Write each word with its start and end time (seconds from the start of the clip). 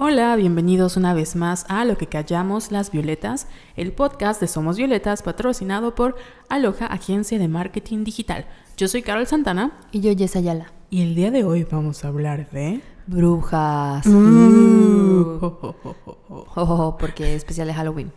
Hola, 0.00 0.36
bienvenidos 0.36 0.96
una 0.96 1.12
vez 1.12 1.34
más 1.34 1.66
a 1.68 1.84
Lo 1.84 1.98
que 1.98 2.06
callamos 2.06 2.70
las 2.70 2.92
violetas, 2.92 3.48
el 3.76 3.92
podcast 3.92 4.40
de 4.40 4.46
Somos 4.46 4.76
Violetas 4.76 5.22
patrocinado 5.22 5.94
por 5.96 6.16
Aloha 6.48 6.86
Agencia 6.86 7.38
de 7.38 7.48
Marketing 7.48 8.04
Digital. 8.04 8.46
Yo 8.76 8.86
soy 8.86 9.02
Carol 9.02 9.26
Santana 9.26 9.72
Y 9.90 10.00
yo, 10.00 10.14
Jess 10.16 10.36
Ayala. 10.36 10.72
y 10.90 11.02
el 11.02 11.14
día 11.16 11.30
de 11.32 11.42
hoy 11.44 11.64
vamos 11.68 12.04
a 12.04 12.08
hablar 12.08 12.48
de... 12.50 12.80
Brujas. 13.08 14.06
Uh, 14.06 15.38
jo, 15.40 15.58
jo. 15.60 15.74
Jo, 16.28 16.46
jo, 16.46 16.66
jo, 16.66 16.96
porque 16.98 17.30
es 17.32 17.38
especial 17.38 17.66
de 17.66 17.72
Halloween. 17.74 18.12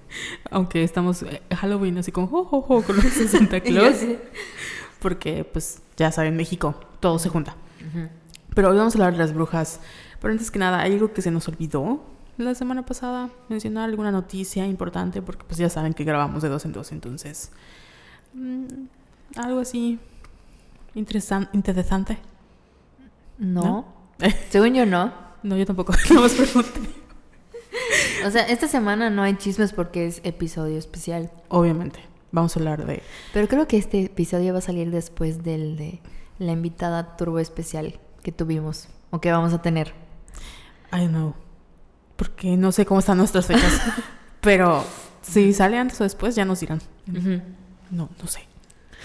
Aunque 0.52 0.84
estamos 0.84 1.24
eh, 1.24 1.42
Halloween 1.56 1.98
así 1.98 2.12
con 2.12 2.28
jo, 2.28 2.44
jo, 2.44 2.62
con 2.84 2.96
los 2.98 3.18
de 3.18 3.28
Santa 3.30 3.60
Claus, 3.62 3.96
porque 5.00 5.46
pues 5.46 5.82
ya 5.96 6.12
saben, 6.12 6.36
México, 6.36 6.76
todo 7.00 7.20
se 7.20 7.30
junta. 7.30 7.56
Pero 8.54 8.70
hoy 8.70 8.78
vamos 8.78 8.94
a 8.94 8.98
hablar 8.98 9.14
de 9.14 9.20
las 9.20 9.34
brujas. 9.34 9.80
Pero 10.22 10.32
antes 10.32 10.50
que 10.52 10.60
nada, 10.60 10.80
¿hay 10.82 10.94
algo 10.94 11.12
que 11.14 11.22
se 11.22 11.32
nos 11.32 11.48
olvidó 11.48 12.02
la 12.38 12.56
semana 12.56 12.86
pasada? 12.86 13.30
Mencionar 13.50 13.90
alguna 13.90 14.12
noticia 14.12 14.66
importante, 14.68 15.22
porque 15.22 15.44
pues 15.46 15.58
ya 15.58 15.70
saben 15.70 15.94
que 15.94 16.04
grabamos 16.04 16.42
de 16.44 16.50
dos 16.50 16.64
en 16.66 16.72
dos, 16.72 16.92
entonces... 16.92 17.52
mm, 18.34 18.66
algo 19.38 19.60
así 19.60 20.00
interesan- 20.96 21.50
interesante. 21.54 22.20
No. 23.38 23.62
¿No? 23.64 23.86
Según 24.50 24.74
yo, 24.76 24.86
no. 24.86 25.12
No, 25.44 25.58
yo 25.58 25.66
tampoco. 25.66 25.94
No 26.14 26.22
más 26.22 26.34
pregunté. 26.34 26.80
O 28.26 28.30
sea, 28.30 28.44
esta 28.44 28.68
semana 28.68 29.10
no 29.10 29.24
hay 29.24 29.36
chismes 29.38 29.74
porque 29.74 30.06
es 30.06 30.22
episodio 30.24 30.78
especial. 30.78 31.32
Obviamente, 31.48 32.00
vamos 32.32 32.56
a 32.56 32.60
hablar 32.60 32.86
de... 32.86 33.02
Pero 33.34 33.48
creo 33.48 33.68
que 33.68 33.78
este 33.78 34.04
episodio 34.06 34.54
va 34.54 34.60
a 34.60 34.62
salir 34.62 34.92
después 34.92 35.44
del 35.44 35.78
de 35.78 36.00
la 36.38 36.52
invitada 36.52 37.16
turbo 37.18 37.40
especial 37.40 38.00
que 38.22 38.32
tuvimos 38.32 38.88
o 39.10 39.20
que 39.20 39.32
vamos 39.32 39.54
a 39.54 39.62
tener. 39.64 39.94
I 40.92 41.00
don't 41.02 41.10
know. 41.12 41.34
Porque 42.16 42.56
no 42.58 42.72
sé 42.72 42.86
cómo 42.86 43.00
están 43.00 43.18
nuestras 43.18 43.46
fechas. 43.46 43.82
pero 44.42 44.84
si 45.22 45.54
sale 45.54 45.78
antes 45.78 46.00
o 46.02 46.04
después, 46.04 46.36
ya 46.36 46.46
nos 46.46 46.60
dirán. 46.60 46.82
No, 47.90 48.10
no 48.22 48.28
sé. 48.28 48.42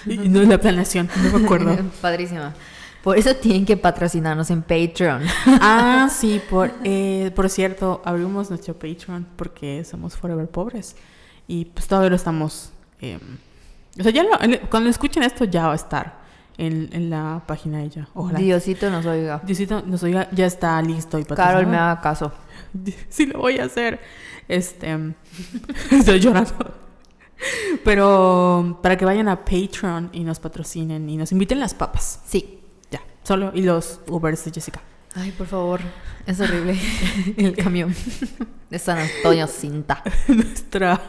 Y 0.07 0.17
no 0.29 0.43
es 0.43 0.49
la 0.49 0.59
planeación, 0.61 1.09
no 1.31 1.39
me 1.39 1.45
acuerdo. 1.45 1.77
Padrísima. 2.01 2.55
Por 3.03 3.17
eso 3.17 3.35
tienen 3.37 3.65
que 3.65 3.77
patrocinarnos 3.77 4.51
en 4.51 4.63
Patreon. 4.63 5.23
Ah, 5.61 6.09
sí, 6.13 6.41
por, 6.51 6.73
eh, 6.85 7.31
por 7.35 7.49
cierto, 7.49 8.03
abrimos 8.05 8.51
nuestro 8.51 8.75
Patreon 8.75 9.27
porque 9.37 9.85
somos 9.85 10.17
Forever 10.17 10.49
Pobres. 10.49 10.97
Y 11.49 11.67
pues 11.67 11.87
todavía 11.87 12.11
lo 12.11 12.17
estamos. 12.17 12.71
eh, 13.01 13.19
o 13.99 14.03
sea, 14.03 14.13
ya 14.13 14.23
lo- 14.25 14.31
cuando 14.69 14.91
escuchen 14.91 15.23
esto 15.23 15.45
ya 15.45 15.67
va 15.69 15.73
a 15.73 15.77
estar 15.77 16.19
en, 16.59 16.89
en 16.93 17.11
la 17.11 17.43
página 17.47 17.79
de 17.79 17.85
ella. 17.85 18.09
Ojalá. 18.15 18.39
Diosito 18.39 18.91
nos 18.91 19.07
oiga. 19.07 19.41
Diosito 19.45 19.83
nos 19.87 20.03
oiga, 20.03 20.29
ya 20.33 20.47
está 20.47 20.81
listo 20.83 21.19
y 21.19 21.25
Carol 21.25 21.67
me 21.67 21.77
haga 21.77 22.01
caso. 22.01 22.33
Sí 23.09 23.27
lo 23.27 23.39
voy 23.39 23.59
a 23.59 23.65
hacer. 23.65 24.01
Este. 24.49 25.15
estoy 25.91 26.21
llorando. 26.21 26.75
Pero 27.85 28.79
para 28.83 28.97
que 28.97 29.05
vayan 29.05 29.29
a 29.29 29.45
Patreon 29.45 30.11
y 30.13 30.25
nos 30.25 30.41
patrocinen 30.41 31.09
y 31.09 31.17
nos 31.17 31.33
inviten 31.33 31.61
las 31.61 31.75
papas. 31.75 32.21
Sí. 32.27 32.61
Ya, 32.91 33.01
solo. 33.23 33.51
Y 33.55 33.63
los 33.63 34.01
Ubers 34.09 34.45
de 34.45 34.53
Jessica. 34.53 34.81
Ay, 35.15 35.33
por 35.33 35.47
favor. 35.47 35.81
Es 36.27 36.41
horrible. 36.41 36.79
El 37.37 37.57
camión. 37.57 37.95
De 38.69 38.79
San 38.79 38.99
Antonio 38.99 39.47
Cinta. 39.47 40.03
Nuestra. 40.29 41.01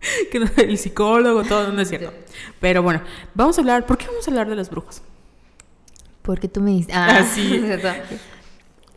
Que 0.30 0.38
el 0.62 0.78
psicólogo, 0.78 1.44
todo, 1.44 1.72
no 1.72 1.80
es 1.80 1.88
cierto. 1.88 2.12
Pero 2.60 2.82
bueno, 2.82 3.02
vamos 3.34 3.58
a 3.58 3.60
hablar. 3.60 3.86
¿Por 3.86 3.98
qué 3.98 4.06
vamos 4.06 4.26
a 4.26 4.30
hablar 4.30 4.48
de 4.48 4.56
las 4.56 4.70
brujas? 4.70 5.02
Porque 6.22 6.48
tú 6.48 6.60
me 6.60 6.72
diste. 6.72 6.92
Ah, 6.92 7.24
sí. 7.34 7.60
cierto. 7.64 7.88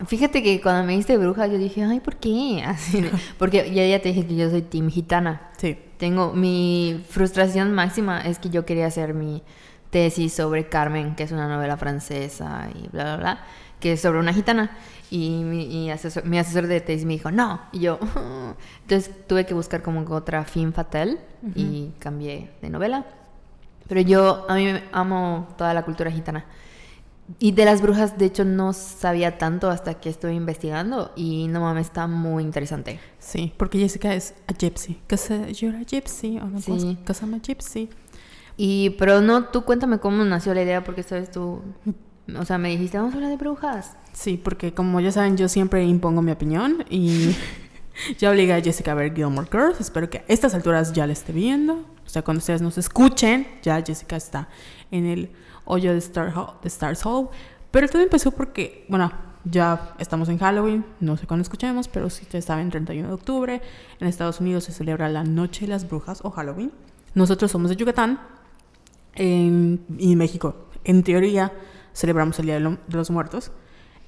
Fíjate 0.06 0.42
que 0.42 0.60
cuando 0.60 0.84
me 0.84 0.96
diste 0.96 1.16
bruja, 1.16 1.46
yo 1.46 1.58
dije, 1.58 1.84
ay, 1.84 2.00
¿por 2.00 2.16
qué? 2.16 2.62
Así, 2.66 3.04
porque 3.38 3.72
ya, 3.72 3.86
ya 3.86 4.00
te 4.00 4.08
dije 4.08 4.26
que 4.26 4.36
yo 4.36 4.50
soy 4.50 4.62
team 4.62 4.90
gitana. 4.90 5.50
Sí. 5.58 5.78
Tengo 5.98 6.32
mi 6.32 7.04
frustración 7.08 7.72
máxima 7.72 8.20
es 8.22 8.38
que 8.38 8.50
yo 8.50 8.66
quería 8.66 8.86
hacer 8.86 9.14
mi 9.14 9.42
tesis 9.90 10.32
sobre 10.32 10.68
Carmen, 10.68 11.14
que 11.14 11.22
es 11.22 11.32
una 11.32 11.46
novela 11.48 11.76
francesa 11.76 12.68
y 12.74 12.88
bla, 12.88 13.04
bla, 13.04 13.16
bla, 13.16 13.44
que 13.78 13.92
es 13.92 14.00
sobre 14.00 14.18
una 14.18 14.32
gitana. 14.32 14.76
Y 15.14 15.44
mi, 15.44 15.64
y 15.64 15.90
asesor- 15.90 16.24
mi 16.24 16.38
asesor 16.38 16.66
de 16.68 16.80
tesis 16.80 17.04
me 17.04 17.12
dijo, 17.12 17.30
no. 17.30 17.60
Y 17.70 17.80
yo, 17.80 17.98
entonces 18.82 19.10
tuve 19.26 19.44
que 19.44 19.52
buscar 19.52 19.82
como 19.82 20.00
otra 20.08 20.44
fin 20.44 20.72
fatal 20.72 21.18
y 21.54 21.90
cambié 21.98 22.48
de 22.62 22.70
novela. 22.70 23.04
Pero 23.88 24.00
yo, 24.00 24.46
a 24.48 24.54
mí 24.54 24.72
amo 24.90 25.48
toda 25.58 25.74
la 25.74 25.82
cultura 25.84 26.10
gitana. 26.10 26.46
Y 27.38 27.52
de 27.52 27.64
las 27.66 27.82
brujas, 27.82 28.16
de 28.16 28.24
hecho, 28.24 28.44
no 28.46 28.72
sabía 28.72 29.36
tanto 29.36 29.68
hasta 29.68 29.94
que 30.00 30.08
estuve 30.08 30.32
investigando 30.32 31.12
y 31.14 31.46
no 31.48 31.60
mames, 31.60 31.88
está 31.88 32.06
muy 32.06 32.42
interesante. 32.42 32.98
Sí, 33.18 33.52
porque 33.58 33.78
Jessica 33.78 34.14
es 34.14 34.34
a 34.48 34.54
gypsy. 34.54 34.98
Casa, 35.06 35.48
you're 35.50 35.76
a 35.76 35.82
gypsy. 35.84 36.38
O 36.38 36.46
no, 36.46 36.58
Sí. 36.58 36.98
Casa 37.04 37.26
a 37.26 37.38
gypsy. 37.38 37.90
Y, 38.56 38.90
pero 38.98 39.20
no, 39.20 39.44
tú 39.44 39.64
cuéntame 39.64 39.98
cómo 39.98 40.24
nació 40.24 40.54
la 40.54 40.62
idea, 40.62 40.82
porque 40.84 41.02
sabes 41.02 41.30
tú, 41.30 41.60
o 42.38 42.44
sea, 42.44 42.58
me 42.58 42.70
dijiste, 42.70 42.98
vamos 42.98 43.14
a 43.14 43.16
hablar 43.16 43.30
de 43.30 43.36
brujas. 43.36 43.96
Sí, 44.12 44.40
porque 44.42 44.72
como 44.72 45.00
ya 45.00 45.12
saben, 45.12 45.36
yo 45.36 45.48
siempre 45.48 45.84
impongo 45.84 46.22
mi 46.22 46.32
opinión 46.32 46.84
y 46.88 47.34
ya 48.18 48.30
obligué 48.30 48.54
a 48.54 48.60
Jessica 48.60 48.92
a 48.92 48.94
ver 48.94 49.14
Gilmore 49.14 49.48
Girls. 49.50 49.80
Espero 49.80 50.08
que 50.08 50.18
a 50.18 50.24
estas 50.28 50.54
alturas 50.54 50.92
ya 50.92 51.06
la 51.06 51.12
esté 51.12 51.32
viendo. 51.32 51.84
O 52.04 52.08
sea, 52.08 52.22
cuando 52.22 52.38
ustedes 52.38 52.62
nos 52.62 52.78
escuchen, 52.78 53.46
ya 53.62 53.82
Jessica 53.82 54.16
está 54.16 54.48
en 54.90 55.06
el 55.06 55.30
hoyo 55.64 55.92
de, 55.92 55.98
Star 55.98 56.32
de 56.62 56.68
Stars 56.68 57.04
Hall. 57.04 57.28
Pero 57.70 57.88
todo 57.88 58.02
empezó 58.02 58.30
porque, 58.30 58.84
bueno, 58.88 59.10
ya 59.44 59.94
estamos 59.98 60.28
en 60.28 60.38
Halloween, 60.38 60.84
no 61.00 61.16
sé 61.16 61.26
cuándo 61.26 61.42
escuchemos, 61.42 61.88
pero 61.88 62.10
si 62.10 62.22
ustedes 62.22 62.44
saben, 62.44 62.70
31 62.70 63.08
de 63.08 63.14
octubre, 63.14 63.62
en 63.98 64.06
Estados 64.06 64.40
Unidos 64.40 64.64
se 64.64 64.72
celebra 64.72 65.08
la 65.08 65.24
Noche 65.24 65.62
de 65.62 65.72
las 65.72 65.88
Brujas 65.88 66.20
o 66.22 66.30
Halloween. 66.30 66.70
Nosotros 67.14 67.50
somos 67.50 67.70
de 67.70 67.76
Yucatán 67.76 68.20
en, 69.14 69.84
y 69.98 70.16
México. 70.16 70.68
En 70.84 71.02
teoría, 71.02 71.52
celebramos 71.94 72.38
el 72.38 72.46
Día 72.46 72.54
de, 72.54 72.60
lo- 72.60 72.78
de 72.86 72.96
los 72.96 73.10
Muertos. 73.10 73.52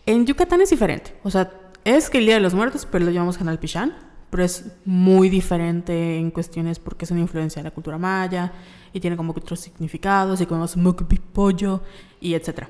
En 0.07 0.27
Yucatán 0.27 0.61
es 0.61 0.71
diferente. 0.71 1.17
O 1.23 1.31
sea, 1.31 1.51
es 1.85 2.11
que 2.11 2.19
el 2.19 2.27
Día 2.27 2.35
de 2.35 2.41
los 2.41 2.55
Muertos, 2.55 2.87
pero 2.91 3.05
lo 3.05 3.11
llamamos 3.11 3.39
Canal 3.39 3.59
Pichán. 3.59 3.95
Pero 4.31 4.43
es 4.43 4.73
muy 4.85 5.29
diferente 5.29 6.19
en 6.19 6.33
cuestiones 6.33 6.81
porque 6.81 7.05
es 7.05 7.11
una 7.13 7.21
influencia 7.21 7.63
de 7.63 7.69
la 7.69 7.75
cultura 7.75 7.99
maya 7.99 8.53
y 8.93 8.99
tiene 8.99 9.17
como 9.17 9.31
otros 9.33 9.61
significados 9.61 10.41
y 10.41 10.47
mukbang 10.77 11.07
pollo 11.33 11.83
y 12.21 12.35
etcétera. 12.35 12.69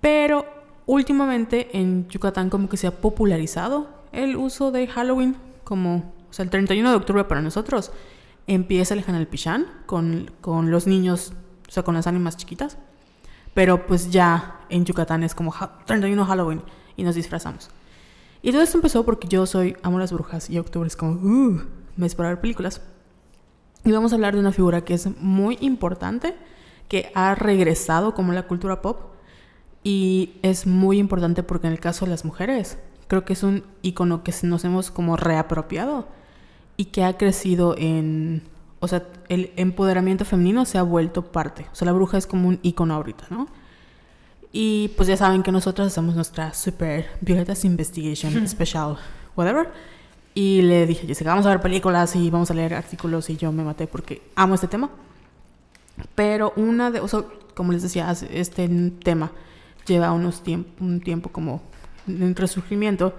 Pero 0.00 0.44
últimamente 0.86 1.68
en 1.78 2.08
Yucatán 2.08 2.50
como 2.50 2.68
que 2.68 2.76
se 2.76 2.88
ha 2.88 2.90
popularizado 2.90 3.88
el 4.12 4.36
uso 4.36 4.72
de 4.72 4.86
Halloween 4.88 5.36
como, 5.62 6.12
o 6.28 6.32
sea, 6.32 6.42
el 6.44 6.50
31 6.50 6.90
de 6.90 6.96
octubre 6.96 7.22
para 7.24 7.40
nosotros 7.40 7.92
empieza 8.48 8.94
el 8.94 9.04
Canal 9.04 9.26
Pichán 9.28 9.66
con, 9.86 10.32
con 10.40 10.70
los 10.72 10.88
niños, 10.88 11.32
o 11.68 11.70
sea, 11.70 11.84
con 11.84 11.94
las 11.94 12.06
ánimas 12.08 12.36
chiquitas. 12.36 12.78
Pero 13.56 13.86
pues 13.86 14.10
ya 14.10 14.60
en 14.68 14.84
Yucatán 14.84 15.22
es 15.22 15.34
como 15.34 15.50
ja- 15.50 15.78
31 15.86 16.26
Halloween 16.26 16.60
y 16.94 17.04
nos 17.04 17.14
disfrazamos. 17.14 17.70
Y 18.42 18.52
todo 18.52 18.60
esto 18.60 18.76
empezó 18.76 19.02
porque 19.06 19.28
yo 19.28 19.46
soy, 19.46 19.78
amo 19.82 19.98
las 19.98 20.12
brujas 20.12 20.50
y 20.50 20.58
octubre 20.58 20.86
es 20.86 20.94
como, 20.94 21.12
uh, 21.12 21.62
mes 21.96 22.14
para 22.14 22.28
ver 22.28 22.40
películas. 22.42 22.82
Y 23.82 23.92
vamos 23.92 24.12
a 24.12 24.16
hablar 24.16 24.34
de 24.34 24.40
una 24.40 24.52
figura 24.52 24.82
que 24.82 24.92
es 24.92 25.08
muy 25.22 25.56
importante, 25.62 26.36
que 26.88 27.10
ha 27.14 27.34
regresado 27.34 28.12
como 28.12 28.34
la 28.34 28.42
cultura 28.46 28.82
pop. 28.82 29.14
Y 29.82 30.34
es 30.42 30.66
muy 30.66 30.98
importante 30.98 31.42
porque 31.42 31.66
en 31.66 31.72
el 31.72 31.80
caso 31.80 32.04
de 32.04 32.10
las 32.10 32.26
mujeres, 32.26 32.76
creo 33.08 33.24
que 33.24 33.32
es 33.32 33.42
un 33.42 33.64
icono 33.80 34.22
que 34.22 34.34
nos 34.42 34.64
hemos 34.66 34.90
como 34.90 35.16
reapropiado 35.16 36.08
y 36.76 36.86
que 36.86 37.04
ha 37.04 37.16
crecido 37.16 37.74
en... 37.78 38.42
O 38.80 38.88
sea, 38.88 39.04
el 39.28 39.52
empoderamiento 39.56 40.24
femenino 40.24 40.64
se 40.64 40.78
ha 40.78 40.82
vuelto 40.82 41.32
parte. 41.32 41.66
O 41.72 41.74
sea, 41.74 41.86
la 41.86 41.92
bruja 41.92 42.18
es 42.18 42.26
como 42.26 42.48
un 42.48 42.58
icono 42.62 42.94
ahorita, 42.94 43.26
¿no? 43.30 43.48
Y 44.52 44.88
pues 44.96 45.08
ya 45.08 45.16
saben 45.16 45.42
que 45.42 45.52
nosotros 45.52 45.88
hacemos 45.88 46.14
nuestra 46.14 46.54
super 46.54 47.06
Violetas 47.20 47.64
Investigation 47.64 48.46
Special, 48.48 48.96
whatever. 49.36 49.70
Y 50.34 50.62
le 50.62 50.86
dije, 50.86 51.06
Jessica, 51.06 51.30
vamos 51.30 51.46
a 51.46 51.50
ver 51.50 51.60
películas 51.60 52.14
y 52.16 52.30
vamos 52.30 52.50
a 52.50 52.54
leer 52.54 52.74
artículos 52.74 53.30
y 53.30 53.36
yo 53.36 53.50
me 53.52 53.64
maté 53.64 53.86
porque 53.86 54.22
amo 54.34 54.54
este 54.54 54.68
tema. 54.68 54.90
Pero 56.14 56.52
una 56.56 56.90
de, 56.90 57.00
o 57.00 57.08
sea, 57.08 57.24
como 57.54 57.72
les 57.72 57.82
decía, 57.82 58.14
este 58.30 58.68
tema 59.02 59.32
lleva 59.86 60.12
unos 60.12 60.44
tiemp- 60.44 60.66
un 60.80 61.00
tiempo 61.00 61.30
como 61.30 61.62
en 62.06 62.36
resurgimiento. 62.36 63.14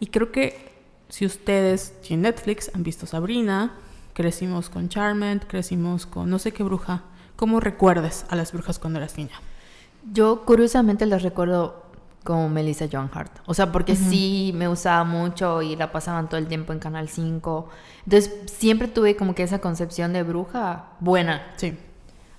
Y 0.00 0.06
creo 0.06 0.32
que 0.32 0.72
si 1.08 1.26
ustedes 1.26 2.00
tienen 2.00 2.22
Netflix, 2.22 2.70
han 2.74 2.82
visto 2.82 3.06
Sabrina, 3.06 3.74
crecimos 4.16 4.70
con 4.70 4.88
Charmed, 4.88 5.42
crecimos 5.42 6.06
con 6.06 6.30
no 6.30 6.38
sé 6.38 6.52
qué 6.52 6.62
bruja. 6.62 7.02
¿Cómo 7.36 7.60
recuerdes 7.60 8.24
a 8.30 8.34
las 8.34 8.50
brujas 8.50 8.78
cuando 8.78 8.98
eras 8.98 9.18
niña? 9.18 9.38
Yo 10.10 10.46
curiosamente 10.46 11.04
las 11.04 11.22
recuerdo 11.22 11.82
como 12.24 12.48
Melissa 12.48 12.86
John 12.90 13.10
Hart. 13.12 13.40
O 13.44 13.52
sea, 13.52 13.72
porque 13.72 13.94
sí 13.94 14.52
me 14.54 14.68
usaba 14.68 15.04
mucho 15.04 15.60
y 15.60 15.76
la 15.76 15.92
pasaban 15.92 16.30
todo 16.30 16.38
el 16.38 16.46
tiempo 16.46 16.72
en 16.72 16.78
Canal 16.78 17.10
5. 17.10 17.68
Entonces 18.04 18.32
siempre 18.46 18.88
tuve 18.88 19.16
como 19.16 19.34
que 19.34 19.42
esa 19.42 19.58
concepción 19.58 20.14
de 20.14 20.22
bruja 20.22 20.86
buena. 20.98 21.52
Sí. 21.56 21.78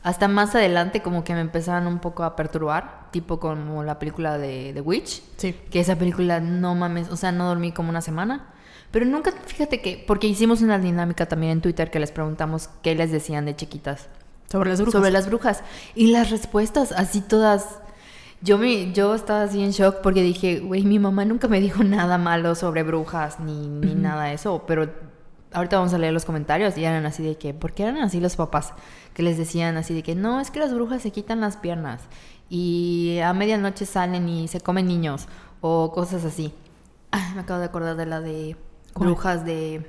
Hasta 0.01 0.27
más 0.27 0.55
adelante 0.55 1.03
como 1.03 1.23
que 1.23 1.35
me 1.35 1.41
empezaban 1.41 1.85
un 1.85 1.99
poco 1.99 2.23
a 2.23 2.35
perturbar 2.35 3.11
tipo 3.11 3.39
como 3.39 3.83
la 3.83 3.99
película 3.99 4.39
de 4.39 4.71
The 4.73 4.81
Witch. 4.81 5.21
Sí. 5.37 5.55
Que 5.69 5.79
esa 5.79 5.95
película, 5.95 6.39
no 6.39 6.73
mames, 6.73 7.09
o 7.09 7.17
sea, 7.17 7.31
no 7.31 7.47
dormí 7.47 7.71
como 7.71 7.91
una 7.91 8.01
semana. 8.01 8.47
Pero 8.91 9.05
nunca, 9.05 9.31
fíjate 9.45 9.81
que, 9.81 10.03
porque 10.07 10.27
hicimos 10.27 10.61
una 10.61 10.79
dinámica 10.79 11.25
también 11.25 11.53
en 11.53 11.61
Twitter 11.61 11.91
que 11.91 11.99
les 11.99 12.11
preguntamos 12.11 12.69
qué 12.81 12.95
les 12.95 13.11
decían 13.11 13.45
de 13.45 13.55
chiquitas 13.55 14.07
Sobre 14.49 14.69
las 14.69 14.79
brujas. 14.79 14.93
sobre 14.93 15.11
las 15.11 15.27
brujas. 15.27 15.63
Y 15.93 16.07
las 16.11 16.29
respuestas, 16.31 16.91
así 16.93 17.21
todas. 17.21 17.79
Yo, 18.41 18.57
me, 18.57 18.93
yo 18.93 19.15
estaba 19.15 19.43
así 19.43 19.63
en 19.63 19.71
shock 19.71 19.97
porque 20.01 20.21
dije, 20.21 20.59
güey, 20.59 20.83
mi 20.83 20.99
mamá 20.99 21.25
nunca 21.25 21.47
me 21.47 21.59
dijo 21.59 21.83
nada 21.83 22.17
malo 22.17 22.55
sobre 22.55 22.83
brujas 22.83 23.39
ni, 23.39 23.67
ni 23.67 23.95
nada 23.95 24.25
de 24.25 24.35
eso. 24.35 24.63
Pero 24.67 24.89
ahorita 25.51 25.77
vamos 25.77 25.93
a 25.93 25.97
leer 25.97 26.13
los 26.13 26.23
comentarios 26.23 26.77
y 26.77 26.85
eran 26.85 27.05
así 27.05 27.23
de 27.23 27.35
que, 27.37 27.53
¿por 27.53 27.73
qué 27.73 27.83
eran 27.83 27.97
así 27.97 28.19
los 28.19 28.35
papás? 28.35 28.73
Que 29.13 29.23
les 29.23 29.37
decían 29.37 29.75
así 29.75 29.93
de 29.93 30.03
que, 30.03 30.15
no, 30.15 30.39
es 30.39 30.51
que 30.51 30.59
las 30.59 30.73
brujas 30.73 31.01
se 31.01 31.11
quitan 31.11 31.41
las 31.41 31.57
piernas 31.57 32.01
y 32.49 33.19
a 33.23 33.33
medianoche 33.33 33.85
salen 33.85 34.29
y 34.29 34.47
se 34.47 34.61
comen 34.61 34.87
niños 34.87 35.27
o 35.61 35.91
cosas 35.91 36.23
así. 36.23 36.53
Ay, 37.11 37.33
me 37.33 37.41
acabo 37.41 37.59
de 37.59 37.65
acordar 37.65 37.95
de 37.97 38.05
la 38.05 38.21
de 38.21 38.55
¿Cuál? 38.97 39.09
brujas 39.09 39.45
de... 39.45 39.85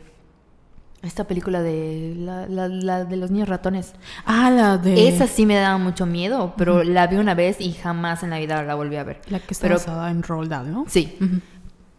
Esta 1.00 1.24
película 1.28 1.62
de 1.62 2.14
la, 2.18 2.48
la- 2.48 2.66
la 2.66 3.04
de 3.04 3.16
los 3.16 3.30
niños 3.30 3.48
ratones. 3.48 3.94
Ah, 4.26 4.50
la 4.50 4.78
de. 4.78 5.06
Esa 5.06 5.28
sí 5.28 5.46
me 5.46 5.54
daba 5.54 5.78
mucho 5.78 6.06
miedo, 6.06 6.54
pero 6.56 6.82
la 6.82 7.06
vi 7.06 7.18
una 7.18 7.34
vez 7.36 7.60
y 7.60 7.72
jamás 7.72 8.24
en 8.24 8.30
la 8.30 8.38
vida 8.40 8.60
la 8.64 8.74
volví 8.74 8.96
a 8.96 9.04
ver. 9.04 9.20
La 9.28 9.38
que 9.38 9.54
está 9.54 9.62
Pero- 9.68 9.76
basada 9.76 10.10
en 10.10 10.24
Roald 10.24 10.50
Dahl, 10.50 10.72
¿no? 10.72 10.86
Sí, 10.88 11.16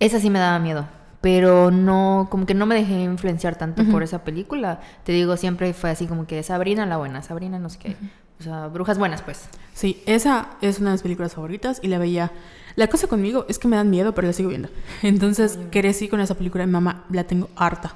esa 0.02 0.20
sí 0.20 0.30
me 0.30 0.40
daba 0.40 0.60
miedo, 0.60 0.86
pero 1.22 1.72
no, 1.72 2.28
como 2.30 2.46
que 2.46 2.54
no 2.54 2.66
me 2.66 2.76
dejé 2.76 3.02
influenciar 3.04 3.56
tanto 3.56 3.86
por 3.86 4.04
esa 4.04 4.26
película. 4.26 4.82
Te 5.06 5.14
digo, 5.14 5.38
siempre 5.38 5.74
fue 5.74 5.92
así 5.92 6.06
como 6.06 6.28
que 6.28 6.44
Sabrina 6.44 6.86
la 6.86 6.98
buena, 6.98 7.22
Sabrina 7.22 7.58
no 7.58 7.70
sé 7.70 7.80
qué. 7.80 7.96
O 8.42 8.44
sea, 8.44 8.68
brujas 8.68 8.98
buenas, 8.98 9.22
pues. 9.22 9.48
Sí, 9.74 10.04
esa 10.08 10.50
es 10.62 10.80
una 10.80 10.90
de 10.90 10.94
mis 10.96 11.04
películas 11.04 11.36
favoritas 11.36 11.80
y 11.82 11.88
la 11.88 12.00
veía. 12.00 12.32
La 12.76 12.88
cosa 12.88 13.08
conmigo 13.08 13.46
es 13.50 13.60
que 13.60 13.68
me 13.68 13.76
dan 13.76 13.90
miedo, 13.90 14.14
pero 14.14 14.28
la 14.28 14.34
sigo 14.34 14.50
viendo. 14.50 14.70
Entonces 15.04 15.60
crecí 15.72 16.08
con 16.08 16.20
esa 16.22 16.36
película 16.36 16.66
mi 16.66 16.72
mamá 16.72 17.06
la 17.12 17.24
tengo 17.26 17.50
harta. 17.56 17.96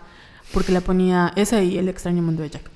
Porque 0.53 0.71
la 0.71 0.81
ponía 0.81 1.31
esa 1.35 1.61
y 1.63 1.77
El 1.77 1.89
extraño 1.89 2.21
mundo 2.21 2.43
de 2.43 2.49
Jack. 2.51 2.69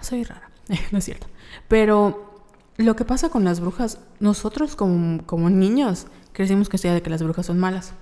Soy 0.00 0.24
rara, 0.24 0.50
no 0.92 0.98
es 0.98 1.04
cierto. 1.04 1.26
Pero 1.68 2.42
lo 2.78 2.96
que 2.96 3.04
pasa 3.04 3.28
con 3.28 3.44
las 3.44 3.60
brujas, 3.60 3.98
nosotros 4.20 4.76
como, 4.76 5.24
como 5.26 5.50
niños 5.50 6.06
crecimos 6.32 6.68
con 6.68 6.80
idea 6.80 6.94
de 6.94 7.02
que 7.02 7.10
las 7.10 7.22
brujas 7.22 7.46
son 7.46 7.58
malas. 7.58 7.92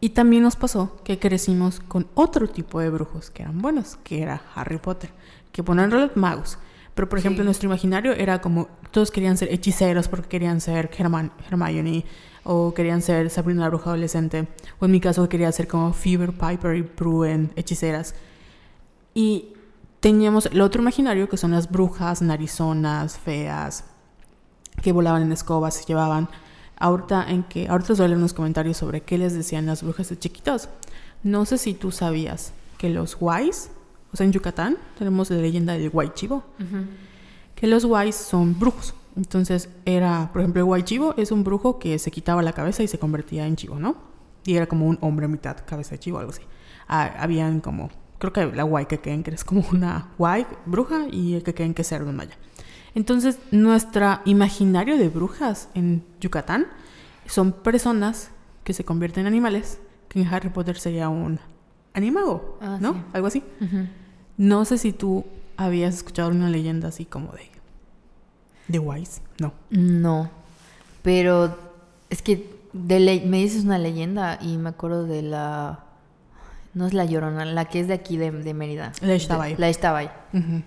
Y 0.00 0.10
también 0.10 0.42
nos 0.42 0.56
pasó 0.56 1.00
que 1.04 1.18
crecimos 1.18 1.80
con 1.80 2.06
otro 2.14 2.48
tipo 2.48 2.80
de 2.80 2.90
brujos 2.90 3.30
que 3.30 3.42
eran 3.42 3.60
buenos, 3.60 3.96
que 4.04 4.22
era 4.22 4.42
Harry 4.54 4.78
Potter, 4.78 5.10
que 5.50 5.62
ponían 5.62 5.90
realidad 5.90 6.14
magos. 6.14 6.58
Pero, 6.94 7.08
por 7.08 7.18
ejemplo, 7.18 7.42
Sí. 7.42 7.46
nuestro 7.46 7.68
imaginario 7.68 8.12
era 8.12 8.40
como 8.40 8.68
todos 8.90 9.10
querían 9.10 9.36
ser 9.36 9.52
hechiceros 9.52 10.06
porque 10.08 10.28
querían 10.28 10.60
ser 10.60 10.90
Herman- 10.90 11.32
Hermione 11.48 12.04
o 12.50 12.72
querían 12.72 13.02
ser 13.02 13.28
Sabrina 13.28 13.60
la 13.60 13.68
bruja 13.68 13.90
adolescente. 13.90 14.48
O 14.80 14.86
en 14.86 14.90
mi 14.90 15.00
caso 15.00 15.28
quería 15.28 15.52
ser 15.52 15.68
como 15.68 15.92
Fever, 15.92 16.32
Piper 16.32 16.76
y 16.76 16.82
Prue 16.82 17.30
en 17.30 17.52
hechiceras. 17.56 18.14
Y 19.12 19.50
teníamos 20.00 20.46
el 20.46 20.62
otro 20.62 20.80
imaginario 20.80 21.28
que 21.28 21.36
son 21.36 21.50
las 21.50 21.70
brujas 21.70 22.22
narizonas, 22.22 23.18
feas, 23.18 23.84
que 24.80 24.92
volaban 24.92 25.20
en 25.20 25.32
escobas, 25.32 25.74
se 25.74 25.84
llevaban. 25.84 26.30
Ahorita 26.78 27.26
en 27.28 27.42
que 27.42 27.68
ahorita 27.68 27.92
os 27.92 28.00
unos 28.00 28.32
comentarios 28.32 28.78
sobre 28.78 29.02
qué 29.02 29.18
les 29.18 29.34
decían 29.34 29.66
las 29.66 29.82
brujas 29.82 30.08
de 30.08 30.18
chiquitos. 30.18 30.70
No 31.22 31.44
sé 31.44 31.58
si 31.58 31.74
tú 31.74 31.90
sabías 31.90 32.54
que 32.78 32.88
los 32.88 33.14
guays, 33.14 33.70
o 34.10 34.16
sea, 34.16 34.24
en 34.24 34.32
Yucatán 34.32 34.78
tenemos 34.98 35.28
la 35.28 35.36
leyenda 35.36 35.74
del 35.74 35.90
guay 35.90 36.12
chivo, 36.14 36.44
que 37.54 37.66
los 37.66 37.84
guays 37.84 38.16
son 38.16 38.58
brujos. 38.58 38.94
Entonces 39.18 39.68
era, 39.84 40.30
por 40.32 40.40
ejemplo, 40.42 40.60
el 40.60 40.64
guay 40.66 40.84
chivo 40.84 41.12
es 41.16 41.32
un 41.32 41.42
brujo 41.42 41.80
que 41.80 41.98
se 41.98 42.12
quitaba 42.12 42.40
la 42.40 42.52
cabeza 42.52 42.84
y 42.84 42.88
se 42.88 43.00
convertía 43.00 43.48
en 43.48 43.56
chivo, 43.56 43.74
¿no? 43.80 43.96
Y 44.46 44.54
era 44.54 44.66
como 44.66 44.86
un 44.86 44.96
hombre 45.00 45.26
mitad 45.26 45.56
cabeza 45.66 45.90
de 45.96 45.98
chivo, 45.98 46.18
algo 46.20 46.30
así. 46.30 46.42
Ah, 46.86 47.12
habían 47.18 47.60
como, 47.60 47.90
creo 48.18 48.32
que 48.32 48.46
la 48.46 48.62
guay 48.62 48.86
que 48.86 49.00
que 49.00 49.12
es 49.34 49.42
como 49.42 49.64
una 49.72 50.10
guay 50.18 50.46
bruja 50.66 51.08
y 51.10 51.34
el 51.34 51.42
que 51.42 51.52
que 51.52 51.82
es 51.82 51.88
cerdo 51.88 52.12
maya. 52.12 52.38
Entonces, 52.94 53.40
nuestro 53.50 54.20
imaginario 54.24 54.96
de 54.96 55.08
brujas 55.08 55.68
en 55.74 56.04
Yucatán 56.20 56.68
son 57.26 57.50
personas 57.52 58.30
que 58.62 58.72
se 58.72 58.84
convierten 58.84 59.22
en 59.22 59.26
animales, 59.26 59.80
que 60.08 60.20
en 60.22 60.28
Harry 60.28 60.48
Potter 60.50 60.78
sería 60.78 61.08
un 61.08 61.40
animago, 61.92 62.56
Ah, 62.60 62.78
¿no? 62.80 62.92
sí. 62.94 63.00
Algo 63.14 63.26
así. 63.26 63.42
No 64.36 64.64
sé 64.64 64.78
si 64.78 64.92
tú 64.92 65.24
habías 65.56 65.96
escuchado 65.96 66.30
una 66.30 66.48
leyenda 66.48 66.86
así 66.88 67.04
como 67.04 67.32
de 67.32 67.50
de 68.68 68.78
Wise, 68.78 69.20
no. 69.38 69.52
No, 69.70 70.30
pero 71.02 71.56
es 72.10 72.22
que 72.22 72.56
de 72.72 73.00
le- 73.00 73.20
me 73.26 73.38
dices 73.38 73.64
una 73.64 73.78
leyenda 73.78 74.38
y 74.40 74.56
me 74.58 74.68
acuerdo 74.70 75.04
de 75.04 75.22
la... 75.22 75.80
No 76.74 76.86
es 76.86 76.92
la 76.94 77.04
Llorona, 77.06 77.44
la 77.44 77.64
que 77.64 77.80
es 77.80 77.88
de 77.88 77.94
aquí 77.94 78.16
de, 78.18 78.30
de 78.30 78.54
Mérida. 78.54 78.92
La 79.00 79.14
Ixtabay. 79.14 79.56
La 79.56 79.68
Ixtabay. 79.70 80.10
Ujú. 80.34 80.62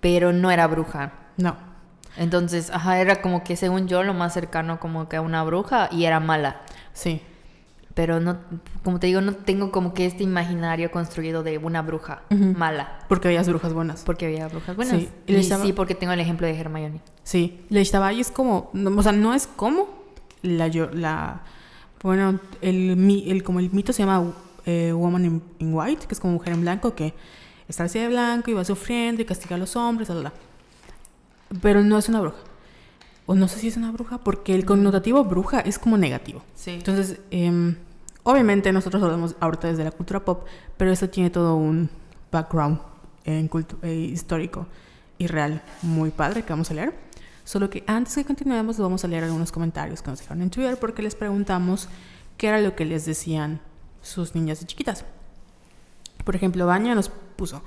Pero 0.00 0.32
no 0.32 0.50
era 0.50 0.66
bruja. 0.66 1.12
No. 1.36 1.54
Entonces, 2.16 2.70
ajá, 2.70 2.98
era 2.98 3.20
como 3.20 3.44
que 3.44 3.54
según 3.56 3.86
yo 3.86 4.02
lo 4.02 4.14
más 4.14 4.32
cercano 4.34 4.80
como 4.80 5.08
que 5.08 5.16
a 5.16 5.20
una 5.20 5.44
bruja 5.44 5.88
y 5.92 6.04
era 6.06 6.18
mala. 6.18 6.62
Sí. 6.92 7.22
Pero 7.98 8.20
no, 8.20 8.38
como 8.84 9.00
te 9.00 9.08
digo, 9.08 9.20
no 9.20 9.32
tengo 9.34 9.72
como 9.72 9.92
que 9.92 10.06
este 10.06 10.22
imaginario 10.22 10.92
construido 10.92 11.42
de 11.42 11.58
una 11.58 11.82
bruja 11.82 12.22
mala. 12.30 13.00
Porque 13.08 13.26
veías 13.26 13.48
brujas 13.48 13.72
buenas. 13.72 14.04
Porque 14.04 14.26
había 14.26 14.46
brujas 14.46 14.76
buenas. 14.76 15.00
Sí, 15.00 15.08
y 15.26 15.32
Y, 15.32 15.34
le 15.34 15.40
estaba- 15.40 15.64
sí, 15.64 15.72
porque 15.72 15.96
tengo 15.96 16.12
el 16.12 16.20
ejemplo 16.20 16.46
de 16.46 16.56
Hermione. 16.56 17.00
Sí, 17.24 17.60
la 17.70 17.80
Ixtabay 17.80 18.20
es 18.20 18.30
como, 18.30 18.70
no, 18.72 18.96
o 18.96 19.02
sea, 19.02 19.10
no 19.10 19.34
es 19.34 19.48
como 19.48 19.88
la, 20.42 20.68
yo- 20.68 20.90
la 20.92 21.40
bueno, 22.04 22.38
el, 22.60 23.24
el 23.26 23.42
como 23.42 23.58
el 23.58 23.68
mito 23.72 23.92
se 23.92 24.04
llama 24.04 24.32
eh, 24.64 24.92
Woman 24.92 25.24
in, 25.24 25.42
in 25.58 25.74
White, 25.74 26.06
que 26.06 26.14
es 26.14 26.20
como 26.20 26.34
mujer 26.34 26.52
en 26.52 26.60
blanco 26.60 26.94
que 26.94 27.14
está 27.66 27.82
vestida 27.82 28.04
de 28.04 28.10
blanco 28.10 28.48
y 28.52 28.54
va 28.54 28.64
sufriendo 28.64 29.22
y 29.22 29.24
castiga 29.24 29.56
a 29.56 29.58
los 29.58 29.74
hombres, 29.74 30.06
bla, 30.08 30.20
bla. 30.20 30.32
Pero 31.60 31.82
no 31.82 31.98
es 31.98 32.08
una 32.08 32.20
bruja. 32.20 32.38
O 33.26 33.34
no 33.34 33.48
sé 33.48 33.58
si 33.58 33.66
es 33.66 33.76
una 33.76 33.90
bruja, 33.90 34.18
porque 34.18 34.54
el 34.54 34.64
connotativo 34.64 35.24
bruja 35.24 35.58
es 35.58 35.80
como 35.80 35.98
negativo. 35.98 36.44
Sí. 36.54 36.70
Entonces, 36.74 37.18
em, 37.32 37.74
obviamente 38.28 38.70
nosotros 38.72 39.02
hablamos 39.02 39.34
ahorita 39.40 39.68
desde 39.68 39.84
la 39.84 39.90
cultura 39.90 40.22
pop, 40.22 40.44
pero 40.76 40.92
esto 40.92 41.08
tiene 41.08 41.30
todo 41.30 41.56
un 41.56 41.88
background 42.30 42.78
en 43.24 43.48
eh, 43.80 43.94
histórico 43.94 44.66
y 45.16 45.28
real 45.28 45.62
muy 45.80 46.10
padre 46.10 46.42
que 46.42 46.50
vamos 46.50 46.70
a 46.70 46.74
leer. 46.74 46.94
Solo 47.44 47.70
que 47.70 47.84
antes 47.86 48.14
que 48.14 48.26
continuemos 48.26 48.76
vamos 48.76 49.02
a 49.02 49.08
leer 49.08 49.24
algunos 49.24 49.50
comentarios 49.50 50.02
que 50.02 50.10
nos 50.10 50.18
dejaron 50.18 50.42
en 50.42 50.50
Twitter 50.50 50.76
porque 50.78 51.00
les 51.00 51.14
preguntamos 51.14 51.88
qué 52.36 52.48
era 52.48 52.60
lo 52.60 52.76
que 52.76 52.84
les 52.84 53.06
decían 53.06 53.60
sus 54.02 54.34
niñas 54.34 54.60
de 54.60 54.66
chiquitas. 54.66 55.06
Por 56.22 56.36
ejemplo, 56.36 56.66
Baña 56.66 56.94
nos 56.94 57.08
puso, 57.08 57.62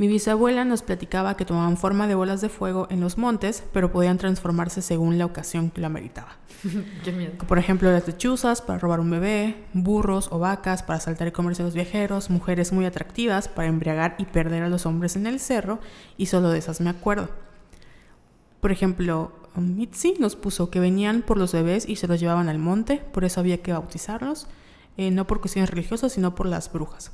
mi 0.00 0.08
bisabuela 0.08 0.64
nos 0.64 0.80
platicaba 0.80 1.36
que 1.36 1.44
tomaban 1.44 1.76
forma 1.76 2.08
de 2.08 2.14
bolas 2.14 2.40
de 2.40 2.48
fuego 2.48 2.88
en 2.88 3.00
los 3.00 3.18
montes, 3.18 3.62
pero 3.70 3.92
podían 3.92 4.16
transformarse 4.16 4.80
según 4.80 5.18
la 5.18 5.26
ocasión 5.26 5.70
que 5.70 5.82
la 5.82 5.90
meritaba. 5.90 6.38
Qué 7.04 7.12
miedo. 7.12 7.32
Por 7.46 7.58
ejemplo, 7.58 7.92
las 7.92 8.06
lechuzas 8.06 8.62
para 8.62 8.78
robar 8.78 9.00
un 9.00 9.10
bebé, 9.10 9.62
burros 9.74 10.28
o 10.32 10.38
vacas 10.38 10.82
para 10.82 11.00
saltar 11.00 11.28
y 11.28 11.32
comerse 11.32 11.60
a 11.60 11.66
los 11.66 11.74
viajeros, 11.74 12.30
mujeres 12.30 12.72
muy 12.72 12.86
atractivas 12.86 13.48
para 13.48 13.68
embriagar 13.68 14.14
y 14.16 14.24
perder 14.24 14.62
a 14.62 14.70
los 14.70 14.86
hombres 14.86 15.16
en 15.16 15.26
el 15.26 15.38
cerro, 15.38 15.80
y 16.16 16.24
solo 16.24 16.48
de 16.48 16.60
esas 16.60 16.80
me 16.80 16.88
acuerdo. 16.88 17.28
Por 18.62 18.72
ejemplo, 18.72 19.32
Mitzi 19.54 20.14
nos 20.18 20.34
puso 20.34 20.70
que 20.70 20.80
venían 20.80 21.20
por 21.20 21.36
los 21.36 21.52
bebés 21.52 21.86
y 21.86 21.96
se 21.96 22.08
los 22.08 22.18
llevaban 22.18 22.48
al 22.48 22.58
monte, 22.58 23.02
por 23.12 23.26
eso 23.26 23.40
había 23.40 23.60
que 23.60 23.74
bautizarlos, 23.74 24.46
eh, 24.96 25.10
no 25.10 25.26
por 25.26 25.42
cuestiones 25.42 25.68
religiosas, 25.68 26.12
sino 26.12 26.34
por 26.34 26.46
las 26.46 26.72
brujas. 26.72 27.12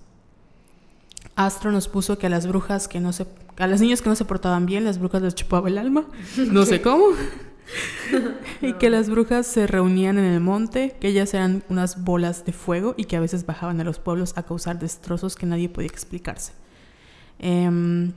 Astro 1.35 1.73
nos 1.73 1.89
puso 1.89 2.19
que 2.19 2.27
a 2.27 2.31
las 2.31 2.47
brujas 2.47 2.89
que 2.89 3.01
no 3.01 3.13
se, 3.13 3.27
a 3.59 3.67
las 3.67 3.81
niñas 3.81 4.01
que 4.03 4.09
no 4.09 4.17
se 4.17 4.25
portaban 4.25 4.67
bien, 4.67 4.85
las 4.85 4.99
brujas 4.99 5.23
les 5.23 5.35
chupaba 5.35 5.69
el 5.69 5.79
alma, 5.79 6.07
no 6.37 6.65
sé 6.65 6.81
cómo. 6.81 7.07
y 8.63 8.75
que 8.75 8.91
las 8.91 9.11
brujas 9.11 9.47
se 9.47 9.67
reunían 9.67 10.19
en 10.19 10.25
el 10.25 10.41
monte, 10.41 10.97
que 11.01 11.09
ellas 11.09 11.35
eran 11.35 11.63
unas 11.69 12.05
bolas 12.05 12.45
de 12.45 12.53
fuego 12.53 12.95
y 12.97 13.05
que 13.05 13.17
a 13.17 13.21
veces 13.21 13.45
bajaban 13.45 13.81
a 13.81 13.85
los 13.85 13.99
pueblos 13.99 14.35
a 14.37 14.45
causar 14.45 14.79
destrozos 14.79 15.37
que 15.37 15.47
nadie 15.47 15.69
podía 15.69 15.89
explicarse. 15.89 16.53
Em, 17.39 18.13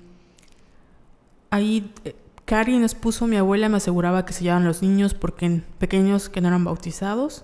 ahí 1.49 1.91
eh, 2.05 2.15
Cari 2.45 2.77
nos 2.77 2.95
puso, 2.95 3.27
mi 3.27 3.35
abuela 3.35 3.69
me 3.69 3.77
aseguraba 3.77 4.25
que 4.25 4.33
se 4.33 4.43
llevaban 4.43 4.65
los 4.65 4.81
niños 4.81 5.13
porque 5.13 5.45
en 5.45 5.63
pequeños 5.77 6.29
que 6.29 6.41
no 6.41 6.47
eran 6.47 6.63
bautizados. 6.63 7.43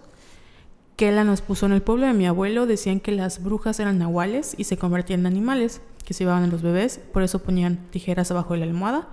Kela 0.96 1.24
nos 1.24 1.42
puso 1.42 1.66
en 1.66 1.74
el 1.74 1.82
pueblo 1.82 2.08
de 2.08 2.14
mi 2.14 2.26
abuelo, 2.26 2.66
decían 2.66 3.00
que 3.00 3.12
las 3.12 3.44
brujas 3.44 3.80
eran 3.80 4.00
nahuales 4.00 4.56
y 4.58 4.64
se 4.64 4.78
convertían 4.78 5.22
en 5.22 5.26
animales, 5.26 5.82
que 6.06 6.14
se 6.14 6.24
llevaban 6.24 6.44
a 6.44 6.48
los 6.48 6.62
bebés, 6.62 7.00
por 7.12 7.24
eso 7.24 7.40
ponían 7.40 7.78
tijeras 7.92 8.32
abajo 8.32 8.54
de 8.54 8.60
la 8.60 8.66
almohada. 8.66 9.10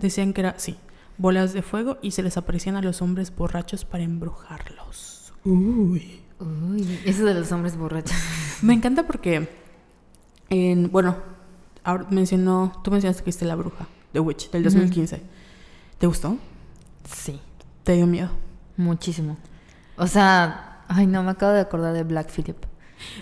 Decían 0.00 0.32
que 0.32 0.40
era, 0.40 0.58
sí, 0.58 0.76
bolas 1.18 1.52
de 1.52 1.62
fuego 1.62 1.98
y 2.02 2.12
se 2.12 2.22
les 2.22 2.36
aparecían 2.36 2.76
a 2.76 2.82
los 2.82 3.00
hombres 3.02 3.34
borrachos 3.34 3.84
para 3.84 4.02
embrujarlos. 4.02 5.32
Uy. 5.44 6.20
Uy, 6.40 7.00
eso 7.04 7.24
de 7.26 7.34
los 7.34 7.52
hombres 7.52 7.76
borrachos. 7.76 8.16
Me 8.62 8.72
encanta 8.72 9.06
porque, 9.06 9.48
en, 10.48 10.90
bueno, 10.90 11.16
ahora 11.84 12.06
mencionó, 12.10 12.80
tú 12.82 12.90
mencionaste 12.90 13.22
que 13.22 13.26
viste 13.26 13.44
La 13.44 13.56
Bruja, 13.56 13.86
The 14.12 14.20
Witch, 14.20 14.50
del 14.50 14.64
2015. 14.64 15.20
¿Te 15.98 16.06
gustó? 16.06 16.38
Sí. 17.14 17.38
¿Te 17.84 17.92
dio 17.92 18.06
miedo? 18.06 18.30
Muchísimo. 18.78 19.36
O 19.96 20.06
sea, 20.06 20.69
ay, 20.90 21.06
no, 21.06 21.22
me 21.22 21.30
acabo 21.30 21.52
de 21.52 21.60
acordar 21.60 21.92
de 21.94 22.02
Black 22.04 22.30
Phillip. 22.30 22.56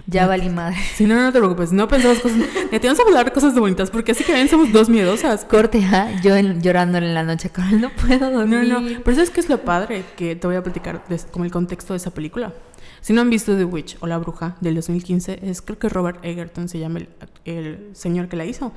Ya 0.09 0.27
valí 0.27 0.49
madre. 0.49 0.77
Sí, 0.97 1.07
no, 1.07 1.15
no 1.15 1.33
te 1.33 1.39
preocupes, 1.39 1.71
no 1.73 1.87
pensamos 1.87 2.19
cosas. 2.19 2.39
Ya 2.73 2.81
te 2.81 2.89
vamos 2.89 2.99
a 2.99 3.03
hablar 3.05 3.27
de 3.27 3.31
cosas 3.33 3.55
bonitas, 3.57 3.91
porque 3.91 4.11
así 4.11 4.25
que 4.25 4.33
ven, 4.33 4.49
somos 4.49 4.73
dos 4.73 4.89
miedosas. 4.89 5.45
Corte, 5.45 5.81
¿ah? 5.85 6.11
yo 6.21 6.35
en- 6.35 6.61
llorando 6.61 6.99
en 6.99 7.15
la 7.15 7.23
noche 7.23 7.51
con 7.51 7.65
él, 7.69 7.81
no 7.81 7.91
puedo 7.91 8.29
No, 8.29 8.39
dormir. 8.41 8.69
no, 8.69 8.81
pero 9.05 9.15
¿sabes 9.15 9.31
qué 9.31 9.39
es 9.41 9.49
lo 9.49 9.59
padre? 9.63 10.05
Que 10.17 10.35
te 10.35 10.47
voy 10.49 10.57
a 10.57 10.63
platicar 10.65 11.05
de- 11.09 11.21
como 11.31 11.45
el 11.45 11.53
contexto 11.53 11.93
de 11.93 11.99
esa 11.99 12.11
película. 12.11 12.53
Si 13.01 13.13
no 13.13 13.21
han 13.21 13.31
visto 13.31 13.57
The 13.57 13.65
Witch 13.65 13.97
o 14.01 14.09
La 14.09 14.19
Bruja 14.19 14.57
del 14.61 14.75
2015, 14.75 15.39
es 15.45 15.63
creo 15.63 15.79
que 15.79 15.89
Robert 15.89 16.19
Egerton 16.25 16.69
se 16.69 16.81
llama 16.81 16.99
el, 16.99 17.09
el 17.45 17.91
señor 17.93 18.29
que 18.29 18.35
la 18.37 18.45
hizo. 18.47 18.73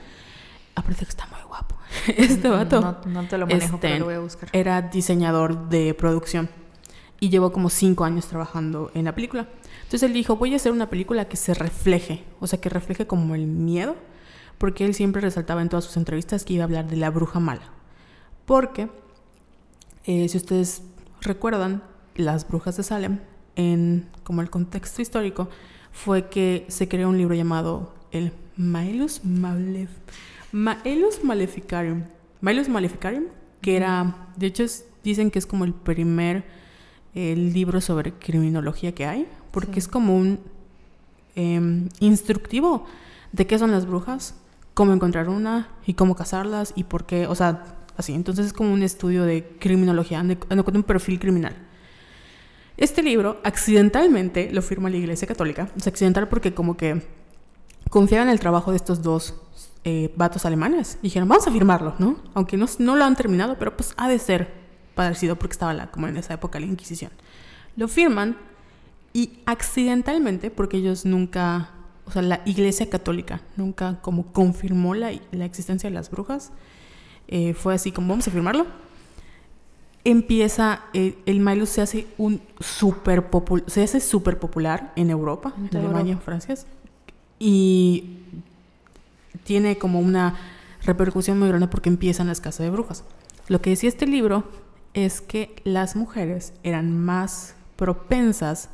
Aparte 0.76 1.04
que 1.06 1.10
está 1.10 1.26
muy 1.32 1.42
guapo. 1.48 1.76
Este 2.16 2.48
vato. 2.48 2.80
No, 2.80 2.98
no 3.22 3.28
te 3.28 3.40
lo 3.40 3.48
manejo, 3.48 3.76
Este, 3.76 3.88
pero 3.88 4.00
lo 4.00 4.06
voy 4.06 4.14
a 4.14 4.20
buscar. 4.20 4.50
Era 4.54 4.84
diseñador 4.84 5.68
de 5.70 5.96
producción 5.96 6.48
y 7.22 7.30
llevó 7.30 7.54
como 7.54 7.70
cinco 7.70 8.04
años 8.04 8.26
trabajando 8.28 8.92
en 8.96 9.06
la 9.06 9.16
película. 9.16 9.48
Entonces 9.84 10.04
él 10.04 10.12
dijo, 10.12 10.36
voy 10.36 10.52
a 10.54 10.56
hacer 10.58 10.72
una 10.74 10.90
película 10.90 11.30
que 11.30 11.38
se 11.38 11.54
refleje, 11.54 12.26
o 12.42 12.48
sea, 12.48 12.60
que 12.60 12.68
refleje 12.68 13.08
como 13.08 13.36
el 13.36 13.46
miedo, 13.48 13.96
porque 14.58 14.84
él 14.86 14.94
siempre 14.94 15.22
resaltaba 15.22 15.62
en 15.62 15.70
todas 15.70 15.86
sus 15.86 15.96
entrevistas 15.98 16.44
que 16.44 16.54
iba 16.54 16.64
a 16.64 16.66
hablar 16.66 16.88
de 16.90 16.98
la 16.98 17.10
bruja 17.12 17.40
mala. 17.40 17.62
Porque, 18.46 18.90
eh, 20.06 20.28
si 20.28 20.38
ustedes 20.38 20.82
recuerdan, 21.22 21.84
las 22.16 22.48
brujas 22.48 22.76
de 22.78 22.84
Salem, 22.84 23.20
en 23.56 24.10
como 24.24 24.42
el 24.42 24.50
contexto 24.50 25.02
histórico, 25.02 25.48
fue 25.92 26.28
que 26.30 26.66
se 26.70 26.88
creó 26.88 27.10
un 27.10 27.18
libro 27.18 27.36
llamado 27.36 27.94
el 28.12 28.34
Maelus 28.58 29.24
Malef 29.24 29.90
Maelus 30.52 31.24
Maleficarium. 31.24 32.04
Maelus 32.42 32.68
Maleficarium, 32.68 33.26
que 33.62 33.78
era, 33.78 34.28
de 34.36 34.48
hecho, 34.48 34.64
es- 34.64 34.86
dicen 35.04 35.32
que 35.32 35.40
es 35.40 35.46
como 35.46 35.64
el 35.66 35.74
primer 35.74 36.44
eh, 37.16 37.36
libro 37.36 37.82
sobre 37.82 38.14
criminología 38.14 38.94
que 38.94 39.06
hay, 39.06 39.28
porque 39.52 39.74
Sí. 39.74 39.80
es 39.80 39.88
como 39.88 40.16
un 40.16 40.40
em, 41.36 41.90
instructivo 42.00 42.86
de 43.32 43.48
qué 43.48 43.58
son 43.58 43.72
las 43.72 43.86
brujas, 43.86 44.36
cómo 44.74 44.94
encontrar 44.94 45.30
una 45.30 45.70
y 45.86 45.94
cómo 45.94 46.16
cazarlas 46.16 46.74
y 46.76 46.84
por 46.84 47.06
qué, 47.06 47.28
o 47.28 47.36
sea, 47.36 47.64
así. 47.98 48.14
Entonces 48.14 48.48
es 48.48 48.54
como 48.54 48.74
un 48.74 48.84
estudio 48.84 49.24
de 49.24 49.46
criminología, 49.60 50.22
de, 50.24 50.36
de 50.36 50.78
un 50.78 50.84
perfil 50.84 51.20
criminal. 51.20 51.56
Este 52.78 53.04
libro 53.04 53.40
accidentalmente 53.44 54.52
lo 54.52 54.62
firma 54.62 54.90
la 54.90 54.98
Iglesia 54.98 55.28
Católica. 55.28 55.70
Es 55.78 55.88
accidental 55.88 56.28
porque 56.28 56.54
como 56.54 56.78
que 56.78 57.06
confiaba 57.90 58.24
en 58.24 58.30
el 58.30 58.40
trabajo 58.40 58.72
de 58.72 58.78
estos 58.78 59.02
dos 59.02 59.36
eh, 59.84 60.12
vatos 60.16 60.46
alemanes. 60.46 60.98
Dijeron, 61.02 61.28
vamos 61.30 61.48
a 61.48 61.52
firmarlo, 61.52 61.96
¿no? 62.00 62.18
Aunque 62.34 62.58
no, 62.58 62.66
no 62.80 62.96
lo 62.96 63.04
han 63.06 63.16
terminado, 63.16 63.58
pero 63.60 63.76
pues 63.76 63.94
ha 63.98 64.08
de 64.08 64.18
ser 64.20 64.61
parecido 64.96 65.38
porque 65.38 65.54
estaba 65.54 65.74
la, 65.74 65.92
como 65.92 66.08
en 66.08 66.18
esa 66.18 66.34
época 66.34 66.60
la 66.60 66.66
Inquisición. 66.66 67.12
Lo 67.76 67.88
firman 67.88 68.38
y 69.14 69.40
accidentalmente, 69.46 70.52
porque 70.52 70.78
ellos 70.78 71.06
nunca, 71.06 71.70
o 72.06 72.12
sea, 72.12 72.22
la 72.22 72.42
Iglesia 72.46 72.90
Católica 72.90 73.42
nunca 73.58 74.00
como 74.02 74.32
confirmó 74.32 74.96
la, 74.96 75.12
la 75.32 75.46
existencia 75.46 75.90
de 75.90 75.94
las 75.94 76.10
brujas, 76.10 76.52
eh, 77.28 77.54
fue 77.54 77.74
así 77.74 77.92
como, 77.92 78.10
vamos 78.10 78.28
a 78.28 78.32
firmarlo. 78.32 78.68
Empieza, 80.04 80.82
eh, 80.94 81.18
el 81.26 81.40
Mailus 81.40 81.70
se 81.70 81.82
hace 81.82 82.08
un 82.18 82.42
super 82.60 83.30
popul 83.30 83.64
se 83.68 83.84
hace 83.84 84.00
súper 84.00 84.40
popular 84.40 84.92
en 84.96 85.12
Europa, 85.12 85.54
En 85.58 85.78
Alemania, 85.78 86.14
en. 86.14 86.22
Francia, 86.22 86.56
y 87.38 88.18
tiene 89.44 89.78
como 89.78 90.00
una 90.00 90.36
repercusión 90.84 91.38
muy 91.38 91.48
grande 91.50 91.68
porque 91.68 91.90
empiezan 91.90 92.28
las 92.28 92.42
casas 92.42 92.66
de 92.66 92.72
brujas. 92.72 93.04
Lo 93.48 93.62
que 93.62 93.72
decía 93.72 93.90
este 93.90 94.08
libro 94.08 94.44
es 94.94 95.22
que 95.22 95.56
las 95.64 95.96
mujeres 95.96 96.54
eran 96.64 96.98
más 96.98 97.56
propensas 97.76 98.70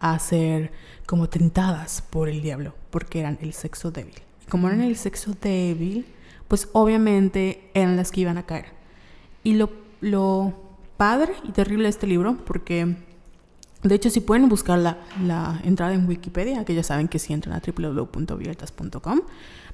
a 0.00 0.18
ser 0.18 0.72
como 1.06 1.28
tentadas 1.28 2.02
por 2.02 2.28
el 2.28 2.42
diablo, 2.42 2.74
porque 2.90 3.20
eran 3.20 3.38
el 3.42 3.52
sexo 3.52 3.90
débil. 3.90 4.14
Y 4.46 4.50
como 4.50 4.68
eran 4.68 4.82
el 4.82 4.96
sexo 4.96 5.34
débil, 5.40 6.06
pues 6.46 6.68
obviamente 6.72 7.70
eran 7.74 7.96
las 7.96 8.10
que 8.10 8.22
iban 8.22 8.38
a 8.38 8.44
caer. 8.44 8.66
Y 9.42 9.54
lo, 9.54 9.70
lo 10.00 10.54
padre 10.96 11.34
y 11.44 11.52
terrible 11.52 11.84
de 11.84 11.90
este 11.90 12.06
libro, 12.06 12.36
porque 12.44 12.96
de 13.82 13.94
hecho 13.94 14.10
si 14.10 14.20
pueden 14.20 14.48
buscar 14.48 14.78
la, 14.78 14.98
la 15.24 15.60
entrada 15.64 15.94
en 15.94 16.06
Wikipedia, 16.06 16.64
que 16.64 16.74
ya 16.74 16.82
saben 16.82 17.08
que 17.08 17.18
si 17.18 17.32
entran 17.32 17.56
a 17.56 17.62
www.violetas.com, 17.64 19.20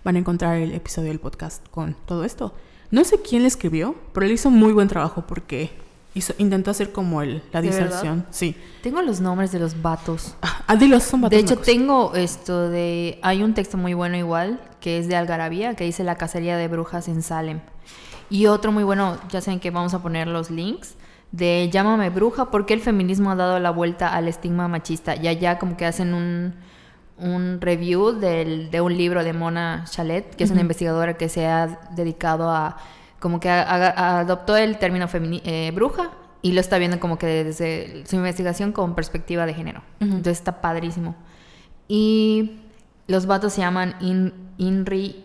van 0.05 0.17
a 0.17 0.19
encontrar 0.19 0.57
el 0.59 0.73
episodio 0.73 1.09
del 1.09 1.21
podcast 1.21 1.67
con 1.69 1.97
todo 2.07 2.25
esto. 2.25 2.55
No 2.91 3.05
sé 3.05 3.21
quién 3.21 3.43
le 3.43 3.49
escribió, 3.49 3.95
pero 4.13 4.27
él 4.27 4.33
hizo 4.33 4.51
muy 4.51 4.73
buen 4.73 4.89
trabajo 4.89 5.25
porque 5.27 5.73
hizo, 6.15 6.35
intentó 6.39 6.71
hacer 6.71 6.93
como 6.93 7.23
el, 7.23 7.43
la 7.53 7.61
¿De 7.61 7.69
verdad? 7.69 7.87
diserción. 7.87 8.27
Sí. 8.31 8.57
Tengo 8.83 9.03
los 9.03 9.21
nombres 9.21 9.53
de 9.53 9.59
los 9.59 9.81
vatos. 9.83 10.35
Ah, 10.67 10.77
dilos, 10.77 11.03
son 11.03 11.21
vatos 11.21 11.37
De 11.37 11.43
hecho, 11.43 11.59
tengo 11.59 12.15
esto 12.15 12.71
de... 12.71 13.19
Hay 13.23 13.43
un 13.43 13.53
texto 13.53 13.77
muy 13.77 13.93
bueno 13.93 14.17
igual, 14.17 14.61
que 14.81 14.99
es 14.99 15.09
de 15.09 15.17
Algarabía, 15.17 15.75
que 15.75 15.85
dice 15.85 16.05
La 16.05 16.17
cacería 16.17 16.57
de 16.57 16.69
brujas 16.69 17.09
en 17.09 17.23
Salem. 17.23 17.61
Y 18.31 18.47
otro 18.47 18.73
muy 18.73 18.83
bueno, 18.83 19.19
ya 19.31 19.41
saben 19.41 19.61
que 19.61 19.71
vamos 19.71 19.93
a 19.93 20.03
poner 20.03 20.27
los 20.27 20.51
links, 20.51 20.95
de 21.33 21.69
Llámame 21.71 22.11
bruja, 22.11 22.51
porque 22.51 22.75
el 22.75 22.81
feminismo 22.81 23.31
ha 23.31 23.35
dado 23.35 23.59
la 23.59 23.71
vuelta 23.71 24.15
al 24.15 24.29
estigma 24.29 24.69
machista. 24.69 25.17
Y 25.17 25.29
allá 25.29 25.59
como 25.59 25.77
que 25.77 25.85
hacen 25.85 26.15
un, 26.15 26.55
un 27.19 27.61
review 27.61 28.13
del- 28.13 28.71
de 28.71 28.81
un 28.81 28.97
libro 28.97 29.23
de 29.25 29.33
Mona 29.33 29.85
Chalet, 29.89 30.35
que 30.35 30.45
es 30.45 30.51
una 30.51 30.61
investigadora 30.63 31.17
que 31.17 31.29
se 31.29 31.47
ha 31.47 31.81
dedicado 31.95 32.51
a... 32.51 32.77
Como 33.21 33.41
que 33.41 33.49
a- 33.49 33.63
a- 33.63 34.21
adoptó 34.21 34.57
el 34.57 34.79
término 34.79 35.07
eh, 35.13 35.71
bruja 35.75 36.11
y 36.43 36.53
lo 36.53 36.61
está 36.61 36.77
viendo 36.79 37.01
como 37.01 37.17
que 37.17 37.27
desde 37.27 38.05
su 38.07 38.17
investigación 38.17 38.73
con 38.73 38.95
perspectiva 38.95 39.47
de 39.47 39.55
género. 39.55 39.83
Entonces 40.01 40.39
está 40.39 40.61
padrísimo. 40.61 41.15
Y 41.89 42.61
los 43.07 43.27
vatos 43.27 43.55
se 43.55 43.61
llaman 43.63 43.95
In- 44.01 44.35
Inri 44.59 45.25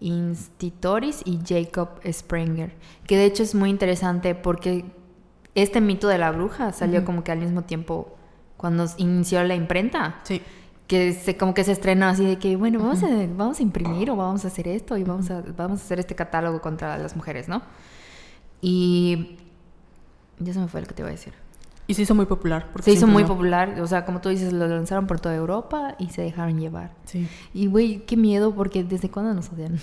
Institutoris 0.00 1.22
y 1.24 1.40
Jacob 1.46 1.88
Sprenger, 2.10 2.74
que 3.06 3.16
de 3.16 3.24
hecho 3.26 3.42
es 3.42 3.54
muy 3.54 3.70
interesante 3.70 4.34
porque 4.34 4.84
este 5.54 5.80
mito 5.80 6.08
de 6.08 6.18
la 6.18 6.30
bruja 6.30 6.72
salió 6.72 7.04
como 7.04 7.24
que 7.24 7.32
al 7.32 7.38
mismo 7.38 7.62
tiempo 7.62 8.16
cuando 8.56 8.86
inició 8.98 9.42
la 9.44 9.54
imprenta, 9.54 10.20
Sí. 10.22 10.40
Que 10.86 11.12
se, 11.12 11.36
como 11.36 11.54
que 11.54 11.64
se 11.64 11.72
estrenó 11.72 12.06
así 12.06 12.24
de 12.24 12.38
que, 12.38 12.56
bueno, 12.56 12.78
vamos, 12.78 13.02
a, 13.02 13.08
vamos 13.36 13.58
a 13.58 13.62
imprimir 13.62 14.10
o 14.10 14.16
vamos 14.16 14.44
a 14.44 14.48
hacer 14.48 14.68
esto 14.68 14.96
y 14.96 15.04
vamos 15.04 15.30
a, 15.30 15.42
vamos 15.56 15.80
a 15.80 15.84
hacer 15.84 16.00
este 16.00 16.14
catálogo 16.14 16.60
contra 16.60 16.98
las 16.98 17.16
mujeres, 17.16 17.48
¿no? 17.48 17.62
Y 18.60 19.36
ya 20.38 20.52
se 20.52 20.58
me 20.58 20.68
fue 20.68 20.80
el 20.80 20.86
que 20.86 20.94
te 20.94 21.02
iba 21.02 21.08
a 21.08 21.12
decir. 21.12 21.43
Y 21.86 21.94
se 21.94 22.02
hizo 22.02 22.14
muy 22.14 22.24
popular. 22.26 22.68
porque 22.72 22.84
Se 22.84 22.92
hizo 22.92 23.06
muy 23.06 23.24
popular, 23.24 23.78
o 23.80 23.86
sea, 23.86 24.06
como 24.06 24.20
tú 24.22 24.30
dices, 24.30 24.52
lo 24.54 24.66
lanzaron 24.66 25.06
por 25.06 25.20
toda 25.20 25.34
Europa 25.34 25.96
y 25.98 26.08
se 26.08 26.22
dejaron 26.22 26.58
llevar. 26.58 26.92
Sí. 27.04 27.28
Y 27.52 27.66
güey, 27.66 28.04
qué 28.06 28.16
miedo, 28.16 28.54
porque 28.54 28.82
¿desde 28.84 29.10
cuándo 29.10 29.34
nos 29.34 29.50
odian? 29.52 29.78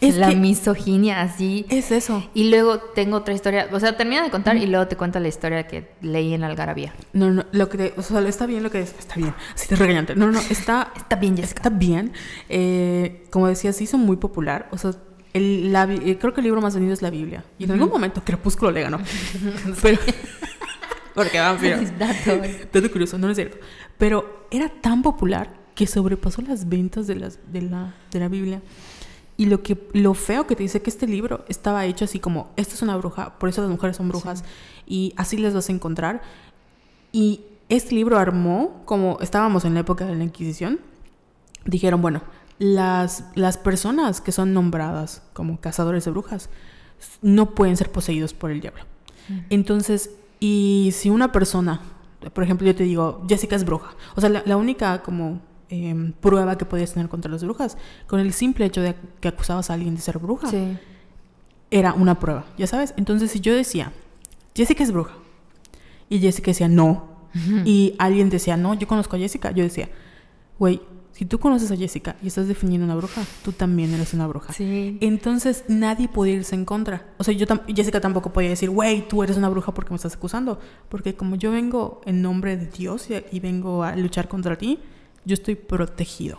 Es 0.00 0.16
la 0.16 0.32
misoginia 0.32 1.20
así. 1.22 1.64
Es 1.68 1.92
eso. 1.92 2.28
Y 2.34 2.50
luego 2.50 2.78
tengo 2.78 3.16
otra 3.18 3.32
historia, 3.32 3.68
o 3.72 3.78
sea, 3.78 3.96
termina 3.96 4.22
de 4.24 4.30
contar 4.30 4.56
y 4.56 4.66
luego 4.66 4.88
te 4.88 4.96
cuento 4.96 5.20
la 5.20 5.28
historia 5.28 5.66
que 5.68 5.92
leí 6.02 6.34
en 6.34 6.42
Algarabía. 6.42 6.92
No, 7.12 7.30
no, 7.30 7.44
lo 7.52 7.68
que 7.68 7.78
te- 7.78 7.94
o 7.96 8.02
sea, 8.02 8.20
está 8.26 8.46
bien 8.46 8.62
lo 8.64 8.70
que 8.72 8.80
está 8.80 9.14
bien. 9.14 9.32
Así 9.54 9.68
te 9.68 9.76
regañante. 9.76 10.16
No, 10.16 10.30
no, 10.32 10.40
está 10.50 10.92
Está 10.96 11.14
bien, 11.16 11.36
Jessica. 11.36 11.60
está 11.60 11.70
bien. 11.70 12.12
Eh, 12.48 13.24
como 13.30 13.46
decía, 13.46 13.72
se 13.72 13.84
hizo 13.84 13.98
muy 13.98 14.16
popular. 14.16 14.68
O 14.72 14.78
sea, 14.78 14.90
el, 15.32 15.72
la 15.72 15.84
eh, 15.84 16.18
creo 16.20 16.34
que 16.34 16.40
el 16.40 16.46
libro 16.46 16.60
más 16.60 16.74
vendido 16.74 16.92
es 16.92 17.02
la 17.02 17.10
Biblia. 17.10 17.44
Y 17.58 17.64
en 17.64 17.70
algún 17.70 17.88
momento 17.88 18.20
Crepúsculo 18.24 18.72
le 18.72 18.82
ganó. 18.82 18.98
Pero 19.82 19.98
porque 21.16 21.40
vampiro. 21.40 21.78
Dato. 21.98 22.40
Dato 22.72 22.92
curioso, 22.92 23.18
no 23.18 23.30
es 23.30 23.36
cierto. 23.36 23.56
Pero 23.98 24.46
era 24.50 24.68
tan 24.68 25.02
popular 25.02 25.52
que 25.74 25.86
sobrepasó 25.86 26.42
las 26.42 26.68
ventas 26.68 27.06
de, 27.06 27.16
las, 27.16 27.38
de, 27.50 27.62
la, 27.62 27.94
de 28.12 28.20
la 28.20 28.28
Biblia. 28.28 28.62
Y 29.38 29.46
lo, 29.46 29.62
que, 29.62 29.88
lo 29.92 30.14
feo 30.14 30.46
que 30.46 30.54
te 30.54 30.62
dice 30.62 30.80
que 30.82 30.90
este 30.90 31.06
libro 31.06 31.44
estaba 31.48 31.84
hecho 31.86 32.04
así 32.04 32.20
como, 32.20 32.52
esto 32.56 32.74
es 32.74 32.82
una 32.82 32.96
bruja, 32.96 33.38
por 33.38 33.48
eso 33.48 33.60
las 33.62 33.70
mujeres 33.70 33.96
son 33.96 34.08
brujas, 34.08 34.44
y 34.86 35.12
así 35.16 35.36
les 35.36 35.52
vas 35.54 35.68
a 35.68 35.72
encontrar. 35.72 36.22
Y 37.12 37.40
este 37.68 37.94
libro 37.94 38.18
armó, 38.18 38.82
como 38.84 39.18
estábamos 39.20 39.64
en 39.64 39.74
la 39.74 39.80
época 39.80 40.06
de 40.06 40.14
la 40.14 40.24
Inquisición, 40.24 40.80
dijeron, 41.64 42.00
bueno, 42.00 42.22
las, 42.58 43.24
las 43.34 43.58
personas 43.58 44.20
que 44.20 44.32
son 44.32 44.54
nombradas 44.54 45.22
como 45.32 45.60
cazadores 45.60 46.04
de 46.04 46.10
brujas 46.10 46.48
no 47.20 47.54
pueden 47.54 47.76
ser 47.76 47.90
poseídos 47.90 48.32
por 48.32 48.50
el 48.50 48.60
diablo. 48.60 48.84
Entonces, 49.50 50.10
y 50.40 50.90
si 50.94 51.10
una 51.10 51.32
persona, 51.32 51.80
por 52.32 52.44
ejemplo, 52.44 52.66
yo 52.66 52.74
te 52.74 52.84
digo, 52.84 53.24
Jessica 53.28 53.56
es 53.56 53.64
bruja, 53.64 53.90
o 54.14 54.20
sea, 54.20 54.28
la, 54.30 54.42
la 54.46 54.56
única 54.56 55.02
como 55.02 55.40
em, 55.68 56.12
prueba 56.12 56.56
que 56.58 56.64
podías 56.64 56.92
tener 56.92 57.08
contra 57.08 57.30
las 57.30 57.42
brujas, 57.44 57.76
con 58.06 58.20
el 58.20 58.32
simple 58.32 58.64
hecho 58.66 58.80
de 58.82 58.94
que 59.20 59.28
acusabas 59.28 59.70
a 59.70 59.74
alguien 59.74 59.94
de 59.94 60.00
ser 60.00 60.18
bruja, 60.18 60.48
Sí. 60.50 60.76
era 61.70 61.92
una 61.94 62.18
prueba, 62.18 62.44
¿ya 62.58 62.66
sabes? 62.66 62.94
Entonces, 62.96 63.30
si 63.30 63.40
yo 63.40 63.54
decía, 63.54 63.92
Jessica 64.54 64.82
es 64.84 64.92
bruja, 64.92 65.14
y 66.08 66.18
Jessica 66.20 66.50
decía, 66.52 66.68
no, 66.68 67.16
y 67.66 67.94
alguien 67.98 68.30
decía, 68.30 68.56
no, 68.56 68.72
yo 68.74 68.86
conozco 68.86 69.16
a 69.16 69.18
Jessica, 69.18 69.50
yo 69.50 69.62
decía, 69.64 69.88
güey, 70.58 70.80
Si 71.16 71.24
tú 71.24 71.38
conoces 71.38 71.70
a 71.70 71.76
Jessica 71.76 72.16
y 72.22 72.26
estás 72.26 72.46
definiendo 72.46 72.84
una 72.84 72.94
bruja, 72.94 73.22
tú 73.42 73.52
también 73.52 73.94
eres 73.94 74.12
una 74.12 74.26
bruja. 74.26 74.52
Sí. 74.52 74.98
Entonces 75.00 75.64
nadie 75.66 76.08
puede 76.08 76.32
irse 76.32 76.54
en 76.54 76.66
contra. 76.66 77.06
O 77.16 77.24
sea, 77.24 77.32
yo 77.32 77.46
tam- 77.46 77.62
Jessica 77.74 78.02
tampoco 78.02 78.34
podía 78.34 78.50
decir, 78.50 78.68
güey, 78.68 79.08
tú 79.08 79.22
eres 79.22 79.38
una 79.38 79.48
bruja 79.48 79.72
porque 79.72 79.90
me 79.92 79.96
estás 79.96 80.14
acusando. 80.14 80.60
Porque 80.90 81.14
como 81.14 81.36
yo 81.36 81.50
vengo 81.52 82.02
en 82.04 82.20
nombre 82.20 82.58
de 82.58 82.66
Dios 82.66 83.08
y, 83.08 83.14
y 83.34 83.40
vengo 83.40 83.82
a 83.82 83.96
luchar 83.96 84.28
contra 84.28 84.56
ti, 84.58 84.78
yo 85.24 85.32
estoy 85.32 85.54
protegido. 85.54 86.38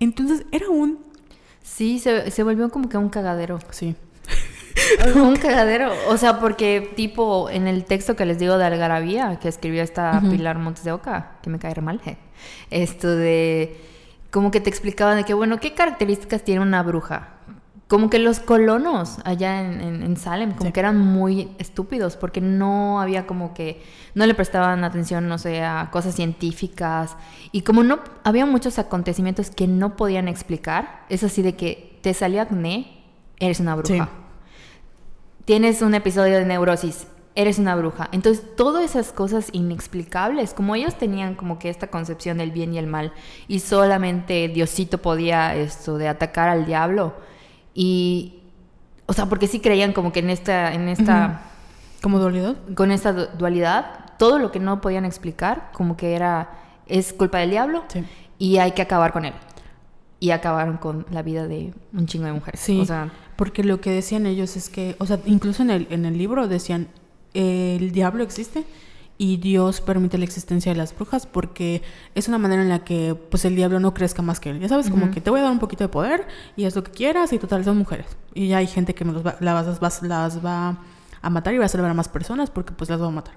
Entonces 0.00 0.44
era 0.52 0.68
un... 0.68 0.98
Sí, 1.62 1.98
se, 1.98 2.30
se 2.30 2.42
volvió 2.42 2.68
como 2.68 2.90
que 2.90 2.98
un 2.98 3.08
cagadero. 3.08 3.58
Sí. 3.70 3.96
un 5.16 5.36
cagadero. 5.36 5.92
O 6.08 6.18
sea, 6.18 6.40
porque 6.40 6.92
tipo 6.94 7.48
en 7.48 7.66
el 7.66 7.86
texto 7.86 8.16
que 8.16 8.26
les 8.26 8.38
digo 8.38 8.58
de 8.58 8.66
Algarabía, 8.66 9.38
que 9.40 9.48
escribió 9.48 9.82
esta. 9.82 10.20
Pilar 10.20 10.58
Montes 10.58 10.84
de 10.84 10.92
Oca, 10.92 11.38
que 11.42 11.48
me 11.48 11.58
cae 11.58 11.72
re 11.72 11.80
mal, 11.80 12.00
je, 12.04 12.18
esto 12.70 13.08
de... 13.16 13.93
Como 14.34 14.50
que 14.50 14.60
te 14.60 14.68
explicaban 14.68 15.16
de 15.16 15.22
que, 15.22 15.32
bueno, 15.32 15.60
¿qué 15.60 15.74
características 15.74 16.42
tiene 16.42 16.60
una 16.60 16.82
bruja? 16.82 17.28
Como 17.86 18.10
que 18.10 18.18
los 18.18 18.40
colonos 18.40 19.18
allá 19.24 19.60
en, 19.60 19.80
en- 19.80 20.02
en 20.02 20.16
Salem, 20.16 20.50
como 20.54 20.70
Sí. 20.70 20.72
que 20.72 20.80
eran 20.80 20.98
muy 20.98 21.50
estúpidos, 21.58 22.16
porque 22.16 22.40
no 22.40 23.00
había 23.00 23.28
como 23.28 23.54
que, 23.54 23.80
no 24.16 24.26
le 24.26 24.34
prestaban 24.34 24.82
atención, 24.82 25.28
no 25.28 25.38
sé, 25.38 25.62
a 25.62 25.88
cosas 25.92 26.16
científicas. 26.16 27.16
Y 27.52 27.60
como 27.60 27.84
no, 27.84 28.00
había 28.24 28.44
muchos 28.44 28.80
acontecimientos 28.80 29.50
que 29.50 29.68
no 29.68 29.94
podían 29.94 30.26
explicar, 30.26 31.04
es 31.10 31.22
así 31.22 31.40
de 31.42 31.54
que 31.54 32.00
te 32.02 32.12
salió 32.12 32.42
acné, 32.42 33.04
eres 33.38 33.60
una 33.60 33.76
bruja. 33.76 34.04
Sí. 34.06 34.10
Tienes 35.44 35.80
un 35.80 35.94
episodio 35.94 36.38
de 36.38 36.44
neurosis, 36.46 37.06
eres 37.36 37.58
una 37.58 37.74
bruja. 37.74 38.08
Entonces, 38.12 38.44
todas 38.56 38.84
esas 38.84 39.12
cosas 39.12 39.48
inexplicables, 39.52 40.54
como 40.54 40.74
ellos 40.76 40.94
tenían 40.96 41.34
como 41.34 41.58
que 41.58 41.68
esta 41.68 41.88
concepción 41.88 42.38
del 42.38 42.52
bien 42.52 42.72
y 42.74 42.78
el 42.78 42.86
mal, 42.86 43.12
y 43.48 43.58
solamente 43.60 44.48
Diosito 44.48 44.98
podía 44.98 45.54
esto 45.56 45.98
de 45.98 46.08
atacar 46.08 46.48
al 46.48 46.64
diablo. 46.66 47.14
Y, 47.74 48.40
o 49.06 49.12
sea, 49.12 49.26
porque 49.26 49.46
sí 49.46 49.60
creían 49.60 49.92
como 49.92 50.12
que 50.12 50.20
en 50.20 50.30
esta, 50.30 50.72
en 50.74 50.88
esta, 50.88 51.42
¿Como 52.02 52.18
dualidad? 52.18 52.56
con 52.76 52.90
esta 52.92 53.12
du- 53.12 53.26
dualidad, 53.36 54.12
todo 54.18 54.38
lo 54.38 54.52
que 54.52 54.60
no 54.60 54.80
podían 54.80 55.04
explicar, 55.04 55.70
como 55.72 55.96
que 55.96 56.14
era, 56.14 56.50
es 56.86 57.12
culpa 57.12 57.38
del 57.38 57.50
diablo 57.50 57.82
Sí. 57.88 58.04
y 58.38 58.58
hay 58.58 58.72
que 58.72 58.82
acabar 58.82 59.12
con 59.12 59.24
él. 59.24 59.34
Y 60.20 60.30
acabaron 60.30 60.76
con 60.78 61.04
la 61.10 61.22
vida 61.22 61.48
de 61.48 61.74
un 61.92 62.06
chingo 62.06 62.26
de 62.26 62.32
mujeres. 62.32 62.60
Sí. 62.60 62.80
O 62.80 62.84
sea, 62.84 63.10
Porque 63.36 63.64
lo 63.64 63.80
que 63.80 63.90
decían 63.90 64.26
ellos 64.26 64.56
es 64.56 64.68
que, 64.70 64.94
o 65.00 65.06
sea, 65.06 65.18
incluso 65.26 65.62
en 65.64 65.70
el, 65.70 65.86
en 65.90 66.04
el 66.04 66.16
libro 66.16 66.46
decían, 66.46 66.86
el 67.34 67.92
diablo 67.92 68.22
existe 68.22 68.64
y 69.16 69.36
Dios 69.36 69.80
permite 69.80 70.18
la 70.18 70.24
existencia 70.24 70.72
de 70.72 70.76
las 70.78 70.94
brujas 70.94 71.26
porque 71.26 71.82
es 72.16 72.26
una 72.28 72.38
manera 72.38 72.62
en 72.62 72.68
la 72.68 72.84
que 72.84 73.14
pues 73.14 73.44
el 73.44 73.54
diablo 73.54 73.78
no 73.78 73.94
crezca 73.94 74.22
más 74.22 74.40
que 74.40 74.50
él. 74.50 74.60
Ya 74.60 74.68
sabes, 74.68 74.90
como 74.90 75.10
que 75.10 75.20
te 75.20 75.30
voy 75.30 75.40
a 75.40 75.44
dar 75.44 75.52
un 75.52 75.60
poquito 75.60 75.84
de 75.84 75.88
poder 75.88 76.26
y 76.56 76.64
haz 76.64 76.74
lo 76.74 76.82
que 76.82 76.90
quieras 76.90 77.32
y 77.32 77.38
total 77.38 77.64
son 77.64 77.76
mujeres. 77.78 78.06
Y 78.34 78.48
ya 78.48 78.58
hay 78.58 78.66
gente 78.66 78.94
que 78.94 79.04
me 79.04 79.12
los 79.12 79.24
va, 79.24 79.36
las, 79.40 79.78
vas- 79.80 80.02
las 80.02 80.44
va 80.44 80.78
a 81.22 81.30
matar 81.30 81.54
y 81.54 81.58
va 81.58 81.66
a 81.66 81.68
salvar 81.68 81.90
a 81.90 81.94
más 81.94 82.08
personas 82.08 82.50
porque 82.50 82.72
pues 82.72 82.90
las 82.90 83.00
va 83.00 83.06
a 83.06 83.10
matar. 83.10 83.34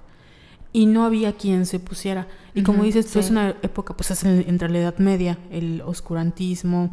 Y 0.74 0.86
no 0.88 1.06
había 1.06 1.32
quien 1.34 1.66
se 1.66 1.80
pusiera. 1.80 2.28
Y 2.54 2.62
como 2.64 2.84
dices, 2.84 3.10
tú, 3.12 3.20
es 3.20 3.28
sí. 3.28 3.32
una 3.32 3.50
época, 3.62 3.96
pues 3.96 4.12
es 4.12 4.24
en- 4.24 4.46
entre 4.48 4.70
la 4.70 4.80
Edad 4.80 4.98
Media, 4.98 5.38
el 5.52 5.82
oscurantismo, 5.86 6.90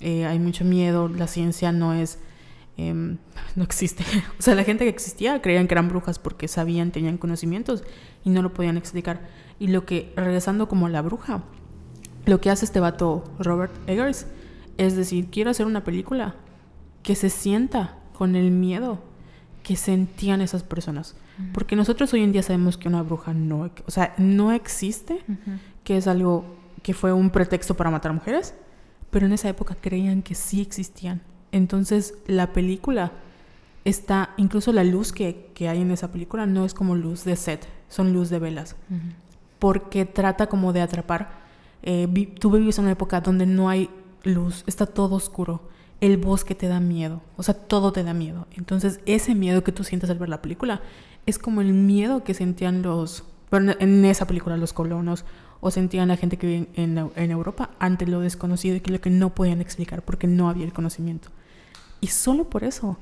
eh, 0.00 0.24
hay 0.26 0.38
mucho 0.38 0.64
miedo, 0.64 1.08
la 1.08 1.26
ciencia 1.26 1.72
no 1.72 1.94
es, 1.94 2.18
em, 2.76 3.18
no 3.56 3.62
existe. 3.64 4.04
O 4.38 4.42
sea, 4.42 4.54
la 4.54 4.64
gente 4.64 4.84
que 4.84 4.90
existía 4.90 5.40
creían 5.42 5.68
que 5.68 5.74
eran 5.74 5.88
brujas 5.88 6.18
porque 6.18 6.48
sabían, 6.48 6.90
tenían 6.90 7.18
conocimientos 7.18 7.84
y 8.24 8.30
no 8.30 8.42
lo 8.42 8.52
podían 8.52 8.76
explicar. 8.76 9.20
Y 9.58 9.68
lo 9.68 9.86
que, 9.86 10.12
regresando 10.16 10.68
como 10.68 10.86
a 10.86 10.90
la 10.90 11.02
bruja, 11.02 11.42
lo 12.26 12.40
que 12.40 12.50
hace 12.50 12.64
este 12.64 12.80
vato 12.80 13.24
Robert 13.38 13.72
Eggers 13.86 14.26
es 14.78 14.96
decir, 14.96 15.28
quiero 15.30 15.50
hacer 15.50 15.66
una 15.66 15.84
película 15.84 16.34
que 17.02 17.14
se 17.14 17.30
sienta 17.30 17.98
con 18.12 18.36
el 18.36 18.50
miedo 18.50 19.00
que 19.62 19.76
sentían 19.76 20.40
esas 20.40 20.62
personas. 20.62 21.16
Porque 21.52 21.76
nosotros 21.76 22.12
hoy 22.14 22.22
en 22.22 22.32
día 22.32 22.42
sabemos 22.42 22.78
que 22.78 22.88
una 22.88 23.02
bruja 23.02 23.34
no, 23.34 23.70
o 23.86 23.90
sea, 23.90 24.14
no 24.16 24.52
existe, 24.52 25.22
que 25.84 25.98
es 25.98 26.06
algo 26.06 26.44
que 26.82 26.94
fue 26.94 27.12
un 27.12 27.28
pretexto 27.28 27.76
para 27.76 27.90
matar 27.90 28.12
mujeres, 28.12 28.54
pero 29.10 29.26
en 29.26 29.32
esa 29.32 29.48
época 29.48 29.76
creían 29.78 30.22
que 30.22 30.34
sí 30.34 30.62
existían. 30.62 31.20
Entonces 31.56 32.14
la 32.26 32.52
película 32.52 33.12
está, 33.84 34.30
incluso 34.36 34.72
la 34.72 34.84
luz 34.84 35.12
que, 35.12 35.50
que 35.54 35.68
hay 35.68 35.80
en 35.80 35.90
esa 35.90 36.10
película 36.12 36.46
no 36.46 36.64
es 36.64 36.74
como 36.74 36.94
luz 36.96 37.24
de 37.24 37.36
set, 37.36 37.66
son 37.88 38.12
luz 38.12 38.30
de 38.30 38.38
velas, 38.38 38.76
porque 39.58 40.04
trata 40.04 40.46
como 40.48 40.72
de 40.72 40.80
atrapar. 40.82 41.44
eh, 41.82 42.08
vi- 42.10 42.26
tú 42.26 42.50
vives 42.50 42.78
en 42.78 42.84
una 42.84 42.92
época 42.92 43.20
donde 43.20 43.46
no 43.46 43.68
hay 43.68 43.88
luz, 44.24 44.64
está 44.66 44.86
todo 44.86 45.14
oscuro. 45.14 45.60
El 46.00 46.16
bosque 46.16 46.54
te 46.56 46.66
da 46.66 46.80
miedo, 46.80 47.20
o 47.36 47.42
sea, 47.44 47.54
todo 47.54 47.92
te 47.92 48.02
da 48.02 48.12
miedo. 48.12 48.46
Entonces, 48.56 48.98
ese 49.06 49.34
miedo 49.36 49.62
que 49.62 49.70
tú 49.72 49.84
sientes 49.84 50.10
al 50.10 50.18
ver 50.18 50.28
la 50.28 50.42
película 50.42 50.80
es 51.26 51.38
como 51.38 51.60
el 51.60 51.72
miedo 51.72 52.24
que 52.24 52.34
sentían 52.34 52.82
los, 52.82 53.24
en 53.52 54.04
esa 54.04 54.26
película 54.26 54.56
los 54.56 54.72
colonos 54.72 55.24
o 55.60 55.70
sentían 55.70 56.08
la 56.08 56.16
gente 56.16 56.36
que 56.38 56.46
vive 56.48 56.68
en, 56.74 56.98
en- 56.98 57.10
en 57.14 57.30
Europa 57.30 57.70
ante 57.78 58.06
lo 58.06 58.20
desconocido 58.20 58.74
y 58.76 58.80
que 58.80 58.90
lo 58.90 59.00
que 59.00 59.10
no 59.10 59.34
podían 59.34 59.60
explicar 59.60 60.02
porque 60.02 60.26
no 60.26 60.48
había 60.50 60.64
el 60.64 60.72
conocimiento. 60.72 61.28
Y 62.06 62.08
solo 62.08 62.44
por 62.48 62.62
eso 62.62 62.96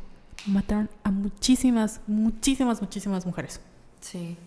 mataron 0.47 0.89
a 1.03 1.11
muchísimas, 1.11 2.01
muchísimas, 2.07 2.81
muchísimas 2.81 3.27
mujeres. 3.27 3.61
Sí. 4.01 4.39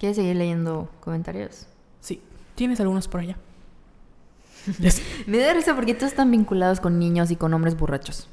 ¿Quieres 0.00 0.16
seguir 0.16 0.34
leyendo 0.34 0.90
comentarios? 1.00 1.66
Sí, 2.00 2.20
tienes 2.56 2.80
algunos 2.80 3.06
por 3.06 3.20
allá. 3.20 3.36
Me 5.28 5.38
da 5.38 5.54
risa 5.54 5.76
porque 5.76 5.94
todos 5.94 6.10
están 6.10 6.28
vinculados 6.32 6.80
con 6.80 6.98
niños 6.98 7.30
y 7.30 7.36
con 7.36 7.54
hombres 7.54 7.78
borrachos. 7.78 8.26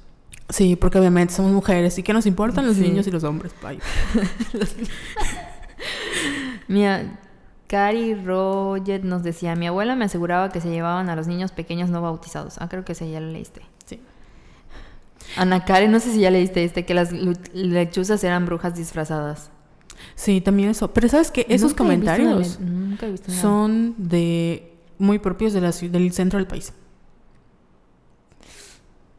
Sí, 0.50 0.76
porque 0.76 0.98
obviamente 0.98 1.32
somos 1.36 1.52
mujeres 1.52 1.96
y 2.00 2.04
que 2.04 2.12
nos 2.12 2.26
importan 2.26 2.66
los 2.66 2.78
Sí. 2.78 2.82
niños 2.82 3.06
y 3.06 3.12
los 3.12 3.24
hombres. 3.24 3.54
Ay. 3.64 3.78
Mira, 6.68 7.20
Cari 7.68 8.16
Roget 8.16 9.04
nos 9.04 9.22
decía, 9.22 9.56
mi 9.56 9.68
abuela 9.68 9.96
me 9.96 10.06
aseguraba 10.06 10.50
que 10.50 10.60
se 10.60 10.72
llevaban 10.72 11.10
a 11.10 11.16
los 11.16 11.28
niños 11.28 11.52
pequeños 11.52 11.92
no 11.92 12.02
bautizados. 12.02 12.56
Ah, 12.60 12.68
creo 12.68 12.84
que 12.84 12.94
ese 12.94 13.12
ya 13.12 13.20
lo 13.20 13.28
leíste. 13.32 13.62
Sí. 13.86 14.02
Ana 15.38 15.66
Karen, 15.66 15.92
no 15.92 16.00
sé 16.00 16.12
si 16.12 16.20
ya 16.20 16.32
leíste 16.32 16.64
este, 16.64 16.86
que 16.86 16.94
las 16.94 17.12
lechuzas 17.54 18.24
eran 18.24 18.46
brujas 18.46 18.76
disfrazadas. 18.76 19.50
Sí, 20.16 20.42
también 20.42 20.70
eso. 20.70 20.94
Pero 20.94 21.08
sabes 21.10 21.32
que 21.32 21.46
esos 21.50 21.72
Nunca 21.72 21.84
comentarios 21.84 22.60
nunca 22.60 23.08
he 23.08 23.12
visto 23.12 23.32
son 23.32 23.96
de 23.98 24.74
muy 24.98 25.20
propios 25.20 25.54
de 25.54 25.62
la, 25.62 25.70
ciu- 25.70 25.90
del 25.90 26.12
centro 26.14 26.38
del 26.40 26.48
país. 26.48 26.74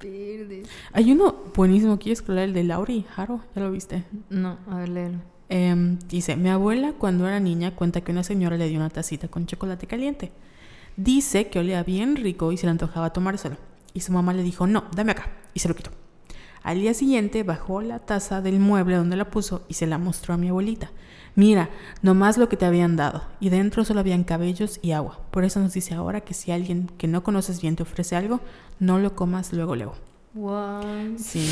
Verdes. 0.01 0.69
Hay 0.93 1.11
uno 1.13 1.35
buenísimo, 1.55 1.99
¿quieres 1.99 2.19
escolar? 2.21 2.45
El 2.45 2.53
de 2.53 2.65
Lauri 2.65 3.07
Haro, 3.17 3.41
¿ya 3.57 3.63
lo 3.63 3.71
viste? 3.71 4.05
No, 4.29 4.59
a 4.71 4.77
ver, 4.79 4.89
léelo. 4.91 5.19
Em, 5.49 5.99
dice, 6.09 6.37
mi 6.37 6.51
abuela 6.51 6.93
cuando 6.99 7.27
era 7.27 7.41
niña 7.41 7.75
cuenta 7.75 8.03
que 8.03 8.13
una 8.13 8.23
señora 8.25 8.57
le 8.57 8.69
dio 8.69 8.79
una 8.79 8.91
tacita 8.91 9.29
con 9.29 9.47
chocolate 9.47 9.87
caliente. 9.87 10.33
Dice 10.97 11.49
que 11.49 11.59
olía 11.59 11.83
bien 11.83 12.17
rico 12.17 12.53
y 12.53 12.57
se 12.59 12.67
le 12.67 12.71
antojaba 12.73 13.13
tomárselo. 13.13 13.57
Y 13.95 14.01
su 14.01 14.13
mamá 14.13 14.33
le 14.35 14.43
dijo, 14.43 14.67
no, 14.67 14.85
dame 14.95 15.13
acá. 15.13 15.31
Y 15.55 15.61
se 15.61 15.69
lo 15.69 15.75
quitó. 15.75 15.91
Al 16.65 16.81
día 16.81 16.95
siguiente 16.95 17.43
bajó 17.43 17.83
la 17.83 17.99
taza 17.99 18.41
del 18.41 18.59
mueble 18.59 18.97
donde 18.97 19.17
la 19.17 19.31
puso 19.31 19.67
y 19.69 19.75
se 19.75 19.87
la 19.87 19.99
mostró 19.99 20.33
a 20.33 20.39
mi 20.39 20.49
abuelita. 20.49 20.91
Mira, 21.37 21.69
nomás 22.01 22.39
lo 22.39 22.49
que 22.49 22.57
te 22.57 22.65
habían 22.65 22.97
dado. 22.97 23.23
Y 23.39 23.51
dentro 23.51 23.85
solo 23.85 24.01
habían 24.01 24.25
cabellos 24.25 24.81
y 24.81 24.93
agua. 24.93 25.21
Por 25.31 25.45
eso 25.45 25.61
nos 25.61 25.75
dice 25.75 25.95
ahora 25.95 26.23
que 26.23 26.33
si 26.33 26.53
alguien 26.53 26.91
que 26.97 27.07
no 27.07 27.23
conoces 27.23 27.61
bien 27.61 27.77
te 27.77 27.83
ofrece 27.83 28.17
algo, 28.17 28.41
no 28.81 28.99
lo 28.99 29.15
comas 29.15 29.53
luego, 29.53 29.77
luego. 29.77 29.95
Wow. 30.33 31.17
Sí. 31.19 31.47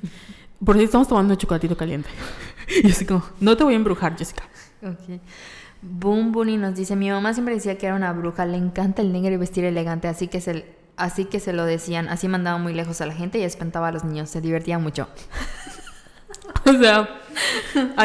Por 0.64 0.78
si 0.78 0.84
estamos 0.84 1.08
tomando 1.08 1.34
chocolatito 1.34 1.76
caliente. 1.76 2.08
Y 2.82 2.90
así 2.90 3.06
como, 3.06 3.22
no 3.40 3.56
te 3.56 3.64
voy 3.64 3.74
a 3.74 3.76
embrujar, 3.76 4.16
Jessica. 4.16 4.44
Ok. 4.82 5.20
Boom 5.80 6.32
Bunny 6.32 6.56
nos 6.56 6.74
dice, 6.74 6.96
mi 6.96 7.10
mamá 7.10 7.32
siempre 7.32 7.54
decía 7.54 7.78
que 7.78 7.86
era 7.86 7.94
una 7.94 8.12
bruja, 8.12 8.44
le 8.44 8.56
encanta 8.58 9.00
el 9.00 9.12
negro 9.12 9.32
y 9.32 9.36
vestir 9.36 9.64
elegante, 9.64 10.06
así 10.08 10.28
que 10.28 10.40
se, 10.40 10.66
así 10.98 11.24
que 11.24 11.40
se 11.40 11.52
lo 11.52 11.64
decían, 11.64 12.08
así 12.08 12.28
mandaba 12.28 12.58
muy 12.58 12.74
lejos 12.74 13.00
a 13.00 13.06
la 13.06 13.14
gente 13.14 13.38
y 13.38 13.42
espantaba 13.42 13.88
a 13.88 13.92
los 13.92 14.04
niños, 14.04 14.28
se 14.30 14.40
divertía 14.40 14.78
mucho. 14.78 15.08
O 16.66 16.72
sea, 16.72 17.08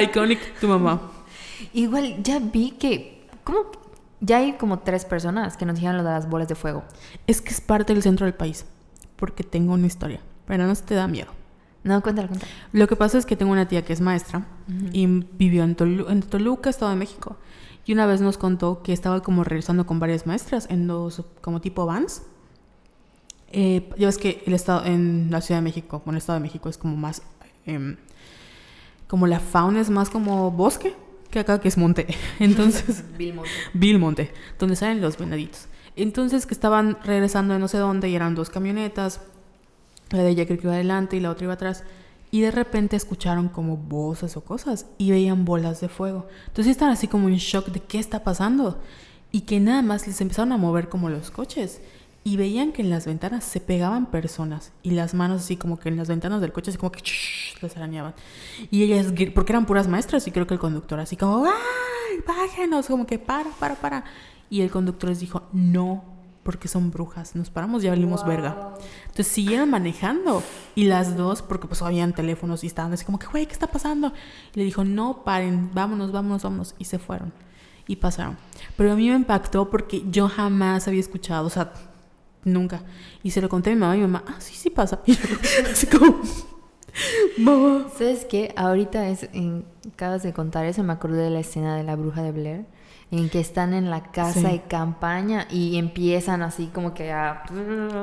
iconic 0.02 0.60
tu 0.60 0.68
mamá. 0.68 1.02
Igual 1.74 2.22
ya 2.24 2.40
vi 2.40 2.72
que, 2.72 3.28
¿cómo? 3.44 3.60
Ya 4.22 4.38
hay 4.38 4.54
como 4.54 4.80
tres 4.80 5.04
personas 5.06 5.58
que 5.58 5.66
nos 5.66 5.76
dijeron 5.76 5.98
lo 5.98 6.04
de 6.04 6.12
las 6.12 6.30
bolas 6.30 6.48
de 6.48 6.56
fuego. 6.56 6.84
Es 7.28 7.42
que 7.42 7.50
es 7.50 7.60
parte 7.60 7.94
del 7.94 8.04
centro 8.04 8.26
del 8.26 8.34
país. 8.36 8.66
Porque 9.18 9.44
tengo 9.44 9.74
una 9.74 9.88
historia. 9.88 10.22
Pero 10.46 10.66
no 10.66 10.74
se 10.76 10.84
te 10.84 10.96
da 10.96 11.08
miedo. 11.08 11.32
No, 11.84 12.02
cuéntalo, 12.02 12.30
cuéntalo. 12.30 12.52
Lo 12.72 12.88
que 12.88 12.96
pasa 12.96 13.18
es 13.18 13.26
que 13.26 13.36
tengo 13.36 13.52
una 13.52 13.68
tía 13.68 13.84
que 13.84 13.92
es 13.92 14.00
maestra 14.02 14.46
y 14.94 15.06
vivió 15.08 15.64
en, 15.64 15.76
Tolu- 15.76 16.10
en 16.10 16.22
Toluca, 16.22 16.70
Estado 16.70 16.92
de 16.92 16.98
México. 16.98 17.38
Y 17.86 17.92
una 17.94 18.06
vez 18.06 18.22
nos 18.22 18.38
contó 18.38 18.82
que 18.82 18.94
estaba 18.94 19.22
como 19.22 19.44
regresando 19.44 19.86
con 19.86 20.00
varias 20.00 20.26
maestras 20.26 20.68
en 20.70 20.88
dos, 20.88 21.24
como 21.42 21.60
tipo 21.60 21.86
vans. 21.86 22.22
Eh, 23.54 23.88
ya 23.98 24.08
ves 24.08 24.18
que 24.18 24.44
el 24.48 24.54
estado, 24.54 24.84
en 24.86 25.28
la 25.30 25.40
Ciudad 25.40 25.60
de 25.60 25.64
México, 25.64 26.02
bueno, 26.04 26.18
el 26.18 26.22
Estado 26.22 26.40
de 26.40 26.44
México 26.44 26.70
es 26.70 26.78
como 26.78 26.98
más, 26.98 27.22
em, 27.66 27.98
como 29.08 29.28
la 29.28 29.40
fauna 29.40 29.80
es 29.80 29.92
más 29.92 30.10
como 30.10 30.50
bosque 30.50 30.96
que 31.30 31.40
acá 31.40 31.62
que 31.62 31.68
es 31.68 31.78
monte. 31.78 32.08
Entonces, 32.40 33.04
Bill 33.18 33.36
Monte. 33.36 33.52
Vilmonte, 33.74 34.34
donde 34.58 34.76
salen 34.76 35.02
los 35.02 35.18
venaditos. 35.18 35.68
Entonces 35.96 36.48
que 36.48 36.54
estaban 36.56 36.98
regresando 37.04 37.54
de 37.54 37.60
no 37.60 37.68
sé 37.68 37.78
dónde 37.78 38.10
y 38.10 38.16
eran 38.16 38.34
dos 38.34 38.50
camionetas. 38.50 39.22
La 40.10 40.24
de 40.24 40.30
ella 40.30 40.46
que 40.46 40.60
iba 40.62 40.74
adelante 40.74 41.16
y 41.16 41.20
la 41.20 41.30
otra 41.30 41.46
iba 41.46 41.54
atrás. 41.54 41.84
Y 42.32 42.42
de 42.42 42.50
repente 42.50 42.96
escucharon 42.96 43.50
como 43.50 43.78
voces 43.78 44.36
o 44.38 44.44
cosas 44.44 44.88
y 44.98 45.12
veían 45.12 45.46
bolas 45.46 45.82
de 45.82 45.90
fuego. 45.90 46.28
Entonces 46.48 46.72
estaban 46.72 46.94
así 46.94 47.08
como 47.08 47.30
en 47.30 47.36
shock 47.36 47.68
de 47.68 47.80
qué 47.80 48.00
está 48.00 48.24
pasando. 48.24 48.82
Y 49.32 49.42
que 49.42 49.60
nada 49.60 49.84
más 49.84 50.08
les 50.08 50.20
empezaron 50.22 50.52
a 50.52 50.58
mover 50.58 50.90
como 50.90 51.10
los 51.10 51.30
coches. 51.30 51.82
Y 52.26 52.38
veían 52.38 52.72
que 52.72 52.82
en 52.82 52.90
las 52.90 53.06
ventanas 53.06 53.44
se 53.44 53.60
pegaban 53.60 54.06
personas. 54.06 54.72
Y 54.82 54.92
las 54.92 55.14
manos 55.14 55.42
así 55.42 55.58
como 55.58 55.78
que 55.78 55.90
en 55.90 55.98
las 55.98 56.08
ventanas 56.08 56.40
del 56.40 56.54
coche 56.54 56.72
así 56.72 56.78
como 56.78 56.92
que 56.92 57.02
les 57.62 57.78
arañaban. 57.78 58.14
Y 58.72 58.84
ellas, 58.84 59.14
porque 59.36 59.52
eran 59.52 59.66
puras 59.66 59.88
maestras 59.88 60.26
y 60.28 60.32
creo 60.32 60.48
que 60.48 60.54
el 60.54 60.60
conductor 60.60 61.00
así 61.00 61.18
como, 61.18 61.46
¡ay, 61.46 62.20
bájenos! 62.26 62.88
Como 62.88 63.06
que 63.06 63.20
para, 63.20 63.50
para, 63.60 63.76
para. 63.76 64.06
Y 64.50 64.62
el 64.62 64.72
conductor 64.72 65.10
les 65.10 65.20
dijo, 65.20 65.44
no, 65.52 66.06
porque 66.44 66.68
son 66.68 66.92
brujas. 66.92 67.36
Nos 67.36 67.50
paramos, 67.50 67.84
ya 67.84 67.90
valimos 67.90 68.26
verga. 68.26 68.76
Entonces 69.02 69.28
siguieron 69.28 69.70
manejando. 69.70 70.44
Y 70.76 70.86
las 70.86 71.18
dos, 71.18 71.42
porque 71.42 71.68
pues 71.68 71.82
habían 71.82 72.14
teléfonos 72.14 72.64
y 72.64 72.68
estaban 72.68 72.94
así 72.94 73.06
como 73.06 73.20
que, 73.20 73.28
güey, 73.28 73.46
¿qué 73.46 73.54
está 73.54 73.68
pasando? 73.68 74.14
Y 74.54 74.60
le 74.60 74.66
dijo, 74.66 74.84
no, 74.84 75.24
paren, 75.24 75.72
vámonos, 75.74 76.12
vámonos, 76.12 76.44
vámonos. 76.44 76.76
Y 76.78 76.86
se 76.86 77.00
fueron. 77.00 77.34
Y 77.88 77.98
pasaron. 77.98 78.38
Pero 78.78 78.94
a 78.94 78.96
mí 78.96 79.10
me 79.10 79.16
impactó 79.16 79.70
porque 79.70 80.04
yo 80.10 80.30
jamás 80.30 80.88
había 80.88 81.02
escuchado, 81.02 81.48
o 81.48 81.50
sea, 81.50 81.74
nunca. 82.46 82.82
Y 83.24 83.32
se 83.32 83.42
lo 83.42 83.50
conté 83.50 83.72
a 83.72 83.74
mi 83.76 83.80
mamá 83.80 83.96
y 83.96 84.00
mi 84.00 84.08
mamá, 84.08 84.24
ah, 84.28 84.36
sí, 84.40 84.54
sí 84.56 84.70
pasa. 84.70 85.00
Y 85.08 85.14
yo, 85.14 85.20
así 85.72 85.88
como, 85.88 86.20
mamá. 87.38 87.86
¿Sabes 87.98 88.26
qué? 88.26 88.54
Ahorita 88.56 89.08
es, 89.10 89.30
en- 89.34 89.66
acabas 89.94 90.24
de 90.24 90.34
contar 90.34 90.66
eso, 90.66 90.84
me 90.84 90.94
acordé 90.94 91.24
de 91.24 91.30
la 91.30 91.40
escena 91.40 91.76
de 91.76 91.84
la 91.84 91.96
bruja 91.96 92.22
de 92.22 92.32
Blair, 92.32 92.66
en 93.12 93.30
que 93.30 93.40
están 93.40 93.74
en 93.74 93.90
la 93.90 94.12
casa 94.12 94.40
Sí. 94.40 94.44
de 94.46 94.62
campaña 94.64 95.48
y 95.52 95.78
empiezan 95.78 96.42
así 96.42 96.68
como 96.74 96.94
que 96.94 97.12
a... 97.12 97.44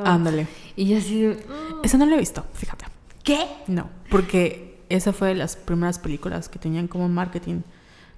Ándale. 0.05 0.47
Y 0.77 0.87
yo 0.87 0.99
así. 0.99 1.27
"Mm, 1.27 1.85
Esa 1.85 1.99
no 1.99 2.07
la 2.07 2.17
he 2.17 2.19
visto, 2.19 2.45
fíjate. 2.55 2.85
¿Qué? 3.25 3.47
No, 3.67 3.89
porque 4.09 4.81
esa 4.89 5.13
fue 5.13 5.29
de 5.29 5.35
las 5.35 5.57
primeras 5.57 5.99
películas 5.99 6.49
que 6.49 6.59
tenían 6.59 6.87
como 6.89 7.09
marketing 7.09 7.63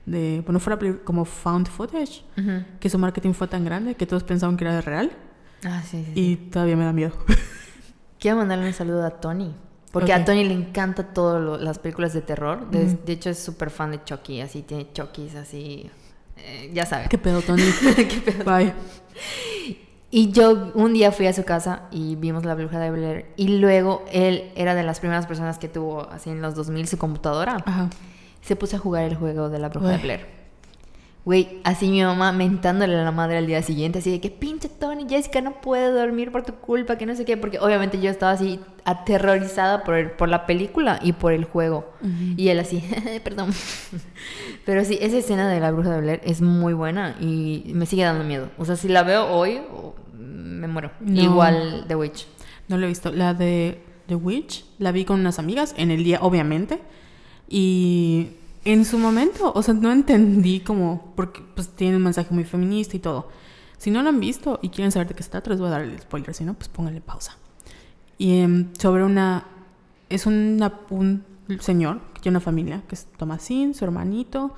de, 0.06 0.42
bueno, 0.44 0.58
fuera 0.60 0.78
como 1.04 1.24
found 1.24 1.68
footage, 1.68 2.24
que 2.80 2.88
su 2.90 2.98
marketing 2.98 3.32
fue 3.32 3.46
tan 3.48 3.64
grande 3.64 3.94
que 3.94 4.06
todos 4.06 4.24
pensaban 4.24 4.56
que 4.56 4.64
era 4.64 4.80
real 4.80 5.12
Ah, 5.64 5.82
sí, 5.82 6.04
sí, 6.04 6.12
sí. 6.14 6.20
y 6.20 6.36
todavía 6.36 6.76
me 6.76 6.84
da 6.84 6.92
miedo. 6.92 7.12
Quiero 8.18 8.36
mandarle 8.36 8.66
un 8.66 8.72
saludo 8.72 9.04
a 9.04 9.10
Tony. 9.10 9.54
Porque 9.92 10.12
a 10.12 10.24
Tony 10.24 10.44
le 10.44 10.54
encanta 10.54 11.12
todas 11.12 11.60
las 11.60 11.78
películas 11.78 12.14
de 12.14 12.22
terror. 12.22 12.70
De, 12.70 13.12
hecho, 13.12 13.28
es 13.28 13.38
súper 13.38 13.70
fan 13.70 13.90
de 13.90 14.02
Chucky. 14.02 14.40
Así 14.40 14.62
tiene 14.62 14.90
Chucky's, 14.92 15.34
así. 15.34 15.90
eh, 16.38 16.70
ya 16.72 16.86
sabe. 16.86 17.08
¿Qué 17.10 17.18
pedo, 17.18 17.42
Tony? 17.42 17.62
¿Qué 17.96 18.22
pedo? 18.24 18.44
Bye. 18.44 18.72
Y 20.10 20.30
yo 20.32 20.70
un 20.74 20.94
día 20.94 21.12
fui 21.12 21.26
a 21.26 21.32
su 21.32 21.44
casa 21.44 21.88
y 21.90 22.16
vimos 22.16 22.44
la 22.44 22.54
bruja 22.54 22.78
de 22.78 22.90
Blair. 22.90 23.26
Y 23.36 23.58
luego 23.58 24.04
él 24.10 24.50
era 24.56 24.74
de 24.74 24.82
las 24.82 25.00
primeras 25.00 25.26
personas 25.26 25.58
que 25.58 25.68
tuvo, 25.68 26.08
así 26.10 26.30
en 26.30 26.40
los 26.40 26.54
2000, 26.54 26.88
su 26.88 26.96
computadora. 26.96 27.58
Ajá. 27.64 27.90
Se 28.40 28.56
puso 28.56 28.76
a 28.76 28.78
jugar 28.78 29.04
el 29.04 29.16
juego 29.16 29.50
de 29.50 29.58
la 29.58 29.68
bruja 29.68 29.88
de. 29.88 29.98
Blair. 29.98 30.41
Güey, 31.24 31.60
así 31.62 31.88
mi 31.88 32.02
mamá 32.02 32.32
mentándole 32.32 32.96
a 32.98 33.04
la 33.04 33.12
madre 33.12 33.38
al 33.38 33.46
día 33.46 33.62
siguiente, 33.62 34.00
así 34.00 34.10
de 34.10 34.20
que 34.20 34.28
pinche 34.28 34.68
Tony, 34.68 35.06
Jessica 35.08 35.40
no 35.40 35.60
puede 35.60 35.92
dormir 35.92 36.32
por 36.32 36.42
tu 36.42 36.54
culpa, 36.54 36.98
que 36.98 37.06
no 37.06 37.14
sé 37.14 37.24
qué, 37.24 37.36
porque 37.36 37.60
obviamente 37.60 38.00
yo 38.00 38.10
estaba 38.10 38.32
así 38.32 38.58
aterrorizada 38.84 39.84
por, 39.84 39.94
el- 39.94 40.10
por 40.10 40.28
la 40.28 40.46
película 40.46 40.98
y 41.00 41.12
por 41.12 41.32
el 41.32 41.44
juego. 41.44 41.92
Y 42.36 42.48
él 42.48 42.58
así, 42.58 42.82
perdón. 43.24 43.52
Pero 44.64 44.84
sí, 44.84 44.98
esa 45.00 45.16
escena 45.18 45.48
de 45.48 45.60
la 45.60 45.70
bruja 45.70 45.90
de 45.94 46.00
Blair 46.00 46.20
es 46.24 46.40
muy 46.42 46.72
buena 46.72 47.14
y 47.20 47.70
me 47.74 47.86
sigue 47.86 48.02
dando 48.02 48.24
miedo. 48.24 48.48
O 48.58 48.64
sea, 48.64 48.74
si 48.74 48.88
la 48.88 49.04
veo 49.04 49.26
hoy, 49.28 49.60
oh, 49.72 49.94
me 50.18 50.66
muero. 50.66 50.90
No. 51.00 51.22
Igual 51.22 51.84
The 51.86 51.94
Witch. 51.94 52.26
No 52.66 52.78
lo 52.78 52.86
he 52.86 52.88
visto. 52.88 53.12
La 53.12 53.32
de 53.34 53.80
The 54.08 54.16
Witch 54.16 54.64
la 54.78 54.90
vi 54.90 55.04
con 55.04 55.20
unas 55.20 55.38
amigas 55.38 55.72
en 55.76 55.92
el 55.92 56.02
día, 56.02 56.18
obviamente. 56.20 56.80
Y 57.48 58.30
en 58.64 58.84
su 58.84 58.98
momento, 58.98 59.52
o 59.54 59.62
sea, 59.62 59.74
no 59.74 59.90
entendí 59.90 60.60
como, 60.60 61.12
porque 61.16 61.42
pues 61.54 61.68
tiene 61.68 61.96
un 61.96 62.02
mensaje 62.04 62.32
muy 62.32 62.44
feminista 62.44 62.96
y 62.96 63.00
todo. 63.00 63.28
Si 63.76 63.90
no 63.90 64.02
lo 64.02 64.10
han 64.10 64.20
visto 64.20 64.60
y 64.62 64.68
quieren 64.68 64.92
saber 64.92 65.08
de 65.08 65.14
qué 65.14 65.22
se 65.24 65.30
trata, 65.30 65.50
les 65.50 65.58
voy 65.58 65.68
a 65.68 65.72
dar 65.72 65.82
el 65.82 65.98
spoiler. 66.00 66.32
Si 66.34 66.44
no, 66.44 66.54
pues 66.54 66.68
pónganle 66.68 67.00
pausa. 67.00 67.36
Y 68.18 68.38
em, 68.38 68.72
sobre 68.78 69.02
una, 69.02 69.44
es 70.08 70.26
una, 70.26 70.80
un 70.90 71.24
señor 71.58 72.00
que 72.14 72.20
tiene 72.20 72.36
una 72.36 72.44
familia, 72.44 72.84
que 72.86 72.94
es 72.94 73.06
Tomasín, 73.16 73.74
su 73.74 73.84
hermanito 73.84 74.54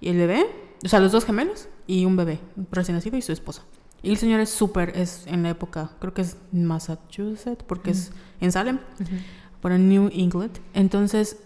y 0.00 0.10
el 0.10 0.16
bebé. 0.16 0.46
O 0.84 0.88
sea, 0.88 1.00
los 1.00 1.10
dos 1.10 1.24
gemelos 1.24 1.68
y 1.88 2.04
un 2.04 2.14
bebé 2.14 2.38
recién 2.70 2.94
nacido 2.96 3.16
y 3.16 3.22
su 3.22 3.32
esposa. 3.32 3.64
Y 4.02 4.10
el 4.10 4.16
señor 4.16 4.40
es 4.40 4.50
súper, 4.50 4.96
es 4.96 5.26
en 5.26 5.42
la 5.42 5.50
época, 5.50 5.90
creo 5.98 6.14
que 6.14 6.22
es 6.22 6.36
Massachusetts, 6.52 7.64
porque 7.66 7.90
es 7.90 8.12
en 8.40 8.52
Salem, 8.52 8.78
para 9.60 9.76
New 9.76 10.08
England. 10.14 10.58
Entonces 10.72 11.36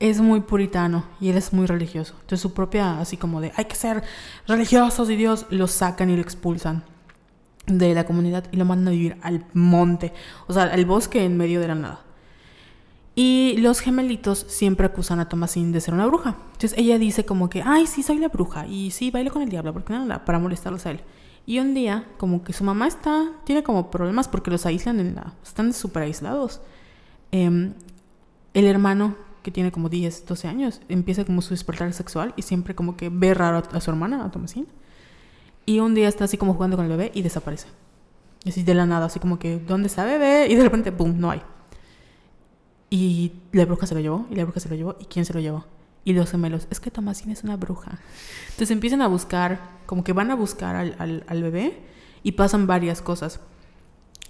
es 0.00 0.20
muy 0.20 0.40
puritano 0.40 1.04
y 1.20 1.30
él 1.30 1.36
es 1.36 1.52
muy 1.52 1.66
religioso. 1.66 2.14
Entonces 2.20 2.40
su 2.40 2.54
propia, 2.54 3.00
así 3.00 3.16
como 3.16 3.40
de, 3.40 3.52
hay 3.56 3.64
que 3.64 3.74
ser 3.74 4.02
religiosos 4.46 5.10
y 5.10 5.16
Dios, 5.16 5.46
lo 5.50 5.66
sacan 5.66 6.10
y 6.10 6.16
lo 6.16 6.22
expulsan 6.22 6.84
de 7.66 7.94
la 7.94 8.04
comunidad 8.04 8.44
y 8.52 8.56
lo 8.56 8.64
mandan 8.64 8.88
a 8.88 8.90
vivir 8.92 9.18
al 9.22 9.44
monte, 9.52 10.12
o 10.46 10.52
sea, 10.52 10.64
al 10.64 10.84
bosque 10.86 11.24
en 11.24 11.36
medio 11.36 11.60
de 11.60 11.68
la 11.68 11.74
nada. 11.74 12.00
Y 13.14 13.56
los 13.58 13.80
gemelitos 13.80 14.46
siempre 14.48 14.86
acusan 14.86 15.18
a 15.18 15.28
Thomasine 15.28 15.72
de 15.72 15.80
ser 15.80 15.92
una 15.92 16.06
bruja. 16.06 16.36
Entonces 16.52 16.74
ella 16.78 16.98
dice 16.98 17.24
como 17.24 17.50
que, 17.50 17.62
ay, 17.66 17.88
sí, 17.88 18.04
soy 18.04 18.18
la 18.18 18.28
bruja. 18.28 18.64
Y 18.68 18.92
sí, 18.92 19.10
bailo 19.10 19.32
con 19.32 19.42
el 19.42 19.48
diablo, 19.48 19.72
porque 19.72 19.92
nada, 19.92 20.24
para 20.24 20.38
molestarlos 20.38 20.86
a 20.86 20.92
él. 20.92 21.00
Y 21.44 21.58
un 21.58 21.74
día, 21.74 22.06
como 22.16 22.44
que 22.44 22.52
su 22.52 22.62
mamá 22.62 22.86
está, 22.86 23.32
tiene 23.42 23.64
como 23.64 23.90
problemas 23.90 24.28
porque 24.28 24.52
los 24.52 24.66
aíslan 24.66 25.00
en 25.00 25.16
la, 25.16 25.32
están 25.42 25.72
súper 25.72 26.04
aislados. 26.04 26.60
Em, 27.32 27.74
el 28.54 28.66
hermano, 28.66 29.16
que 29.42 29.50
tiene 29.50 29.72
como 29.72 29.88
10, 29.88 30.26
12 30.26 30.48
años, 30.48 30.80
empieza 30.88 31.24
como 31.24 31.42
su 31.42 31.50
despertar 31.50 31.92
sexual 31.92 32.34
y 32.36 32.42
siempre 32.42 32.74
como 32.74 32.96
que 32.96 33.08
ve 33.08 33.34
raro 33.34 33.58
a, 33.58 33.76
a 33.76 33.80
su 33.80 33.90
hermana, 33.90 34.24
a 34.24 34.30
Thomasine. 34.30 34.66
Y 35.66 35.80
un 35.80 35.94
día 35.94 36.08
está 36.08 36.24
así 36.24 36.36
como 36.38 36.54
jugando 36.54 36.76
con 36.76 36.86
el 36.86 36.90
bebé 36.90 37.10
y 37.14 37.22
desaparece. 37.22 37.68
Y 38.44 38.50
así 38.50 38.62
de 38.62 38.74
la 38.74 38.86
nada, 38.86 39.06
así 39.06 39.18
como 39.20 39.38
que, 39.38 39.58
¿dónde 39.58 39.88
está 39.88 40.04
bebé? 40.04 40.46
Y 40.48 40.54
de 40.54 40.62
repente, 40.62 40.92
¡pum!, 40.92 41.14
no 41.18 41.30
hay. 41.30 41.42
Y 42.90 43.32
la 43.52 43.64
bruja 43.66 43.86
se 43.86 43.94
lo 43.94 44.00
llevó, 44.00 44.26
y 44.30 44.34
la 44.34 44.44
bruja 44.44 44.60
se 44.60 44.68
lo 44.68 44.76
llevó, 44.76 44.96
¿y 44.98 45.04
quién 45.04 45.24
se 45.24 45.34
lo 45.34 45.40
llevó? 45.40 45.66
Y 46.04 46.14
los 46.14 46.30
gemelos, 46.30 46.66
es 46.70 46.80
que 46.80 46.90
Tomasina 46.90 47.32
es 47.34 47.44
una 47.44 47.56
bruja. 47.56 47.98
Entonces 48.46 48.70
empiezan 48.70 49.02
a 49.02 49.08
buscar, 49.08 49.60
como 49.84 50.04
que 50.04 50.14
van 50.14 50.30
a 50.30 50.34
buscar 50.34 50.74
al, 50.74 50.96
al- 50.98 51.24
al 51.26 51.42
bebé 51.42 51.78
y 52.22 52.32
pasan 52.32 52.66
varias 52.66 53.02
cosas. 53.02 53.40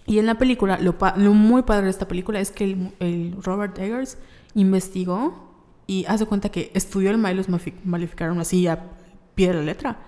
Y 0.07 0.19
en 0.19 0.27
la 0.27 0.37
película, 0.39 0.79
lo, 0.81 0.99
pa- 0.99 1.15
lo 1.17 1.35
muy 1.35 1.63
padre 1.63 1.85
de 1.85 1.91
esta 1.91 2.09
película 2.09 2.41
es 2.41 2.51
que 2.51 2.65
el, 2.65 2.93
el 2.99 3.37
Robert 3.43 3.79
Eggers 3.79 4.19
investigó 4.61 5.49
y 5.87 6.05
hace 6.07 6.27
cuenta 6.27 6.51
que 6.51 6.71
estudió 6.75 7.11
el 7.11 7.19
mal 7.19 7.35
y 7.35 7.37
los 7.37 7.49
malificaron 7.85 8.39
así 8.41 8.67
a 8.67 8.91
pie 9.35 9.49
de 9.49 9.55
la 9.55 9.63
letra 9.63 9.99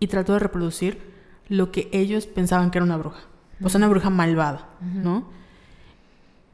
y 0.00 0.08
trató 0.08 0.32
de 0.32 0.40
reproducir 0.40 0.98
lo 1.48 1.70
que 1.70 1.88
ellos 1.92 2.26
pensaban 2.26 2.70
que 2.70 2.78
era 2.78 2.84
una 2.84 2.96
bruja. 2.96 3.20
O 3.62 3.68
sea, 3.68 3.78
una 3.78 3.88
bruja 3.88 4.08
malvada, 4.08 4.70
¿no? 4.80 5.24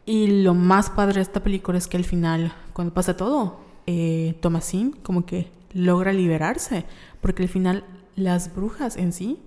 Y 0.04 0.42
lo 0.42 0.54
más 0.54 0.90
padre 0.90 1.14
de 1.16 1.22
esta 1.22 1.42
película 1.42 1.78
es 1.78 1.86
que 1.86 1.96
al 1.96 2.04
final, 2.04 2.52
cuando 2.72 2.92
pasa 2.92 3.16
todo, 3.16 3.60
eh, 3.86 4.36
Thomasine 4.40 4.92
como 5.02 5.24
que 5.24 5.48
logra 5.72 6.12
liberarse, 6.12 6.84
porque 7.20 7.44
al 7.44 7.48
final 7.48 7.84
las 8.16 8.54
brujas 8.54 8.96
en 8.96 9.12
sí 9.12 9.38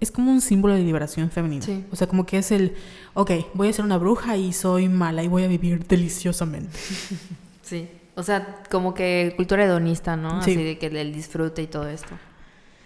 es 0.00 0.12
como 0.12 0.30
un 0.30 0.40
símbolo 0.40 0.74
de 0.74 0.82
liberación 0.82 1.30
femenina. 1.30 1.64
Sí. 1.64 1.84
O 1.90 1.96
sea, 1.96 2.06
como 2.06 2.24
que 2.24 2.38
es 2.38 2.52
el, 2.52 2.74
ok, 3.14 3.32
voy 3.54 3.68
a 3.68 3.72
ser 3.72 3.84
una 3.84 3.98
bruja 3.98 4.36
y 4.36 4.52
soy 4.52 4.88
mala 4.88 5.22
y 5.22 5.28
voy 5.28 5.42
a 5.42 5.48
vivir 5.48 5.86
deliciosamente. 5.86 6.78
Sí. 7.68 7.88
O 8.16 8.22
sea, 8.22 8.62
como 8.70 8.94
que 8.94 9.32
cultura 9.36 9.64
hedonista, 9.64 10.16
¿no? 10.16 10.42
Sí. 10.42 10.52
Así 10.52 10.62
de 10.64 10.78
que 10.78 10.86
el 10.86 11.12
disfrute 11.12 11.62
y 11.62 11.66
todo 11.66 11.88
esto. 11.88 12.08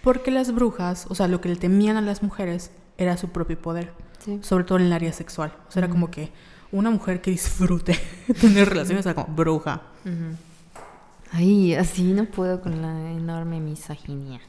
Porque 0.03 0.31
las 0.31 0.53
brujas, 0.55 1.07
o 1.09 1.15
sea, 1.15 1.29
lo 1.29 1.41
que 1.41 1.49
le 1.49 1.57
temían 1.57 1.97
a 1.97 2.01
las 2.01 2.23
mujeres 2.23 2.71
era 2.99 3.17
su 3.17 3.29
propio 3.31 3.61
poder, 3.61 3.93
Sí. 4.19 4.39
sobre 4.43 4.65
todo 4.65 4.79
en 4.79 4.85
el 4.87 4.93
área 4.93 5.13
sexual. 5.13 5.53
O 5.69 5.71
sea, 5.73 5.81
era 5.85 5.89
como 5.91 6.11
que 6.11 6.31
una 6.73 6.91
mujer 6.91 7.21
que 7.21 7.31
disfrute 7.31 7.99
tener 8.41 8.69
relaciones 8.69 9.07
era 9.07 9.15
como 9.15 9.35
bruja. 9.35 9.83
Ay, 11.31 11.75
así 11.75 12.03
no 12.13 12.25
puedo 12.27 12.61
con 12.61 12.83
la 12.83 13.13
enorme 13.13 13.61
misoginia. 13.61 14.41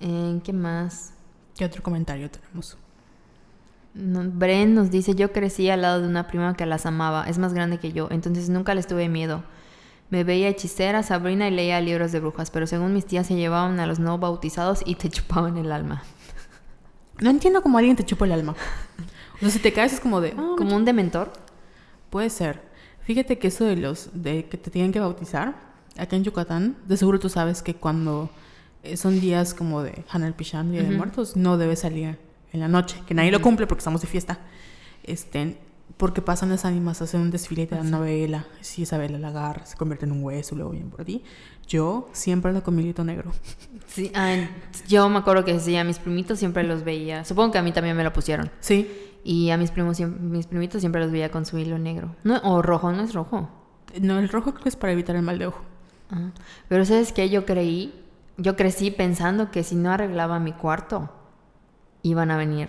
Eh, 0.00 0.40
¿Qué 0.44 0.52
más? 0.52 1.12
¿Qué 1.56 1.64
otro 1.64 1.82
comentario 1.82 2.30
tenemos? 2.30 2.76
Bren 3.98 4.74
nos 4.74 4.90
dice, 4.90 5.14
yo 5.14 5.32
crecí 5.32 5.70
al 5.70 5.82
lado 5.82 6.02
de 6.02 6.08
una 6.08 6.26
prima 6.26 6.54
que 6.56 6.66
las 6.66 6.84
amaba, 6.86 7.24
es 7.28 7.38
más 7.38 7.54
grande 7.54 7.78
que 7.78 7.92
yo, 7.92 8.08
entonces 8.10 8.48
nunca 8.50 8.74
les 8.74 8.86
tuve 8.86 9.08
miedo. 9.08 9.42
Me 10.10 10.22
veía 10.22 10.48
hechicera, 10.48 11.02
Sabrina 11.02 11.48
y 11.48 11.50
leía 11.50 11.80
libros 11.80 12.12
de 12.12 12.20
brujas, 12.20 12.50
pero 12.50 12.66
según 12.66 12.92
mis 12.92 13.06
tías 13.06 13.26
se 13.26 13.34
llevaban 13.34 13.80
a 13.80 13.86
los 13.86 13.98
no 13.98 14.18
bautizados 14.18 14.82
y 14.84 14.94
te 14.96 15.08
chupaban 15.08 15.56
el 15.56 15.72
alma. 15.72 16.02
No 17.18 17.30
entiendo 17.30 17.62
cómo 17.62 17.78
alguien 17.78 17.96
te 17.96 18.04
chupa 18.04 18.26
el 18.26 18.32
alma. 18.32 18.54
O 19.36 19.38
sea, 19.40 19.48
si 19.48 19.58
te 19.58 19.72
caes 19.72 19.94
es 19.94 20.00
como 20.00 20.20
de... 20.20 20.34
"Ah, 20.36 20.54
Como 20.58 20.76
un 20.76 20.84
dementor. 20.84 21.32
Puede 22.10 22.28
ser. 22.28 22.60
Fíjate 23.00 23.38
que 23.38 23.48
eso 23.48 23.64
de 23.64 23.76
los 23.76 24.10
de 24.12 24.44
que 24.50 24.58
te 24.58 24.70
tienen 24.70 24.92
que 24.92 25.00
bautizar, 25.00 25.54
acá 25.96 26.14
en 26.16 26.24
Yucatán, 26.24 26.76
de 26.86 26.94
seguro 26.98 27.18
tú 27.18 27.30
sabes 27.30 27.62
que 27.62 27.74
cuando 27.74 28.28
eh, 28.82 28.98
son 28.98 29.18
días 29.18 29.54
como 29.54 29.82
de 29.82 30.04
Hanal 30.10 30.34
Pichán, 30.34 30.70
Día 30.72 30.82
de. 30.82 30.90
Muertos, 30.94 31.36
no 31.36 31.56
debes 31.56 31.80
salir 31.80 32.18
en 32.56 32.60
la 32.60 32.68
noche, 32.68 33.00
que 33.06 33.14
nadie 33.14 33.30
lo 33.30 33.40
cumple 33.40 33.66
porque 33.66 33.80
estamos 33.80 34.00
de 34.00 34.08
fiesta. 34.08 34.40
Este, 35.04 35.58
porque 35.96 36.20
pasan 36.20 36.50
las 36.50 36.64
ánimas, 36.64 37.00
hacen 37.00 37.20
un 37.20 37.30
desfile, 37.30 37.66
te 37.66 37.74
dan 37.74 37.86
una 37.86 38.00
vela. 38.00 38.46
Si 38.60 38.82
Isabela 38.82 39.18
la 39.18 39.28
agarra, 39.28 39.64
se 39.64 39.76
convierte 39.76 40.04
en 40.04 40.12
un 40.12 40.22
hueso, 40.22 40.54
luego 40.54 40.72
viene 40.72 40.90
por 40.90 41.04
ti. 41.04 41.22
Yo 41.66 42.08
siempre 42.12 42.50
ando 42.50 42.62
con 42.62 42.74
mi 42.74 42.82
hilito 42.82 43.04
negro. 43.04 43.32
Sí, 43.86 44.10
ah, 44.14 44.36
yo 44.88 45.08
me 45.08 45.18
acuerdo 45.18 45.44
que 45.44 45.58
sí, 45.58 45.76
a 45.76 45.84
mis 45.84 45.98
primitos 45.98 46.38
siempre 46.38 46.64
los 46.64 46.84
veía. 46.84 47.24
Supongo 47.24 47.52
que 47.52 47.58
a 47.58 47.62
mí 47.62 47.72
también 47.72 47.96
me 47.96 48.04
lo 48.04 48.12
pusieron. 48.12 48.50
Sí. 48.60 48.90
Y 49.24 49.50
a 49.50 49.56
mis 49.56 49.70
primos, 49.70 49.98
mis 50.00 50.46
primitos 50.46 50.80
siempre 50.80 51.00
los 51.00 51.10
veía 51.10 51.30
con 51.30 51.46
su 51.46 51.56
hilo 51.56 51.78
negro. 51.78 52.14
No, 52.24 52.40
o 52.44 52.62
rojo, 52.62 52.92
no 52.92 53.02
es 53.02 53.14
rojo. 53.14 53.48
No, 54.00 54.18
el 54.18 54.28
rojo 54.28 54.52
creo 54.52 54.62
que 54.64 54.68
es 54.68 54.76
para 54.76 54.92
evitar 54.92 55.16
el 55.16 55.22
mal 55.22 55.38
de 55.38 55.46
ojo. 55.46 55.62
Ajá. 56.10 56.32
Pero 56.68 56.84
¿sabes 56.84 57.12
qué? 57.12 57.30
Yo 57.30 57.46
creí, 57.46 57.94
yo 58.36 58.54
crecí 58.54 58.90
pensando 58.90 59.50
que 59.50 59.64
si 59.64 59.76
no 59.76 59.90
arreglaba 59.90 60.38
mi 60.38 60.52
cuarto, 60.52 61.10
iban 62.08 62.30
a 62.30 62.36
venir 62.36 62.68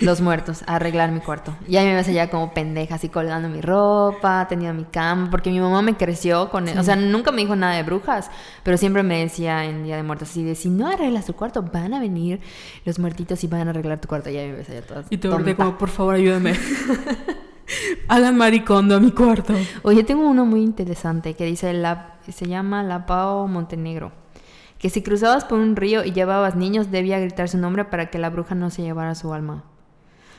los 0.00 0.20
muertos 0.20 0.62
a 0.66 0.76
arreglar 0.76 1.10
mi 1.10 1.20
cuarto. 1.20 1.54
Y 1.66 1.76
ahí 1.76 1.86
me 1.86 1.94
ves 1.94 2.08
allá 2.08 2.28
como 2.30 2.52
pendeja, 2.52 2.96
así 2.96 3.08
colgando 3.08 3.48
mi 3.48 3.60
ropa, 3.60 4.46
teniendo 4.48 4.80
mi 4.80 4.84
cama, 4.84 5.28
porque 5.30 5.50
mi 5.50 5.60
mamá 5.60 5.82
me 5.82 5.96
creció 5.96 6.50
con... 6.50 6.68
O 6.68 6.82
sea, 6.82 6.96
nunca 6.96 7.32
me 7.32 7.42
dijo 7.42 7.56
nada 7.56 7.74
de 7.76 7.82
brujas, 7.82 8.30
pero 8.62 8.76
siempre 8.76 9.02
me 9.02 9.20
decía 9.20 9.64
en 9.64 9.84
Día 9.84 9.96
de 9.96 10.02
Muertos 10.02 10.30
así 10.30 10.44
de, 10.44 10.54
si 10.54 10.68
no 10.68 10.86
arreglas 10.86 11.26
tu 11.26 11.34
cuarto, 11.34 11.62
van 11.62 11.94
a 11.94 12.00
venir 12.00 12.40
los 12.84 12.98
muertitos 12.98 13.42
y 13.44 13.46
van 13.46 13.68
a 13.68 13.70
arreglar 13.70 14.00
tu 14.00 14.08
cuarto. 14.08 14.30
Y 14.30 14.36
ahí 14.36 14.48
me 14.48 14.56
ves 14.56 14.70
allá 14.70 14.82
toda 14.82 15.04
Y 15.10 15.16
te 15.16 15.28
volteé 15.28 15.56
como, 15.56 15.78
por 15.78 15.88
favor, 15.88 16.14
ayúdame. 16.14 16.54
Hagan 18.08 18.36
maricondo 18.36 18.96
a 18.96 19.00
mi 19.00 19.12
cuarto. 19.12 19.54
Oye, 19.82 20.02
tengo 20.02 20.28
uno 20.28 20.44
muy 20.44 20.62
interesante 20.62 21.34
que 21.34 21.44
dice, 21.44 21.72
la, 21.72 22.16
se 22.28 22.46
llama 22.46 22.82
La 22.82 23.06
Pao 23.06 23.46
Montenegro. 23.46 24.12
Que 24.80 24.90
si 24.90 25.02
cruzabas 25.02 25.44
por 25.44 25.60
un 25.60 25.76
río 25.76 26.02
y 26.04 26.10
llevabas 26.12 26.56
niños, 26.56 26.90
debía 26.90 27.20
gritar 27.20 27.48
su 27.48 27.58
nombre 27.58 27.84
para 27.84 28.06
que 28.10 28.18
la 28.18 28.30
bruja 28.30 28.54
no 28.56 28.70
se 28.70 28.82
llevara 28.82 29.14
su 29.14 29.32
alma. 29.32 29.62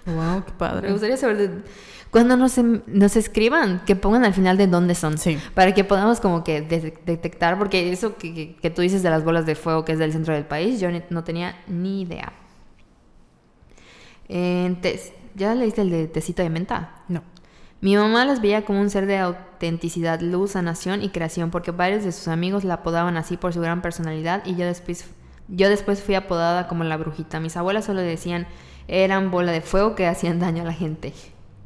Wow, 0.06 0.44
qué 0.46 0.52
Me 0.52 0.58
padre. 0.58 0.92
gustaría 0.92 1.16
saber 1.16 1.38
de- 1.38 1.62
cuando 2.10 2.36
nos, 2.36 2.58
nos 2.88 3.16
escriban, 3.16 3.84
que 3.86 3.96
pongan 3.96 4.26
al 4.26 4.34
final 4.34 4.58
de 4.58 4.68
dónde 4.68 4.96
son. 4.96 5.18
Sí. 5.18 5.38
Para 5.54 5.74
que 5.74 5.84
podamos 5.86 6.20
como 6.20 6.44
que 6.44 6.62
de- 6.62 6.98
detectar, 7.06 7.58
porque 7.58 7.92
eso 7.94 8.18
que, 8.18 8.34
que- 8.34 8.56
que 8.58 8.70
tú 8.72 8.82
dices 8.82 9.04
de 9.04 9.10
las 9.12 9.24
bolas 9.24 9.46
de 9.46 9.54
fuego 9.56 9.86
que 9.86 9.92
es 9.94 10.00
del 10.00 10.12
centro 10.12 10.34
del 10.34 10.46
país, 10.46 10.80
yo 10.82 10.90
no 11.12 11.24
tenía 11.24 11.56
ni 11.68 12.02
idea. 12.02 12.34
Tes- 14.28 15.14
¿Ya 15.36 15.56
leíste 15.56 15.82
el 15.82 15.90
de 15.90 16.08
tecito 16.08 16.42
de 16.44 16.50
menta? 16.50 17.04
No. 17.08 17.24
Mi 17.80 17.96
mamá 17.96 18.26
las 18.26 18.42
veía 18.42 18.66
como 18.66 18.82
un 18.82 18.90
ser 18.90 19.06
de 19.06 19.18
autenticidad, 19.62 20.20
luz, 20.22 20.52
sanación 20.52 21.04
y 21.04 21.10
creación, 21.10 21.52
porque 21.52 21.70
varios 21.72 22.04
de 22.04 22.12
sus 22.12 22.28
amigos 22.28 22.64
la 22.64 22.76
apodaban 22.76 23.16
así 23.16 23.38
por 23.38 23.54
su 23.54 23.62
gran 23.62 23.82
personalidad 23.84 24.44
y 24.46 24.56
yo 24.56 24.66
después, 24.66 25.06
yo 25.50 25.70
después 25.70 26.02
fui 26.02 26.16
apodada 26.16 26.68
como 26.68 26.84
la 26.84 26.98
brujita. 26.98 27.40
Mis 27.40 27.56
abuelas 27.58 27.86
solo 27.86 28.02
decían 28.02 28.48
eran 28.88 29.30
bola 29.30 29.52
de 29.52 29.62
fuego 29.62 29.94
que 29.96 30.08
hacían 30.08 30.40
daño 30.40 30.64
a 30.64 30.66
la 30.66 30.74
gente. 30.74 31.14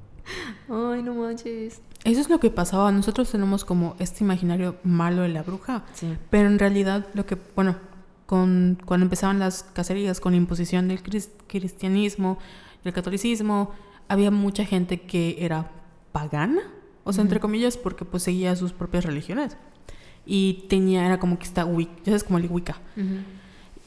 Ay, 0.69 1.01
no 1.03 1.15
manches. 1.15 1.81
Eso 2.03 2.19
es 2.21 2.29
lo 2.29 2.39
que 2.39 2.49
pasaba. 2.49 2.91
Nosotros 2.91 3.31
tenemos 3.31 3.63
como 3.63 3.95
este 3.99 4.23
imaginario 4.25 4.75
malo 4.84 5.21
de 5.21 5.29
la 5.29 5.41
bruja. 5.41 5.84
Sí. 5.93 6.17
Pero 6.29 6.47
en 6.49 6.60
realidad 6.60 7.08
lo 7.13 7.25
que, 7.25 7.38
bueno, 7.55 7.77
con, 8.25 8.77
cuando 8.86 9.05
empezaban 9.05 9.39
las 9.39 9.63
cacerías 9.63 10.19
con 10.19 10.34
la 10.34 10.38
imposición 10.38 10.88
del 10.89 11.01
cris- 11.01 11.29
cristianismo 11.47 12.38
el 12.84 12.93
catolicismo, 12.93 13.71
había 14.10 14.29
mucha 14.29 14.65
gente 14.65 15.01
que 15.01 15.38
era 15.39 15.71
pagana, 16.12 16.62
o 17.05 17.13
sea, 17.13 17.21
entre 17.21 17.39
comillas, 17.39 17.77
porque 17.77 18.03
pues 18.03 18.23
seguía 18.23 18.55
sus 18.55 18.73
propias 18.73 19.05
religiones. 19.05 19.55
Y 20.25 20.65
tenía, 20.69 21.05
era 21.05 21.19
como 21.19 21.37
que 21.37 21.45
está 21.45 21.63
Wicca, 21.63 21.93
ya 21.99 22.05
sabes, 22.05 22.23
como 22.23 22.39
el 22.39 22.47
Wicca. 22.51 22.77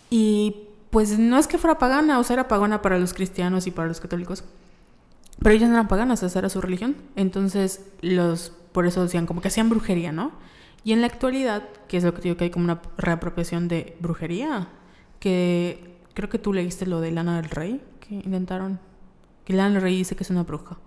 Y 0.09 0.69
pues 0.91 1.19
no 1.19 1.37
es 1.37 1.49
que 1.49 1.59
fuera 1.59 1.79
pagana, 1.79 2.19
o 2.19 2.25
sea, 2.25 2.35
era 2.35 2.49
pagana 2.49 2.81
para 2.81 2.99
los 2.99 3.13
cristianos 3.13 3.67
y 3.67 3.73
para 3.73 3.89
los 3.89 4.01
católicos. 4.01 4.45
Pero 5.41 5.55
ellos 5.55 5.69
no 5.69 5.75
eran 5.75 5.89
paganas, 5.89 6.23
esa 6.23 6.39
era 6.39 6.49
su 6.49 6.61
religión. 6.61 6.97
Entonces, 7.17 7.85
los, 8.01 8.53
por 8.73 8.87
eso 8.87 9.03
decían 9.03 9.27
como 9.27 9.41
que 9.41 9.49
hacían 9.49 9.69
brujería, 9.69 10.13
¿no? 10.13 10.33
Y 10.85 10.93
en 10.93 11.01
la 11.01 11.09
actualidad, 11.09 11.65
que 11.89 11.97
es 11.97 12.05
lo 12.05 12.15
que 12.15 12.23
digo 12.23 12.37
que 12.37 12.45
hay 12.45 12.51
como 12.51 12.65
una 12.65 12.81
reapropiación 12.97 13.67
de 13.67 13.97
brujería, 14.01 14.69
que 15.19 15.99
creo 16.15 16.29
que 16.29 16.39
tú 16.39 16.53
leíste 16.53 16.87
lo 16.87 17.01
de 17.01 17.11
Lana 17.11 17.41
del 17.41 17.51
Rey, 17.51 17.83
que 17.99 18.15
intentaron, 18.15 18.79
que 19.45 19.55
Lana 19.55 19.75
del 19.75 19.83
Rey 19.83 19.97
dice 19.97 20.15
que 20.15 20.23
es 20.23 20.31
una 20.31 20.45
bruja. 20.45 20.79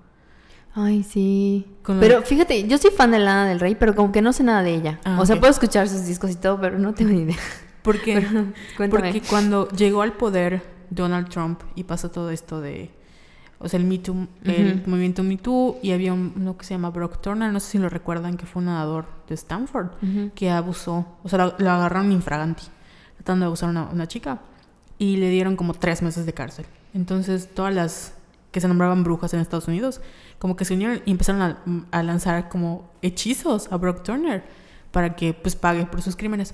Ay, 0.73 1.03
sí. 1.03 1.67
Pero 1.86 2.19
de- 2.19 2.25
fíjate, 2.25 2.67
yo 2.67 2.77
soy 2.77 2.91
fan 2.91 3.12
de 3.12 3.19
Lana 3.19 3.47
del 3.47 3.60
Rey, 3.60 3.75
pero 3.75 3.93
como 3.95 4.12
que 4.12 4.21
no 4.21 4.31
sé 4.34 4.43
nada 4.43 4.63
de 4.63 4.73
ella. 4.73 4.99
Ah, 5.03 5.17
o 5.19 5.25
sea, 5.25 5.38
puedo 5.39 5.51
escuchar 5.51 5.89
sus 5.89 6.05
discos 6.05 6.31
y 6.31 6.36
todo, 6.36 6.60
pero 6.62 6.79
no 6.79 6.93
tengo 6.93 7.12
ni 7.12 7.21
idea. 7.21 7.38
Porque, 7.81 8.13
Pero, 8.29 8.45
cuéntame. 8.77 8.89
porque 9.12 9.21
cuando 9.27 9.67
llegó 9.69 10.03
al 10.03 10.13
poder 10.13 10.62
Donald 10.91 11.29
Trump 11.29 11.62
y 11.73 11.84
pasó 11.84 12.12
todo 12.12 12.29
esto 12.29 12.62
de, 12.62 12.91
o 13.57 13.67
sea, 13.67 13.79
el 13.79 13.88
Me 13.88 13.97
Too, 13.97 14.27
el 14.43 14.84
movimiento 14.86 15.23
Me 15.23 15.38
Too, 15.38 15.79
y 15.81 15.91
había 15.91 16.13
un- 16.13 16.31
uno 16.36 16.55
que 16.57 16.63
se 16.63 16.75
llama 16.75 16.91
Brock 16.91 17.19
Turner, 17.21 17.51
no 17.51 17.60
sé 17.60 17.71
si 17.71 17.77
lo 17.79 17.89
recuerdan, 17.89 18.38
que 18.38 18.45
fue 18.45 18.60
un 18.60 18.67
nadador 18.67 19.05
de 19.27 19.34
Stanford, 19.34 19.88
que 20.36 20.51
abusó, 20.51 21.07
o 21.23 21.27
sea, 21.27 21.39
lo, 21.39 21.55
lo 21.57 21.71
agarraron 21.71 22.12
infraganti, 22.12 22.65
tratando 23.15 23.45
de 23.45 23.47
abusar 23.47 23.69
a 23.69 23.71
una, 23.71 23.84
una 23.86 24.07
chica, 24.07 24.41
y 24.99 25.17
le 25.17 25.31
dieron 25.31 25.55
como 25.55 25.73
tres 25.73 26.03
meses 26.03 26.27
de 26.27 26.34
cárcel. 26.34 26.65
Entonces, 26.93 27.49
todas 27.51 27.73
las 27.73 28.13
que 28.51 28.61
se 28.61 28.67
nombraban 28.67 29.03
brujas 29.03 29.33
en 29.33 29.39
Estados 29.39 29.67
Unidos, 29.67 30.01
como 30.39 30.55
que 30.55 30.65
se 30.65 30.73
unieron 30.73 31.01
y 31.05 31.11
empezaron 31.11 31.41
a, 31.41 31.57
a 31.91 32.03
lanzar 32.03 32.49
como 32.49 32.91
hechizos 33.01 33.71
a 33.71 33.77
Brock 33.77 34.03
Turner 34.03 34.43
para 34.91 35.15
que 35.15 35.33
pues 35.33 35.55
pague 35.55 35.85
por 35.85 36.01
sus 36.01 36.15
crímenes. 36.15 36.53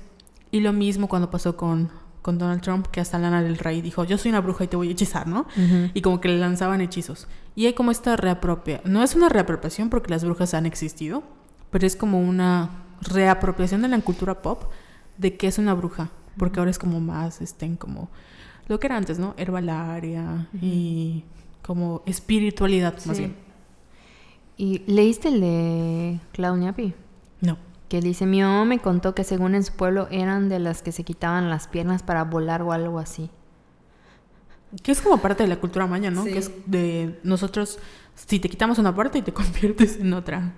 Y 0.51 0.61
lo 0.61 0.73
mismo 0.73 1.07
cuando 1.07 1.29
pasó 1.29 1.57
con, 1.57 1.89
con 2.21 2.37
Donald 2.37 2.61
Trump, 2.61 2.87
que 2.87 3.01
hasta 3.01 3.17
Lana 3.17 3.41
del 3.41 3.57
Rey 3.57 3.81
dijo, 3.81 4.03
yo 4.03 4.17
soy 4.17 4.29
una 4.29 4.41
bruja 4.41 4.63
y 4.63 4.67
te 4.67 4.77
voy 4.77 4.89
a 4.89 4.91
hechizar, 4.91 5.27
¿no? 5.27 5.45
Y 5.93 6.01
como 6.01 6.21
que 6.21 6.29
le 6.29 6.37
lanzaban 6.37 6.81
hechizos. 6.81 7.27
Y 7.55 7.65
hay 7.65 7.73
como 7.73 7.91
esta 7.91 8.15
reapropia. 8.15 8.81
No 8.85 9.03
es 9.03 9.15
una 9.15 9.29
reapropiación 9.29 9.89
porque 9.89 10.11
las 10.11 10.23
brujas 10.23 10.53
han 10.53 10.65
existido, 10.65 11.23
pero 11.71 11.85
es 11.85 11.95
como 11.95 12.19
una 12.19 12.69
reapropiación 13.01 13.81
de 13.81 13.87
la 13.87 13.99
cultura 14.01 14.41
pop 14.41 14.71
de 15.17 15.35
qué 15.35 15.47
es 15.47 15.57
una 15.57 15.73
bruja. 15.73 16.09
Porque 16.37 16.59
ahora 16.59 16.71
es 16.71 16.79
como 16.79 16.99
más, 16.99 17.41
estén 17.41 17.75
como 17.75 18.09
lo 18.67 18.79
que 18.79 18.87
era 18.87 18.97
antes, 18.97 19.17
¿no? 19.19 19.33
Herbalaria 19.37 20.47
y 20.61 21.23
como 21.67 22.01
espiritualidad 22.07 22.93
más 23.05 23.17
Sí. 23.17 23.23
bien. 23.23 23.35
¿Y 24.57 24.79
leíste 24.91 25.27
el 25.27 25.41
de 25.41 26.19
Clown 26.31 26.63
Yapi? 26.63 26.93
No. 27.41 27.57
Que 27.89 28.01
dice, 28.01 28.25
mi 28.25 28.41
mamá 28.41 28.65
me 28.65 28.79
contó 28.79 29.13
que 29.13 29.23
según 29.23 29.53
en 29.53 29.63
su 29.63 29.73
pueblo 29.73 30.07
eran 30.09 30.49
de 30.49 30.59
las 30.59 30.81
que 30.81 30.91
se 30.91 31.03
quitaban 31.03 31.49
las 31.49 31.67
piernas 31.67 32.01
para 32.01 32.23
volar 32.23 32.61
o 32.63 32.71
algo 32.71 32.97
así. 32.99 33.29
Que 34.83 34.91
es 34.91 35.01
como 35.01 35.19
parte 35.19 35.43
de 35.43 35.49
la 35.49 35.57
cultura 35.57 35.85
maya, 35.87 36.09
¿no? 36.11 36.23
Sí. 36.23 36.31
Que 36.33 36.39
es 36.39 36.51
de 36.65 37.19
nosotros, 37.23 37.79
si 38.15 38.39
te 38.39 38.49
quitamos 38.49 38.79
una 38.79 38.95
parte 38.95 39.19
y 39.19 39.21
te 39.21 39.31
conviertes 39.33 39.99
en 39.99 40.13
otra. 40.13 40.53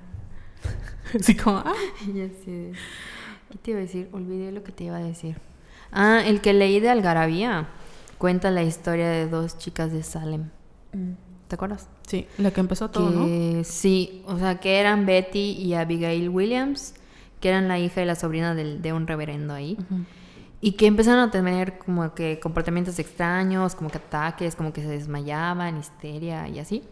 Así 1.20 1.36
como, 1.36 1.58
ah, 1.58 1.74
Ya 2.14 2.28
sé. 2.46 2.72
¿Qué 3.52 3.58
te 3.62 3.72
iba 3.72 3.80
a 3.80 3.84
decir? 3.84 4.10
Olvidé 4.12 4.52
lo 4.52 4.64
que 4.64 4.72
te 4.72 4.86
iba 4.86 4.98
a 4.98 5.02
decir. 5.04 5.38
Ah, 5.92 6.22
el 6.26 6.40
que 6.42 6.54
leí 6.54 6.80
de 6.80 6.90
Algarabía 6.90 7.68
cuenta 8.18 8.52
la 8.52 8.64
historia 8.64 9.10
de 9.10 9.28
dos 9.28 9.58
chicas 9.58 9.92
de 9.92 10.04
Salem. 10.04 10.50
¿Te 11.48 11.56
acuerdas? 11.56 11.88
sí, 12.06 12.28
la 12.38 12.52
que 12.52 12.60
empezó 12.60 12.90
todo, 12.90 13.10
¿no? 13.12 13.26
sí, 13.64 14.22
o 14.28 14.38
sea, 14.38 14.60
que 14.60 14.80
eran 14.80 15.06
Betty 15.06 15.52
y 15.54 15.74
Abigail 15.74 16.30
Williams, 16.30 16.94
que 17.40 17.50
eran 17.50 17.68
la 17.68 17.80
hija 17.80 18.02
y 18.02 18.06
la 18.06 18.16
sobrina 18.16 18.54
del- 18.56 18.82
de 18.82 18.94
un 18.94 19.08
reverendo 19.08 19.54
ahí. 19.54 19.78
Y 20.62 20.74
que 20.74 20.88
empezaron 20.88 21.22
a 21.22 21.32
tener 21.32 21.78
como 21.80 22.14
que 22.14 22.40
comportamientos 22.40 23.00
extraños, 23.00 23.76
como 23.76 23.90
que 23.90 23.98
ataques, 23.98 24.56
como 24.56 24.74
que 24.74 24.82
se 24.82 24.90
desmayaban, 24.90 25.78
histeria 25.78 26.48
y 26.50 26.60
así. 26.60 26.84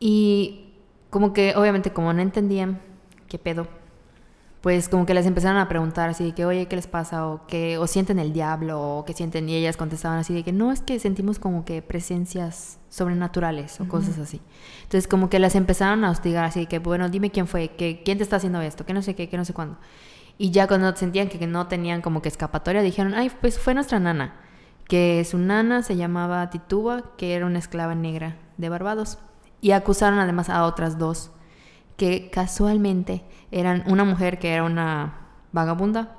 Y 0.00 0.70
como 1.10 1.32
que 1.32 1.54
obviamente 1.56 1.92
como 1.92 2.12
no 2.12 2.22
entendían 2.22 2.80
qué 3.28 3.38
pedo, 3.38 3.66
pues 4.60 4.88
como 4.88 5.06
que 5.06 5.14
les 5.14 5.24
empezaron 5.26 5.58
a 5.58 5.68
preguntar 5.68 6.10
así 6.10 6.24
de 6.24 6.32
que, 6.32 6.44
oye, 6.44 6.66
¿qué 6.66 6.76
les 6.76 6.88
pasa? 6.88 7.26
O 7.26 7.46
que 7.46 7.78
o 7.78 7.86
sienten 7.86 8.18
el 8.18 8.32
diablo, 8.32 8.80
o 8.80 9.04
que 9.04 9.12
sienten, 9.12 9.48
y 9.48 9.54
ellas 9.54 9.76
contestaban 9.76 10.18
así 10.18 10.34
de 10.34 10.42
que 10.42 10.52
no, 10.52 10.72
es 10.72 10.82
que 10.82 10.98
sentimos 10.98 11.38
como 11.38 11.64
que 11.64 11.80
presencias 11.80 12.78
sobrenaturales 12.88 13.80
o 13.80 13.86
cosas 13.86 14.18
así. 14.18 14.40
Entonces 14.82 15.06
como 15.06 15.30
que 15.30 15.38
las 15.38 15.54
empezaron 15.54 16.04
a 16.04 16.10
hostigar 16.10 16.44
así 16.44 16.60
de 16.60 16.66
que, 16.66 16.80
bueno, 16.80 17.08
dime 17.08 17.30
quién 17.30 17.46
fue, 17.46 17.68
que, 17.68 18.02
quién 18.04 18.18
te 18.18 18.24
está 18.24 18.36
haciendo 18.36 18.60
esto, 18.60 18.84
que 18.84 18.94
no 18.94 19.02
sé 19.02 19.14
qué, 19.14 19.28
que 19.28 19.36
no 19.36 19.44
sé 19.44 19.52
cuándo. 19.52 19.78
Y 20.38 20.50
ya 20.50 20.66
cuando 20.66 20.94
sentían 20.96 21.28
que 21.28 21.46
no 21.46 21.66
tenían 21.66 22.00
como 22.00 22.22
que 22.22 22.28
escapatoria, 22.28 22.82
dijeron, 22.82 23.14
ay, 23.14 23.30
pues 23.40 23.58
fue 23.58 23.74
nuestra 23.74 23.98
nana. 23.98 24.36
Que 24.88 25.24
su 25.24 25.36
nana 25.36 25.82
se 25.82 25.96
llamaba 25.96 26.48
Tituba, 26.50 27.16
que 27.16 27.34
era 27.34 27.44
una 27.44 27.58
esclava 27.58 27.94
negra 27.94 28.36
de 28.56 28.68
Barbados. 28.68 29.18
Y 29.60 29.72
acusaron 29.72 30.20
además 30.20 30.48
a 30.48 30.64
otras 30.64 30.96
dos, 30.96 31.32
que 31.96 32.30
casualmente 32.30 33.24
eran 33.50 33.84
una 33.86 34.04
mujer 34.04 34.38
que 34.38 34.52
era 34.52 34.64
una 34.64 35.14
vagabunda 35.52 36.16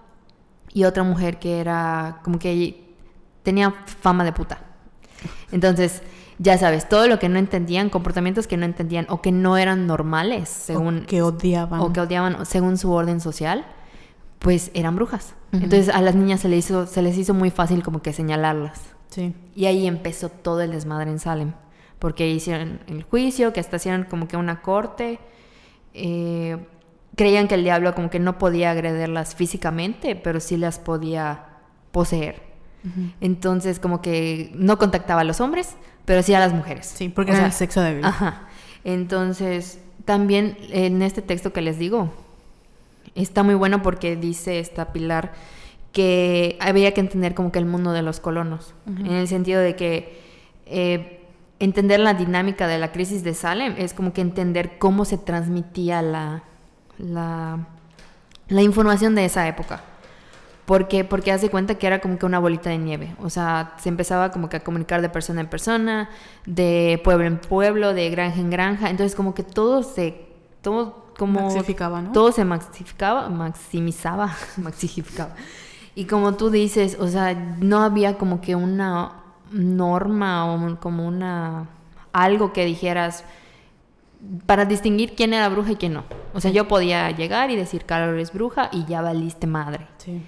y 0.73 0.83
otra 0.85 1.03
mujer 1.03 1.39
que 1.39 1.59
era 1.59 2.19
como 2.23 2.39
que 2.39 2.83
tenía 3.43 3.71
fama 3.85 4.23
de 4.23 4.31
puta. 4.33 4.59
Entonces, 5.51 6.01
ya 6.37 6.57
sabes, 6.57 6.87
todo 6.87 7.07
lo 7.07 7.19
que 7.19 7.27
no 7.29 7.37
entendían, 7.39 7.89
comportamientos 7.89 8.47
que 8.47 8.57
no 8.57 8.65
entendían 8.65 9.05
o 9.09 9.21
que 9.21 9.31
no 9.31 9.57
eran 9.57 9.87
normales, 9.87 10.47
según 10.49 10.99
O 10.99 11.05
que 11.05 11.21
odiaban. 11.21 11.79
o 11.81 11.91
que 11.91 11.99
odiaban 12.01 12.45
según 12.45 12.77
su 12.77 12.91
orden 12.91 13.19
social, 13.19 13.65
pues 14.39 14.71
eran 14.73 14.95
brujas. 14.95 15.35
Entonces 15.51 15.89
a 15.89 16.01
las 16.01 16.15
niñas 16.15 16.39
se 16.41 16.47
les 16.47 16.65
hizo 16.65 16.85
se 16.85 17.01
les 17.01 17.17
hizo 17.17 17.33
muy 17.33 17.49
fácil 17.49 17.83
como 17.83 18.01
que 18.01 18.13
señalarlas 18.13 18.81
Sí. 19.09 19.33
Y 19.55 19.65
ahí 19.65 19.87
empezó 19.87 20.29
todo 20.29 20.61
el 20.61 20.71
desmadre 20.71 21.09
en 21.09 21.17
Salem. 21.19 21.53
Porque 21.97 22.29
hicieron 22.29 22.79
el 22.87 23.01
juicio, 23.03 23.51
que 23.53 23.59
hasta 23.59 23.77
hicieron 23.77 24.03
como 24.03 24.27
que 24.27 24.37
una 24.37 24.61
corte. 24.61 25.19
eh, 25.95 26.57
creían 27.19 27.49
que 27.49 27.55
el 27.55 27.65
diablo 27.65 27.93
como 27.95 28.10
que 28.10 28.17
no 28.17 28.38
podía 28.38 28.71
agredirlas 28.71 29.36
físicamente, 29.36 30.15
pero 30.15 30.39
sí 30.39 30.55
las 30.55 30.79
podía 30.79 31.47
poseer. 31.91 32.41
Entonces 33.19 33.77
como 33.77 34.01
que 34.01 34.53
no 34.55 34.77
contactaba 34.77 35.19
a 35.19 35.23
los 35.25 35.41
hombres, 35.41 35.75
pero 36.05 36.23
sí 36.23 36.34
a 36.34 36.39
las 36.39 36.53
mujeres. 36.53 36.86
Sí, 36.95 37.10
porque 37.10 37.32
O 37.32 37.34
era 37.34 37.41
sea, 37.41 37.47
el 37.47 37.51
sexo 37.51 37.82
débil. 37.82 38.05
Ajá. 38.05 38.47
Entonces, 38.86 39.82
también 40.05 40.58
en 40.69 41.01
este 41.01 41.21
texto 41.21 41.51
que 41.51 41.62
les 41.62 41.77
digo, 41.77 42.10
está 43.15 43.43
muy 43.43 43.55
bueno 43.55 43.82
porque 43.82 44.15
dice 44.15 44.60
esta 44.60 44.93
Pilar 44.93 45.34
que 45.91 46.58
había 46.62 46.93
que 46.93 47.01
entender 47.01 47.36
como 47.36 47.51
que 47.51 47.60
el 47.60 47.65
mundo 47.65 47.91
de 47.91 48.01
los 48.01 48.21
colonos, 48.21 48.73
en 48.88 49.12
el 49.12 49.27
sentido 49.27 49.60
de 49.60 49.75
que 49.75 50.21
eh, 50.67 51.25
entender 51.60 51.99
la 51.99 52.13
dinámica 52.13 52.65
de 52.65 52.77
la 52.77 52.93
crisis 52.93 53.25
de 53.25 53.34
Salem 53.34 53.75
es 53.77 53.93
como 53.93 54.13
que 54.13 54.21
entender 54.21 54.77
cómo 54.79 55.03
se 55.03 55.17
transmitía 55.17 56.01
la, 56.01 56.43
la, 56.99 57.65
la 58.47 58.62
información 58.62 59.15
de 59.15 59.25
esa 59.25 59.47
época. 59.47 59.81
¿Por 60.69 60.88
qué? 60.88 61.03
Porque 61.03 61.31
hace 61.31 61.49
cuenta 61.49 61.79
que 61.79 61.88
era 61.88 61.99
como 61.99 62.19
que 62.19 62.27
una 62.27 62.38
bolita 62.38 62.69
de 62.69 62.77
nieve. 62.77 63.15
O 63.23 63.31
sea, 63.31 63.73
se 63.79 63.89
empezaba 63.89 64.29
como 64.29 64.49
que 64.49 64.57
a 64.57 64.59
comunicar 64.59 65.01
de 65.01 65.09
persona 65.09 65.41
en 65.41 65.47
persona, 65.47 66.12
de 66.45 67.01
pueblo 67.03 67.25
en 67.25 67.39
pueblo, 67.39 67.95
de 67.95 68.07
granja 68.12 68.39
en 68.39 68.51
granja. 68.51 68.91
Entonces 68.91 69.15
como 69.15 69.33
que 69.33 69.41
todo 69.41 69.81
se... 69.81 70.27
Todo 70.62 71.07
como... 71.17 71.41
Maxificaba, 71.41 72.03
¿no? 72.03 72.12
Todo 72.12 72.31
se 72.31 72.45
maxificaba, 72.45 73.29
maximizaba, 73.29 74.35
maxificaba. 74.57 75.31
Y 75.95 76.05
como 76.05 76.35
tú 76.35 76.51
dices, 76.51 76.97
o 76.99 77.07
sea, 77.07 77.33
no 77.33 77.81
había 77.81 78.19
como 78.19 78.39
que 78.39 78.55
una 78.55 79.23
norma 79.51 80.53
o 80.53 80.79
como 80.79 81.07
una... 81.07 81.67
Algo 82.13 82.53
que 82.53 82.65
dijeras 82.65 83.23
para 84.45 84.65
distinguir 84.65 85.15
quién 85.15 85.34
era 85.34 85.47
bruja 85.49 85.71
y 85.71 85.75
quién 85.75 85.93
no. 85.93 86.03
O 86.34 86.41
sea, 86.41 86.51
yo 86.51 86.67
podía 86.67 87.10
llegar 87.12 87.51
y 87.51 87.55
decir, 87.55 87.86
Carol 87.86 88.19
es 88.19 88.34
bruja 88.34 88.69
y 88.71 88.86
ya 88.86 89.01
valiste 89.01 89.47
madre. 89.47 89.88
Sí. 89.97 90.21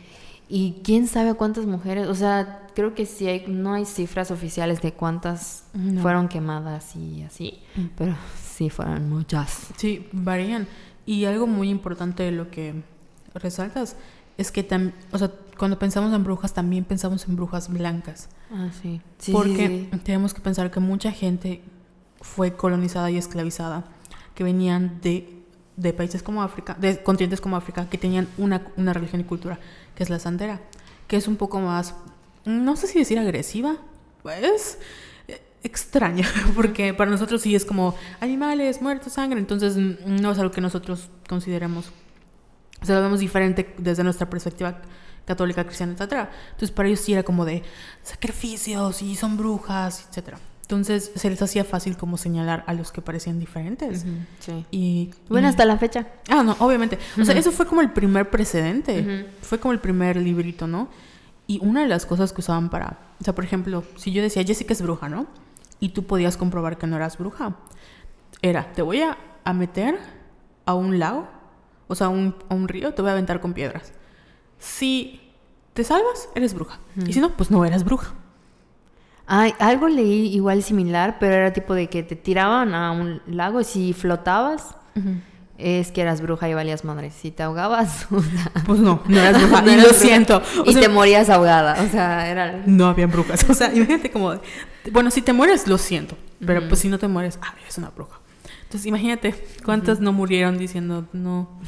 Y 0.48 0.82
quién 0.84 1.08
sabe 1.08 1.34
cuántas 1.34 1.66
mujeres, 1.66 2.08
o 2.08 2.16
sea, 2.16 2.68
creo 2.76 2.94
que 2.94 3.06
sí 3.06 3.28
hay, 3.28 3.46
no 3.48 3.74
hay 3.74 3.86
cifras 3.86 4.32
oficiales 4.32 4.82
de 4.82 4.94
cuántas 4.94 5.66
No. 5.74 6.02
fueron 6.02 6.28
quemadas 6.28 6.96
y 6.96 7.24
así, 7.24 7.60
Mm. 7.76 7.86
pero 7.98 8.16
sí 8.42 8.70
fueron 8.70 9.10
muchas. 9.10 9.68
Sí, 9.78 10.08
varían. 10.12 10.68
Y 11.06 11.26
algo 11.26 11.48
muy 11.48 11.70
importante 11.70 12.24
de 12.24 12.32
lo 12.32 12.50
que 12.52 12.76
resaltas 13.34 13.96
es 14.38 14.52
que 14.52 14.68
tam- 14.68 14.94
o 15.12 15.18
sea, 15.18 15.32
cuando 15.58 15.78
pensamos 15.80 16.14
en 16.14 16.24
brujas 16.24 16.54
también 16.54 16.84
pensamos 16.86 17.28
en 17.28 17.36
brujas 17.36 17.70
blancas. 17.70 18.30
Ah, 18.52 18.70
sí. 18.82 19.00
Sí, 19.20 19.32
porque 19.32 19.68
sí, 19.68 19.90
sí. 19.92 20.00
tenemos 20.00 20.34
que 20.34 20.42
pensar 20.42 20.70
que 20.72 20.80
mucha 20.80 21.12
gente 21.12 21.62
fue 22.22 22.56
colonizada 22.56 23.12
y 23.12 23.18
esclavizada, 23.18 23.84
que 24.36 24.44
venían 24.44 25.02
de, 25.02 25.44
de 25.76 25.94
países 25.94 26.24
como 26.24 26.44
África, 26.44 26.76
de 26.80 27.04
continentes 27.04 27.42
como 27.42 27.56
África, 27.58 27.90
que 27.90 27.98
tenían 27.98 28.28
una, 28.38 28.68
una 28.78 28.94
religión 28.94 29.22
y 29.22 29.26
cultura, 29.26 29.60
que 29.96 30.04
es 30.04 30.10
la 30.10 30.20
santera, 30.20 30.62
que 31.08 31.18
es 31.18 31.28
un 31.28 31.36
poco 31.36 31.60
más, 31.60 31.96
no 32.46 32.76
sé 32.76 32.88
si 32.88 33.00
decir 33.00 33.20
agresiva, 33.20 33.78
pues 34.24 34.78
eh, 35.28 35.42
extraña, 35.64 36.28
porque 36.56 36.94
para 36.94 37.12
nosotros 37.12 37.42
sí 37.42 37.56
es 37.56 37.66
como 37.66 37.96
animales, 38.20 38.82
muertos, 38.82 39.14
sangre, 39.14 39.40
entonces 39.40 39.76
no 39.76 40.32
es 40.32 40.40
algo 40.40 40.52
que 40.52 40.62
nosotros 40.62 41.10
consideremos 41.28 41.92
o 42.82 42.86
sea, 42.86 42.96
lo 42.96 43.04
vemos 43.04 43.20
diferente 43.20 43.76
desde 43.78 44.04
nuestra 44.04 44.30
perspectiva 44.30 44.82
católica, 45.26 45.64
cristiana, 45.64 45.94
etcétera. 45.94 46.32
Entonces, 46.46 46.72
para 46.72 46.88
ellos 46.88 47.00
sí 47.00 47.14
era 47.14 47.24
como 47.24 47.46
de 47.46 47.62
sacrificios 48.02 49.02
y 49.04 49.16
son 49.16 49.38
brujas, 49.38 50.08
etcétera. 50.10 50.40
Entonces, 50.72 51.12
se 51.16 51.30
les 51.30 51.42
hacía 51.42 51.66
fácil 51.66 51.98
como 51.98 52.18
señalar 52.18 52.64
a 52.66 52.74
los 52.74 52.94
que 52.94 53.02
parecían 53.02 53.40
diferentes. 53.40 54.04
Ujú, 54.04 54.12
sí. 54.40 54.66
Y 54.72 55.10
Bueno, 55.28 55.48
y- 55.48 55.50
hasta 55.50 55.66
la 55.66 55.78
fecha. 55.78 56.08
Ah, 56.30 56.44
no, 56.44 56.56
obviamente. 56.60 56.98
O 57.20 57.26
sea, 57.26 57.34
Ujú. 57.34 57.40
eso 57.42 57.52
fue 57.52 57.66
como 57.66 57.82
el 57.82 57.92
primer 57.92 58.30
precedente. 58.30 59.02
Ujú. 59.02 59.30
Fue 59.42 59.60
como 59.60 59.74
el 59.74 59.80
primer 59.80 60.16
librito, 60.16 60.68
¿no? 60.68 60.88
Y 61.46 61.60
una 61.62 61.82
de 61.82 61.90
las 61.90 62.06
cosas 62.06 62.32
que 62.32 62.40
usaban 62.40 62.70
para... 62.70 63.00
O 63.20 63.24
sea, 63.26 63.36
por 63.36 63.44
ejemplo, 63.44 63.84
si 63.98 64.14
yo 64.14 64.22
decía, 64.22 64.44
Jessica 64.46 64.72
es 64.72 64.82
bruja, 64.82 65.10
¿no? 65.10 65.28
Y 65.82 65.90
tú 65.90 66.06
podías 66.06 66.38
comprobar 66.38 66.78
que 66.78 66.88
no 66.88 66.96
eras 66.96 67.18
bruja. 67.18 67.58
Era, 68.42 68.72
te 68.72 68.82
voy 68.82 69.02
a, 69.02 69.18
a 69.44 69.52
meter 69.52 70.00
a 70.66 70.74
un 70.74 71.00
lago, 71.00 71.28
o 71.90 71.96
sea, 71.96 72.08
un, 72.08 72.34
a 72.48 72.56
un 72.56 72.70
río, 72.70 72.94
te 72.94 73.02
voy 73.02 73.10
a 73.10 73.12
aventar 73.12 73.42
con 73.42 73.52
piedras. 73.54 73.92
Si 74.58 75.20
te 75.74 75.84
salvas, 75.84 76.30
eres 76.34 76.54
bruja. 76.54 76.80
Y 77.06 77.12
si 77.12 77.20
no, 77.20 77.36
pues 77.36 77.52
no 77.52 77.66
eras 77.66 77.84
bruja. 77.84 78.14
Ay, 79.34 79.54
algo 79.60 79.88
leí 79.88 80.28
igual 80.36 80.62
similar, 80.62 81.16
pero 81.18 81.36
era 81.36 81.54
tipo 81.54 81.74
de 81.74 81.88
que 81.88 82.04
te 82.04 82.18
tiraban 82.18 82.74
a 82.76 82.92
un 82.92 83.22
lago 83.28 83.62
y 83.62 83.64
si 83.64 83.94
flotabas, 83.94 84.76
es 85.58 85.92
que 85.94 86.02
eras 86.02 86.20
bruja 86.20 86.50
y 86.50 86.54
valías 86.54 86.84
madre. 86.84 87.12
Si 87.12 87.32
te 87.32 87.42
ahogabas, 87.44 88.08
o 88.12 88.22
sea, 88.22 88.52
Pues 88.66 88.80
no, 88.82 89.02
no 89.08 89.18
eras 89.18 89.42
bruja. 89.42 89.62
no 89.66 89.72
eras 89.72 89.84
lo 89.84 89.90
bruja. 89.90 90.06
siento. 90.06 90.42
O 90.66 90.70
y 90.70 90.74
sea, 90.74 90.82
te 90.82 90.90
morías 90.90 91.30
ahogada. 91.30 91.82
O 91.82 91.88
sea, 91.88 92.28
era. 92.30 92.62
No 92.66 92.88
habían 92.88 93.10
brujas. 93.10 93.50
O 93.50 93.54
sea, 93.54 93.74
imagínate 93.74 94.12
como... 94.12 94.34
Bueno, 94.92 95.10
si 95.12 95.22
te 95.22 95.32
mueres, 95.32 95.66
lo 95.66 95.78
siento. 95.78 96.18
Pero 96.46 96.68
pues 96.68 96.82
si 96.82 96.90
no 96.90 97.00
te 97.00 97.08
mueres, 97.08 97.40
ah, 97.42 97.54
eres 97.62 97.78
una 97.78 97.90
bruja. 97.90 98.20
Entonces 98.64 98.86
imagínate 98.86 99.34
cuántas 99.64 100.02
no 100.02 100.12
murieron 100.12 100.58
diciendo 100.58 101.06
no. 101.14 101.62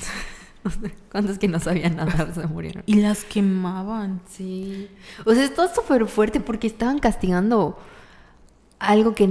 ¿Cuántos 1.12 1.39
que 1.39 1.47
no 1.47 1.60
sabían 1.60 1.95
nada 1.97 2.34
se 2.34 2.47
murieron? 2.47 2.84
Y 2.86 2.95
las 2.95 3.23
quemaban. 3.23 4.21
Sí. 4.30 4.88
O 5.26 5.34
sea, 5.34 5.43
esto 5.43 5.63
es 5.63 5.71
súper 5.71 6.06
fuerte 6.08 6.39
porque 6.39 6.67
estaban 6.67 6.99
castigando 6.99 7.78
algo 8.80 9.15
que 9.15 9.23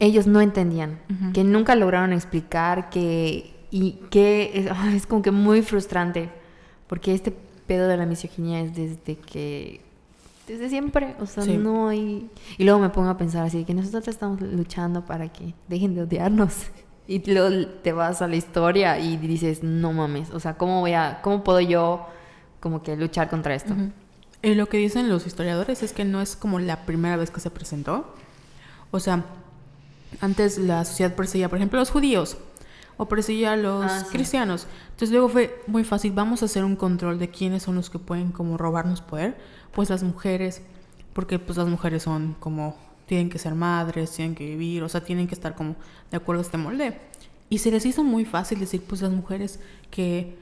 ellos 0.00 0.26
no 0.26 0.40
entendían, 0.40 0.98
que 1.34 1.44
nunca 1.44 1.74
lograron 1.74 2.12
explicar, 2.12 2.90
que. 2.90 3.50
Y 3.70 3.92
que 4.10 4.68
es, 4.94 5.06
como 5.06 5.22
que 5.22 5.30
muy 5.30 5.62
frustrante. 5.62 6.28
Porque 6.86 7.14
este 7.14 7.34
pedo 7.66 7.88
de 7.88 7.96
la 7.96 8.04
misoginia 8.06 8.60
es 8.60 8.74
desde 8.74 9.16
que. 9.16 9.80
Desde 10.46 10.68
siempre. 10.68 11.14
O 11.20 11.26
sea, 11.26 11.42
Sí. 11.44 11.56
no 11.56 11.88
hay. 11.88 12.28
Y 12.58 12.64
luego 12.64 12.78
me 12.80 12.90
pongo 12.90 13.08
a 13.08 13.16
pensar 13.16 13.46
así, 13.46 13.64
que 13.64 13.72
nosotros 13.72 14.06
estamos 14.08 14.40
luchando 14.42 15.04
para 15.06 15.32
que 15.32 15.54
dejen 15.68 15.94
de 15.94 16.02
odiarnos. 16.02 16.54
Y 17.14 17.30
luego 17.30 17.66
te 17.82 17.92
vas 17.92 18.22
a 18.22 18.28
la 18.28 18.36
historia 18.36 18.98
y 18.98 19.16
dices, 19.18 19.62
no 19.62 19.92
mames. 19.92 20.30
O 20.30 20.40
sea, 20.40 20.54
¿cómo 20.56 20.80
voy 20.80 20.92
a. 20.94 21.20
¿Cómo 21.22 21.44
puedo 21.44 21.60
yo 21.60 22.06
como 22.60 22.82
que 22.82 22.96
luchar 22.96 23.28
contra 23.28 23.54
esto? 23.54 23.74
Y 24.42 24.54
lo 24.54 24.66
que 24.68 24.78
dicen 24.78 25.08
los 25.08 25.26
historiadores 25.26 25.82
es 25.82 25.92
que 25.92 26.04
no 26.04 26.20
es 26.22 26.36
como 26.36 26.58
la 26.58 26.86
primera 26.86 27.16
vez 27.16 27.30
que 27.30 27.40
se 27.40 27.50
presentó. 27.50 28.14
O 28.90 28.98
sea, 29.00 29.24
antes 30.20 30.56
la 30.58 30.84
sociedad 30.84 31.14
perseguía, 31.14 31.48
por 31.48 31.58
ejemplo, 31.58 31.78
a 31.78 31.82
los 31.82 31.90
judíos 31.90 32.36
o 32.96 33.06
perseguía 33.08 33.52
a 33.52 33.56
los 33.56 33.84
Ah, 33.84 34.00
sí. 34.04 34.12
cristianos. 34.12 34.66
Entonces 34.86 35.10
luego 35.10 35.28
fue 35.28 35.62
muy 35.66 35.84
fácil, 35.84 36.12
vamos 36.12 36.42
a 36.42 36.46
hacer 36.46 36.64
un 36.64 36.76
control 36.76 37.18
de 37.18 37.28
quiénes 37.28 37.62
son 37.64 37.74
los 37.74 37.90
que 37.90 37.98
pueden 37.98 38.32
como 38.32 38.56
robarnos 38.56 39.00
poder. 39.00 39.36
Pues 39.72 39.90
las 39.90 40.02
mujeres, 40.02 40.62
porque 41.12 41.38
pues 41.38 41.58
las 41.58 41.68
mujeres 41.68 42.02
son 42.04 42.36
como, 42.40 42.76
tienen 43.12 43.28
que 43.28 43.38
ser 43.38 43.54
madres, 43.54 44.10
tienen 44.12 44.34
que 44.34 44.46
vivir, 44.46 44.82
o 44.82 44.88
sea, 44.88 45.04
tienen 45.04 45.28
que 45.28 45.34
estar 45.34 45.54
como 45.54 45.76
de 46.10 46.16
acuerdo 46.16 46.40
a 46.40 46.44
este 46.44 46.56
molde. 46.56 46.98
Y 47.50 47.58
se 47.58 47.70
les 47.70 47.84
hizo 47.84 48.02
muy 48.02 48.24
fácil 48.24 48.58
decir, 48.58 48.82
pues 48.88 49.02
las 49.02 49.10
mujeres 49.10 49.60
que, 49.90 50.34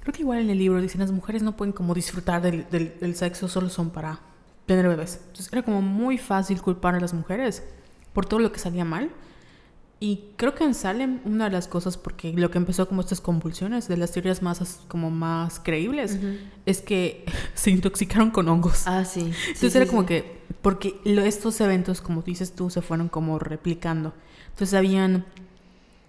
creo 0.00 0.14
que 0.14 0.22
igual 0.22 0.38
en 0.38 0.48
el 0.48 0.56
libro 0.56 0.80
dicen, 0.80 1.02
las 1.02 1.12
mujeres 1.12 1.42
no 1.42 1.58
pueden 1.58 1.74
como 1.74 1.92
disfrutar 1.92 2.40
del, 2.40 3.16
sexo, 3.16 3.48
solo 3.48 3.68
son 3.68 3.90
para 3.90 4.20
tener 4.64 4.88
bebés. 4.88 5.20
Entonces 5.26 5.52
era 5.52 5.62
como 5.62 5.82
muy 5.82 6.16
fácil 6.16 6.62
culpar 6.62 6.94
a 6.94 7.00
las 7.00 7.12
mujeres 7.12 7.62
por 8.14 8.24
todo 8.24 8.40
lo 8.40 8.50
que 8.50 8.60
salía 8.60 8.86
mal. 8.86 9.10
Y 9.98 10.24
creo 10.36 10.54
que 10.54 10.62
en 10.64 10.74
Salem 10.74 11.20
una 11.24 11.44
de 11.46 11.50
las 11.52 11.68
cosas, 11.68 11.96
porque 11.96 12.32
lo 12.34 12.50
que 12.50 12.58
empezó 12.58 12.86
como 12.86 13.00
estas 13.00 13.22
convulsiones, 13.22 13.88
de 13.88 13.96
las 13.96 14.12
teorías 14.12 14.42
más 14.42 14.80
como 14.88 15.10
más 15.10 15.58
creíbles, 15.58 16.16
Ujú. 16.16 16.36
es 16.66 16.82
que 16.82 17.24
se 17.54 17.70
intoxicaron 17.70 18.30
con 18.30 18.46
hongos. 18.48 18.86
Ah, 18.86 19.04
sí. 19.06 19.20
sí, 19.32 19.32
Entonces 19.48 19.72
sí, 19.72 19.78
era 19.78 19.86
como 19.86 20.04
que, 20.04 20.40
porque 20.60 21.00
lo- 21.04 21.22
estos 21.24 21.58
eventos, 21.62 22.02
como 22.02 22.20
dices 22.20 22.54
tú, 22.54 22.68
se 22.68 22.82
fueron 22.82 23.08
como 23.08 23.38
replicando. 23.38 24.12
Entonces 24.50 24.74
habían, 24.74 25.24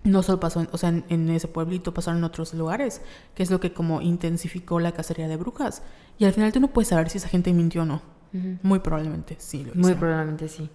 no 0.03 0.21
solo 0.21 0.41
pasó, 0.41 0.59
en- 0.59 0.69
o 0.73 0.77
sea, 0.77 0.89
en, 0.89 1.05
en 1.07 1.29
ese 1.29 1.47
pueblito, 1.47 1.93
pasaron 1.93 2.17
en 2.17 2.23
otros 2.25 2.53
lugares, 2.53 3.01
que 3.35 3.43
es 3.43 3.49
lo 3.51 3.61
que 3.61 3.71
como 3.71 4.01
intensificó 4.01 4.81
la 4.81 4.91
cacería 4.91 5.29
de 5.29 5.37
brujas. 5.37 5.81
Y 6.19 6.25
al 6.25 6.33
final 6.33 6.51
tú 6.51 6.59
no 6.59 6.67
puedes 6.67 6.89
saber 6.89 7.09
si 7.09 7.19
esa 7.19 7.29
gente 7.29 7.53
mintió 7.53 7.83
o 7.83 7.85
no. 7.85 8.01
Muy 8.61 8.79
probablemente 8.79 9.35
sí 9.39 9.63
lo 9.63 9.73
Muy 9.75 9.93
probablemente 9.95 10.49
sí. 10.49 10.69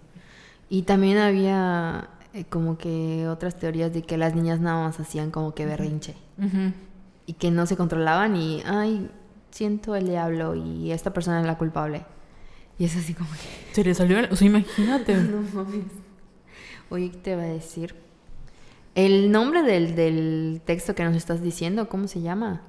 Y 0.70 0.82
también 0.82 1.18
había 1.18 2.08
eh, 2.34 2.44
como 2.44 2.78
que 2.78 3.28
otras 3.28 3.56
teorías 3.58 3.92
de 3.92 4.02
que 4.02 4.16
las 4.16 4.34
niñas 4.34 4.60
nada 4.60 4.84
más 4.86 4.98
hacían 5.00 5.30
como 5.30 5.54
que 5.54 5.66
berrinche 5.66 6.14
Ujú. 6.38 6.72
y 7.26 7.34
que 7.34 7.50
no 7.50 7.66
se 7.66 7.76
controlaban 7.76 8.36
y, 8.36 8.62
ay, 8.64 9.10
siento 9.50 9.94
el 9.94 10.06
diablo 10.06 10.54
y 10.54 10.92
esta 10.92 11.12
persona 11.12 11.40
es 11.40 11.46
la 11.46 11.58
culpable. 11.58 12.04
Y 12.78 12.84
es 12.86 12.96
así 12.96 13.12
como 13.14 13.30
que... 13.32 13.74
Se 13.74 13.84
le 13.84 13.94
salió, 13.94 14.18
o 14.30 14.36
sea, 14.36 14.46
imagínate. 14.46 15.14
No 15.30 15.42
mames. 15.52 15.84
Oye, 16.90 17.10
¿qué 17.10 17.18
te 17.18 17.36
va 17.36 17.42
a 17.42 17.46
decir? 17.46 17.94
El 18.94 19.30
nombre 19.30 19.62
del, 19.62 19.94
del 19.94 20.60
texto 20.64 20.94
que 20.94 21.04
nos 21.04 21.14
estás 21.16 21.42
diciendo, 21.42 21.88
¿cómo 21.88 22.08
se 22.08 22.20
llama? 22.20 22.62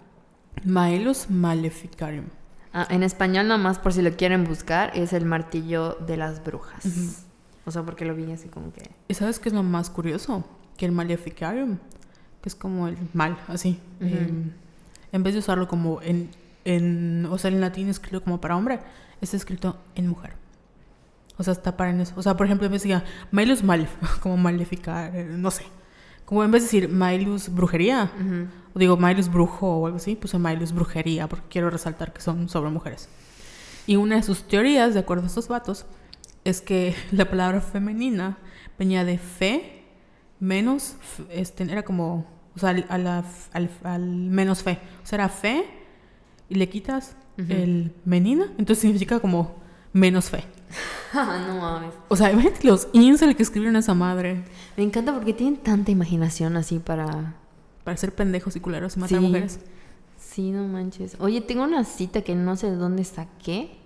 Maelus 0.64 1.30
Maleficarum. 1.30 2.26
Ah, 2.74 2.88
en 2.90 3.04
español 3.04 3.48
nomás, 3.48 3.80
por 3.80 3.94
si 3.94 4.02
lo 4.02 4.12
quieren 4.16 4.44
buscar, 4.46 4.92
es 4.96 5.14
el 5.14 5.26
martillo 5.26 5.98
de 6.08 6.18
las 6.18 6.44
brujas. 6.44 7.26
O 7.66 7.72
sea, 7.72 7.84
porque 7.84 8.06
lo 8.06 8.16
vi 8.16 8.32
así 8.32 8.50
como 8.50 8.74
que... 8.74 8.90
¿Y 9.08 9.14
sabes 9.14 9.40
qué 9.40 9.50
es 9.50 9.56
lo 9.56 9.64
más 9.64 9.90
curioso? 9.90 10.44
Que 10.78 10.86
el 10.86 10.92
Maleficarium, 10.92 11.78
que 12.42 12.50
es 12.50 12.56
como 12.56 12.88
el 12.88 12.98
mal, 13.14 13.38
así. 13.48 13.80
em, 14.02 14.52
en 15.12 15.24
vez 15.24 15.34
de 15.34 15.40
usarlo 15.40 15.68
como 15.68 16.02
en, 16.02 16.30
en... 16.66 17.26
O 17.32 17.38
sea, 17.38 17.52
en 17.52 17.62
latín 17.62 17.88
escrito 17.90 18.22
como 18.24 18.42
para 18.42 18.58
hombre, 18.58 18.80
está 19.22 19.38
escrito 19.38 19.78
en 19.96 20.08
mujer. 20.08 20.34
O 21.38 21.44
sea, 21.44 21.54
está 21.54 21.78
para 21.78 21.92
en 21.92 22.02
eso. 22.02 22.14
O 22.18 22.22
sea, 22.22 22.36
por 22.36 22.46
ejemplo, 22.46 22.66
en 22.66 22.74
vez 22.74 22.84
de 22.84 22.90
decir 22.90 23.08
Mailus 23.32 23.64
Malef, 23.64 23.92
como 24.22 24.36
maleficar, 24.38 25.16
eh, 25.16 25.26
no 25.26 25.50
sé. 25.52 25.64
Como 26.26 26.44
en 26.44 26.52
vez 26.52 26.64
de 26.64 26.66
decir 26.66 26.90
Mailus 26.90 27.50
brujería, 27.50 28.12
Ujú. 28.20 28.48
o 28.76 28.80
digo 28.80 28.98
Mailus 28.98 29.30
brujo 29.32 29.68
o 29.68 29.86
algo 29.86 29.98
así, 29.98 30.16
puse 30.16 30.38
Mailus 30.38 30.72
brujería, 30.74 31.28
porque 31.28 31.46
quiero 31.50 31.70
resaltar 31.70 32.14
que 32.14 32.22
son 32.22 32.50
sobre 32.50 32.70
mujeres. 32.72 33.10
Y 33.88 33.98
una 33.98 34.16
de 34.16 34.24
sus 34.24 34.44
teorías, 34.44 34.94
de 34.94 35.02
acuerdo 35.02 35.24
a 35.24 35.28
estos 35.28 35.48
vatos, 35.50 35.86
es 36.44 36.62
que 36.62 36.96
la 37.12 37.30
palabra 37.30 37.62
femenina 37.62 38.38
venía 38.80 39.04
de 39.06 39.18
fe 39.18 39.84
menos, 40.40 40.96
este, 41.30 41.64
era 41.64 41.84
como, 41.84 42.26
o 42.56 42.60
sea, 42.60 42.70
al, 42.70 42.86
a 42.90 42.98
la- 42.98 43.26
al- 43.54 43.70
al 43.84 44.06
menos 44.06 44.64
fe. 44.64 44.80
O 45.04 45.06
sea, 45.06 45.18
era 45.18 45.30
fe 45.30 45.66
y 46.50 46.56
le 46.56 46.68
quitas 46.70 47.16
el 47.38 47.94
menina, 48.06 48.46
entonces 48.58 48.80
significa 48.80 49.20
como 49.20 49.56
menos 49.94 50.30
fe. 50.30 50.44
no 51.14 51.60
mames. 51.62 51.94
O 52.10 52.16
sea, 52.16 52.32
imagínate 52.34 52.68
los 52.68 52.88
incel 52.94 53.36
que 53.36 53.44
escribieron 53.44 53.76
esa 53.76 53.94
madre 53.94 54.44
Me 54.76 54.84
encanta 54.84 55.14
porque 55.14 55.34
tienen 55.34 55.58
tanta 55.58 55.92
imaginación 55.92 56.58
así 56.58 56.80
para... 56.80 57.36
para 57.84 57.96
ser 57.98 58.14
pendejos 58.14 58.56
y 58.56 58.60
culeros 58.60 58.98
y 58.98 59.00
matar 59.00 59.20
Sí. 59.20 59.26
mujeres. 59.26 59.60
Sí, 60.18 60.52
no 60.52 60.68
manches. 60.68 61.16
Oye, 61.20 61.42
tengo 61.42 61.64
una 61.64 61.84
cita 61.84 62.22
que 62.22 62.34
no 62.36 62.56
sé 62.56 62.70
de 62.72 62.76
dónde 62.78 63.04
saqué. 63.04 63.78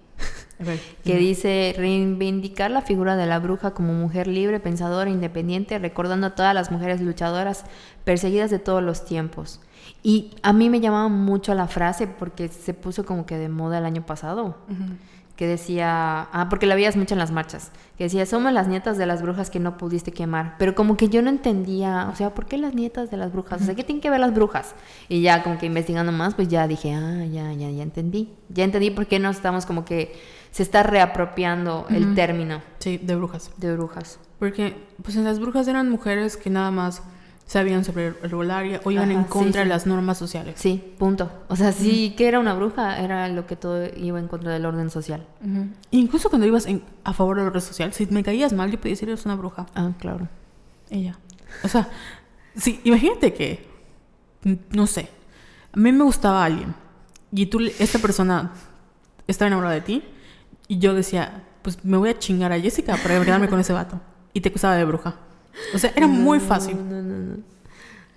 Que 1.03 1.17
dice 1.17 1.75
reivindicar 1.77 2.71
la 2.71 2.81
figura 2.81 3.15
de 3.15 3.27
la 3.27 3.39
bruja 3.39 3.71
como 3.71 3.93
mujer 3.93 4.27
libre, 4.27 4.59
pensadora, 4.59 5.09
independiente, 5.09 5.77
recordando 5.77 6.27
a 6.27 6.35
todas 6.35 6.55
las 6.55 6.71
mujeres 6.71 7.01
luchadoras 7.01 7.65
perseguidas 8.03 8.49
de 8.49 8.59
todos 8.59 8.81
los 8.81 9.05
tiempos. 9.05 9.59
Y 10.03 10.31
a 10.41 10.53
mí 10.53 10.69
me 10.69 10.79
llamaba 10.79 11.09
mucho 11.09 11.53
la 11.53 11.67
frase 11.67 12.07
porque 12.07 12.47
se 12.47 12.73
puso 12.73 13.05
como 13.05 13.25
que 13.25 13.37
de 13.37 13.49
moda 13.49 13.77
el 13.77 13.85
año 13.85 14.05
pasado, 14.05 14.57
que 15.35 15.47
decía, 15.47 16.27
ah, 16.31 16.47
porque 16.49 16.65
la 16.65 16.73
veías 16.73 16.97
mucho 16.97 17.13
en 17.13 17.19
las 17.19 17.31
marchas, 17.31 17.71
que 17.97 18.05
decía, 18.05 18.25
somos 18.25 18.51
las 18.51 18.67
nietas 18.67 18.97
de 18.97 19.05
las 19.05 19.21
brujas 19.21 19.51
que 19.51 19.59
no 19.59 19.77
pudiste 19.77 20.11
quemar, 20.11 20.55
pero 20.57 20.73
como 20.73 20.97
que 20.97 21.09
yo 21.09 21.21
no 21.21 21.29
entendía, 21.29 22.09
o 22.11 22.15
sea, 22.15 22.33
¿por 22.33 22.47
qué 22.47 22.57
las 22.57 22.73
nietas 22.73 23.11
de 23.11 23.17
las 23.17 23.31
brujas? 23.31 23.61
O 23.61 23.65
sea, 23.65 23.75
¿qué 23.75 23.83
tienen 23.83 24.01
que 24.01 24.09
ver 24.09 24.19
las 24.19 24.33
brujas? 24.33 24.73
Y 25.09 25.21
ya 25.21 25.43
como 25.43 25.59
que 25.59 25.67
investigando 25.67 26.11
más, 26.11 26.33
pues 26.33 26.47
ya 26.47 26.67
dije, 26.67 26.93
ah, 26.93 27.23
ya, 27.25 27.53
ya, 27.53 27.69
ya 27.69 27.83
entendí, 27.83 28.33
ya 28.49 28.63
entendí 28.63 28.89
por 28.89 29.05
qué 29.05 29.19
no 29.19 29.29
estamos 29.29 29.67
como 29.67 29.85
que 29.85 30.15
se 30.57 30.63
está 30.63 30.81
reapropiando 30.81 31.85
el 31.91 32.15
término 32.15 32.63
Sí, 32.79 32.97
de 32.97 33.15
brujas. 33.15 33.51
de 33.57 33.73
brujas. 33.75 34.19
Porque, 34.39 34.75
pues 35.03 35.15
en 35.15 35.23
las 35.23 35.39
brujas 35.39 35.67
eran 35.67 35.87
mujeres 35.87 36.35
que 36.35 36.49
nada 36.49 36.71
más 36.71 37.03
sabían 37.45 37.85
sobre 37.85 38.07
herbolaria 38.23 38.81
o 38.83 38.89
iban 38.89 39.11
Ajá, 39.11 39.19
en 39.19 39.25
contra 39.25 39.61
sí. 39.61 39.67
de 39.67 39.73
las 39.73 39.85
normas 39.85 40.17
sociales. 40.17 40.55
Sí, 40.57 40.95
punto. 40.97 41.31
O 41.47 41.55
sea, 41.55 41.71
sí 41.73 42.15
que 42.17 42.27
era 42.27 42.39
una 42.39 42.55
bruja, 42.55 42.99
era 42.99 43.27
lo 43.29 43.45
que 43.45 43.55
todo 43.55 43.85
iba 43.97 44.17
en 44.17 44.27
contra 44.27 44.51
del 44.51 44.65
orden 44.65 44.89
social. 44.89 45.27
Incluso 45.91 46.29
cuando 46.31 46.47
ibas 46.47 46.65
en- 46.65 46.81
a 47.03 47.13
favor 47.13 47.37
de 47.37 47.43
la 47.43 47.51
red 47.51 47.59
social, 47.61 47.93
si 47.93 48.07
me 48.07 48.23
caías 48.23 48.51
mal, 48.51 48.71
yo 48.71 48.79
podía 48.79 48.93
decir 48.93 49.09
eres 49.09 49.25
una 49.25 49.35
bruja. 49.35 49.67
Ah, 49.75 49.91
claro. 49.99 50.27
Ella. 50.89 51.19
O 51.63 51.67
sea, 51.67 51.87
sí, 52.55 52.81
imagínate 52.83 53.31
que, 53.35 53.67
no 54.71 54.87
sé, 54.87 55.07
a 55.71 55.77
mí 55.79 55.91
me 55.91 56.03
gustaba 56.03 56.43
alguien 56.43 56.73
y 57.31 57.45
tú, 57.45 57.59
esta 57.79 57.99
persona 57.99 58.53
estaba 59.27 59.47
enamorada 59.47 59.75
de 59.75 59.81
ti 59.81 60.03
y 60.67 60.79
yo 60.79 60.93
decía, 60.93 61.43
pues 61.61 61.83
me 61.83 61.97
voy 61.97 62.09
a 62.09 62.19
chingar 62.19 62.51
a 62.51 62.59
Jessica 62.59 62.97
para 62.97 63.23
quedarme 63.23 63.47
con 63.47 63.59
ese 63.59 63.73
vato. 63.73 63.99
Y 64.33 64.41
te 64.41 64.49
acusaba 64.49 64.75
de 64.75 64.85
bruja. 64.85 65.15
O 65.73 65.77
sea, 65.77 65.91
era 65.95 66.07
muy 66.07 66.39
fácil. 66.39 66.77
No, 66.77 67.01
no, 67.01 67.17
no. 67.17 67.37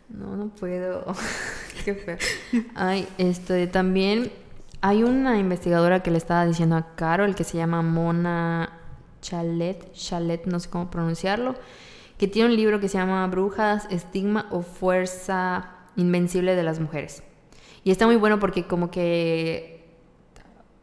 No, 0.08 0.36
no 0.36 0.48
puedo. 0.48 1.04
Qué 1.84 1.94
feo. 1.94 2.18
Ay, 2.74 3.06
este, 3.16 3.66
también 3.66 4.32
hay 4.80 5.02
una 5.02 5.38
investigadora 5.38 6.02
que 6.02 6.10
le 6.10 6.18
estaba 6.18 6.46
diciendo 6.46 6.76
a 6.76 6.94
Carol 6.96 7.34
que 7.34 7.44
se 7.44 7.56
llama 7.56 7.82
Mona 7.82 8.78
Chalet, 9.20 9.92
Chalet, 9.92 10.46
no 10.46 10.58
sé 10.58 10.68
cómo 10.68 10.90
pronunciarlo, 10.90 11.54
que 12.18 12.28
tiene 12.28 12.50
un 12.50 12.56
libro 12.56 12.80
que 12.80 12.88
se 12.88 12.98
llama 12.98 13.26
Brujas, 13.28 13.86
Estigma 13.90 14.46
o 14.50 14.62
Fuerza 14.62 15.70
Invencible 15.96 16.56
de 16.56 16.62
las 16.62 16.80
Mujeres. 16.80 17.22
Y 17.84 17.90
está 17.90 18.06
muy 18.06 18.16
bueno 18.16 18.38
porque 18.38 18.66
como 18.66 18.90
que 18.90 19.79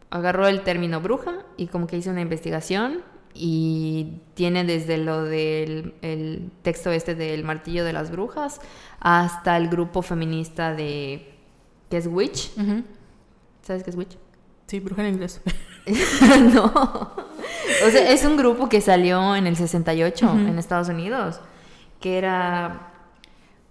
agarró 0.10 0.47
el 0.47 0.62
término 0.62 1.01
bruja 1.01 1.45
y 1.58 1.68
como 1.68 1.88
que 1.88 1.97
hizo 1.97 2.10
una 2.12 2.22
investigación 2.22 3.01
y 3.34 4.22
tiene 4.34 4.64
desde 4.64 4.97
lo 4.97 5.24
del 5.24 5.93
el 6.01 6.51
texto 6.64 6.91
este 6.91 7.14
del 7.14 7.43
martillo 7.43 7.86
de 7.86 7.93
las 7.93 8.10
brujas 8.10 8.60
hasta 8.99 9.58
el 9.58 9.70
grupo 9.70 10.01
feminista 10.01 10.74
de 10.74 11.36
que 11.89 11.97
es 11.97 12.08
Witch. 12.08 12.51
¿Sabes 13.62 13.84
qué 13.84 13.89
es 13.89 13.95
Witch? 13.95 14.18
Sí, 14.66 14.80
bruja 14.80 15.08
en 15.08 15.14
inglés. 15.14 15.41
no. 16.53 16.66
O 16.66 17.89
sea, 17.91 18.12
es 18.12 18.26
un 18.26 18.36
grupo 18.38 18.68
que 18.70 18.82
salió 18.82 19.36
en 19.36 19.47
el 19.47 19.55
68 19.55 20.26
Ujú. 20.26 20.38
en 20.38 20.60
Estados 20.60 20.89
Unidos, 20.89 21.39
que 22.01 22.18
era 22.18 22.91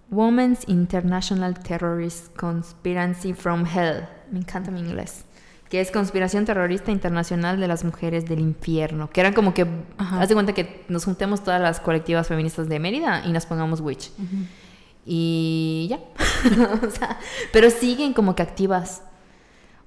Women's 0.09 0.67
International 0.67 1.59
Terrorist 1.59 2.35
Conspiracy 2.35 3.33
from 3.33 3.65
Hell. 3.65 4.07
Me 4.31 4.39
encanta 4.39 4.71
mi 4.71 4.79
inglés. 4.79 5.25
Que 5.69 5.81
es 5.81 5.91
Conspiración 5.91 6.45
Terrorista 6.45 6.91
Internacional 6.91 7.59
de 7.59 7.67
las 7.67 7.83
Mujeres 7.83 8.25
del 8.25 8.39
Infierno. 8.39 9.09
Que 9.09 9.19
eran 9.21 9.33
como 9.33 9.53
que, 9.53 9.67
Ajá. 9.97 10.21
haz 10.21 10.29
de 10.29 10.33
cuenta 10.35 10.53
que 10.53 10.85
nos 10.87 11.03
juntemos 11.05 11.43
todas 11.43 11.59
las 11.61 11.79
colectivas 11.79 12.27
feministas 12.27 12.69
de 12.69 12.79
Mérida 12.79 13.23
y 13.25 13.31
nos 13.33 13.45
pongamos 13.45 13.81
Witch. 13.81 14.11
Y 15.05 15.87
ya. 15.89 15.99
O 16.87 16.89
sea, 16.91 17.17
pero 17.51 17.69
siguen 17.69 18.13
como 18.13 18.35
que 18.35 18.43
activas. 18.43 19.03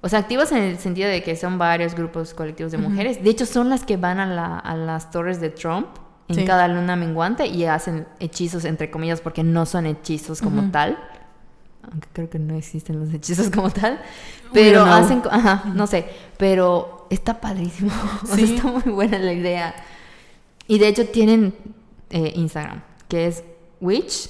O 0.01 0.09
sea, 0.09 0.19
activas 0.19 0.51
en 0.51 0.57
el 0.59 0.77
sentido 0.79 1.09
de 1.09 1.21
que 1.23 1.35
son 1.35 1.57
varios 1.57 1.93
grupos 1.95 2.33
colectivos 2.33 2.71
de 2.71 2.77
mujeres. 2.79 3.23
De 3.23 3.29
hecho, 3.29 3.45
son 3.45 3.69
las 3.69 3.85
que 3.85 3.97
van 3.97 4.19
a, 4.19 4.25
la- 4.25 4.57
a 4.59 4.75
las 4.75 5.11
torres 5.11 5.39
de 5.39 5.49
Trump 5.51 5.87
en 6.27 6.35
Sí. 6.37 6.45
cada 6.45 6.67
luna 6.67 6.95
menguante 6.95 7.45
y 7.45 7.65
hacen 7.65 8.07
hechizos, 8.19 8.65
entre 8.65 8.89
comillas, 8.89 9.21
porque 9.21 9.43
no 9.43 9.65
son 9.65 9.85
hechizos 9.85 10.41
como 10.41 10.71
tal. 10.71 10.97
Aunque 11.89 12.07
creo 12.13 12.29
que 12.29 12.39
no 12.39 12.55
existen 12.55 12.99
los 12.99 13.13
hechizos 13.13 13.49
como 13.49 13.69
tal. 13.69 14.01
Pero 14.53 14.83
know. 14.83 14.93
hacen... 14.93 15.21
Ajá, 15.29 15.63
no 15.73 15.87
sé. 15.87 16.05
Pero 16.37 17.07
está 17.09 17.39
padrísimo. 17.39 17.91
O 18.23 18.27
sea, 18.27 18.43
está 18.43 18.67
muy 18.67 18.83
buena 18.83 19.17
la 19.19 19.33
idea. 19.33 19.75
Y 20.67 20.79
de 20.79 20.87
hecho 20.87 21.07
tienen 21.07 21.53
eh, 22.09 22.33
Instagram, 22.35 22.81
que 23.07 23.27
es 23.27 23.43
Witch 23.79 24.29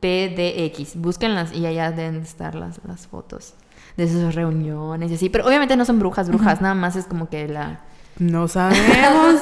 PDX. 0.00 0.96
Búsquenlas 0.96 1.52
y 1.52 1.66
allá 1.66 1.92
deben 1.92 2.22
estar 2.22 2.54
las, 2.54 2.80
las 2.86 3.06
fotos 3.06 3.54
de 3.96 4.08
sus 4.08 4.34
reuniones 4.34 5.10
y 5.10 5.14
así. 5.14 5.28
Pero 5.28 5.46
obviamente 5.46 5.76
no 5.76 5.84
son 5.84 5.98
brujas, 5.98 6.28
brujas. 6.28 6.60
Nada 6.60 6.74
más 6.74 6.96
es 6.96 7.06
como 7.06 7.28
que 7.28 7.48
la... 7.48 7.80
No 8.18 8.48
sabemos. 8.48 9.40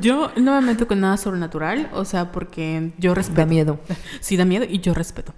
Yo 0.00 0.30
no 0.36 0.60
me 0.60 0.66
meto 0.68 0.86
con 0.86 1.00
nada 1.00 1.16
sobrenatural, 1.16 1.90
o 1.92 2.04
sea, 2.04 2.32
porque 2.32 2.92
yo 2.98 3.14
respeto. 3.14 3.46
miedo. 3.46 3.78
Sí, 4.20 4.36
da 4.36 4.44
miedo 4.44 4.64
y 4.68 4.80
yo 4.80 4.94
respeto. 4.94 5.34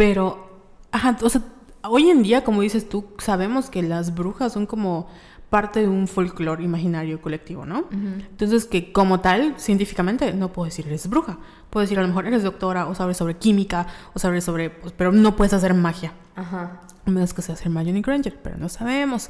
Pero, 0.00 0.48
ajá, 0.92 1.18
o 1.22 1.28
sea, 1.28 1.42
hoy 1.82 2.08
en 2.08 2.22
día, 2.22 2.42
como 2.42 2.62
dices 2.62 2.88
tú, 2.88 3.04
sabemos 3.18 3.68
que 3.68 3.82
las 3.82 4.14
brujas 4.14 4.50
son 4.54 4.64
como 4.64 5.08
parte 5.50 5.80
de 5.80 5.88
un 5.88 6.08
folclore 6.08 6.64
imaginario 6.64 7.20
colectivo, 7.20 7.66
¿no? 7.66 7.84
Entonces, 7.92 8.64
que 8.64 8.92
como 8.92 9.20
tal, 9.20 9.54
científicamente, 9.58 10.32
no 10.32 10.52
puedo 10.52 10.64
decir 10.64 10.86
eres 10.86 11.06
bruja. 11.06 11.36
Puedo 11.68 11.82
decir, 11.82 11.98
a 11.98 12.02
lo 12.02 12.08
mejor 12.08 12.26
eres 12.26 12.42
doctora, 12.44 12.86
o 12.86 12.94
sabes 12.94 13.18
sobre 13.18 13.34
química, 13.36 13.86
o 14.14 14.18
sabes 14.18 14.42
sobre... 14.44 14.70
pues, 14.70 14.94
pero 14.96 15.12
no 15.12 15.36
puedes 15.36 15.52
hacer 15.52 15.74
magia. 15.74 16.14
Ajá. 16.34 16.80
A 17.04 17.10
menos 17.10 17.34
que 17.34 17.42
seas 17.42 17.60
Hermione 17.60 18.00
Granger, 18.00 18.38
pero 18.42 18.56
no 18.56 18.68
sabemos. 18.70 19.28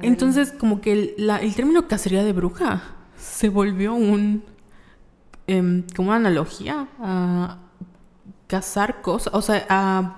Entonces, 0.00 0.52
como 0.52 0.80
que 0.80 0.92
el, 0.92 1.14
la- 1.18 1.36
el 1.38 1.54
término 1.54 1.86
cacería 1.86 2.24
de 2.24 2.32
bruja 2.32 2.82
se 3.18 3.50
volvió 3.50 3.92
un. 3.92 4.42
em, 5.46 5.82
como 5.94 6.08
una 6.10 6.16
analogía 6.16 6.86
a 7.00 7.58
cazar 8.50 9.00
cosas, 9.00 9.32
o 9.32 9.40
sea, 9.42 9.64
a 9.68 10.16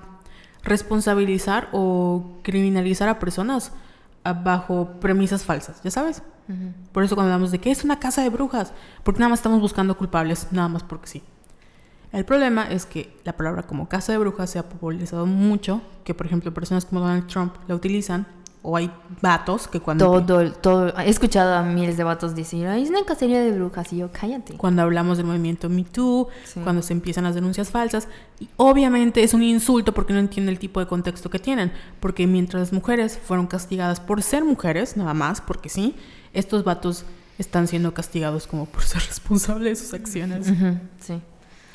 responsabilizar 0.64 1.68
o 1.72 2.38
criminalizar 2.42 3.08
a 3.08 3.18
personas 3.18 3.72
a- 4.24 4.32
bajo 4.32 4.88
premisas 5.00 5.44
falsas, 5.44 5.82
¿ya 5.82 5.90
sabes? 5.90 6.22
Por 6.92 7.02
eso 7.04 7.14
cuando 7.14 7.32
hablamos 7.32 7.50
de 7.50 7.58
que 7.60 7.70
es 7.70 7.82
una 7.84 7.98
casa 7.98 8.22
de 8.22 8.28
brujas, 8.28 8.72
porque 9.04 9.20
nada 9.20 9.30
más 9.30 9.38
estamos 9.38 9.60
buscando 9.60 9.96
culpables, 9.96 10.48
nada 10.50 10.68
más 10.68 10.82
porque 10.82 11.06
sí. 11.08 11.22
El 12.12 12.24
problema 12.26 12.68
es 12.70 12.84
que 12.84 13.16
la 13.24 13.32
palabra 13.34 13.62
como 13.62 13.88
casa 13.88 14.12
de 14.12 14.18
brujas 14.18 14.50
se 14.50 14.58
ha 14.58 14.68
popularizado 14.68 15.24
mucho, 15.26 15.80
que 16.04 16.14
por 16.14 16.26
ejemplo 16.26 16.52
personas 16.52 16.84
como 16.84 17.00
Donald 17.00 17.26
Trump 17.26 17.54
la 17.68 17.74
utilizan 17.74 18.26
o 18.64 18.76
hay 18.76 18.90
vatos 19.20 19.66
que 19.66 19.80
cuando... 19.80 20.22
Todo, 20.22 20.52
todo. 20.52 20.96
He 21.00 21.08
escuchado 21.10 21.54
a 21.54 21.62
miles 21.64 21.96
de 21.96 22.04
vatos 22.04 22.34
decir, 22.36 22.66
ay, 22.68 22.84
es 22.84 22.90
una 22.90 23.04
cacería 23.04 23.40
de 23.40 23.50
brujas. 23.52 23.92
Y 23.92 23.96
yo, 23.98 24.10
cállate. 24.12 24.54
Cuando 24.54 24.82
hablamos 24.82 25.16
del 25.16 25.26
movimiento 25.26 25.68
Me 25.68 25.82
Too, 25.84 26.28
Sí. 26.44 26.60
cuando 26.60 26.80
se 26.82 26.92
empiezan 26.92 27.24
las 27.24 27.34
denuncias 27.34 27.70
falsas, 27.70 28.06
y 28.38 28.48
obviamente 28.56 29.22
es 29.24 29.34
un 29.34 29.42
insulto 29.42 29.92
porque 29.92 30.12
no 30.12 30.20
entiende 30.20 30.52
el 30.52 30.58
tipo 30.60 30.78
de 30.78 30.86
contexto 30.86 31.28
que 31.28 31.38
tienen. 31.40 31.72
Porque 31.98 32.26
mientras 32.28 32.60
las 32.60 32.72
mujeres 32.72 33.18
fueron 33.18 33.46
castigadas 33.48 33.98
por 33.98 34.22
ser 34.22 34.44
mujeres, 34.44 34.96
nada 34.96 35.12
más, 35.14 35.40
porque 35.40 35.68
sí, 35.68 35.96
estos 36.32 36.62
vatos 36.62 37.04
están 37.38 37.66
siendo 37.66 37.92
castigados 37.94 38.46
como 38.46 38.66
por 38.66 38.82
ser 38.84 39.02
responsables 39.08 39.80
de 39.80 39.84
sus 39.86 39.94
acciones. 39.94 40.46
Sí. 41.00 41.20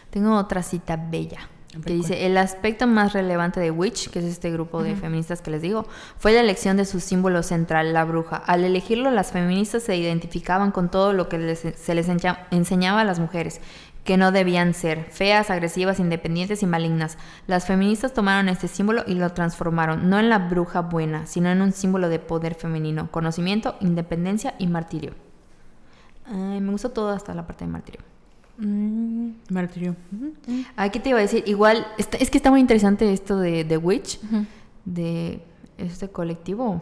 Tengo 0.09 0.37
otra 0.37 0.63
cita 0.63 0.95
bella. 0.95 1.49
Que 1.85 1.93
dice, 1.93 2.25
el 2.25 2.37
aspecto 2.37 2.87
más 2.87 3.13
relevante 3.13 3.59
de 3.59 3.71
Witch, 3.71 4.09
que 4.09 4.19
es 4.19 4.25
este 4.25 4.51
grupo 4.51 4.81
de 4.83 4.95
feministas 4.95 5.41
que 5.41 5.51
les 5.51 5.61
digo, 5.61 5.85
fue 6.17 6.33
la 6.33 6.39
elección 6.41 6.77
de 6.77 6.85
su 6.85 6.99
símbolo 6.99 7.43
central, 7.43 7.93
la 7.93 8.05
bruja. 8.05 8.37
Al 8.37 8.63
elegirlo, 8.63 9.11
las 9.11 9.31
feministas 9.31 9.83
se 9.83 9.95
identificaban 9.95 10.71
con 10.71 10.89
todo 10.89 11.13
lo 11.13 11.29
que 11.29 11.37
les- 11.37 11.59
se 11.75 11.95
les 11.95 12.07
enseñaba 12.09 13.01
a 13.01 13.03
las 13.03 13.19
mujeres, 13.19 13.61
que 14.03 14.15
no 14.15 14.31
debían 14.31 14.73
ser 14.73 15.03
feas, 15.11 15.49
agresivas, 15.49 15.99
independientes 15.99 16.63
y 16.63 16.65
malignas. 16.65 17.17
Las 17.45 17.65
feministas 17.65 18.13
tomaron 18.13 18.47
este 18.47 18.69
símbolo 18.69 19.03
y 19.05 19.15
lo 19.15 19.33
transformaron, 19.33 20.09
no 20.09 20.17
en 20.17 20.29
la 20.29 20.37
bruja 20.39 20.79
buena, 20.79 21.25
sino 21.25 21.49
en 21.49 21.61
un 21.61 21.73
símbolo 21.73 22.07
de 22.07 22.19
poder 22.19 22.55
femenino, 22.55 23.11
conocimiento, 23.11 23.75
independencia 23.81 24.55
y 24.59 24.67
martirio. 24.67 25.11
Ay, 26.25 26.61
me 26.61 26.71
gustó 26.71 26.91
todo 26.91 27.09
hasta 27.09 27.33
la 27.33 27.45
parte 27.45 27.65
de 27.65 27.71
martirio. 27.71 28.01
Mm, 28.57 29.29
martirio. 29.49 29.95
Ay, 30.75 30.89
¿qué 30.89 30.99
te 30.99 31.09
iba 31.09 31.19
a 31.19 31.21
decir? 31.21 31.43
Igual, 31.45 31.85
está- 31.97 32.17
es 32.17 32.29
que 32.29 32.37
está 32.37 32.49
muy 32.51 32.59
interesante 32.59 33.11
esto 33.13 33.37
de, 33.39 33.63
de 33.63 33.77
Witch, 33.77 34.19
de 34.85 35.43
este 35.77 36.09
colectivo. 36.09 36.81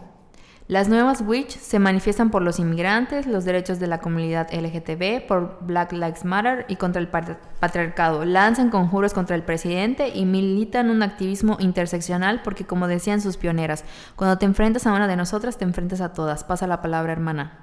Las 0.67 0.89
nuevas 0.89 1.21
Witch 1.21 1.49
se 1.59 1.78
manifiestan 1.78 2.32
por 2.32 2.41
los 2.41 2.57
inmigrantes, 2.57 3.28
los 3.28 3.45
derechos 3.45 3.80
de 3.80 3.86
la 3.86 3.99
comunidad 3.99 4.47
LGTB, 4.51 5.28
por 5.28 5.59
Black 5.61 5.91
Lives 5.91 6.26
Matter 6.26 6.65
y 6.67 6.78
contra 6.78 6.99
el 6.99 7.07
pat- 7.07 7.38
patriarcado. 7.59 8.26
Lanzan 8.26 8.71
conjuros 8.71 9.13
contra 9.13 9.36
el 9.36 9.43
presidente 9.43 10.09
y 10.09 10.26
militan 10.26 10.89
un 10.89 11.03
activismo 11.03 11.57
interseccional 11.59 12.41
porque, 12.41 12.65
como 12.65 12.88
decían 12.88 13.21
sus 13.21 13.38
pioneras, 13.38 13.84
cuando 14.15 14.39
te 14.39 14.45
enfrentas 14.47 14.88
a 14.88 14.93
una 14.93 15.07
de 15.07 15.15
nosotras, 15.15 15.57
te 15.59 15.65
enfrentas 15.65 16.01
a 16.01 16.13
todas. 16.13 16.43
Pasa 16.43 16.65
la 16.65 16.82
palabra, 16.82 17.11
hermana. 17.11 17.59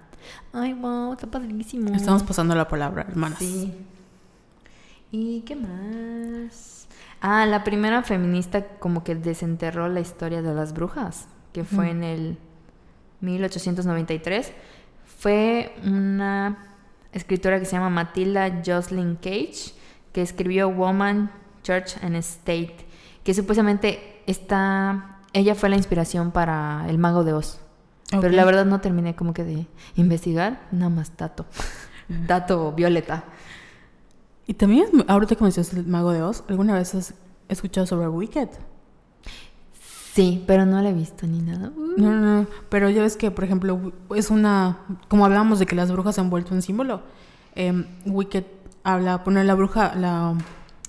Ay, 0.53 0.73
wow, 0.75 1.15
está 1.15 1.27
padrísimo. 1.27 1.93
Estamos 1.97 2.23
pasando 2.23 2.55
la 2.55 2.69
palabra, 2.69 3.05
hermanas. 3.09 3.41
Sí. 3.41 3.75
¿Y 5.13 5.43
qué 5.43 5.55
más? 5.55 6.89
Ah, 7.21 7.45
la 7.45 7.63
primera 7.65 8.03
feminista 8.03 8.67
como 8.79 9.05
que 9.05 9.15
desenterró 9.15 9.89
la 9.89 10.01
historia 10.01 10.41
de 10.41 10.55
las 10.55 10.73
brujas, 10.73 11.29
que 11.53 11.65
fue 11.65 11.91
en 11.91 12.03
el 12.03 12.39
1893. 13.21 14.53
Fue 15.05 15.77
una 15.85 16.65
escritora 17.13 17.61
que 17.61 17.67
se 17.67 17.73
llama 17.73 17.91
Matilda 17.91 18.63
Jocelyn 18.65 19.17
Cage, 19.17 19.75
que 20.15 20.23
escribió 20.23 20.71
Woman, 20.71 21.31
Church 21.63 22.03
and 22.03 22.17
State, 22.17 22.79
que 23.23 23.35
supuestamente 23.35 24.23
está, 24.27 25.21
ella 25.35 25.55
fue 25.55 25.69
la 25.69 25.77
inspiración 25.77 26.33
para 26.33 26.87
El 26.89 26.97
Mago 26.97 27.23
de 27.23 27.35
Oz. 27.35 27.61
Pero 28.11 28.31
la 28.31 28.45
verdad 28.47 28.65
no 28.65 28.81
terminé 28.81 29.15
como 29.15 29.35
que 29.35 29.45
de 29.45 29.67
investigar, 29.97 30.61
nada 30.73 30.89
más 30.89 31.17
dato. 31.19 31.45
dato 32.09 32.73
violeta. 32.73 33.25
Y 34.47 34.55
también, 34.55 34.89
ahorita 35.09 35.37
que 35.37 35.45
mencionaste 35.45 35.79
el 35.79 35.87
mago 35.87 36.13
de 36.13 36.23
Oz, 36.23 36.45
¿alguna 36.49 36.75
vez 36.75 36.95
has 36.95 37.15
escuchado 37.49 37.87
sobre 37.87 38.09
Wicked? 38.09 38.49
Sí, 40.15 40.45
pero 40.47 40.67
no 40.67 40.83
la 40.83 40.91
he 40.91 40.93
visto 40.93 41.27
ni 41.27 41.41
nada. 41.41 41.73
Uh. 41.75 41.95
No, 41.97 42.13
no, 42.13 42.41
no. 42.43 42.47
Pero 42.69 42.91
ya 42.91 43.03
ves 43.03 43.17
que, 43.17 43.31
por 43.31 43.45
ejemplo, 43.45 43.93
es 44.15 44.31
una. 44.31 44.79
Como 45.09 45.25
hablábamos 45.25 45.59
de 45.59 45.65
que 45.65 45.75
las 45.75 45.91
brujas 45.91 46.17
se 46.17 46.21
han 46.21 46.29
vuelto 46.29 46.55
un 46.55 46.61
símbolo. 46.61 47.03
em, 47.55 47.87
Wicked 48.05 48.45
habla, 48.85 49.25
pone 49.25 49.43
la 49.45 49.55
bruja, 49.55 49.95
la, 49.95 50.35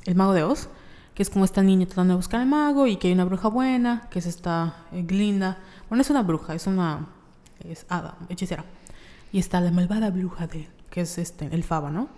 el 0.06 0.16
mago 0.16 0.34
de 0.34 0.43
Oz, 0.43 0.68
que 1.14 1.24
es 1.24 1.30
como 1.30 1.45
esta 1.45 1.62
niña 1.62 1.86
tratando 1.86 2.14
de 2.14 2.18
buscar 2.18 2.41
al 2.41 2.47
mago 2.47 2.88
y 2.88 2.97
que 2.97 3.08
hay 3.08 3.14
una 3.14 3.26
bruja 3.26 3.47
buena, 3.47 4.08
que 4.10 4.20
es 4.20 4.26
esta 4.26 4.76
eh, 4.91 5.04
Glinda. 5.04 5.58
Bueno, 5.89 6.01
es 6.01 6.10
una 6.10 6.24
bruja, 6.24 6.56
es 6.56 6.68
una. 6.68 7.08
Es 7.64 7.86
hada, 7.88 8.18
hechicera. 8.28 8.66
Y 9.32 9.39
está 9.39 9.62
la 9.62 9.72
malvada 9.72 10.10
bruja 10.10 10.47
de. 10.47 10.68
que 10.89 11.01
es 11.01 11.18
este, 11.18 11.47
el 11.51 11.64
Faba, 11.64 11.89
¿no? 11.91 12.10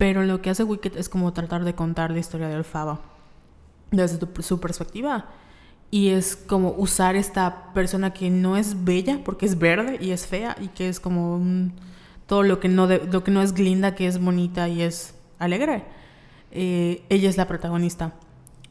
Pero 0.00 0.22
lo 0.24 0.40
que 0.40 0.48
hace 0.48 0.64
Wicked 0.64 0.96
es 0.96 1.10
como 1.10 1.34
tratar 1.34 1.62
de 1.62 1.74
contar 1.74 2.10
la 2.10 2.20
historia 2.20 2.48
de 2.48 2.54
Elfaba 2.54 3.00
desde 3.90 4.18
su 4.42 4.58
perspectiva. 4.58 5.26
Y 5.90 6.08
es 6.08 6.36
como 6.36 6.70
usar 6.72 7.16
esta 7.16 7.70
persona 7.74 8.14
que 8.14 8.30
no 8.30 8.56
es 8.56 8.82
bella 8.82 9.20
porque 9.22 9.44
es 9.44 9.58
verde 9.58 9.98
y 10.00 10.12
es 10.12 10.26
fea 10.26 10.56
y 10.58 10.68
que 10.68 10.88
es 10.88 11.00
como 11.00 11.34
un- 11.36 11.74
todo 12.26 12.44
lo 12.44 12.60
que, 12.60 12.68
no 12.70 12.86
lo 12.86 13.22
que 13.22 13.30
no 13.30 13.42
es 13.42 13.52
Glinda, 13.52 13.94
que 13.94 14.06
es 14.06 14.18
bonita 14.18 14.70
y 14.70 14.80
es 14.80 15.14
alegre. 15.38 15.84
Eh, 16.50 17.02
ella 17.10 17.28
es 17.28 17.36
la 17.36 17.46
protagonista. 17.46 18.14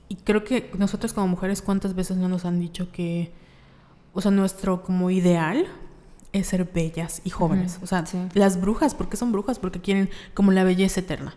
Y 0.08 0.16
creo 0.16 0.44
que 0.44 0.72
nosotros 0.80 1.14
como 1.14 1.28
mujeres, 1.28 1.62
¿cuántas 1.62 1.94
veces 1.94 2.18
no 2.18 2.28
nos 2.28 2.44
han 2.46 2.60
dicho 2.60 2.92
que, 2.92 3.32
o 4.16 4.22
sea, 4.22 4.32
nuestro 4.32 4.82
como 4.82 5.12
ideal 5.12 5.68
es 6.34 6.48
ser 6.48 6.66
bellas 6.66 7.22
y 7.24 7.30
jóvenes? 7.30 7.80
O 7.82 7.88
sea, 7.88 8.06
sí. 8.06 8.18
las 8.34 8.60
brujas, 8.62 8.96
¿por 8.96 9.10
qué 9.10 9.18
son 9.18 9.32
brujas? 9.32 9.60
Porque 9.60 9.80
quieren 9.80 10.10
como 10.34 10.52
la 10.52 10.64
belleza 10.64 11.00
eterna. 11.00 11.36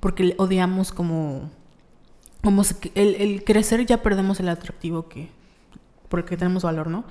Porque 0.00 0.34
odiamos 0.38 0.92
como 0.92 1.50
como 2.42 2.62
el, 2.94 3.14
el 3.14 3.42
crecer 3.42 3.86
ya 3.86 4.02
perdemos 4.02 4.38
el 4.38 4.50
atractivo 4.50 5.08
que 5.08 5.30
porque 6.10 6.36
tenemos 6.36 6.62
valor, 6.62 6.88
¿no? 6.88 7.04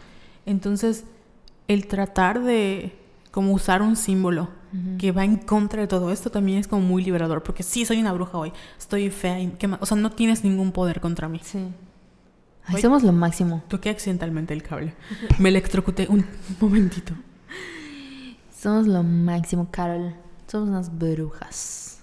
Entonces, 0.46 1.06
el 1.68 1.88
tratar 1.88 2.44
de 2.44 2.96
como 3.32 3.52
usar 3.52 3.82
un 3.82 3.96
símbolo 3.96 4.48
que 4.98 5.12
va 5.12 5.24
en 5.24 5.38
contra 5.38 5.82
de 5.82 5.88
todo 5.88 6.12
esto 6.12 6.32
también 6.32 6.58
es 6.58 6.68
como 6.68 6.82
muy 6.82 7.04
liberador, 7.04 7.44
porque 7.44 7.62
sí 7.62 7.86
soy 7.86 8.00
una 8.00 8.12
bruja 8.12 8.40
hoy, 8.40 8.52
estoy 8.80 9.12
fea 9.12 9.40
y 9.40 9.50
¿qué 9.60 9.68
más? 9.68 9.80
o 9.84 9.86
sea, 9.86 9.98
no 9.98 10.10
tienes 10.10 10.44
ningún 10.44 10.72
poder 10.72 11.00
contra 11.00 11.28
mí. 11.28 11.40
Sí. 11.44 11.60
Ay, 12.66 12.76
Oye. 12.76 12.82
somos 12.82 13.04
lo 13.04 13.12
máximo. 13.12 13.64
Toqué 13.68 13.90
accidentalmente 13.90 14.54
el 14.54 14.64
cable. 14.64 14.94
Me 15.40 15.50
electrocuté 15.50 16.08
un 16.10 16.26
momentito. 16.62 17.14
Somos 18.58 18.88
lo 18.88 19.04
máximo, 19.04 19.68
Carol. 19.70 20.14
Somos 20.48 20.70
unas 20.70 20.98
brujas. 20.98 22.00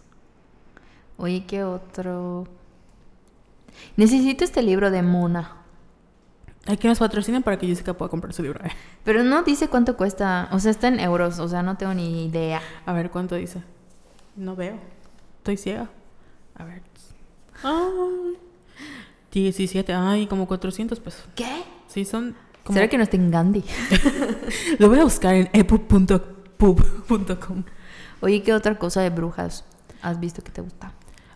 Oye, 1.17 1.45
¿qué 1.47 1.65
otro? 1.65 2.47
Necesito 3.97 4.45
este 4.45 4.63
libro 4.63 4.91
de 4.91 5.03
Mona. 5.03 5.57
Hay 6.67 6.77
que 6.77 6.89
nos 6.89 6.99
patrocinen 6.99 7.43
para 7.43 7.59
que 7.59 7.67
Jessica 7.67 7.95
pueda 7.95 8.11
comprar 8.11 8.35
su 8.35 8.43
libro. 8.43 8.61
Pero 9.05 9.25
no 9.25 9.43
dice 9.43 9.69
cuánto 9.69 9.97
cuesta. 9.97 10.49
O 10.53 10.59
sea, 10.59 10.71
está 10.71 10.89
en 10.89 11.01
euros. 11.01 11.39
O 11.39 11.49
sea, 11.49 11.63
no 11.63 11.77
tengo 11.79 11.95
ni 11.95 12.27
idea. 12.27 12.61
A 12.85 12.93
ver, 12.93 13.11
¿cuánto 13.11 13.35
dice? 13.37 13.63
No 14.37 14.57
veo. 14.57 14.77
Estoy 15.39 15.57
ciega. 15.57 15.89
A 16.57 16.65
ver. 16.65 16.83
Ay. 17.63 18.37
17. 19.33 19.93
Ay, 19.95 20.27
como 20.27 20.47
400 20.47 21.01
pesos. 21.01 21.25
¿Qué? 21.35 21.63
Sí, 21.89 22.05
son 22.05 22.37
como... 22.65 22.77
¿Será 22.77 22.89
que 22.89 22.97
no 22.97 23.03
está 23.05 23.17
en 23.17 23.31
Gandhi? 23.31 23.65
Lo 24.79 24.89
voy 24.89 24.99
a 25.01 25.05
buscar 25.05 25.35
en 25.35 25.49
epu.pub.com. 25.53 27.65
Oye, 28.21 28.43
¿qué 28.43 28.53
otra 28.53 28.79
cosa 28.79 29.01
de 29.03 29.11
brujas 29.11 29.65
has 30.03 30.21
visto 30.21 30.43
que 30.43 30.51
te 30.53 30.61
gusta? 30.61 30.93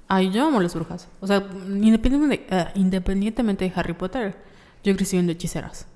Ay, 0.08 0.30
yo 0.30 0.46
amo 0.46 0.60
las 0.60 0.74
brujas. 0.74 1.08
O 1.20 1.26
sea, 1.26 1.38
independientemente, 1.66 2.46
eh, 2.50 2.66
independientemente 2.74 3.64
de 3.64 3.72
Harry 3.74 3.94
Potter, 3.94 4.36
yo 4.82 4.94
crecí 4.96 5.16
viendo 5.16 5.32
hechiceras. 5.32 5.86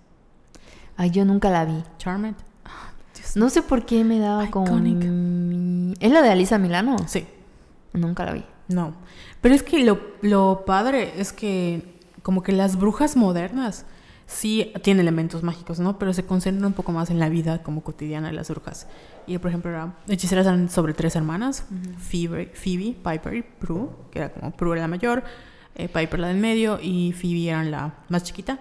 Ay, 0.96 1.10
yo 1.10 1.24
nunca 1.24 1.50
la 1.50 1.64
vi. 1.66 1.82
Charmed. 1.98 2.34
Ah, 2.64 2.90
Dios. 3.14 3.36
No 3.36 3.50
sé 3.50 3.60
por 3.62 3.84
qué 3.84 4.02
me 4.04 4.18
daba. 4.18 4.44
Iconic. 4.46 5.04
mi- 5.04 5.94
¿Es 6.00 6.10
la 6.10 6.22
de 6.22 6.30
Alisa 6.30 6.58
Milano? 6.58 6.96
Sí. 7.06 7.26
Nunca 7.92 8.24
la 8.24 8.32
vi. 8.32 8.44
No. 8.68 8.94
Pero 9.40 9.54
es 9.54 9.62
que 9.62 9.84
lo, 9.84 9.98
lo 10.22 10.64
padre 10.66 11.14
es 11.16 11.32
que 11.32 11.98
como 12.22 12.42
que 12.42 12.52
las 12.52 12.76
brujas 12.76 13.16
modernas 13.16 13.86
sí 14.26 14.72
tienen 14.82 15.00
elementos 15.00 15.42
mágicos, 15.42 15.80
¿no? 15.80 15.98
Pero 15.98 16.12
se 16.12 16.26
concentran 16.26 16.66
un 16.66 16.74
poco 16.74 16.92
más 16.92 17.08
en 17.10 17.18
la 17.18 17.30
vida 17.30 17.62
como 17.62 17.82
cotidiana 17.82 18.28
de 18.28 18.34
las 18.34 18.50
brujas. 18.50 18.86
Y 19.26 19.38
por 19.38 19.48
ejemplo, 19.48 19.70
era, 19.70 19.94
hechiceras 20.06 20.46
eran 20.46 20.68
sobre 20.68 20.92
tres 20.92 21.16
hermanas, 21.16 21.64
Phoebe, 21.98 22.52
Phoebe, 22.54 22.94
Piper 23.02 23.34
y 23.34 23.42
Prue, 23.42 23.88
que 24.10 24.18
era 24.18 24.32
como 24.32 24.52
Prue 24.52 24.72
era 24.72 24.82
la 24.82 24.88
mayor, 24.88 25.24
eh, 25.74 25.88
Piper 25.88 26.20
la 26.20 26.28
del 26.28 26.36
medio 26.36 26.78
y 26.80 27.12
Phoebe 27.12 27.48
era 27.48 27.64
la 27.64 27.94
más 28.10 28.22
chiquita. 28.24 28.58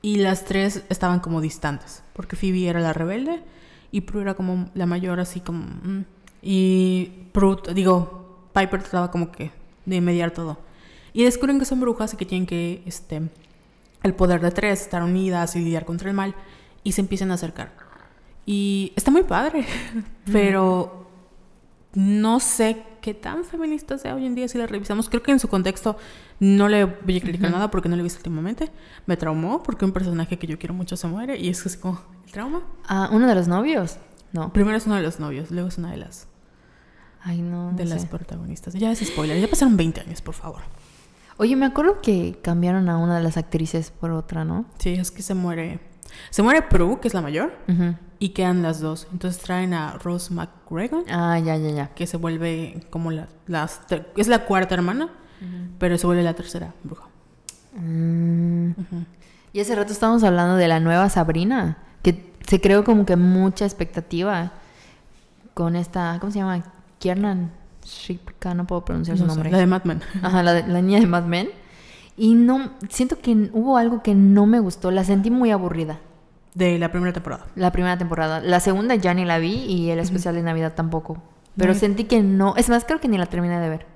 Y 0.00 0.16
las 0.16 0.44
tres 0.44 0.84
estaban 0.88 1.20
como 1.20 1.40
distantes, 1.40 2.02
porque 2.14 2.36
Phoebe 2.36 2.68
era 2.68 2.80
la 2.80 2.94
rebelde 2.94 3.42
y 3.90 4.02
Prue 4.02 4.22
era 4.22 4.34
como 4.34 4.70
la 4.74 4.86
mayor, 4.86 5.20
así 5.20 5.40
como... 5.40 5.64
mm. 5.64 6.04
Y 6.46 7.28
Prue, 7.32 7.56
digo, 7.74 8.23
Piper 8.54 8.82
trataba 8.82 9.10
como 9.10 9.30
que 9.30 9.50
de 9.84 10.00
mediar 10.00 10.30
todo. 10.30 10.58
Y 11.12 11.24
descubren 11.24 11.58
que 11.58 11.64
son 11.64 11.80
brujas 11.80 12.14
y 12.14 12.16
que 12.16 12.24
tienen 12.24 12.46
que, 12.46 12.82
este, 12.86 13.22
el 14.02 14.14
poder 14.14 14.40
de 14.40 14.50
tres, 14.50 14.80
estar 14.80 15.02
unidas 15.02 15.54
y 15.56 15.60
lidiar 15.60 15.84
contra 15.84 16.08
el 16.08 16.16
mal. 16.16 16.34
Y 16.82 16.92
se 16.92 17.00
empiezan 17.00 17.30
a 17.30 17.34
acercar. 17.34 17.72
Y 18.46 18.92
está 18.96 19.10
muy 19.10 19.22
padre, 19.22 19.64
pero 20.32 21.08
no 21.94 22.40
sé 22.40 22.82
qué 23.00 23.14
tan 23.14 23.44
feminista 23.44 23.98
sea 23.98 24.14
hoy 24.14 24.26
en 24.26 24.34
día 24.34 24.48
si 24.48 24.58
la 24.58 24.66
revisamos. 24.66 25.08
Creo 25.08 25.22
que 25.22 25.30
en 25.30 25.40
su 25.40 25.48
contexto 25.48 25.96
no 26.40 26.68
le 26.68 26.84
voy 26.84 27.18
a 27.18 27.20
criticar 27.20 27.50
nada 27.50 27.70
porque 27.70 27.88
no 27.88 27.96
lo 27.96 28.00
he 28.00 28.02
visto 28.02 28.18
últimamente. 28.18 28.70
Me 29.06 29.16
traumó 29.16 29.62
porque 29.62 29.84
un 29.84 29.92
personaje 29.92 30.38
que 30.38 30.46
yo 30.46 30.58
quiero 30.58 30.74
mucho 30.74 30.96
se 30.96 31.06
muere 31.06 31.38
y 31.38 31.48
es 31.48 31.64
así 31.64 31.78
como 31.78 32.00
el 32.24 32.32
trauma. 32.32 32.62
Ah, 32.86 33.08
uno 33.12 33.26
de 33.26 33.34
los 33.34 33.48
novios. 33.48 33.98
No. 34.32 34.52
Primero 34.52 34.76
es 34.76 34.86
uno 34.86 34.96
de 34.96 35.02
los 35.02 35.20
novios, 35.20 35.50
luego 35.50 35.68
es 35.68 35.78
una 35.78 35.92
de 35.92 35.98
las 35.98 36.26
Ay, 37.24 37.40
no. 37.42 37.72
de 37.72 37.84
las 37.86 38.06
protagonistas. 38.06 38.74
Ya 38.74 38.92
es 38.92 39.00
spoiler, 39.00 39.40
ya 39.40 39.48
pasaron 39.48 39.76
20 39.76 40.00
años, 40.02 40.20
por 40.20 40.34
favor. 40.34 40.60
Oye, 41.36 41.56
me 41.56 41.66
acuerdo 41.66 42.00
que 42.00 42.38
cambiaron 42.42 42.88
a 42.88 42.96
una 42.98 43.16
de 43.16 43.22
las 43.24 43.36
actrices 43.36 43.90
por 43.90 44.10
otra, 44.12 44.44
¿no? 44.44 44.66
Sí, 44.78 44.90
es 44.90 45.10
que 45.10 45.22
se 45.22 45.34
muere. 45.34 45.80
Se 46.30 46.42
muere 46.42 46.62
Prue, 46.62 47.00
que 47.00 47.08
es 47.08 47.14
la 47.14 47.20
mayor, 47.22 47.52
y 48.20 48.28
quedan 48.28 48.62
las 48.62 48.78
dos. 48.78 49.08
Entonces 49.10 49.42
traen 49.42 49.74
a 49.74 49.92
Rose 49.94 50.32
McGregor, 50.32 51.04
Ah, 51.10 51.38
ya, 51.40 51.56
ya, 51.56 51.70
ya. 51.70 51.88
que 51.94 52.06
se 52.06 52.16
vuelve 52.18 52.86
como 52.90 53.10
la 53.10 53.26
las 53.48 53.80
es 54.16 54.28
la 54.28 54.44
cuarta 54.44 54.74
hermana, 54.76 55.08
pero 55.78 55.98
se 55.98 56.06
vuelve 56.06 56.22
la 56.22 56.34
tercera 56.34 56.72
bruja. 56.84 57.08
Mm. 57.74 58.70
Y 59.52 59.60
hace 59.60 59.74
rato 59.74 59.92
estábamos 59.92 60.22
hablando 60.24 60.56
de 60.56 60.68
la 60.68 60.78
nueva 60.80 61.08
Sabrina, 61.08 61.78
que 62.02 62.32
se 62.46 62.60
creó 62.60 62.84
como 62.84 63.06
que 63.06 63.16
mucha 63.16 63.64
expectativa 63.64 64.52
con 65.54 65.74
esta, 65.76 66.18
¿cómo 66.20 66.30
se 66.32 66.38
llama? 66.38 66.62
Kiernan 67.04 67.52
Shipka, 67.84 68.54
no 68.54 68.66
puedo 68.66 68.82
pronunciar 68.82 69.18
su 69.18 69.24
No 69.24 69.30
sé, 69.30 69.34
nombre. 69.36 69.50
la 69.52 69.58
de 69.58 69.66
Mad 69.66 69.84
Men. 69.84 70.00
Ajá, 70.22 70.42
la, 70.42 70.54
de- 70.54 70.66
la 70.66 70.80
niña 70.80 71.00
de 71.00 71.06
Mad 71.06 71.24
Men. 71.24 71.50
Y 72.16 72.34
no, 72.34 72.70
siento 72.88 73.18
que 73.18 73.50
hubo 73.52 73.76
algo 73.76 74.02
que 74.02 74.14
no 74.14 74.46
me 74.46 74.58
gustó, 74.58 74.90
la 74.90 75.04
sentí 75.04 75.30
muy 75.30 75.50
aburrida. 75.50 75.98
De 76.54 76.78
la 76.78 76.90
primera 76.90 77.12
temporada. 77.12 77.44
La 77.56 77.72
primera 77.72 77.98
temporada. 77.98 78.40
La 78.40 78.58
segunda 78.60 78.94
ya 78.94 79.12
ni 79.12 79.26
la 79.26 79.38
vi 79.38 79.52
y 79.52 79.90
el 79.90 79.98
especial 79.98 80.34
de 80.34 80.42
Navidad 80.42 80.72
tampoco. 80.74 81.22
Pero 81.58 81.74
No. 81.74 81.78
sentí 81.78 82.04
que 82.04 82.22
no, 82.22 82.54
es 82.56 82.70
más, 82.70 82.84
creo 82.86 83.00
que 83.00 83.08
ni 83.08 83.18
la 83.18 83.26
terminé 83.26 83.60
de 83.60 83.68
ver. 83.68 83.86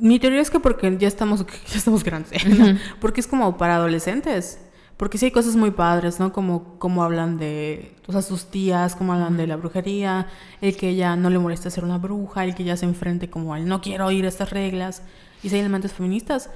Mi 0.00 0.18
teoría 0.18 0.40
es 0.40 0.50
que 0.50 0.58
porque 0.58 0.96
ya 0.98 1.06
estamos, 1.06 1.46
ya 1.70 1.76
estamos 1.78 2.02
grandes, 2.02 2.44
Ujú. 2.44 2.78
porque 3.00 3.20
es 3.20 3.28
como 3.28 3.56
para 3.58 3.76
adolescentes. 3.76 4.58
Porque 4.98 5.16
sí 5.16 5.24
hay 5.26 5.30
cosas 5.30 5.56
muy 5.56 5.70
padres, 5.70 6.18
¿no? 6.20 6.32
Como, 6.32 6.78
como 6.78 7.02
hablan 7.04 7.38
de, 7.38 7.94
o 8.06 8.12
sea, 8.12 8.20
sus 8.20 8.46
tías, 8.50 8.94
como 8.96 9.14
hablan 9.14 9.36
de 9.38 9.46
la 9.46 9.56
brujería, 9.56 10.26
el 10.60 10.76
que 10.76 10.90
ella 10.90 11.16
no 11.16 11.30
le 11.30 11.38
molesta 11.38 11.70
ser 11.70 11.84
una 11.84 11.96
bruja, 11.98 12.44
el 12.44 12.54
que 12.54 12.64
ella 12.64 12.76
se 12.76 12.84
enfrente 12.84 13.30
como 13.30 13.54
al 13.54 13.66
no 13.66 13.80
quiero 13.80 14.04
oír 14.06 14.24
estas 14.26 14.50
reglas. 14.50 15.02
Y 15.42 15.48
sí 15.48 15.54
hay 15.54 15.60
elementos 15.60 15.92
feministas. 15.92 16.50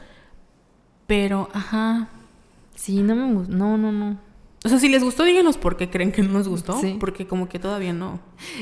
Pero, 1.07 1.49
ajá. 1.53 2.09
Sí, 2.74 3.03
no 3.03 3.14
me 3.14 3.32
gustó, 3.32 3.53
no, 3.53 3.78
no, 3.78 3.93
no. 3.93 4.18
O 4.64 4.68
sea, 4.68 4.78
si 4.78 4.88
les 4.88 5.03
gustó, 5.03 5.24
díganos 5.24 5.57
por 5.59 5.76
qué 5.76 5.90
creen 5.90 6.12
que 6.12 6.22
no 6.22 6.32
nos 6.34 6.49
gustó. 6.49 6.80
Sí. 6.80 6.97
Porque 7.01 7.26
como 7.26 7.49
que 7.49 7.59
todavía 7.59 7.93
no. 7.93 8.20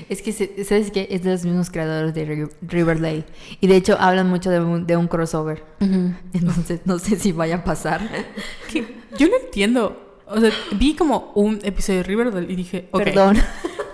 Es 0.09 0.23
que, 0.23 0.33
¿sabes 0.33 0.91
qué? 0.91 1.09
Es 1.11 1.23
de 1.23 1.31
los 1.33 1.45
mismos 1.45 1.71
creadores 1.71 2.15
de 2.15 2.27
Ri- 2.27 2.51
Riverdale. 2.63 3.25
Y 3.61 3.67
de 3.67 3.77
hecho 3.77 3.97
hablan 4.01 4.29
mucho 4.29 4.51
de 4.51 4.61
un, 4.61 4.87
de 4.87 4.97
un 4.97 5.09
crossover. 5.09 5.63
Entonces 6.33 6.81
no 6.87 6.99
sé 6.99 7.17
si 7.17 7.33
vaya 7.33 7.57
a 7.57 7.65
pasar. 7.65 8.01
Que 8.73 9.00
yo 9.17 9.29
no 9.29 9.37
entiendo. 9.37 10.21
O 10.27 10.41
sea, 10.41 10.51
vi 10.73 10.95
como 10.95 11.33
un 11.35 11.59
episodio 11.63 11.99
de 11.99 12.05
Riverdale 12.05 12.53
y 12.53 12.57
dije, 12.57 12.89
ok. 12.93 13.05
Perdón. 13.05 13.37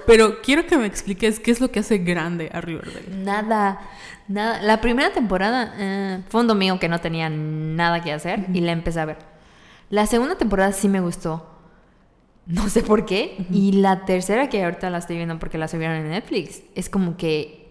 Pero 0.06 0.40
quiero 0.40 0.66
que 0.66 0.78
me 0.78 0.86
expliques 0.86 1.40
qué 1.40 1.50
es 1.50 1.60
lo 1.60 1.70
que 1.70 1.80
hace 1.80 1.98
grande 1.98 2.50
a 2.52 2.60
Riverdale. 2.60 3.08
Nada, 3.10 3.80
nada. 4.28 4.62
La 4.62 4.80
primera 4.80 5.12
temporada 5.12 5.74
eh, 5.78 6.22
fue 6.28 6.42
un 6.42 6.46
domingo 6.46 6.78
que 6.78 6.88
no 6.88 7.00
tenía 7.00 7.28
nada 7.28 8.02
que 8.02 8.12
hacer 8.12 8.46
y 8.52 8.60
la 8.60 8.72
empecé 8.72 9.00
a 9.00 9.04
ver. 9.04 9.18
La 9.90 10.06
segunda 10.06 10.36
temporada 10.36 10.72
sí 10.72 10.88
me 10.88 11.00
gustó. 11.00 11.56
No 12.46 12.68
sé 12.68 12.82
por 12.82 13.04
qué. 13.06 13.44
Y 13.50 13.72
la 13.72 14.04
tercera, 14.04 14.48
que 14.48 14.64
ahorita 14.64 14.88
la 14.90 14.98
estoy 14.98 15.16
viendo 15.16 15.38
porque 15.38 15.58
la 15.58 15.66
subieron 15.66 15.96
en 15.96 16.10
Netflix, 16.10 16.62
es 16.74 16.88
como 16.88 17.16
que. 17.16 17.66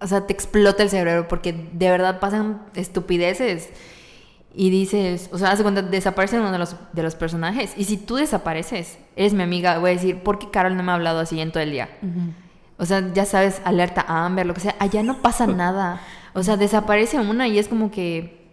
O 0.00 0.06
sea, 0.06 0.26
te 0.26 0.32
explota 0.32 0.82
el 0.82 0.90
cerebro 0.90 1.28
porque 1.28 1.52
de 1.52 1.90
verdad 1.90 2.20
pasan 2.20 2.62
estupideces. 2.74 3.68
Y 4.54 4.68
dices, 4.70 5.30
o 5.32 5.38
sea, 5.38 5.50
haz 5.50 5.58
de 5.58 5.64
cuenta, 5.64 5.80
desaparece 5.82 6.38
uno 6.38 6.52
de 6.52 6.58
los, 6.58 6.76
de 6.92 7.02
los 7.02 7.14
personajes. 7.14 7.72
Y 7.76 7.84
si 7.84 7.96
tú 7.96 8.16
desapareces, 8.16 8.98
eres 9.16 9.32
mi 9.32 9.42
amiga, 9.42 9.78
voy 9.78 9.90
a 9.90 9.94
decir, 9.94 10.22
¿por 10.22 10.38
qué 10.38 10.50
Carol 10.50 10.76
no 10.76 10.82
me 10.82 10.92
ha 10.92 10.96
hablado 10.96 11.20
así 11.20 11.40
en 11.40 11.52
todo 11.52 11.62
el 11.62 11.70
día? 11.70 11.88
O 12.76 12.84
sea, 12.84 13.12
ya 13.14 13.24
sabes, 13.24 13.62
alerta 13.64 14.04
a 14.06 14.26
Amber, 14.26 14.44
lo 14.44 14.52
que 14.54 14.60
sea. 14.60 14.76
Allá 14.78 15.02
no 15.02 15.22
pasa 15.22 15.46
nada. 15.62 16.00
O 16.34 16.42
sea, 16.42 16.56
desaparece 16.56 17.18
una 17.18 17.48
y 17.48 17.58
es 17.58 17.68
como 17.68 17.90
que 17.90 18.50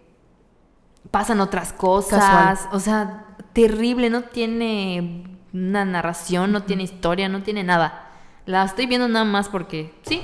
pasan 1.11 1.41
otras 1.41 1.73
cosas. 1.73 2.19
Casual. 2.23 2.69
O 2.73 2.79
sea, 2.79 3.25
terrible. 3.53 4.09
No 4.09 4.21
tiene 4.21 5.37
una 5.53 5.83
narración, 5.83 6.51
no 6.51 6.63
tiene 6.63 6.83
historia, 6.83 7.27
no 7.27 7.43
tiene 7.43 7.63
nada. 7.63 8.05
La 8.45 8.63
estoy 8.63 8.85
viendo 8.85 9.07
nada 9.09 9.25
más 9.25 9.49
porque 9.49 9.93
sí. 10.03 10.21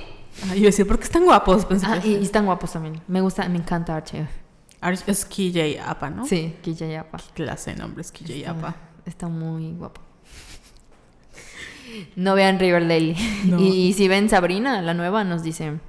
Ah, 0.49 0.55
yo 0.55 0.65
decía, 0.65 0.85
¿por 0.85 0.99
qué 0.99 1.05
están 1.05 1.25
guapos? 1.25 1.65
Pensé 1.65 1.85
Ah, 1.89 1.99
y 2.03 2.15
están 2.15 2.45
guapos 2.45 2.71
también. 2.71 3.01
Me 3.07 3.21
gusta, 3.21 3.47
me 3.49 3.57
encanta 3.57 3.95
Archie. 3.95 4.27
Es 4.91 5.25
KJ 5.25 5.79
Apa, 5.85 6.09
¿no? 6.09 6.25
Sí, 6.25 6.55
Killa 6.61 6.87
Yapa. 6.87 7.17
Clase 7.33 7.71
de 7.71 7.77
nombre 7.77 8.01
es 8.01 8.11
KJ 8.11 8.47
Apa. 8.47 8.75
Está 9.05 9.27
muy 9.27 9.71
guapo. 9.73 10.01
No 12.15 12.35
vean 12.35 12.59
Riverdale. 12.59 13.15
No. 13.45 13.59
Y, 13.59 13.67
y 13.87 13.93
si 13.93 14.07
ven 14.07 14.29
Sabrina, 14.29 14.81
la 14.81 14.93
nueva, 14.93 15.23
nos 15.23 15.43
dicen 15.43 15.81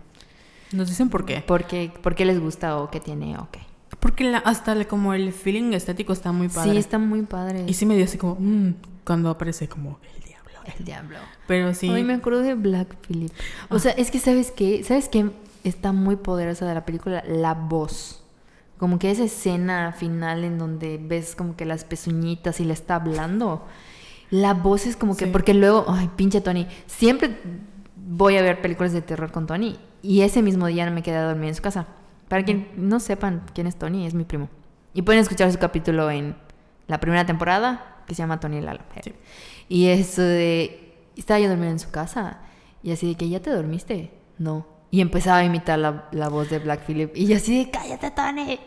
Nos 0.72 0.88
dicen 0.88 1.09
por 1.09 1.24
qué. 1.24 1.40
por 1.40 1.64
qué, 1.64 1.90
por 2.03 2.14
qué 2.14 2.24
les 2.24 2.38
gusta 2.40 2.76
o 2.78 2.90
qué 2.90 3.01
tiene 3.01 3.38
o 3.38 3.49
qué. 3.51 3.61
Porque 4.01 4.24
la- 4.24 4.38
hasta 4.38 4.72
el- 4.72 4.86
como 4.86 5.14
el 5.14 5.32
feeling 5.32 5.72
estético 5.72 6.12
está 6.12 6.32
muy 6.32 6.49
padre. 6.49 6.72
Sí, 6.72 6.76
está 6.76 6.99
muy 6.99 7.22
padre. 7.22 7.64
Y 7.66 7.74
sí 7.74 7.86
me 7.86 7.97
dio 7.97 8.05
así 8.05 8.18
como, 8.18 8.36
mm, 8.38 8.74
cuando 9.05 9.30
aparece 9.30 9.68
como 9.68 9.99
el 10.14 10.22
diablo. 10.22 10.53
El 10.78 10.84
diablo. 10.84 11.16
Pero 11.47 11.72
sí. 11.74 11.88
Ay, 11.88 12.05
me 12.05 12.14
acuerdo 12.14 12.40
de 12.42 12.55
Black 12.55 12.94
Phillip. 13.07 13.32
O 13.70 13.78
sea, 13.78 13.92
es 13.92 14.11
que 14.11 14.18
¿sabes 14.18 14.51
qué? 14.51 14.84
¿Sabes 14.84 15.09
qué? 15.09 15.30
Está 15.64 15.92
muy 15.92 16.16
poderosa 16.16 16.66
de 16.66 16.74
la 16.74 16.84
película, 16.84 17.24
la 17.26 17.55
voz. 17.55 18.22
Como 18.79 18.99
que 18.99 19.11
esa 19.11 19.24
escena 19.24 19.93
final 19.93 20.45
en 20.45 20.59
donde 20.59 20.99
ves 21.03 21.35
como 21.35 21.57
que 21.57 21.64
las 21.64 21.85
pezuñitas 21.85 22.61
y 22.61 22.64
le 22.64 22.72
está 22.74 22.97
hablando. 22.97 23.64
La 24.31 24.55
voz 24.55 24.87
es 24.87 24.97
como 24.97 25.16
que, 25.16 25.27
Sí. 25.27 25.31
porque 25.31 25.55
luego, 25.55 25.85
ay, 25.89 26.11
pinche 26.16 26.41
Tony, 26.41 26.66
siempre 26.87 27.39
voy 27.97 28.37
a 28.37 28.43
ver 28.43 28.61
películas 28.61 28.93
de 28.93 29.01
terror 29.03 29.33
con 29.33 29.47
Tony 29.47 29.77
y 30.03 30.20
ese 30.22 30.43
mismo 30.43 30.66
día 30.66 30.85
no 30.85 30.93
me 30.93 31.03
quedé 31.03 31.16
a 31.16 31.24
dormir 31.29 31.49
en 31.51 31.55
su 31.55 31.62
casa. 31.62 31.87
Para 32.29 32.45
quien 32.45 32.68
no 32.77 32.99
sepan 33.01 33.43
quién 33.55 33.66
es 33.66 33.77
Tony, 33.77 34.05
es 34.07 34.14
mi 34.14 34.24
primo. 34.24 34.49
Y 34.95 35.03
pueden 35.03 35.20
escuchar 35.20 35.51
su 35.53 35.59
capítulo 35.59 36.11
en 36.11 36.37
la 36.89 36.99
primera 37.01 37.24
temporada, 37.24 38.03
que 38.07 38.14
se 38.14 38.22
llama 38.22 38.41
Tony 38.41 38.61
Lalo. 38.61 38.81
Sí. 39.03 39.14
Y 39.68 39.87
eso 39.87 40.22
de, 40.22 40.97
estaba 41.16 41.39
yo 41.41 41.49
dormida 41.49 41.70
en 41.70 41.79
su 41.79 41.91
casa 41.91 42.41
y 42.83 42.93
así 42.93 43.09
de 43.09 43.14
que, 43.16 43.29
¿ya 43.29 43.41
te 43.41 43.51
dormiste? 43.51 44.12
No. 44.39 44.66
Y 44.97 45.03
empezaba 45.03 45.36
a 45.38 45.44
imitar 45.44 45.78
la, 45.78 46.09
la 46.11 46.30
voz 46.30 46.49
de 46.49 46.59
Black 46.59 46.86
Phillip 46.86 47.14
y 47.14 47.26
yo 47.26 47.36
así 47.36 47.59
de, 47.64 47.70
cállate, 47.70 48.11
Tony. 48.12 48.59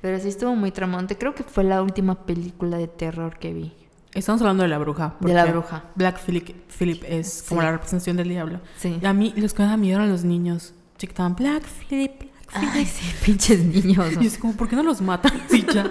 Pero 0.00 0.18
sí 0.18 0.26
estuvo 0.26 0.56
muy 0.56 0.72
tramante. 0.72 1.16
Creo 1.16 1.32
que 1.32 1.44
fue 1.44 1.62
la 1.62 1.80
última 1.80 2.26
película 2.26 2.76
de 2.76 2.88
terror 2.88 3.38
que 3.38 3.52
vi. 3.52 3.72
Estamos 4.12 4.40
hablando 4.40 4.64
de 4.64 4.68
la 4.68 4.78
bruja. 4.78 5.14
De 5.20 5.32
la 5.32 5.44
bruja. 5.44 5.84
Black 5.94 6.18
Phillip, 6.26 6.56
Phillip 6.76 7.04
es 7.06 7.44
como 7.48 7.60
Sí. 7.60 7.66
la 7.66 7.70
representación 7.70 8.16
del 8.16 8.30
diablo. 8.30 8.60
Sí. 8.78 8.98
Y 9.00 9.06
a 9.06 9.12
mí 9.12 9.32
los 9.36 9.54
que 9.54 9.62
me 9.62 9.66
daban 9.66 9.80
miedo 9.80 9.98
eran 10.00 10.10
los 10.10 10.24
niños. 10.24 10.74
Chiquitaban 10.98 11.36
Black 11.36 11.62
Phillip, 11.88 12.18
Black 12.18 12.50
Phillip. 12.52 12.70
Ay, 12.74 12.86
sí, 12.86 13.14
pinches 13.24 13.62
niños. 13.64 14.14
Y 14.20 14.26
es 14.26 14.38
como, 14.38 14.54
¿por 14.54 14.68
qué 14.68 14.74
no 14.74 14.82
los 14.82 15.00
matan? 15.00 15.40
Sí, 15.48 15.64
ya. 15.72 15.88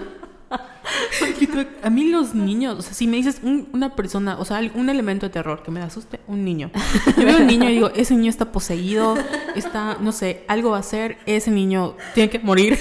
A 1.83 1.89
mí 1.89 2.09
los 2.09 2.33
niños, 2.35 2.77
o 2.79 2.81
sea, 2.81 2.93
si 2.93 3.07
me 3.07 3.17
dices 3.17 3.39
un- 3.43 3.69
una 3.73 3.95
persona, 3.95 4.37
o 4.39 4.45
sea, 4.45 4.59
un 4.75 4.89
elemento 4.89 5.25
de 5.25 5.31
terror 5.31 5.63
que 5.63 5.71
me 5.71 5.81
asuste, 5.81 6.19
un 6.27 6.43
niño. 6.43 6.71
Yo 7.17 7.25
veo 7.25 7.37
un 7.37 7.47
niño 7.47 7.69
y 7.69 7.73
digo, 7.73 7.89
ese 7.95 8.15
niño 8.15 8.29
está 8.29 8.51
poseído, 8.51 9.15
está, 9.55 9.97
no 9.99 10.11
sé, 10.11 10.43
algo 10.47 10.71
va 10.71 10.77
a 10.77 10.79
hacer, 10.81 11.17
ese 11.25 11.51
niño 11.51 11.95
tiene 12.13 12.29
que 12.29 12.39
morir. 12.39 12.77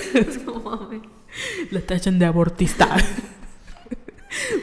No 0.46 0.54
mames. 0.60 1.02
La 1.70 1.80
tachan 1.80 2.18
de 2.18 2.26
abortista. 2.26 2.96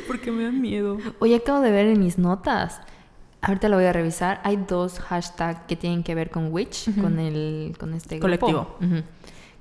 Porque 0.07 0.31
me 0.31 0.43
da 0.43 0.51
miedo. 0.51 0.97
Oye, 1.19 1.35
acabo 1.35 1.61
de 1.61 1.71
ver 1.71 1.87
en 1.87 1.99
mis 1.99 2.17
notas. 2.17 2.81
Ahorita 3.41 3.69
lo 3.69 3.75
voy 3.77 3.85
a 3.85 3.93
revisar. 3.93 4.41
Hay 4.43 4.57
dos 4.57 4.99
hashtags 4.99 5.61
que 5.67 5.75
tienen 5.75 6.03
que 6.03 6.15
ver 6.15 6.29
con 6.29 6.51
Witch, 6.51 6.89
con 6.99 7.19
el 7.19 7.75
con 7.79 7.93
este 7.93 8.19
grupo. 8.19 8.47
Colectivo. 8.47 8.77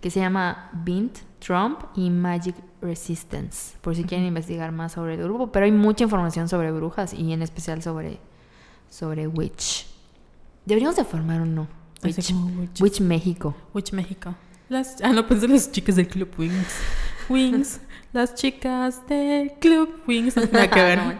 Que 0.00 0.10
se 0.10 0.20
llama 0.20 0.70
Bint, 0.84 1.18
Trump 1.38 1.80
y 1.94 2.10
Magic 2.10 2.54
Resistance. 2.84 3.76
Por 3.80 3.96
si 3.96 4.04
quieren 4.04 4.26
investigar 4.26 4.70
más 4.72 4.92
sobre 4.92 5.14
el 5.14 5.22
grupo. 5.24 5.50
Pero 5.50 5.64
hay 5.66 5.72
mucha 5.72 6.04
información 6.04 6.48
sobre 6.48 6.70
brujas 6.70 7.12
y 7.14 7.32
en 7.32 7.42
especial 7.42 7.82
sobre, 7.82 8.18
sobre 8.90 9.26
Witch. 9.26 9.86
Deberíamos 10.66 10.96
de 10.96 11.04
formar 11.04 11.40
uno. 11.40 11.66
Witch. 12.02 12.32
Witch. 12.58 12.80
Witch 12.80 13.00
México. 13.00 13.54
Witch 13.74 13.92
México. 13.92 14.34
Las, 14.68 14.96
ah, 15.02 15.12
no, 15.12 15.26
pensé 15.26 15.46
en 15.46 15.52
las 15.52 15.70
chicas 15.72 15.96
del 15.96 16.08
Club 16.08 16.28
Wings. 16.38 16.74
Wings. 17.28 17.80
Las 18.14 18.36
chicas 18.36 19.04
del 19.08 19.50
Club 19.60 19.88
Wings. 20.06 20.36
No 20.36 20.46
tiene 20.46 20.70
que 20.70 20.80
ver. 20.82 20.98
No. 20.98 21.14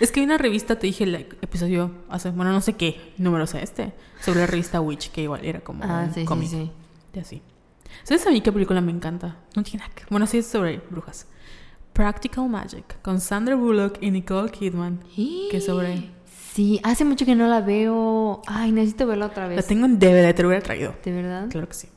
es 0.00 0.10
que 0.10 0.20
hay 0.20 0.24
una 0.26 0.38
revista, 0.38 0.78
te 0.78 0.86
dije 0.86 1.04
el 1.04 1.14
episodio 1.42 1.90
hace, 2.08 2.30
bueno, 2.30 2.52
no 2.52 2.62
sé 2.62 2.72
qué 2.72 3.12
número 3.18 3.46
sea 3.46 3.60
este, 3.62 3.92
sobre 4.22 4.40
la 4.40 4.46
revista 4.46 4.80
Witch, 4.80 5.10
que 5.10 5.22
igual 5.24 5.44
era 5.44 5.60
como 5.60 5.84
Ah, 5.84 6.04
un 6.08 6.14
sí, 6.14 6.20
sí, 6.20 6.26
cómic. 6.26 6.48
sí. 6.48 6.70
Y 7.14 7.18
así. 7.18 7.42
¿Sabes 8.04 8.26
a 8.26 8.30
mí 8.30 8.40
qué 8.40 8.52
película 8.52 8.80
me 8.80 8.92
encanta? 8.92 9.36
No 9.56 9.62
tiene 9.62 9.80
nada 9.84 9.94
que 9.94 10.04
Bueno, 10.10 10.26
sí 10.26 10.38
es 10.38 10.46
sobre 10.46 10.78
brujas. 10.90 11.26
Practical 11.92 12.48
Magic, 12.48 13.00
con 13.02 13.20
Sandra 13.20 13.56
Bullock 13.56 13.98
y 14.00 14.10
Nicole 14.10 14.50
Kidman. 14.50 15.00
Que 15.14 15.56
es 15.56 15.66
sobre... 15.66 16.10
Sí, 16.52 16.80
hace 16.82 17.04
mucho 17.04 17.24
que 17.24 17.34
no 17.34 17.46
la 17.48 17.60
veo. 17.60 18.42
Ay, 18.46 18.72
necesito 18.72 19.06
verla 19.06 19.26
otra 19.26 19.44
La 19.44 19.56
vez. 19.56 19.66
tengo 19.66 19.84
en 19.86 19.98
DVD, 19.98 20.34
te 20.34 20.42
lo 20.42 20.48
hubiera 20.48 20.64
traído. 20.64 20.94
¿De 21.04 21.12
verdad? 21.12 21.48
Claro 21.50 21.68
que 21.68 21.74
sí. 21.74 21.88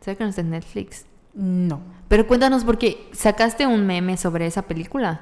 ¿Sabes 0.00 0.18
que 0.18 0.24
no 0.24 0.30
está 0.30 0.40
en 0.42 0.50
Netflix? 0.50 1.06
No. 1.34 1.80
Pero 2.08 2.26
cuéntanos, 2.26 2.64
porque 2.64 3.08
sacaste 3.12 3.66
un 3.66 3.86
meme 3.86 4.16
sobre 4.16 4.46
esa 4.46 4.62
película. 4.62 5.20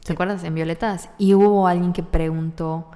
¿Te 0.00 0.08
Sí. 0.08 0.12
acuerdas? 0.14 0.42
En 0.44 0.54
Violetas. 0.54 1.10
Y 1.18 1.34
hubo 1.34 1.66
alguien 1.68 1.92
que 1.92 2.02
preguntó. 2.02 2.90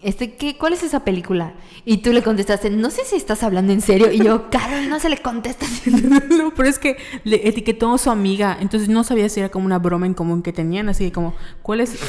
Este, 0.00 0.34
¿qué, 0.36 0.56
¿Cuál 0.56 0.74
es 0.74 0.82
esa 0.84 1.04
película? 1.04 1.54
Y 1.84 1.98
tú 1.98 2.12
le 2.12 2.22
contestaste, 2.22 2.70
no 2.70 2.90
sé 2.90 3.04
si 3.04 3.16
estás 3.16 3.42
hablando 3.42 3.72
en 3.72 3.80
serio. 3.80 4.12
Y 4.12 4.18
yo, 4.18 4.48
Carol, 4.50 4.88
no 4.88 5.00
se 5.00 5.08
le 5.08 5.18
contesta. 5.18 5.66
no, 6.30 6.52
pero 6.54 6.68
es 6.68 6.78
que 6.78 6.96
le 7.24 7.48
etiquetó 7.48 7.92
a 7.92 7.98
su 7.98 8.10
amiga, 8.10 8.56
entonces 8.60 8.88
no 8.88 9.02
sabía 9.02 9.28
si 9.28 9.40
era 9.40 9.48
como 9.48 9.66
una 9.66 9.78
broma 9.78 10.06
en 10.06 10.14
común 10.14 10.42
que 10.42 10.52
tenían, 10.52 10.88
así 10.88 11.06
que 11.06 11.12
como, 11.12 11.34
¿cuál 11.62 11.80
es? 11.80 11.98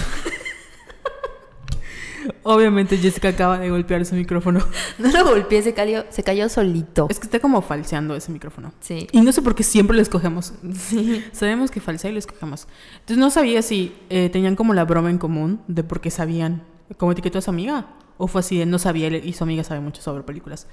Obviamente 2.43 2.97
Jessica 2.97 3.29
acaba 3.29 3.57
de 3.57 3.69
golpear 3.69 4.05
su 4.05 4.13
micrófono. 4.15 4.63
No 4.99 5.11
lo 5.11 5.23
golpeé, 5.25 5.63
se 5.63 5.73
cayó, 5.73 6.05
se 6.09 6.21
cayó 6.21 6.47
solito. 6.47 7.07
Es 7.09 7.19
que 7.19 7.25
está 7.25 7.39
como 7.39 7.61
falseando 7.61 8.15
ese 8.15 8.31
micrófono. 8.31 8.71
Sí. 8.81 9.07
Y 9.11 9.21
no 9.21 9.31
sé 9.31 9.41
por 9.41 9.55
qué 9.55 9.63
siempre 9.63 9.95
lo 9.95 10.01
escogemos. 10.01 10.53
Sí. 10.77 11.23
Sabemos 11.31 11.71
que 11.71 11.79
falsea 11.79 12.11
y 12.11 12.13
lo 12.13 12.19
escogemos. 12.19 12.67
Entonces 12.99 13.17
no 13.17 13.31
sabía 13.31 13.61
si 13.61 13.95
eh, 14.09 14.29
tenían 14.31 14.55
como 14.55 14.73
la 14.73 14.85
broma 14.85 15.09
en 15.09 15.17
común 15.17 15.61
de 15.67 15.83
por 15.83 16.01
qué 16.01 16.11
sabían, 16.11 16.61
como 16.97 17.11
etiquetó 17.11 17.37
a 17.39 17.41
su 17.41 17.49
amiga, 17.49 17.87
o 18.17 18.27
fue 18.27 18.39
así 18.41 18.57
de 18.57 18.65
no 18.65 18.79
sabía 18.79 19.07
y 19.09 19.33
su 19.33 19.43
amiga 19.43 19.63
sabe 19.63 19.79
mucho 19.79 20.01
sobre 20.01 20.23
películas. 20.23 20.67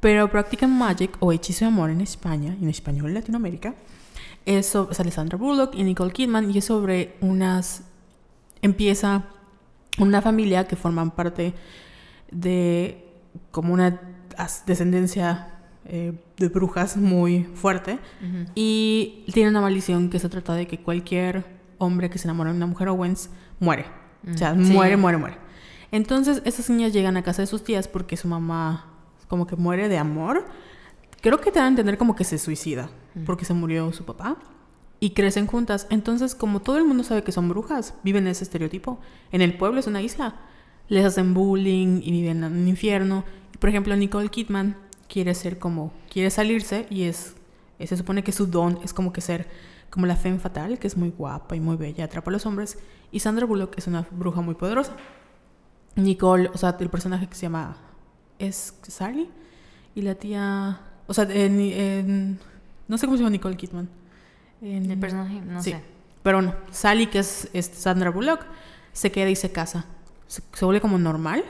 Pero 0.00 0.28
Practical 0.30 0.68
Magic 0.70 1.16
o 1.20 1.32
Hechizo 1.32 1.64
de 1.64 1.68
Amor 1.70 1.90
en 1.90 2.00
España, 2.00 2.56
en 2.60 2.68
español 2.68 3.08
en 3.08 3.14
Latinoamérica, 3.14 3.74
es 4.44 4.66
sobre, 4.66 4.94
sale 4.94 5.10
Sandra 5.12 5.38
Bullock 5.38 5.74
y 5.76 5.84
Nicole 5.84 6.12
Kidman 6.12 6.50
y 6.50 6.58
es 6.58 6.64
sobre 6.64 7.14
unas... 7.20 7.84
Empieza 8.60 9.24
una 9.98 10.20
familia 10.22 10.66
que 10.66 10.76
forman 10.76 11.10
parte 11.12 11.54
de 12.30 13.04
como 13.50 13.72
una 13.74 14.00
descendencia 14.66 15.48
eh, 15.84 16.12
de 16.36 16.48
brujas 16.48 16.96
muy 16.96 17.44
fuerte 17.54 17.98
Ujú. 18.20 18.50
y 18.54 19.24
tiene 19.32 19.50
una 19.50 19.60
maldición 19.60 20.10
que 20.10 20.18
se 20.18 20.28
trata 20.28 20.54
de 20.54 20.66
que 20.66 20.78
cualquier 20.78 21.44
hombre 21.78 22.08
que 22.08 22.18
se 22.18 22.26
enamora 22.28 22.50
de 22.50 22.56
una 22.56 22.66
mujer 22.66 22.88
Owens 22.88 23.30
muere. 23.60 23.84
O 24.32 24.36
sea, 24.38 24.54
Mm, 24.54 24.64
sí. 24.64 24.72
muere, 24.72 24.96
muere, 24.96 25.18
muere. 25.18 25.36
Entonces, 25.92 26.42
esas 26.44 26.68
niñas 26.70 26.92
llegan 26.92 27.16
a 27.16 27.22
casa 27.22 27.42
de 27.42 27.46
sus 27.46 27.62
tías 27.62 27.86
porque 27.86 28.16
su 28.16 28.26
mamá 28.26 28.86
como 29.28 29.46
que 29.46 29.56
muere 29.56 29.88
de 29.88 29.98
amor. 29.98 30.44
Creo 31.20 31.40
que 31.40 31.52
te 31.52 31.58
dan 31.58 31.66
a 31.66 31.68
entender 31.68 31.96
como 31.96 32.16
que 32.16 32.24
se 32.24 32.38
suicida 32.38 32.90
porque 33.24 33.44
se 33.44 33.54
murió 33.54 33.92
su 33.92 34.04
papá. 34.04 34.36
Y 35.00 35.10
crecen 35.10 35.46
juntas. 35.46 35.86
Entonces, 35.90 36.34
como 36.34 36.60
todo 36.60 36.78
el 36.78 36.84
mundo 36.84 37.02
sabe 37.02 37.24
que 37.24 37.32
son 37.32 37.48
brujas, 37.48 37.94
viven 38.04 38.26
ese 38.26 38.44
estereotipo. 38.44 38.98
En 39.32 39.40
el 39.40 39.56
pueblo 39.56 39.80
es 39.80 39.86
una 39.86 40.00
isla. 40.00 40.36
Les 40.88 41.04
hacen 41.04 41.34
bullying 41.34 42.00
y 42.02 42.10
viven 42.10 42.44
en 42.44 42.52
un 42.52 42.68
infierno. 42.68 43.24
Por 43.58 43.68
ejemplo, 43.68 43.96
Nicole 43.96 44.28
Kidman 44.28 44.76
quiere 45.08 45.34
ser 45.34 45.58
como, 45.58 45.92
quiere 46.10 46.30
salirse 46.30 46.86
y 46.88 47.04
es, 47.04 47.34
eh, 47.78 47.86
se 47.86 47.96
supone 47.96 48.22
que 48.22 48.32
su 48.32 48.46
don 48.46 48.78
es 48.84 48.92
como 48.92 49.12
que 49.12 49.20
ser 49.20 49.48
como 49.90 50.06
la 50.06 50.16
femme 50.16 50.38
fatal, 50.38 50.78
que 50.78 50.86
es 50.86 50.96
muy 50.96 51.10
guapa 51.10 51.56
y 51.56 51.60
muy 51.60 51.76
bella, 51.76 52.04
atrapa 52.04 52.30
a 52.30 52.32
los 52.32 52.46
hombres. 52.46 52.78
Y 53.10 53.20
Sandra 53.20 53.44
Bullock 53.44 53.76
es 53.78 53.86
una 53.86 54.06
bruja 54.10 54.40
muy 54.40 54.54
poderosa. 54.54 54.96
Nicole, 55.96 56.50
o 56.52 56.58
sea, 56.58 56.76
el 56.80 56.88
personaje 56.90 57.26
que 57.26 57.34
se 57.34 57.42
llama 57.42 57.76
es 58.38 58.74
Sally 58.82 59.28
y 59.94 60.02
la 60.02 60.14
tía, 60.14 60.80
o 61.06 61.14
sea, 61.14 61.24
en- 61.24 61.60
en- 61.60 62.38
no 62.88 62.98
sé 62.98 63.06
cómo 63.06 63.16
se 63.16 63.22
llama 63.22 63.30
Nicole 63.30 63.56
Kidman. 63.56 63.88
En- 64.62 64.90
El 64.90 64.98
personaje, 64.98 65.40
no 65.40 65.62
Sí. 65.62 65.70
sé. 65.72 65.82
Pero 66.22 66.38
bueno, 66.38 66.54
Sally, 66.70 67.06
que 67.08 67.18
es, 67.18 67.48
es 67.52 67.66
Sandra 67.66 68.10
Bullock, 68.10 68.44
se 68.92 69.10
queda 69.10 69.28
y 69.28 69.36
se 69.36 69.50
casa. 69.52 69.86
Se, 70.28 70.42
se 70.52 70.64
vuelve 70.64 70.80
como 70.80 70.96
normal 70.98 71.44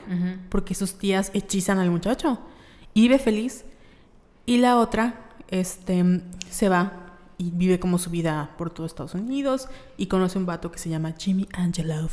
porque 0.49 0.73
sus 0.75 0.97
tías 0.97 1.31
hechizan 1.33 1.79
al 1.79 1.89
muchacho 1.89 2.39
y 2.93 3.03
vive 3.03 3.19
feliz. 3.19 3.63
Y 4.45 4.57
la 4.57 4.77
otra 4.77 5.19
este, 5.47 6.21
se 6.49 6.67
va 6.69 6.91
y 7.37 7.51
vive 7.51 7.79
como 7.79 7.97
su 7.97 8.09
vida 8.09 8.51
por 8.57 8.71
todo 8.71 8.85
Estados 8.85 9.13
Unidos 9.13 9.69
y 9.97 10.07
conoce 10.07 10.37
un 10.37 10.45
vato 10.45 10.71
que 10.71 10.79
se 10.79 10.89
llama 10.89 11.13
Jimmy 11.17 11.47
Angelov, 11.53 12.09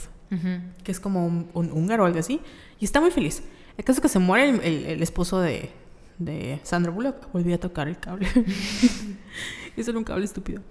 Que 0.85 0.93
es 0.93 1.01
como 1.01 1.26
un, 1.26 1.72
húngaro 1.72 2.05
o 2.05 2.07
algo 2.07 2.18
así, 2.18 2.41
y 2.78 2.85
está 2.85 3.01
muy 3.01 3.11
feliz. 3.11 3.43
El 3.76 3.85
caso 3.85 3.99
es 3.99 4.03
que 4.03 4.09
se 4.09 4.18
muere 4.18 4.49
el, 4.93 5.03
esposo 5.03 5.41
de, 5.41 5.70
de 6.18 6.61
Sandra 6.62 6.93
Bullock. 6.93 7.33
Volví 7.33 7.53
a 7.53 7.59
tocar 7.59 7.89
el 7.89 7.99
cable. 7.99 8.28
Eso 9.76 9.91
era 9.91 9.99
un 9.99 10.05
cable 10.05 10.24
estúpido. 10.24 10.62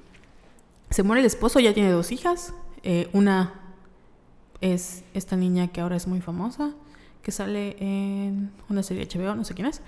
Se 0.89 1.03
muere 1.03 1.20
el 1.22 1.26
esposo, 1.26 1.60
ya 1.60 1.74
tiene 1.74 1.91
dos 1.91 2.12
hijas. 2.12 2.53
Eh, 2.84 3.10
una 3.14 3.53
es 4.62 5.03
esta 5.14 5.36
niña 5.36 5.70
que 5.70 5.82
ahora 5.82 5.95
es 5.95 6.07
muy 6.07 6.22
famosa, 6.22 6.74
que 7.22 7.32
sale 7.32 7.76
en 7.80 8.51
una 8.70 8.84
serie 8.84 9.05
de 9.05 9.20
HBO, 9.20 9.36
no 9.36 9.43
sé 9.43 9.53
quién 9.53 9.68
es. 9.68 9.82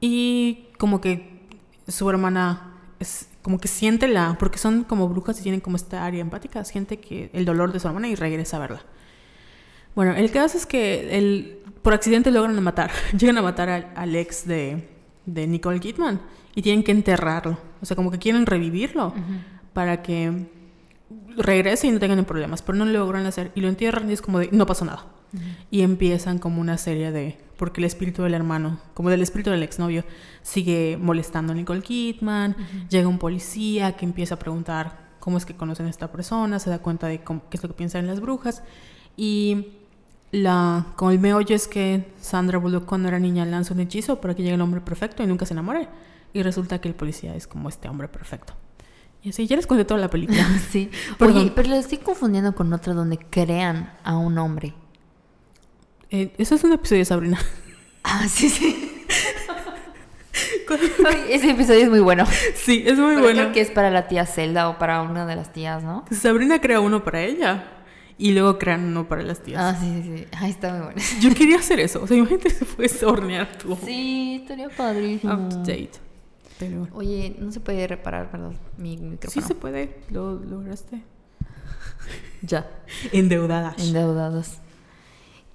Y 0.00 0.68
como 0.78 1.00
que 1.00 1.40
su 1.88 2.08
hermana 2.08 2.74
es 2.98 3.28
como 3.42 3.58
que 3.58 3.68
siente 3.68 4.08
la, 4.08 4.36
porque 4.38 4.58
son 4.58 4.84
como 4.84 5.08
brujas 5.08 5.38
y 5.40 5.42
tienen 5.42 5.60
como 5.60 5.76
esta 5.76 6.04
área 6.04 6.20
empática, 6.20 6.64
siente 6.64 7.00
que 7.00 7.30
el 7.32 7.44
dolor 7.44 7.72
de 7.72 7.80
su 7.80 7.88
hermana 7.88 8.08
y 8.08 8.14
regresa 8.14 8.56
a 8.56 8.60
verla. 8.60 8.82
Bueno, 9.94 10.12
el 10.12 10.30
caso 10.30 10.56
es 10.56 10.66
que 10.66 11.16
el, 11.16 11.58
por 11.82 11.94
accidente 11.94 12.30
logran 12.30 12.62
matar, 12.62 12.90
llegan 13.18 13.38
a 13.38 13.42
matar 13.42 13.68
al, 13.68 13.92
al 13.94 14.14
ex 14.14 14.46
de, 14.46 14.88
de 15.26 15.46
Nicole 15.46 15.80
Kidman 15.80 16.20
y 16.54 16.62
tienen 16.62 16.82
que 16.82 16.92
enterrarlo. 16.92 17.58
O 17.80 17.86
sea, 17.86 17.96
como 17.96 18.10
que 18.10 18.18
quieren 18.18 18.46
revivirlo 18.46 19.14
para 19.72 20.02
que 20.02 20.48
regrese 21.36 21.86
y 21.86 21.90
no 21.90 21.98
tengan 21.98 22.24
problemas, 22.24 22.62
pero 22.62 22.76
no 22.76 22.84
lo 22.84 22.92
logran 22.92 23.26
hacer 23.26 23.52
y 23.54 23.60
lo 23.60 23.68
entierran 23.68 24.10
y 24.10 24.12
es 24.12 24.22
como 24.22 24.38
de 24.38 24.48
no 24.52 24.66
pasó 24.66 24.84
nada. 24.84 25.06
Y 25.70 25.82
empiezan 25.82 26.38
como 26.38 26.60
una 26.60 26.76
serie 26.78 27.12
de 27.12 27.38
porque 27.56 27.80
el 27.80 27.84
espíritu 27.84 28.22
del 28.22 28.32
hermano, 28.34 28.80
como 28.94 29.10
del 29.10 29.20
espíritu 29.22 29.50
del 29.50 29.62
exnovio, 29.62 30.04
sigue 30.42 30.96
molestando 31.00 31.52
a 31.52 31.54
Nicole 31.56 31.82
Kidman, 31.82 32.56
llega 32.88 33.06
un 33.06 33.18
policía 33.18 33.96
que 33.96 34.06
empieza 34.06 34.36
a 34.36 34.38
preguntar 34.38 35.10
cómo 35.20 35.36
es 35.36 35.44
que 35.44 35.54
conocen 35.54 35.86
a 35.86 35.90
esta 35.90 36.10
persona, 36.10 36.58
se 36.58 36.70
da 36.70 36.78
cuenta 36.78 37.06
de 37.06 37.22
cómo- 37.22 37.42
qué 37.50 37.58
es 37.58 37.62
lo 37.62 37.68
que 37.68 37.74
piensan 37.74 38.00
en 38.00 38.06
las 38.06 38.20
brujas 38.20 38.62
y 39.16 39.66
la 40.32 40.86
como 40.96 41.10
el 41.10 41.18
meollo 41.18 41.54
es 41.54 41.66
que 41.68 42.12
Sandra 42.20 42.58
Bullock 42.58 42.86
cuando 42.86 43.08
era 43.08 43.18
niña 43.18 43.44
lanza 43.44 43.74
un 43.74 43.80
hechizo 43.80 44.20
para 44.20 44.34
que 44.34 44.42
llegue 44.42 44.54
el 44.54 44.60
hombre 44.60 44.80
perfecto 44.80 45.22
y 45.22 45.26
nunca 45.26 45.44
se 45.44 45.54
enamore 45.54 45.88
y 46.32 46.42
resulta 46.42 46.80
que 46.80 46.88
el 46.88 46.94
policía 46.94 47.34
es 47.34 47.46
como 47.46 47.68
este 47.68 47.88
hombre 47.88 48.08
perfecto. 48.08 48.54
Y 49.22 49.30
así, 49.30 49.46
ya 49.46 49.56
les 49.56 49.66
conté 49.66 49.84
toda 49.84 50.00
la 50.00 50.08
película. 50.08 50.38
Sí. 50.70 50.90
Perdón. 51.18 51.42
Oye, 51.42 51.52
pero 51.54 51.68
lo 51.68 51.74
estoy 51.74 51.98
confundiendo 51.98 52.54
con 52.54 52.72
otra 52.72 52.94
donde 52.94 53.18
crean 53.18 53.92
a 54.04 54.16
un 54.16 54.38
hombre. 54.38 54.72
Eh, 56.10 56.32
eso 56.38 56.54
es 56.54 56.64
un 56.64 56.72
episodio 56.72 57.00
de 57.00 57.04
Sabrina. 57.04 57.38
Ah, 58.02 58.26
sí, 58.28 58.48
sí. 58.48 59.04
Ay, 61.06 61.24
Ese 61.30 61.50
episodio 61.50 61.80
es 61.80 61.90
muy 61.90 62.00
bueno. 62.00 62.24
sí, 62.54 62.82
es 62.86 62.98
muy 62.98 63.10
Pero 63.10 63.20
bueno. 63.22 63.40
Creo 63.42 63.52
que 63.52 63.60
es 63.60 63.70
para 63.70 63.90
la 63.90 64.08
tía 64.08 64.24
Zelda 64.26 64.68
o 64.68 64.78
para 64.78 65.02
una 65.02 65.26
de 65.26 65.36
las 65.36 65.52
tías, 65.52 65.82
¿no? 65.82 66.04
Sabrina 66.10 66.60
crea 66.60 66.80
uno 66.80 67.04
para 67.04 67.20
ella 67.22 67.64
y 68.16 68.32
luego 68.32 68.58
crean 68.58 68.84
uno 68.84 69.08
para 69.08 69.22
las 69.22 69.42
tías. 69.42 69.60
Ah, 69.62 69.76
sí, 69.80 70.02
sí, 70.02 70.18
sí. 70.18 70.26
Ay, 70.38 70.50
está 70.50 70.72
muy 70.72 70.82
bueno. 70.86 71.02
Yo 71.20 71.34
quería 71.34 71.58
hacer 71.58 71.80
eso. 71.80 72.02
O 72.02 72.06
sea, 72.06 72.16
imagínate 72.16 72.50
si 72.50 72.64
puedes 72.64 73.02
hornear 73.02 73.58
tu 73.58 73.76
Sí, 73.84 74.38
estaría 74.42 74.68
padrísimo. 74.68 75.34
up 75.34 75.48
to 75.48 75.56
date. 75.58 75.90
Pero 76.58 76.88
Oye, 76.92 77.36
no 77.38 77.50
se 77.52 77.60
puede 77.60 77.86
reparar, 77.86 78.30
perdón, 78.30 78.58
mi 78.76 78.96
sí 78.96 79.02
micrófono. 79.02 79.46
se 79.46 79.54
puede. 79.54 79.96
Lo 80.10 80.34
lograste. 80.34 81.02
Ya. 82.42 82.66
Endeudadas. 83.12 83.74
Endeudados. 83.78 84.58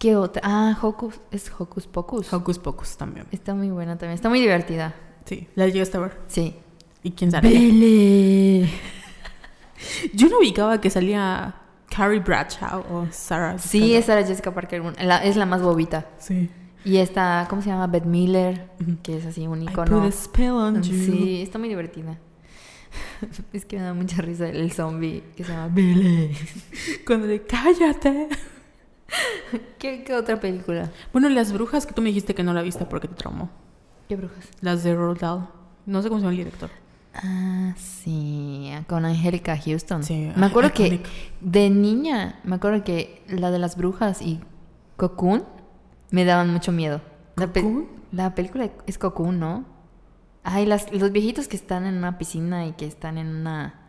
¿Qué 0.06 0.16
otra? 0.16 0.39
Ah, 0.45 0.78
Hocus. 0.84 1.20
Es 1.32 1.51
Hocus 1.58 1.88
Pocus. 1.88 2.32
Hocus 2.32 2.60
Pocus 2.60 2.95
también. 2.95 3.26
Está 3.32 3.56
muy 3.56 3.72
buena 3.72 3.97
también. 3.97 4.14
Está 4.14 4.30
muy 4.30 4.39
divertida. 4.39 4.93
Sí, 5.26 5.47
la 5.56 5.68
llegaste 5.68 5.97
a 5.97 6.01
ver. 6.01 6.20
Sí. 6.28 6.53
¿Y 7.01 7.10
quién 7.14 7.32
sale? 7.32 7.49
Bele. 7.49 8.70
Yo 10.14 10.30
no 10.30 10.38
ubicaba 10.38 10.80
que 10.80 10.91
salía 10.91 11.56
Carrie 11.89 12.20
Bradshaw 12.20 12.82
o 12.91 13.08
Sarah. 13.10 13.58
Sí, 13.58 13.80
Jessica 13.80 13.97
esa 13.97 14.20
era 14.20 14.28
Jessica 14.28 14.53
Parker. 14.53 14.84
la- 15.03 15.24
es 15.24 15.38
la 15.38 15.47
más 15.47 15.64
bobita. 15.64 16.06
Sí. 16.20 16.51
Y 16.84 16.97
esta, 16.97 17.47
¿cómo 17.49 17.64
se 17.64 17.70
llama? 17.70 17.88
Beth 17.88 18.06
Miller, 18.06 18.70
que 19.01 19.18
es 19.18 19.26
así 19.26 19.47
un 19.47 19.64
I 19.64 19.66
icono. 19.70 20.01
put 20.03 20.08
a 20.08 20.12
spell 20.12 20.51
on 20.51 20.84
you. 20.84 21.03
Sí, 21.03 21.41
está 21.41 21.58
muy 21.58 21.68
divertida. 21.68 22.20
es 23.53 23.66
que 23.66 23.78
me 23.78 23.82
da 23.82 23.95
mucha 23.95 24.22
risa 24.22 24.47
el 24.49 24.72
zombie 24.72 25.24
que 25.36 25.43
se 25.43 25.51
llama 25.51 25.70
Billy. 25.70 26.30
Cuando 27.08 27.26
le 27.26 27.41
cállate. 27.41 28.30
¿Qué, 29.80 30.03
qué 30.03 30.14
otra 30.16 30.39
película? 30.39 30.91
Bueno, 31.14 31.30
las 31.30 31.53
brujas 31.53 31.86
que 31.86 31.93
tú 31.93 32.01
me 32.01 32.10
dijiste 32.10 32.36
que 32.36 32.43
no 32.43 32.53
la 32.53 32.62
viste 32.62 32.86
porque 32.86 33.08
te 33.08 33.16
traumó. 33.16 33.49
¿Qué 34.08 34.16
brujas? 34.16 34.47
Las 34.62 34.84
de 34.84 34.95
Roald 34.95 35.20
Dahl. 35.20 35.47
No 35.86 36.01
sé 36.01 36.10
cómo 36.10 36.20
se 36.20 36.24
llama 36.24 36.32
el 36.32 36.38
director. 36.38 36.70
Ah, 37.16 37.74
sí, 37.78 38.72
con 38.88 39.06
Angélica 39.06 39.58
Houston. 39.58 40.03
Sí, 40.03 40.32
me 40.36 40.45
acuerdo 40.47 40.70
iconic. 40.70 41.03
que 41.03 41.10
de 41.41 41.70
niña, 41.70 42.39
me 42.43 42.56
acuerdo 42.56 42.84
que 42.84 43.24
la 43.28 43.51
de 43.51 43.60
las 43.60 43.78
brujas 43.78 44.22
y 44.22 44.41
Cocoon 44.97 45.45
me 46.12 46.26
daban 46.26 46.51
mucho 46.51 46.72
miedo. 46.72 47.01
La, 47.38 47.49
la 48.12 48.36
película 48.36 48.70
es 48.86 48.97
Cocoon, 48.97 49.39
¿no? 49.39 49.66
Ay, 50.43 50.66
las, 50.66 50.91
los 50.91 51.12
viejitos 51.12 51.47
que 51.47 51.56
están 51.56 51.86
en 51.86 51.95
una 51.95 52.18
piscina 52.18 52.68
y 52.68 52.74
que 52.74 52.86
están 52.86 53.18
en 53.18 53.28
una... 53.28 53.82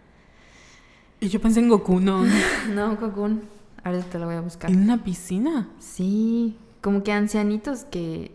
Y 1.21 1.29
yo 1.29 1.41
pensé 1.41 1.61
en 1.61 1.69
Goku, 1.69 2.01
no. 2.01 2.25
No, 2.75 2.99
Cocoon. 2.99 3.43
Ahorita 3.87 4.05
te 4.07 4.19
lo 4.19 4.27
voy 4.27 4.35
a 4.35 4.41
buscar. 4.41 4.71
¿En 4.71 4.83
una 4.83 5.05
piscina? 5.05 5.69
Sí, 5.79 6.57
como 6.81 7.03
que 7.05 7.13
ancianitos 7.13 7.85
que... 7.85 8.33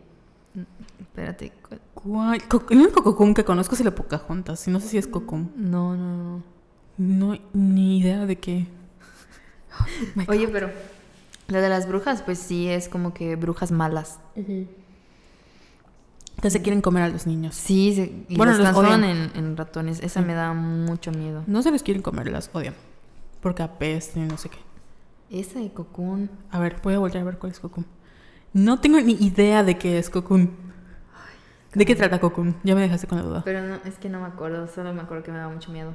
Espérate. 0.99 1.51
Co- 1.93 2.65
El 2.69 2.77
único 2.79 3.03
Cocum 3.03 3.33
que 3.33 3.43
conozco 3.43 3.75
es 3.75 3.81
el 3.81 3.85
de 3.85 3.91
Pocahontas. 3.91 4.65
Y 4.67 4.71
no 4.71 4.79
sé 4.79 4.87
si 4.87 4.97
es 4.97 5.07
Cocum. 5.07 5.49
No, 5.57 5.95
no, 5.97 6.15
no. 6.17 6.43
No 6.97 7.37
ni 7.53 7.99
idea 7.99 8.25
de 8.25 8.37
qué. 8.39 8.67
Oye, 10.29 10.47
pero 10.47 10.69
lo 11.49 11.61
de 11.61 11.67
las 11.69 11.87
brujas, 11.87 12.21
pues 12.21 12.39
sí 12.39 12.67
es 12.69 12.87
como 12.87 13.13
que 13.13 13.35
brujas 13.35 13.71
malas. 13.71 14.19
Que 16.41 16.49
se 16.49 16.61
quieren 16.61 16.81
comer 16.81 17.03
a 17.03 17.09
los 17.09 17.27
niños. 17.27 17.55
Sí, 17.55 17.93
se, 17.93 18.25
y 18.29 18.37
Bueno, 18.37 18.53
las 18.53 18.59
los 18.59 18.65
transforman 18.69 19.03
odian. 19.03 19.31
en, 19.35 19.45
en 19.45 19.57
ratones. 19.57 19.99
Esa 20.01 20.21
Sí. 20.21 20.25
me 20.25 20.33
da 20.33 20.53
mucho 20.53 21.11
miedo. 21.11 21.43
No 21.47 21.61
se 21.61 21.71
les 21.71 21.83
quieren 21.83 22.01
comer, 22.01 22.31
las 22.31 22.49
odian. 22.53 22.73
Porque 23.41 23.63
apestan 23.63 24.23
y 24.23 24.27
no 24.27 24.37
sé 24.37 24.49
qué. 24.49 24.57
Esa 25.31 25.59
de 25.59 25.71
Cocoon. 25.71 26.29
A 26.51 26.59
ver, 26.59 26.77
voy 26.83 26.93
a 26.93 26.99
volver 26.99 27.21
a 27.21 27.23
ver 27.23 27.37
cuál 27.37 27.53
es 27.53 27.59
Cocoon. 27.59 27.85
No 28.53 28.79
tengo 28.81 28.99
ni 28.99 29.13
idea 29.13 29.63
de 29.63 29.77
qué 29.77 29.97
es 29.97 30.09
Cocoon. 30.09 30.51
¿De 31.73 31.85
qué 31.85 31.95
trata 31.95 32.19
Cocoon? 32.19 32.57
Ya 32.63 32.75
me 32.75 32.81
dejaste 32.81 33.07
con 33.07 33.17
la 33.17 33.23
duda. 33.23 33.41
Pero 33.45 33.61
no, 33.61 33.75
es 33.85 33.95
que 33.97 34.09
no 34.09 34.19
me 34.19 34.27
acuerdo, 34.27 34.67
solo 34.67 34.93
me 34.93 35.01
acuerdo 35.01 35.23
que 35.23 35.31
me 35.31 35.37
daba 35.37 35.53
mucho 35.53 35.71
miedo. 35.71 35.93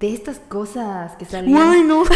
De 0.00 0.12
estas 0.12 0.40
cosas 0.40 1.14
que 1.16 1.24
salían. 1.24 1.56
¡Ay, 1.70 1.82
no! 1.84 2.02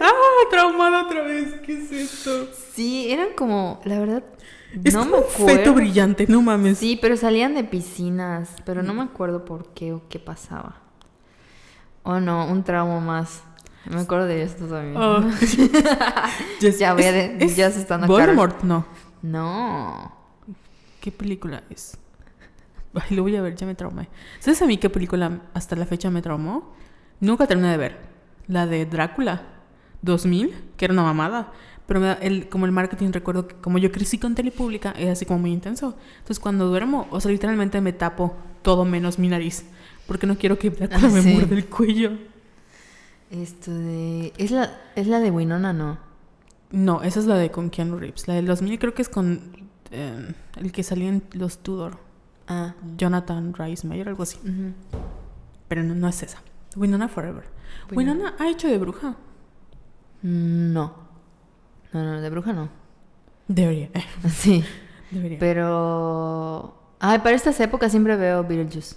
¡Ah! 0.00 0.10
Traumada 0.50 1.04
otra 1.04 1.22
vez. 1.22 1.54
¿Qué 1.64 1.78
es 1.78 1.92
esto? 1.92 2.48
Sí, 2.74 3.06
eran 3.10 3.28
como, 3.36 3.80
la 3.84 3.98
verdad, 4.00 4.24
Es 4.82 4.94
no 4.94 5.00
como 5.04 5.12
me 5.12 5.18
un 5.18 5.24
feto 5.30 5.50
acuerdo. 5.52 5.74
brillante, 5.74 6.26
no 6.28 6.42
mames. 6.42 6.78
Sí, 6.78 6.98
pero 7.00 7.16
salían 7.16 7.54
de 7.54 7.62
piscinas, 7.64 8.50
pero 8.64 8.82
no 8.82 8.94
me 8.94 9.02
acuerdo 9.02 9.44
por 9.44 9.72
qué 9.74 9.92
o 9.92 10.02
qué 10.08 10.18
pasaba. 10.18 10.81
Oh 12.04 12.20
no, 12.20 12.46
un 12.46 12.62
trauma 12.64 13.00
más. 13.00 13.42
Me 13.86 14.00
acuerdo 14.00 14.26
de 14.26 14.42
esto 14.42 14.66
también. 14.66 14.96
Oh. 14.96 15.22
Yes. 16.60 16.78
Ya 16.78 16.94
voy 16.94 17.04
a 17.04 17.12
de- 17.12 17.36
es 17.40 17.56
ya 17.56 17.70
se 17.70 17.80
están 17.80 18.06
Voldemort, 18.06 18.62
no. 18.62 18.84
No. 19.22 20.12
¿Qué 21.00 21.10
película 21.10 21.62
es? 21.70 21.96
Ay, 22.94 23.16
lo 23.16 23.22
voy 23.22 23.34
a 23.36 23.42
ver, 23.42 23.56
ya 23.56 23.66
me 23.66 23.74
traumé. 23.74 24.08
¿Sabes 24.38 24.62
a 24.62 24.66
mí 24.66 24.76
qué 24.78 24.90
película 24.90 25.40
hasta 25.54 25.74
la 25.76 25.86
fecha 25.86 26.10
me 26.10 26.22
traumó? 26.22 26.72
Nunca 27.20 27.46
terminé 27.46 27.70
de 27.70 27.76
ver. 27.76 27.98
La 28.46 28.66
de 28.66 28.84
Drácula 28.86 29.42
2000, 30.02 30.54
que 30.76 30.84
era 30.84 30.92
una 30.94 31.02
mamada. 31.02 31.52
Pero 31.86 31.98
me 32.00 32.06
da- 32.06 32.18
el, 32.20 32.48
como 32.48 32.66
el 32.66 32.72
marketing, 32.72 33.10
recuerdo 33.12 33.48
que 33.48 33.56
como 33.56 33.78
yo 33.78 33.90
crecí 33.90 34.18
con 34.18 34.34
Telepública, 34.34 34.92
es 34.96 35.08
así 35.08 35.24
como 35.26 35.40
muy 35.40 35.52
intenso. 35.52 35.96
Entonces 36.18 36.38
cuando 36.38 36.68
duermo, 36.68 37.08
o 37.10 37.20
sea, 37.20 37.30
literalmente 37.32 37.80
me 37.80 37.92
tapo 37.92 38.36
todo 38.62 38.84
menos 38.84 39.18
mi 39.18 39.28
nariz. 39.28 39.64
Porque 40.06 40.26
no 40.26 40.36
quiero 40.36 40.58
que 40.58 40.70
Drácula 40.70 41.00
Ah, 41.08 41.10
me 41.10 41.22
sí. 41.22 41.32
muerde 41.32 41.54
el 41.56 41.66
cuello. 41.66 42.12
Esto 43.30 43.72
de. 43.72 44.32
Es 44.36 44.50
la, 44.50 44.70
es 44.96 45.06
la 45.06 45.20
de 45.20 45.30
Winona, 45.30 45.72
¿no? 45.72 45.98
No, 46.70 47.02
esa 47.02 47.20
es 47.20 47.26
la 47.26 47.36
de 47.36 47.50
con 47.50 47.70
Keanu 47.70 47.98
Reeves. 47.98 48.28
La 48.28 48.34
del 48.34 48.46
2000 48.46 48.78
creo 48.78 48.94
que 48.94 49.02
es 49.02 49.08
con 49.08 49.40
eh, 49.90 50.34
el 50.56 50.72
que 50.72 50.82
salía 50.82 51.08
en 51.08 51.22
los 51.32 51.58
Tudor. 51.62 51.98
Ah. 52.48 52.74
Jonathan 52.96 53.54
Rice 53.54 53.86
Mayer, 53.86 54.08
algo 54.08 54.22
así. 54.24 54.38
Pero 55.68 55.82
no, 55.82 55.94
no 55.94 56.08
es 56.08 56.22
esa. 56.22 56.42
Winona 56.76 57.08
Forever. 57.08 57.44
Winona. 57.90 58.12
Winona 58.24 58.34
ha 58.38 58.48
hecho 58.50 58.68
de 58.68 58.78
bruja. 58.78 59.16
No. 60.22 60.94
No, 61.92 62.02
no, 62.04 62.20
de 62.20 62.30
bruja 62.30 62.52
no. 62.52 62.68
Debería. 63.48 63.90
Sí. 64.30 64.64
Debería. 65.10 65.38
Pero. 65.38 66.78
Ay, 67.00 67.18
para 67.18 67.34
estas 67.36 67.58
épocas 67.60 67.90
siempre 67.90 68.16
veo 68.16 68.44
Beetlejuice. 68.44 68.96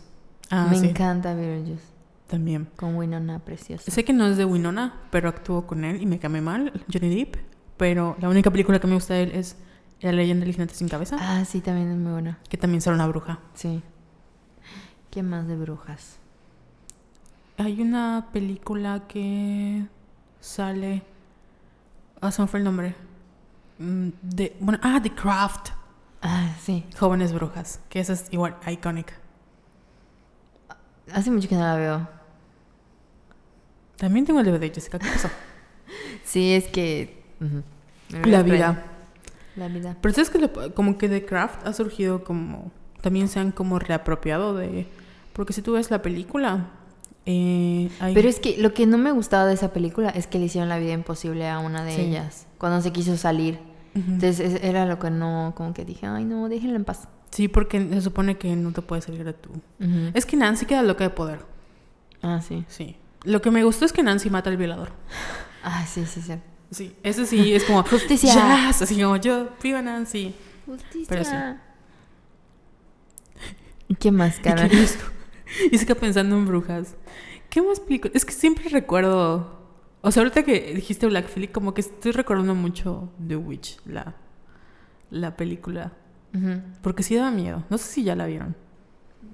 Ah, 0.52 0.68
Me 0.70 0.78
sí. 0.80 0.88
encanta 0.89 1.34
Beetlejuice. 1.34 1.84
También. 2.28 2.68
Con 2.76 2.96
Winona 2.96 3.39
preciosa. 3.39 3.91
Sé 3.91 4.04
que 4.04 4.12
no 4.14 4.26
es 4.26 4.38
de 4.38 4.46
Winona, 4.46 4.93
pero 5.12 5.30
actuó 5.30 5.68
con 5.68 5.84
él 5.84 6.02
y 6.02 6.06
me 6.08 6.18
camé 6.20 6.41
mal, 6.41 6.72
Johnny 6.91 7.14
Depp. 7.16 7.36
Pero 7.78 8.16
la 8.20 8.30
única 8.30 8.50
película 8.50 8.80
que 8.80 8.88
me 8.88 8.96
gusta 8.96 9.14
de 9.14 9.24
él 9.24 9.32
es 9.34 9.58
La 10.02 10.12
leyenda 10.12 10.43
del 10.46 10.54
jinete 10.54 10.74
sin 10.74 10.88
cabeza, 10.89 11.18
Ah, 11.20 11.46
sí, 11.46 11.62
también 11.62 11.89
es 11.91 11.98
muy 11.98 12.12
buena. 12.14 12.39
que 12.50 12.58
también 12.58 12.82
sale 12.82 12.96
una 12.96 13.08
bruja. 13.08 13.39
Sí. 13.54 13.82
¿Qué 15.12 15.24
más 15.24 15.48
de 15.48 15.56
brujas? 15.56 16.18
Hay 17.58 17.82
una 17.82 18.28
película 18.34 19.08
que 19.08 19.86
sale. 20.41 21.04
Ah, 22.22 22.32
se 22.32 22.41
me 22.41 22.48
fue 22.48 22.60
el 22.60 22.66
nombre. 22.66 22.96
Mm, 23.80 24.10
De, 24.22 24.56
bueno, 24.60 24.80
ah, 24.82 25.00
The 25.02 25.12
Craft. 25.12 25.70
Ah, 26.22 26.56
sí. 26.62 26.86
Jóvenes 27.00 27.34
brujas. 27.34 27.80
Que 27.89 28.00
esa 28.00 28.14
es 28.14 28.28
igual 28.32 28.58
iconic. 28.68 29.14
Hace 31.14 31.32
mucho 31.32 31.47
que 31.47 31.56
no 31.56 31.62
la 31.62 31.76
veo. 31.76 32.08
También 33.97 34.26
tengo 34.26 34.39
el 34.41 34.45
DVD, 34.45 34.74
Jessica. 34.74 34.99
¿Qué 34.99 35.08
pasó? 35.10 35.30
Sí, 36.24 36.53
es 36.53 36.66
que. 36.68 37.24
La 38.24 38.41
vida. 38.43 38.84
La 39.56 39.68
vida. 39.68 39.95
Pero 40.01 40.14
sabes 40.14 40.30
que 40.32 40.39
lo- 40.39 40.74
como 40.74 40.97
que 40.97 41.08
The 41.08 41.26
Craft 41.26 41.66
ha 41.68 41.74
surgido 41.74 42.24
como. 42.24 42.72
También 43.01 43.28
se 43.28 43.39
han 43.39 43.51
como 43.51 43.78
reapropiado 43.80 44.56
de. 44.56 44.88
Porque 45.34 45.53
si 45.53 45.62
tú 45.62 45.74
ves 45.74 45.91
la 45.91 46.01
película. 46.01 46.72
Eh, 47.28 47.89
hay- 47.99 48.14
Pero 48.14 48.28
es 48.28 48.39
que 48.39 48.58
lo 48.58 48.74
que 48.74 48.86
no 48.88 48.97
me 48.97 49.12
gustaba 49.12 49.45
de 49.45 49.53
esa 49.53 49.72
película 49.72 50.10
es 50.10 50.28
que 50.28 50.39
le 50.39 50.45
hicieron 50.45 50.70
la 50.70 50.78
vida 50.80 50.93
imposible 50.93 51.47
a 51.49 51.60
una 51.60 51.84
de 51.84 51.95
Sí. 51.95 52.01
ellas. 52.01 52.47
Cuando 52.58 52.82
se 52.82 52.91
quiso 52.91 53.16
salir. 53.18 53.60
Entonces 53.93 54.39
es- 54.39 54.64
era 54.64 54.86
lo 54.86 54.99
que 54.99 55.10
no. 55.12 55.53
Como 55.56 55.74
que 55.74 55.86
dije, 55.86 56.06
ay, 56.08 56.26
no, 56.26 56.49
déjenla 56.49 56.76
en 56.76 56.86
paz. 56.86 57.08
Sí, 57.36 57.50
porque 57.50 57.86
se 57.90 58.00
supone 58.00 58.38
que 58.38 58.56
no 58.56 58.72
te 58.72 58.82
puedes 58.82 59.04
salir 59.04 59.26
de 59.26 59.34
tu. 59.34 59.50
Ujú. 59.50 60.12
Es 60.14 60.26
que 60.26 60.38
Nancy 60.38 60.66
queda 60.66 60.82
loca 60.84 61.04
de 61.04 61.10
poder. 61.10 61.40
Ah, 62.22 62.40
sí. 62.42 62.64
Sí. 62.70 62.96
Lo 63.26 63.42
que 63.42 63.52
me 63.52 63.62
gustó 63.66 63.84
es 63.84 63.92
que 63.92 64.04
Nancy 64.04 64.30
mata 64.30 64.50
al 64.50 64.56
violador. 64.56 64.94
Ah, 65.62 65.86
sí, 65.86 66.06
sí, 66.06 66.22
sí. 66.22 66.36
Sí, 66.72 66.96
eso 67.04 67.26
sí 67.26 67.54
es 67.54 67.66
como. 67.66 67.84
Justicia. 67.84 68.68
Yes, 68.68 68.82
así 68.82 69.02
como 69.02 69.18
yo, 69.18 69.50
viva 69.62 69.82
Nancy. 69.82 70.34
Justicia. 70.66 71.08
Pero 71.10 71.26
sí. 71.26 71.36
¿Y 73.90 73.96
qué 73.96 74.12
más, 74.12 74.40
¿Y 74.40 74.42
cara? 74.42 74.68
esto? 74.68 75.04
Y 75.72 75.78
se 75.78 75.86
queda 75.86 76.00
pensando 76.00 76.38
en 76.38 76.46
brujas. 76.46 76.96
¿Qué 77.50 77.62
más 77.62 77.82
películas? 77.82 78.16
Es 78.16 78.24
que 78.24 78.32
siempre 78.32 78.70
recuerdo. 78.70 79.60
O 80.00 80.10
sea, 80.10 80.24
ahorita 80.24 80.44
que 80.44 80.74
dijiste 80.74 81.06
Black 81.08 81.28
Phillip, 81.28 81.52
como 81.52 81.74
que 81.74 81.82
estoy 81.82 82.14
recordando 82.14 82.56
mucho 82.56 83.12
The 83.28 83.36
Witch, 83.36 83.80
la, 83.86 84.16
la 85.10 85.36
película. 85.36 85.92
Ujú. 86.36 86.62
Porque 86.82 87.04
sí 87.04 87.16
daba 87.16 87.32
miedo. 87.32 87.64
No 87.70 87.78
sé 87.78 87.86
si 87.92 88.04
ya 88.04 88.16
la 88.16 88.26
vieron. 88.26 88.56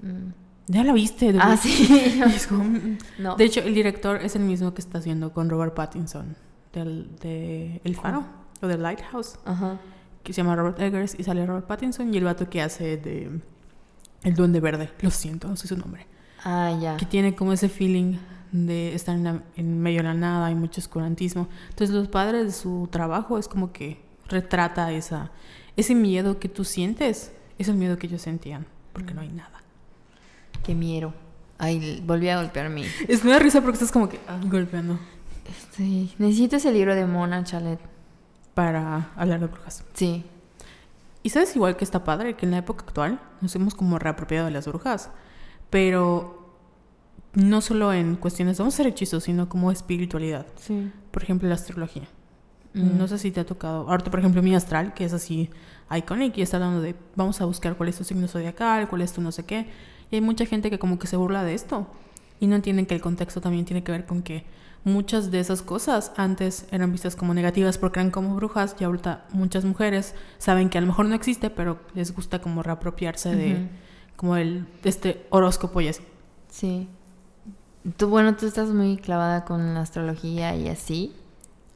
Mm. 0.01 0.33
¿Ya 0.67 0.83
la 0.83 0.93
viste? 0.93 1.33
The 1.33 1.39
Ah, 1.41 1.57
sí. 1.57 2.21
Como, 2.49 2.63
mm. 2.63 2.97
No. 3.19 3.35
De 3.35 3.43
hecho, 3.43 3.61
el 3.61 3.73
director 3.73 4.17
es 4.17 4.35
el 4.35 4.43
mismo 4.43 4.73
que 4.73 4.81
está 4.81 4.99
haciendo 4.99 5.33
con 5.33 5.49
Robert 5.49 5.73
Pattinson. 5.73 6.35
Del, 6.73 7.09
de 7.21 7.81
El 7.83 7.95
Faro. 7.95 8.23
O 8.61 8.67
de 8.67 8.77
Lighthouse. 8.77 9.37
Ajá. 9.45 9.77
Que 10.23 10.31
se 10.33 10.41
llama 10.41 10.55
Robert 10.55 10.79
Eggers. 10.79 11.15
Y 11.19 11.23
sale 11.23 11.45
Robert 11.45 11.65
Pattinson. 11.67 12.13
Y 12.13 12.17
el 12.17 12.23
vato 12.23 12.49
que 12.49 12.61
hace 12.61 12.97
de... 12.97 13.41
El 14.23 14.35
Duende 14.35 14.59
Verde. 14.59 14.89
Lo 15.01 15.09
siento, 15.09 15.47
no 15.47 15.55
sé 15.55 15.67
su 15.67 15.75
nombre. 15.75 16.05
Ah, 16.43 16.77
ya. 16.79 16.97
que 16.97 17.05
tiene 17.05 17.35
como 17.35 17.53
ese 17.53 17.69
feeling 17.69 18.17
de 18.51 18.93
estar 18.95 19.15
en, 19.15 19.23
la- 19.23 19.43
en 19.55 19.79
medio 19.79 19.97
de 19.99 20.03
la 20.03 20.13
nada, 20.13 20.45
hay 20.47 20.55
mucho 20.55 20.79
oscurantismo. 20.81 21.47
Entonces 21.69 21.95
los 21.95 22.07
padres 22.07 22.45
de 22.45 22.51
su 22.51 22.87
trabajo 22.91 23.37
es 23.39 23.47
como 23.47 23.71
que 23.71 23.99
retrata 24.27 24.91
esa, 24.91 25.31
ese 25.77 25.95
miedo 25.95 26.39
que 26.39 26.49
tú 26.49 26.63
sientes, 26.63 27.31
es 27.57 27.67
el 27.67 27.75
miedo 27.75 27.97
que 27.97 28.07
ellos 28.07 28.21
sentían, 28.21 28.65
porque 28.93 29.13
no 29.13 29.21
hay 29.21 29.29
nada. 29.29 29.61
Qué 30.63 30.75
miedo. 30.75 31.13
Ay, 31.57 32.01
volví 32.05 32.29
a 32.29 32.37
golpearme. 32.37 32.85
Es 33.07 33.23
da 33.23 33.39
risa 33.39 33.61
porque 33.61 33.75
estás 33.75 33.91
como 33.91 34.09
que 34.09 34.19
ah, 34.27 34.39
golpeando 34.43 34.99
Sí. 35.71 36.13
Necesito 36.17 36.55
ese 36.55 36.71
libro 36.71 36.95
de 36.95 37.05
Mona 37.05 37.43
Chalet. 37.43 37.79
para 38.53 39.11
hablar 39.15 39.39
de 39.39 39.47
brujas. 39.47 39.83
Sí. 39.93 40.25
Y 41.23 41.29
sabes 41.29 41.55
igual 41.55 41.77
que 41.77 41.83
está 41.83 42.03
padre 42.03 42.35
que 42.35 42.45
en 42.45 42.51
la 42.51 42.57
época 42.57 42.83
actual 42.85 43.19
nos 43.41 43.55
hemos 43.55 43.75
como 43.75 43.99
reapropiado 43.99 44.45
de 44.45 44.51
las 44.51 44.67
brujas, 44.67 45.09
pero 45.69 46.55
no 47.33 47.61
solo 47.61 47.93
en 47.93 48.15
cuestiones 48.15 48.57
de 48.57 48.63
vamos 48.63 48.73
a 48.73 48.75
hacer 48.75 48.87
hechizos, 48.87 49.23
sino 49.23 49.47
como 49.47 49.71
espiritualidad. 49.71 50.47
Sí. 50.57 50.91
Por 51.11 51.23
ejemplo, 51.23 51.47
la 51.47 51.55
astrología. 51.55 52.07
Mm. 52.73 52.97
No 52.97 53.07
sé 53.07 53.17
si 53.17 53.31
te 53.31 53.39
ha 53.39 53.45
tocado. 53.45 53.89
Ahorita, 53.89 54.11
por 54.11 54.19
ejemplo, 54.19 54.41
mi 54.41 54.55
astral, 54.55 54.93
que 54.93 55.05
es 55.05 55.13
así 55.13 55.49
iconic 55.95 56.37
y 56.37 56.41
está 56.41 56.57
hablando 56.57 56.81
de 56.81 56.95
vamos 57.15 57.41
a 57.41 57.45
buscar 57.45 57.75
cuál 57.75 57.89
es 57.89 57.97
tu 57.97 58.03
signo 58.03 58.27
zodiacal, 58.27 58.87
cuál 58.87 59.01
es 59.01 59.13
tu 59.13 59.21
no 59.21 59.31
sé 59.31 59.43
qué. 59.45 59.67
Y 60.09 60.15
hay 60.15 60.21
mucha 60.21 60.45
gente 60.45 60.69
que 60.69 60.79
como 60.79 60.99
que 60.99 61.07
se 61.07 61.17
burla 61.17 61.43
de 61.43 61.53
esto 61.53 61.87
y 62.39 62.47
no 62.47 62.55
entienden 62.55 62.85
que 62.85 62.95
el 62.95 63.01
contexto 63.01 63.41
también 63.41 63.65
tiene 63.65 63.83
que 63.83 63.91
ver 63.91 64.05
con 64.05 64.23
que 64.23 64.45
muchas 64.83 65.31
de 65.31 65.39
esas 65.39 65.61
cosas 65.61 66.11
antes 66.17 66.65
eran 66.71 66.91
vistas 66.91 67.15
como 67.15 67.33
negativas 67.33 67.77
porque 67.77 67.99
eran 67.99 68.11
como 68.11 68.35
brujas 68.35 68.75
y 68.79 68.83
ahorita 68.83 69.25
muchas 69.31 69.63
mujeres 69.63 70.15
saben 70.37 70.69
que 70.69 70.77
a 70.77 70.81
lo 70.81 70.87
mejor 70.87 71.05
no 71.05 71.15
existe, 71.15 71.49
pero 71.49 71.79
les 71.93 72.15
gusta 72.15 72.39
como 72.39 72.63
reapropiarse 72.63 73.35
de 73.35 73.69
como 74.15 74.35
el 74.37 74.67
de 74.83 74.89
este 74.89 75.25
horóscopo 75.29 75.81
y 75.81 75.87
así. 75.87 76.03
Sí. 76.49 76.87
Tú, 77.97 78.07
bueno, 78.09 78.35
tú 78.35 78.45
estás 78.45 78.69
muy 78.69 78.97
clavada 78.97 79.45
con 79.45 79.73
la 79.73 79.81
astrología 79.81 80.55
y 80.55 80.67
así. 80.67 81.15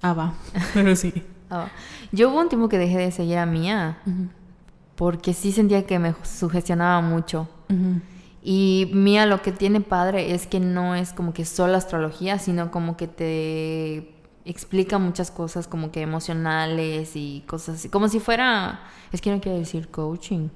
Ah, 0.05 0.13
va. 0.13 0.33
Pero 0.73 0.95
sí. 0.95 1.13
Ah, 1.47 1.67
Yo 2.11 2.31
hubo 2.31 2.41
un 2.41 2.49
tiempo 2.49 2.69
que 2.69 2.79
dejé 2.79 2.97
de 2.97 3.11
seguir 3.11 3.37
a 3.37 3.45
Mía 3.45 3.99
porque 4.95 5.31
sí 5.33 5.51
sentía 5.51 5.85
que 5.85 5.99
me 5.99 6.15
sugestionaba 6.23 7.01
mucho. 7.01 7.47
Y 8.41 8.89
Mía 8.93 9.27
lo 9.27 9.43
que 9.43 9.51
tiene 9.51 9.79
padre 9.79 10.33
es 10.33 10.47
que 10.47 10.59
no 10.59 10.95
es 10.95 11.13
como 11.13 11.33
que 11.33 11.45
solo 11.45 11.75
astrología, 11.75 12.39
sino 12.39 12.71
como 12.71 12.97
que 12.97 13.07
te 13.07 14.15
explica 14.43 14.97
muchas 14.97 15.29
cosas 15.29 15.67
como 15.67 15.91
que 15.91 16.01
emocionales 16.01 17.15
y 17.15 17.43
cosas 17.45 17.75
así. 17.75 17.89
Como 17.89 18.07
si 18.07 18.19
fuera, 18.19 18.79
es 19.11 19.21
que 19.21 19.29
no 19.29 19.39
quiero 19.39 19.59
decir 19.59 19.89
coaching, 19.89 20.49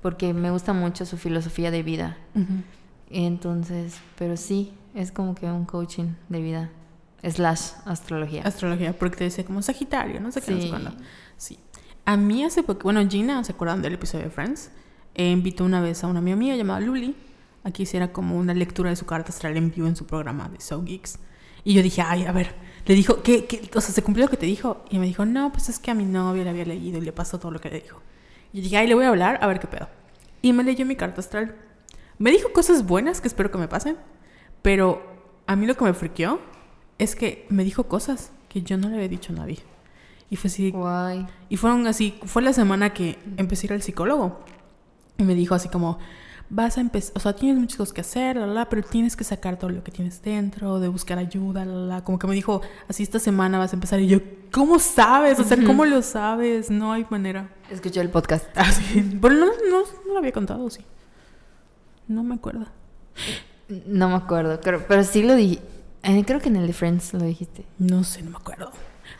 porque 0.00 0.32
me 0.32 0.50
gusta 0.50 0.72
mucho 0.72 1.04
su 1.04 1.18
filosofía 1.18 1.70
de 1.70 1.82
vida. 1.82 2.16
Entonces, 3.10 3.98
pero 4.18 4.38
sí, 4.38 4.72
es 4.94 5.12
como 5.12 5.34
que 5.34 5.46
un 5.46 5.66
coaching 5.66 6.14
de 6.30 6.40
vida. 6.40 6.70
Slash 7.28 7.72
astrología. 7.84 8.42
Astrología, 8.42 8.92
porque 8.98 9.16
te 9.16 9.24
dice 9.24 9.44
como 9.44 9.62
Sagitario, 9.62 10.20
no 10.20 10.30
sé 10.32 10.40
qué, 10.42 10.50
no 10.52 10.56
sé 10.58 10.62
Sí. 10.64 10.68
cuándo. 10.70 10.92
Sí. 11.36 11.58
A 12.04 12.16
mí 12.16 12.44
hace 12.44 12.62
poco, 12.62 12.84
bueno, 12.84 13.06
Gina, 13.08 13.42
¿se 13.44 13.52
acuerdan 13.52 13.82
del 13.82 13.94
episodio 13.94 14.24
de 14.24 14.30
Friends? 14.30 14.70
Eh, 15.14 15.30
invitó 15.30 15.64
una 15.64 15.80
vez 15.80 16.04
a 16.04 16.06
una 16.06 16.20
amiga 16.20 16.36
mía 16.36 16.56
llamada 16.56 16.80
Luli 16.80 17.16
a 17.64 17.70
que 17.72 17.82
hiciera 17.82 18.12
como 18.12 18.36
una 18.38 18.54
lectura 18.54 18.90
de 18.90 18.96
su 18.96 19.06
carta 19.06 19.30
astral 19.30 19.56
en 19.56 19.70
vivo 19.72 19.88
en 19.88 19.96
su 19.96 20.06
programa 20.06 20.48
de 20.48 20.60
So 20.60 20.82
Geeks. 20.84 21.18
Y 21.64 21.74
yo 21.74 21.82
dije, 21.82 22.00
ay, 22.02 22.24
a 22.26 22.30
ver, 22.32 22.54
le 22.84 22.94
dijo, 22.94 23.22
¿qué, 23.24 23.46
qué? 23.46 23.68
O 23.74 23.80
sea, 23.80 23.92
¿se 23.92 24.02
cumplió 24.02 24.26
lo 24.26 24.30
que 24.30 24.36
te 24.36 24.46
dijo? 24.46 24.84
Y 24.88 25.00
me 25.00 25.06
dijo, 25.06 25.24
no, 25.24 25.50
pues 25.50 25.68
es 25.68 25.80
que 25.80 25.90
a 25.90 25.94
mi 25.94 26.04
novia 26.04 26.44
le 26.44 26.50
había 26.50 26.64
leído 26.64 26.98
y 26.98 27.00
le 27.00 27.12
pasó 27.12 27.40
todo 27.40 27.50
lo 27.50 27.60
que 27.60 27.70
le 27.70 27.80
dijo. 27.80 28.00
Y 28.52 28.60
dije, 28.60 28.76
ay, 28.76 28.86
le 28.86 28.94
voy 28.94 29.04
a 29.04 29.08
hablar 29.08 29.38
a 29.42 29.48
ver 29.48 29.58
qué 29.58 29.66
pedo. 29.66 29.88
Y 30.42 30.52
me 30.52 30.62
leyó 30.62 30.86
mi 30.86 30.94
carta 30.94 31.20
astral. 31.20 31.56
Me 32.18 32.30
dijo 32.30 32.52
cosas 32.52 32.86
buenas 32.86 33.20
que 33.20 33.26
espero 33.26 33.50
que 33.50 33.58
me 33.58 33.66
pasen, 33.66 33.96
pero 34.62 35.02
a 35.48 35.56
mí 35.56 35.66
lo 35.66 35.76
que 35.76 35.84
me 35.84 35.92
friqueó 35.92 36.38
es 36.98 37.14
que 37.14 37.46
me 37.48 37.64
dijo 37.64 37.84
cosas 37.84 38.32
que 38.48 38.62
yo 38.62 38.76
no 38.76 38.88
le 38.88 38.96
había 38.96 39.08
dicho 39.08 39.32
a 39.32 39.36
nadie. 39.36 39.58
Y 40.30 40.36
fue 40.36 40.48
así, 40.48 40.70
Guay. 40.70 41.26
y 41.48 41.56
fueron 41.56 41.86
así, 41.86 42.18
fue 42.24 42.42
la 42.42 42.52
semana 42.52 42.92
que 42.92 43.18
empecé 43.36 43.66
a 43.66 43.68
ir 43.68 43.72
al 43.74 43.82
psicólogo. 43.82 44.40
Y 45.18 45.22
me 45.22 45.34
dijo 45.34 45.54
así 45.54 45.68
como, 45.68 45.98
vas 46.50 46.78
a 46.78 46.80
empezar, 46.80 47.12
o 47.16 47.20
sea, 47.20 47.32
tienes 47.34 47.58
muchas 47.58 47.78
cosas 47.78 47.92
que 47.92 48.00
hacer, 48.00 48.36
la, 48.36 48.46
la, 48.46 48.68
pero 48.68 48.82
tienes 48.82 49.16
que 49.16 49.24
sacar 49.24 49.58
todo 49.58 49.70
lo 49.70 49.82
que 49.82 49.92
tienes 49.92 50.22
dentro, 50.22 50.80
de 50.80 50.88
buscar 50.88 51.18
ayuda, 51.18 51.64
la, 51.64 51.74
la. 51.74 52.04
Como 52.04 52.18
que 52.18 52.26
me 52.26 52.34
dijo, 52.34 52.60
así 52.88 53.02
esta 53.02 53.18
semana 53.18 53.58
vas 53.58 53.72
a 53.72 53.76
empezar. 53.76 54.00
Y 54.00 54.08
yo, 54.08 54.18
¿cómo 54.52 54.78
sabes? 54.78 55.38
O 55.38 55.44
sea, 55.44 55.62
¿cómo 55.64 55.84
lo 55.84 56.02
sabes? 56.02 56.70
No 56.70 56.92
hay 56.92 57.06
manera. 57.08 57.50
Escuché 57.70 58.00
el 58.00 58.10
podcast. 58.10 58.46
Así, 58.56 59.18
pero 59.20 59.34
no, 59.34 59.46
no, 59.46 59.82
no 60.06 60.12
lo 60.12 60.18
había 60.18 60.32
contado, 60.32 60.68
sí. 60.70 60.84
No 62.08 62.22
me 62.22 62.34
acuerdo. 62.34 62.66
No 63.86 64.08
me 64.08 64.14
acuerdo, 64.14 64.60
creo, 64.60 64.84
pero 64.86 65.02
sí 65.02 65.22
lo 65.22 65.34
dije. 65.34 65.60
Eh, 66.06 66.24
creo 66.26 66.40
que 66.40 66.48
en 66.48 66.56
el 66.56 66.66
de 66.66 66.72
Friends 66.72 67.12
lo 67.14 67.24
dijiste. 67.24 67.64
No 67.78 68.04
sé, 68.04 68.22
no 68.22 68.30
me 68.30 68.36
acuerdo. 68.36 68.70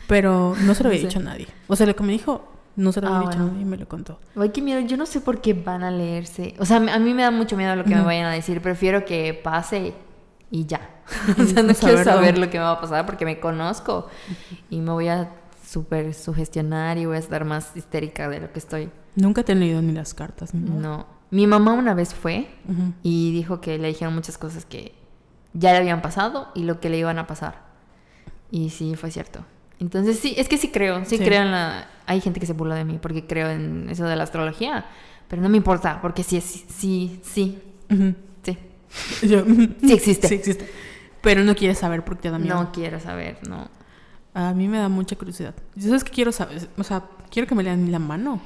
Pero 0.07 0.55
no 0.65 0.73
se 0.73 0.83
lo 0.83 0.89
había 0.91 1.01
No 1.03 1.09
sé. 1.11 1.17
dicho 1.17 1.19
a 1.19 1.23
nadie. 1.23 1.47
O 1.67 1.75
sea, 1.75 1.85
lo 1.85 1.95
que 1.95 2.03
me 2.03 2.13
dijo, 2.13 2.47
no 2.75 2.91
se 2.91 3.01
lo 3.01 3.07
había 3.07 3.27
Ah, 3.27 3.31
dicho 3.31 3.43
a 3.43 3.45
nadie 3.47 3.61
y 3.61 3.65
me 3.65 3.77
lo 3.77 3.87
contó. 3.87 4.19
Ay, 4.35 4.49
qué 4.49 4.61
miedo. 4.61 4.79
Yo 4.81 4.97
no 4.97 5.05
sé 5.05 5.21
por 5.21 5.41
qué 5.41 5.53
van 5.53 5.83
a 5.83 5.91
leerse. 5.91 6.55
O 6.59 6.65
sea, 6.65 6.77
a 6.77 6.99
mí 6.99 7.13
me 7.13 7.21
da 7.23 7.31
mucho 7.31 7.57
miedo 7.57 7.75
lo 7.75 7.83
que 7.83 7.95
me 7.95 8.01
vayan 8.01 8.25
a 8.25 8.31
decir. 8.31 8.61
Prefiero 8.61 9.05
que 9.05 9.33
pase 9.33 9.93
y 10.51 10.65
ya. 10.65 10.89
o 11.39 11.43
sea, 11.45 11.63
no 11.63 11.69
No 11.69 11.73
quiero 11.75 12.03
saber 12.03 12.37
lo 12.37 12.49
que 12.49 12.57
me 12.57 12.63
va 12.63 12.71
a 12.73 12.81
pasar 12.81 13.05
porque 13.05 13.25
me 13.25 13.39
conozco. 13.39 14.07
Y 14.69 14.79
me 14.81 14.91
voy 14.91 15.07
a 15.07 15.29
súper 15.65 16.13
sugestionar 16.13 16.97
y 16.97 17.05
voy 17.05 17.17
a 17.17 17.19
estar 17.19 17.43
más 17.43 17.75
histérica 17.75 18.29
de 18.29 18.39
lo 18.39 18.51
que 18.53 18.59
estoy. 18.59 18.89
Nunca 19.15 19.43
te 19.43 19.51
han 19.51 19.59
leído 19.59 19.81
ni 19.81 19.91
las 19.93 20.13
cartas, 20.13 20.53
nada. 20.53 20.79
No. 20.79 21.05
Mi 21.31 21.45
mamá 21.47 21.73
una 21.73 21.93
vez 21.93 22.13
fue 22.13 22.47
y 23.03 23.33
dijo 23.33 23.59
que 23.59 23.77
le 23.77 23.89
dijeron 23.89 24.13
muchas 24.15 24.37
cosas 24.37 24.63
que 24.65 24.93
ya 25.57 25.71
le 25.71 25.77
habían 25.77 26.01
pasado 26.01 26.49
y 26.55 26.63
lo 26.63 26.79
que 26.79 26.89
le 26.89 26.97
iban 26.97 27.19
a 27.19 27.27
pasar. 27.27 27.61
Y 28.51 28.69
sí, 28.69 28.95
fue 28.95 29.11
cierto. 29.11 29.45
Entonces 29.79 30.19
sí, 30.19 30.33
es 30.37 30.47
que 30.49 30.57
sí 30.57 30.69
creo, 30.69 31.03
sí, 31.05 31.17
Sí. 31.17 31.23
creo 31.23 31.41
en 31.43 31.51
la... 31.51 31.87
Hay 32.05 32.21
gente 32.21 32.39
que 32.39 32.45
se 32.45 32.53
burla 32.53 32.75
de 32.75 32.85
mí 32.85 32.97
porque 33.01 33.27
creo 33.27 33.49
en 33.49 33.89
eso 33.89 34.05
de 34.05 34.15
la 34.15 34.23
astrología, 34.23 34.85
pero 35.27 35.41
no 35.41 35.49
me 35.49 35.57
importa 35.57 35.99
porque 36.01 36.23
sí, 36.23 36.39
sí, 36.41 36.65
sí, 36.69 37.19
sí, 37.23 37.59
sí. 38.43 38.57
Yo- 39.27 39.43
Sí 39.45 39.93
existe. 39.93 40.27
Sí 40.27 40.35
existe. 40.35 40.69
Pero 41.21 41.43
no 41.43 41.55
quieres 41.55 41.77
saber 41.79 42.03
porque 42.05 42.23
te 42.23 42.31
da 42.31 42.39
miedo. 42.39 42.55
No 42.55 42.71
quiero 42.71 42.99
saber, 42.99 43.37
no. 43.49 43.69
A 44.33 44.53
mí 44.53 44.67
me 44.67 44.77
da 44.77 44.87
mucha 44.87 45.15
curiosidad. 45.15 45.53
¿Y 45.75 45.81
¿Sabes 45.81 46.03
qué 46.03 46.11
quiero 46.11 46.31
saber? 46.31 46.69
O 46.77 46.83
sea, 46.83 47.03
quiero 47.29 47.47
que 47.47 47.55
me 47.55 47.63
lean 47.63 47.91
la 47.91 47.99
mano. 47.99 48.39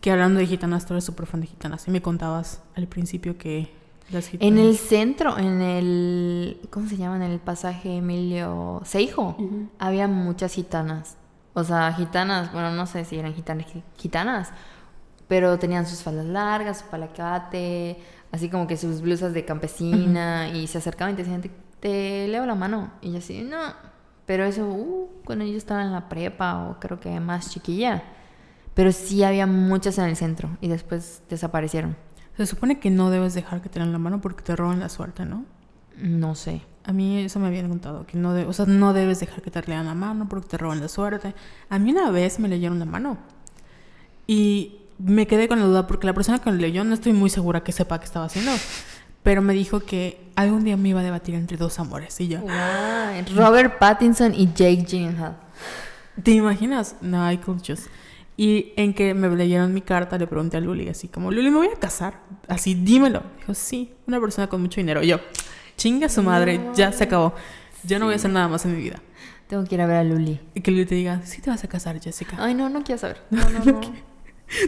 Que 0.00 0.10
hablando 0.10 0.38
de 0.38 0.46
gitanas, 0.46 0.86
tú 0.86 0.92
eres 0.94 1.04
súper 1.04 1.26
fan 1.26 1.40
de 1.40 1.46
gitanas. 1.46 1.88
Y 1.88 1.90
me 1.90 2.02
contabas 2.02 2.60
al 2.76 2.86
principio 2.86 3.36
que 3.38 3.72
las. 4.10 4.30
En 4.34 4.58
el 4.58 4.76
centro, 4.76 5.38
en 5.38 5.62
el... 5.62 6.60
¿Cómo 6.70 6.88
se 6.88 6.96
llama? 6.96 7.16
En 7.16 7.22
el 7.22 7.38
pasaje 7.38 7.96
Emilio 7.96 8.80
Seijo, 8.84 9.36
había 9.78 10.08
muchas 10.08 10.54
gitanas. 10.54 11.16
O 11.54 11.62
sea, 11.62 11.92
gitanas, 11.92 12.52
bueno, 12.52 12.72
no 12.72 12.86
sé 12.86 13.04
si 13.04 13.16
eran 13.16 13.32
gitanas, 13.32 13.66
gitanas, 13.96 14.50
pero 15.28 15.58
tenían 15.58 15.86
sus 15.86 16.02
faldas 16.02 16.26
largas, 16.26 16.80
su 16.80 16.86
palacate, 16.86 17.96
así 18.32 18.48
como 18.48 18.66
que 18.66 18.76
sus 18.76 19.00
blusas 19.00 19.32
de 19.32 19.44
campesina, 19.44 20.48
y 20.48 20.66
se 20.66 20.78
acercaban 20.78 21.14
y 21.14 21.16
te 21.16 21.22
decían, 21.22 21.42
te, 21.42 21.50
te 21.78 22.28
leo 22.28 22.44
la 22.44 22.56
mano. 22.56 22.90
Y 23.00 23.12
yo 23.12 23.18
así, 23.18 23.42
no. 23.42 23.58
Pero 24.26 24.44
eso, 24.44 24.66
uh, 24.66 25.08
cuando 25.24 25.44
yo 25.44 25.56
estaba 25.56 25.82
en 25.82 25.92
la 25.92 26.08
prepa 26.08 26.68
o 26.68 26.80
creo 26.80 26.98
que 26.98 27.20
más 27.20 27.50
chiquilla. 27.50 28.02
Pero 28.74 28.90
sí 28.90 29.22
había 29.22 29.46
muchas 29.46 29.98
en 29.98 30.06
el 30.06 30.16
centro 30.16 30.48
y 30.60 30.68
después 30.68 31.22
desaparecieron. 31.28 31.96
Se 32.36 32.46
supone 32.46 32.78
que 32.80 32.90
no 32.90 33.10
debes 33.10 33.34
dejar 33.34 33.60
que 33.62 33.68
te 33.68 33.78
lean 33.78 33.92
la 33.92 33.98
mano 33.98 34.20
porque 34.20 34.42
te 34.42 34.56
roban 34.56 34.80
la 34.80 34.88
suerte, 34.88 35.24
¿no? 35.24 35.44
No 35.98 36.34
sé. 36.34 36.62
A 36.84 36.92
mí 36.92 37.18
eso 37.20 37.38
me 37.38 37.46
habían 37.46 37.68
contado, 37.68 38.04
que 38.06 38.18
no, 38.18 38.34
de- 38.34 38.44
o 38.44 38.52
sea, 38.52 38.66
no 38.66 38.92
debes 38.92 39.20
dejar 39.20 39.40
que 39.40 39.50
te 39.50 39.62
lean 39.62 39.86
la 39.86 39.94
mano 39.94 40.28
porque 40.28 40.48
te 40.48 40.58
roban 40.58 40.80
la 40.80 40.88
suerte. 40.88 41.34
A 41.70 41.78
mí 41.78 41.92
una 41.92 42.10
vez 42.10 42.38
me 42.40 42.48
leyeron 42.48 42.78
la 42.78 42.84
mano 42.84 43.16
y 44.26 44.76
me 44.98 45.26
quedé 45.26 45.48
con 45.48 45.58
la 45.60 45.66
duda 45.66 45.86
porque 45.86 46.06
la 46.06 46.12
persona 46.14 46.38
que 46.38 46.50
me 46.50 46.58
leyó 46.58 46.84
no 46.84 46.94
estoy 46.94 47.12
muy 47.12 47.30
segura 47.30 47.62
que 47.62 47.72
sepa 47.72 47.98
qué 47.98 48.04
estaba 48.06 48.26
haciendo, 48.26 48.52
pero 49.22 49.40
me 49.42 49.54
dijo 49.54 49.80
que 49.80 50.30
algún 50.36 50.64
día 50.64 50.76
me 50.76 50.90
iba 50.90 51.00
a 51.00 51.04
debatir 51.04 51.34
entre 51.34 51.56
dos 51.56 51.78
amores 51.78 52.20
y 52.20 52.28
yo, 52.28 52.40
Guay. 52.40 53.22
Robert 53.34 53.78
Pattinson 53.78 54.34
y 54.34 54.46
Jake 54.48 54.84
Gyllenhaal. 54.86 55.36
¿te 56.22 56.30
imaginas? 56.32 56.96
No, 57.00 57.22
hay 57.22 57.38
cultures. 57.38 57.88
Y 58.36 58.72
en 58.76 58.94
que 58.94 59.14
me 59.14 59.28
leyeron 59.34 59.72
mi 59.72 59.80
carta 59.80 60.18
le 60.18 60.26
pregunté 60.26 60.56
a 60.56 60.60
Luli 60.60 60.88
así 60.88 61.06
como, 61.08 61.30
Luli, 61.30 61.50
¿me 61.50 61.58
voy 61.58 61.68
a 61.68 61.78
casar? 61.78 62.20
Así, 62.48 62.74
dímelo. 62.74 63.22
Dijo, 63.38 63.54
sí, 63.54 63.92
una 64.06 64.20
persona 64.20 64.48
con 64.48 64.60
mucho 64.60 64.80
dinero. 64.80 65.02
Y 65.02 65.08
yo, 65.08 65.20
chinga 65.76 66.08
su 66.08 66.22
madre, 66.22 66.60
ya 66.74 66.90
se 66.92 67.04
acabó. 67.04 67.34
Yo 67.84 67.98
no 67.98 68.06
voy 68.06 68.14
a 68.14 68.16
hacer 68.16 68.30
nada 68.32 68.48
más 68.48 68.64
en 68.64 68.74
mi 68.76 68.82
vida. 68.82 69.00
Tengo 69.46 69.62
que 69.64 69.74
ir 69.76 69.80
a 69.82 69.86
ver 69.86 69.96
a 69.98 70.04
Luli. 70.04 70.40
Y 70.54 70.62
que 70.62 70.70
Luli 70.72 70.84
te 70.86 70.94
diga, 70.96 71.20
sí 71.24 71.40
te 71.42 71.50
vas 71.50 71.62
a 71.62 71.68
casar, 71.68 72.00
Jessica. 72.00 72.36
Ay, 72.40 72.54
no, 72.54 72.68
no 72.70 72.82
quiero 72.82 72.98
saber. 73.00 73.22
No, 73.30 73.48
no, 73.50 73.64
no. 73.64 73.80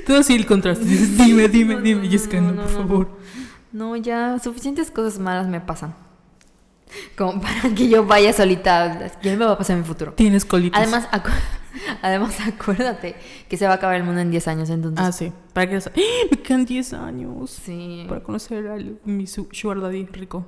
Todo 0.07 0.19
así 0.21 0.35
el 0.35 0.47
contraste. 0.47 0.85
Dices, 0.85 1.19
dime, 1.27 1.49
dime, 1.49 1.75
No, 1.75 1.81
dime. 1.81 2.03
no, 2.05 2.11
Jessica, 2.11 2.41
no, 2.41 2.53
no, 2.53 2.63
por 2.63 2.71
no, 2.73 2.79
no. 2.79 2.89
favor. 2.89 3.19
No, 3.73 3.97
ya 3.97 4.39
suficientes 4.39 4.91
cosas 4.93 5.19
malas 5.19 5.49
me 5.49 5.61
pasan. 5.61 5.95
Como 7.19 7.41
para 7.41 7.75
que 7.75 7.89
yo 7.89 8.07
vaya 8.07 8.33
solita. 8.33 9.11
¿Qué 9.21 9.37
me 9.37 9.45
va 9.45 9.53
a 9.53 9.59
pasar 9.59 9.75
en 9.77 9.83
mi 9.83 9.89
futuro? 9.89 10.13
Tienes 10.13 10.45
colitis. 10.45 10.79
Además, 10.81 11.09
además, 12.03 12.39
acuérdate 12.41 13.17
que 13.49 13.57
se 13.57 13.67
va 13.67 13.73
a 13.73 13.77
acabar 13.77 13.97
el 13.97 14.05
mundo 14.05 14.21
en 14.21 14.31
10 14.31 14.49
años, 14.49 14.71
entonces. 14.71 15.05
Ah, 15.05 15.13
sí. 15.13 15.33
Para 15.53 15.69
que... 15.69 15.77
¡Ah! 15.77 15.93
Me 16.31 16.43
quedan 16.43 16.65
10 16.65 16.93
años. 16.95 17.51
sí. 17.51 18.05
Para 18.09 18.23
conocer 18.23 18.67
a 18.69 18.77
mi 19.05 19.27
su- 19.27 19.49
sugar 19.53 19.81
daddy 19.81 20.07
rico. 20.07 20.47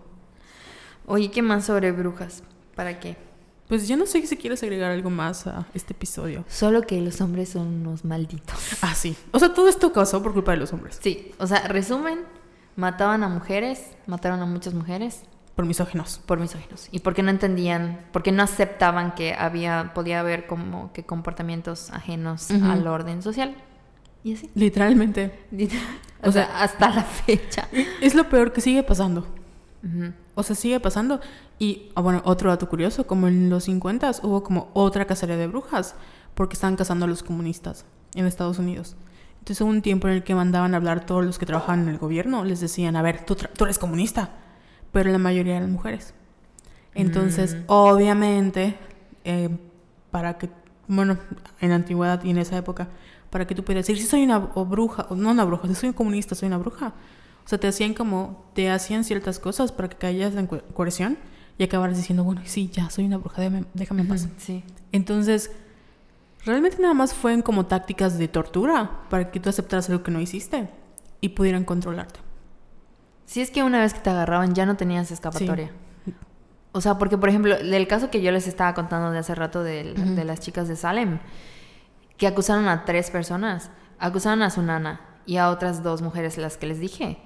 Oye, 1.06 1.30
¿qué 1.30 1.42
más 1.42 1.64
sobre 1.66 1.92
brujas? 1.92 2.42
¿Para 2.74 3.00
qué? 3.00 3.16
Pues 3.68 3.86
yo 3.88 3.96
no 3.96 4.06
sé 4.06 4.26
si 4.26 4.36
quieres 4.36 4.62
agregar 4.62 4.90
algo 4.90 5.10
más 5.10 5.46
a 5.46 5.66
este 5.74 5.92
episodio. 5.92 6.44
Solo 6.48 6.82
que 6.82 7.00
los 7.00 7.20
hombres 7.20 7.50
son 7.50 7.66
unos 7.66 8.04
malditos. 8.04 8.56
Ah, 8.82 8.94
sí. 8.94 9.14
O 9.32 9.38
sea, 9.38 9.52
todo 9.52 9.68
esto 9.68 9.92
causó 9.92 10.22
por 10.22 10.32
culpa 10.32 10.52
de 10.52 10.58
los 10.58 10.72
hombres. 10.72 10.98
Sí, 11.02 11.32
o 11.38 11.46
sea, 11.46 11.66
resumen, 11.68 12.20
mataban 12.76 13.22
a 13.24 13.28
mujeres, 13.28 13.82
mataron 14.06 14.40
a 14.40 14.46
muchas 14.46 14.72
mujeres 14.72 15.22
Por 15.58 15.66
misóginos. 15.66 16.20
por 16.24 16.38
misóginos. 16.38 16.88
Y 16.92 17.00
porque 17.00 17.24
no 17.24 17.30
entendían, 17.30 18.06
porque 18.12 18.30
no 18.30 18.44
aceptaban 18.44 19.16
que 19.16 19.34
había, 19.34 19.90
podía 19.92 20.20
haber 20.20 20.46
como 20.46 20.92
que 20.92 21.04
comportamientos 21.04 21.90
ajenos 21.90 22.48
Ujú. 22.52 22.64
al 22.64 22.86
orden 22.86 23.22
social. 23.22 23.56
Y 24.22 24.34
así. 24.34 24.48
Literalmente. 24.54 25.36
o, 26.22 26.30
sea, 26.30 26.62
hasta 26.62 26.90
la 26.90 27.02
fecha. 27.02 27.66
Es 28.00 28.14
lo 28.14 28.28
peor 28.28 28.52
que 28.52 28.60
sigue 28.60 28.84
pasando. 28.84 29.26
Ujú. 29.82 30.12
O 30.36 30.44
sea, 30.44 30.54
sigue 30.54 30.78
pasando. 30.78 31.20
Y, 31.58 31.90
ah, 31.96 32.02
bueno, 32.02 32.22
otro 32.24 32.50
dato 32.50 32.68
curioso, 32.68 33.08
como 33.08 33.26
en 33.26 33.50
los 33.50 33.64
50 33.64 34.12
hubo 34.22 34.44
como 34.44 34.70
otra 34.74 35.06
cacería 35.06 35.36
de 35.36 35.48
brujas, 35.48 35.96
porque 36.36 36.54
estaban 36.54 36.76
cazando 36.76 37.06
a 37.06 37.08
los 37.08 37.24
comunistas 37.24 37.84
en 38.14 38.26
Estados 38.26 38.60
Unidos. 38.60 38.94
Entonces 39.40 39.60
hubo 39.62 39.70
un 39.70 39.82
tiempo 39.82 40.06
en 40.06 40.14
el 40.14 40.22
que 40.22 40.36
mandaban 40.36 40.74
a 40.74 40.76
hablar 40.76 41.04
todos 41.04 41.24
los 41.24 41.36
que 41.36 41.46
trabajaban 41.46 41.82
en 41.82 41.88
el 41.88 41.98
gobierno, 41.98 42.44
les 42.44 42.60
decían, 42.60 42.94
a 42.94 43.02
ver, 43.02 43.26
tú, 43.26 43.34
tú 43.34 43.64
eres 43.64 43.80
comunista, 43.80 44.30
pero 44.92 45.10
la 45.10 45.18
mayoría 45.18 45.56
eran 45.56 45.72
mujeres. 45.72 46.14
Entonces, 46.94 47.54
Mm. 47.54 47.62
obviamente, 47.66 48.76
eh, 49.24 49.48
para 50.10 50.38
que, 50.38 50.48
bueno, 50.86 51.18
en 51.60 51.68
la 51.70 51.74
antigüedad 51.76 52.22
y 52.24 52.30
en 52.30 52.38
esa 52.38 52.56
época, 52.56 52.88
para 53.30 53.46
que 53.46 53.54
tú 53.54 53.62
pudieras 53.62 53.86
decir, 53.86 54.02
si 54.02 54.08
soy 54.08 54.24
una 54.24 54.38
o 54.54 54.64
bruja, 54.64 55.06
o 55.10 55.14
no 55.14 55.30
una 55.30 55.44
bruja, 55.44 55.68
si 55.68 55.74
soy 55.74 55.88
un 55.90 55.94
comunista, 55.94 56.34
soy 56.34 56.46
una 56.48 56.58
bruja. 56.58 56.94
O 57.44 57.48
sea, 57.48 57.58
te 57.58 57.66
hacían 57.68 57.94
como, 57.94 58.44
te 58.54 58.70
hacían 58.70 59.04
ciertas 59.04 59.38
cosas 59.38 59.72
para 59.72 59.88
que 59.88 59.96
caías 59.96 60.34
en 60.34 60.46
co- 60.46 60.62
coerción 60.74 61.18
y 61.58 61.64
acabaras 61.64 61.96
diciendo, 61.96 62.24
bueno, 62.24 62.40
sí, 62.44 62.70
ya 62.72 62.88
soy 62.90 63.04
una 63.06 63.18
bruja, 63.18 63.40
déjame, 63.42 63.64
déjame 63.74 64.02
en 64.02 64.08
paz. 64.08 64.28
Sí. 64.38 64.64
Entonces, 64.92 65.50
realmente 66.44 66.78
nada 66.80 66.94
más 66.94 67.14
fueron 67.14 67.42
como 67.42 67.66
tácticas 67.66 68.18
de 68.18 68.28
tortura 68.28 68.90
para 69.10 69.30
que 69.30 69.40
tú 69.40 69.48
aceptaras 69.50 69.88
algo 69.90 70.02
que 70.02 70.10
no 70.10 70.20
hiciste 70.20 70.68
y 71.20 71.30
pudieran 71.30 71.64
controlarte. 71.64 72.20
Si 73.28 73.42
es 73.42 73.50
que 73.50 73.62
una 73.62 73.80
vez 73.80 73.92
que 73.92 74.00
te 74.00 74.08
agarraban 74.08 74.54
ya 74.54 74.64
no 74.64 74.78
tenías 74.78 75.10
escapatoria. 75.10 75.70
O 76.72 76.80
sea, 76.80 76.96
porque 76.96 77.18
por 77.18 77.28
ejemplo, 77.28 77.58
del 77.58 77.86
caso 77.86 78.10
que 78.10 78.22
yo 78.22 78.32
les 78.32 78.48
estaba 78.48 78.72
contando 78.72 79.10
de 79.10 79.18
hace 79.18 79.34
rato 79.34 79.62
de 79.62 80.24
las 80.24 80.40
chicas 80.40 80.66
de 80.66 80.76
Salem, 80.76 81.18
que 82.16 82.26
acusaron 82.26 82.68
a 82.68 82.86
tres 82.86 83.10
personas, 83.10 83.70
acusaron 83.98 84.40
a 84.40 84.48
su 84.48 84.62
nana 84.62 85.02
y 85.26 85.36
a 85.36 85.50
otras 85.50 85.82
dos 85.82 86.00
mujeres 86.00 86.38
las 86.38 86.56
que 86.56 86.68
les 86.68 86.80
dije. 86.80 87.18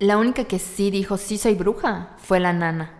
La 0.00 0.18
única 0.18 0.44
que 0.44 0.58
sí 0.58 0.90
dijo 0.90 1.16
sí 1.16 1.38
soy 1.38 1.54
bruja 1.54 2.10
fue 2.18 2.38
la 2.38 2.52
nana, 2.52 2.92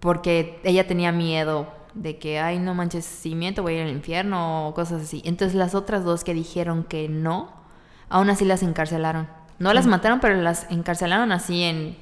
porque 0.00 0.60
ella 0.64 0.88
tenía 0.88 1.12
miedo 1.12 1.72
de 1.94 2.18
que, 2.18 2.40
ay, 2.40 2.58
no 2.58 2.74
manches, 2.74 3.04
si 3.04 3.36
miento 3.36 3.62
voy 3.62 3.74
a 3.74 3.76
ir 3.76 3.82
al 3.84 3.92
infierno 3.92 4.66
o 4.66 4.74
cosas 4.74 5.02
así. 5.02 5.22
Entonces 5.24 5.54
las 5.54 5.76
otras 5.76 6.02
dos 6.02 6.24
que 6.24 6.34
dijeron 6.34 6.82
que 6.82 7.08
no, 7.08 7.52
aún 8.08 8.30
así 8.30 8.44
las 8.44 8.64
encarcelaron. 8.64 9.28
No 9.58 9.72
las 9.72 9.86
mataron, 9.86 10.20
pero 10.20 10.34
las 10.40 10.66
encarcelaron 10.70 11.32
así 11.32 11.62
en, 11.62 11.96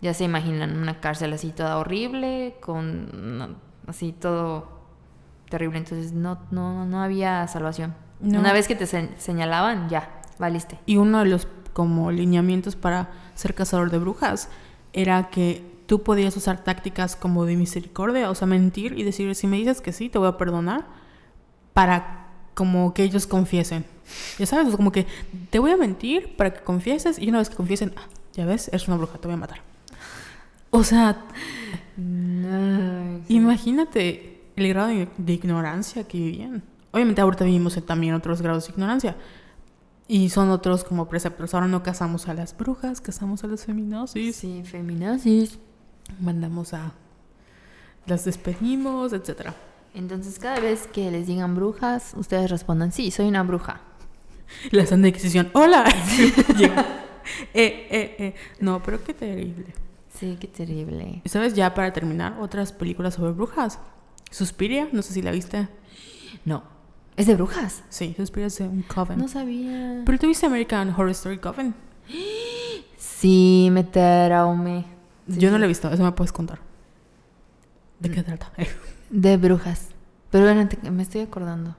ya 0.00 0.12
se 0.14 0.24
imaginan, 0.24 0.76
una 0.76 1.00
cárcel 1.00 1.32
así 1.32 1.50
toda 1.52 1.78
horrible, 1.78 2.56
con 2.60 3.38
no, 3.38 3.48
así 3.86 4.12
todo 4.12 4.68
terrible. 5.48 5.78
Entonces 5.78 6.12
no, 6.12 6.38
no, 6.50 6.84
no 6.86 7.02
había 7.02 7.46
salvación. 7.48 7.94
No. 8.20 8.40
Una 8.40 8.52
vez 8.52 8.66
que 8.66 8.74
te 8.74 8.86
se- 8.86 9.10
señalaban, 9.18 9.88
ya, 9.88 10.20
valiste. 10.38 10.78
Y 10.86 10.96
uno 10.96 11.20
de 11.20 11.26
los 11.26 11.46
como 11.72 12.10
lineamientos 12.10 12.74
para 12.74 13.10
ser 13.34 13.54
cazador 13.54 13.90
de 13.90 13.98
brujas 13.98 14.48
era 14.92 15.28
que 15.28 15.64
tú 15.86 16.02
podías 16.02 16.36
usar 16.36 16.64
tácticas 16.64 17.14
como 17.14 17.44
de 17.44 17.54
misericordia, 17.56 18.30
o 18.30 18.34
sea, 18.34 18.46
mentir 18.48 18.98
y 18.98 19.02
decir, 19.04 19.32
si 19.34 19.46
me 19.46 19.58
dices 19.58 19.80
que 19.80 19.92
sí, 19.92 20.08
te 20.08 20.18
voy 20.18 20.26
a 20.28 20.36
perdonar, 20.38 20.86
para 21.74 22.25
como 22.56 22.94
que 22.94 23.04
ellos 23.04 23.26
confiesen. 23.26 23.84
Ya 24.38 24.46
sabes, 24.46 24.68
sea, 24.68 24.76
como 24.76 24.90
que 24.90 25.06
te 25.50 25.58
voy 25.58 25.72
a 25.72 25.76
mentir 25.76 26.34
para 26.36 26.54
que 26.54 26.64
confieses 26.64 27.18
y 27.18 27.28
una 27.28 27.38
vez 27.38 27.50
que 27.50 27.56
confiesen, 27.56 27.92
ah, 27.96 28.08
ya 28.32 28.46
ves, 28.46 28.68
eres 28.68 28.88
una 28.88 28.96
bruja, 28.96 29.18
te 29.18 29.28
voy 29.28 29.34
a 29.34 29.36
matar. 29.36 29.60
O 30.70 30.82
sea, 30.82 31.22
imagínate 33.28 34.40
el 34.56 34.68
grado 34.68 34.88
de, 34.88 35.32
ignorancia 35.32 36.04
que 36.04 36.16
vivían. 36.16 36.62
Obviamente 36.92 37.20
ahorita 37.20 37.44
vivimos 37.44 37.78
también 37.84 38.14
otros 38.14 38.40
grados 38.40 38.66
de 38.66 38.72
ignorancia. 38.72 39.16
Y 40.08 40.30
son 40.30 40.48
otros 40.50 40.82
como 40.82 41.08
preceptos. 41.10 41.52
Ahora 41.52 41.68
no 41.68 41.82
casamos 41.82 42.26
a 42.26 42.32
las 42.32 42.56
brujas, 42.56 43.02
casamos 43.02 43.44
a 43.44 43.48
las 43.48 43.66
feminazis. 43.66 44.36
Sí, 44.36 44.62
feminazis. 44.64 45.58
Mandamos 46.20 46.72
a... 46.72 46.92
Las 48.06 48.24
despedimos, 48.24 49.12
etcétera. 49.12 49.54
Entonces, 49.96 50.38
cada 50.38 50.60
vez 50.60 50.86
que 50.86 51.10
les 51.10 51.26
digan 51.26 51.54
brujas, 51.54 52.12
ustedes 52.16 52.50
respondan, 52.50 52.92
sí, 52.92 53.10
soy 53.10 53.28
una 53.28 53.42
bruja. 53.42 53.80
La 54.70 54.84
Santa 54.84 55.08
Inquisición, 55.08 55.50
¡hola! 55.54 55.84
Eh, 57.52 57.88
eh, 57.90 58.16
eh. 58.20 58.34
No, 58.60 58.80
pero 58.84 59.02
qué 59.02 59.12
terrible. 59.12 59.74
Sí, 60.14 60.36
qué 60.38 60.46
terrible. 60.46 61.22
Y 61.24 61.28
¿Sabes? 61.28 61.54
Ya 61.54 61.74
para 61.74 61.92
terminar, 61.92 62.36
otras 62.40 62.72
películas 62.72 63.14
sobre 63.14 63.32
brujas. 63.32 63.80
Suspiria, 64.30 64.88
no 64.92 65.02
sé 65.02 65.12
si 65.12 65.22
la 65.22 65.32
viste. 65.32 65.68
No. 66.44 66.62
¿Es 67.16 67.26
de 67.26 67.34
brujas? 67.34 67.82
Sí, 67.88 68.14
Suspiria 68.16 68.46
es 68.46 68.58
de 68.58 68.68
un 68.68 68.82
coven. 68.82 69.18
No 69.18 69.26
sabía. 69.26 70.02
Pero 70.06 70.18
tú 70.18 70.28
viste 70.28 70.46
American 70.46 70.90
Horror 70.90 71.10
Story 71.10 71.38
Coven. 71.38 71.74
Sí, 72.96 73.70
me 73.72 73.82
traumé. 73.82 74.84
Sí, 75.28 75.40
Yo 75.40 75.50
no 75.50 75.58
la 75.58 75.64
he 75.64 75.68
visto, 75.68 75.90
eso 75.90 76.04
me 76.04 76.12
puedes 76.12 76.30
contar. 76.30 76.60
¿De 77.98 78.08
qué 78.08 78.22
trata? 78.22 78.52
De 79.10 79.36
brujas. 79.36 79.88
Pero 80.30 80.44
bueno, 80.44 80.68
te- 80.68 80.90
me 80.90 81.02
estoy 81.02 81.20
acordando. 81.22 81.76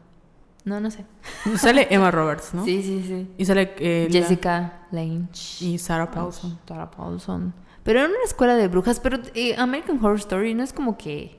No, 0.65 0.80
no 0.80 0.91
sé. 0.91 1.05
sale 1.57 1.88
Emma 1.89 2.11
Roberts, 2.11 2.53
¿no? 2.53 2.63
Sí, 2.65 2.82
sí, 2.84 3.03
sí. 3.07 3.28
Y 3.38 3.45
sale 3.45 3.73
eh, 3.80 4.07
la- 4.11 4.19
Jessica 4.19 4.88
Lange. 4.91 5.30
y 5.61 5.78
Sarah 5.78 6.11
Paulson. 6.11 6.57
Sarah 6.67 6.91
Paulson. 6.91 7.53
Pero 7.84 7.99
en 8.01 8.07
una 8.11 8.23
escuela 8.25 8.55
de 8.55 8.67
brujas. 8.67 8.99
Pero 8.99 9.19
eh, 9.34 9.55
American 9.57 9.97
Horror 10.03 10.17
Story 10.19 10.53
no 10.53 10.63
es 10.63 10.73
como 10.73 10.97
que... 10.97 11.38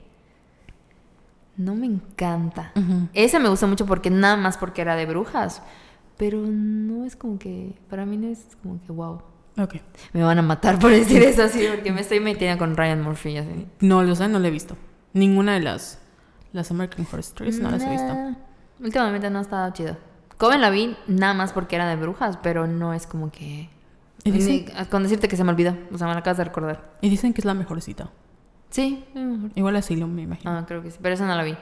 No 1.57 1.75
me 1.75 1.87
encanta. 1.87 2.73
Esa 3.15 3.41
me 3.41 3.49
gusta 3.49 3.67
mucho 3.67 3.85
porque 3.85 4.11
nada 4.11 4.37
más 4.37 4.57
porque 4.57 4.81
era 4.81 4.95
de 4.95 5.07
brujas. 5.07 5.61
Pero 6.17 6.39
no 6.47 7.05
es 7.05 7.17
como 7.17 7.39
que... 7.39 7.75
Para 7.91 8.07
mí 8.07 8.17
no 8.17 8.29
es 8.29 8.57
como 8.63 8.81
que 8.81 8.93
wow. 8.93 9.21
Ok. 9.59 9.75
Me 10.13 10.23
van 10.23 10.39
a 10.39 10.43
matar 10.43 10.79
por 10.79 10.91
decir 10.93 11.21
eso 11.23 11.43
así 11.43 11.67
porque 11.69 11.91
me 11.93 12.01
estoy 12.03 12.21
metiendo 12.21 12.59
con 12.59 12.77
Ryan 12.77 13.03
Murphy 13.03 13.37
así. 13.39 13.67
No, 13.81 14.05
lo 14.05 14.15
sé, 14.15 14.29
no 14.29 14.39
la 14.39 14.49
he 14.49 14.51
visto. 14.53 14.77
Ninguna 15.13 15.55
de 15.55 15.61
las, 15.61 15.99
las 16.53 16.71
American 16.71 17.07
Horror 17.07 17.21
Stories 17.21 17.61
no 17.61 17.71
las 17.71 17.83
he 17.83 17.91
visto. 17.91 18.37
Últimamente 18.81 19.31
no 19.31 19.39
ha 19.39 19.43
estado 19.43 19.73
chido. 19.73 19.97
Coven 20.37 20.61
la 20.61 20.71
vi 20.71 20.97
nada 21.09 21.35
más 21.35 21.53
porque 21.53 21.77
era 21.77 21.89
de 21.89 21.97
brujas, 21.97 22.39
pero 22.43 22.67
no 22.67 22.95
es 22.95 23.07
como 23.07 23.31
que... 23.31 23.69
¿Y 24.25 24.31
dicen, 24.31 24.67
Con 24.91 25.03
decirte 25.03 25.27
que 25.29 25.37
se 25.37 25.45
me 25.45 25.51
olvidó, 25.51 25.77
o 25.93 25.99
sea, 25.99 26.07
me 26.07 26.13
la 26.13 26.21
acabas 26.21 26.39
de 26.39 26.45
recordar. 26.45 26.97
y 27.01 27.09
dicen 27.09 27.33
que 27.33 27.41
es 27.41 27.45
la 27.45 27.55
mejorcita. 27.55 28.11
Sí, 28.71 29.05
mejor. 29.15 29.51
Igual 29.55 29.77
así 29.77 29.97
lo 29.97 30.07
me 30.07 30.23
imagino. 30.23 30.51
Ah, 30.51 30.65
creo 30.67 30.83
que 30.83 30.91
sí, 30.91 30.99
pero 31.01 31.15
esa 31.15 31.27
no 31.27 31.35
la 31.35 31.43
vi. 31.43 31.57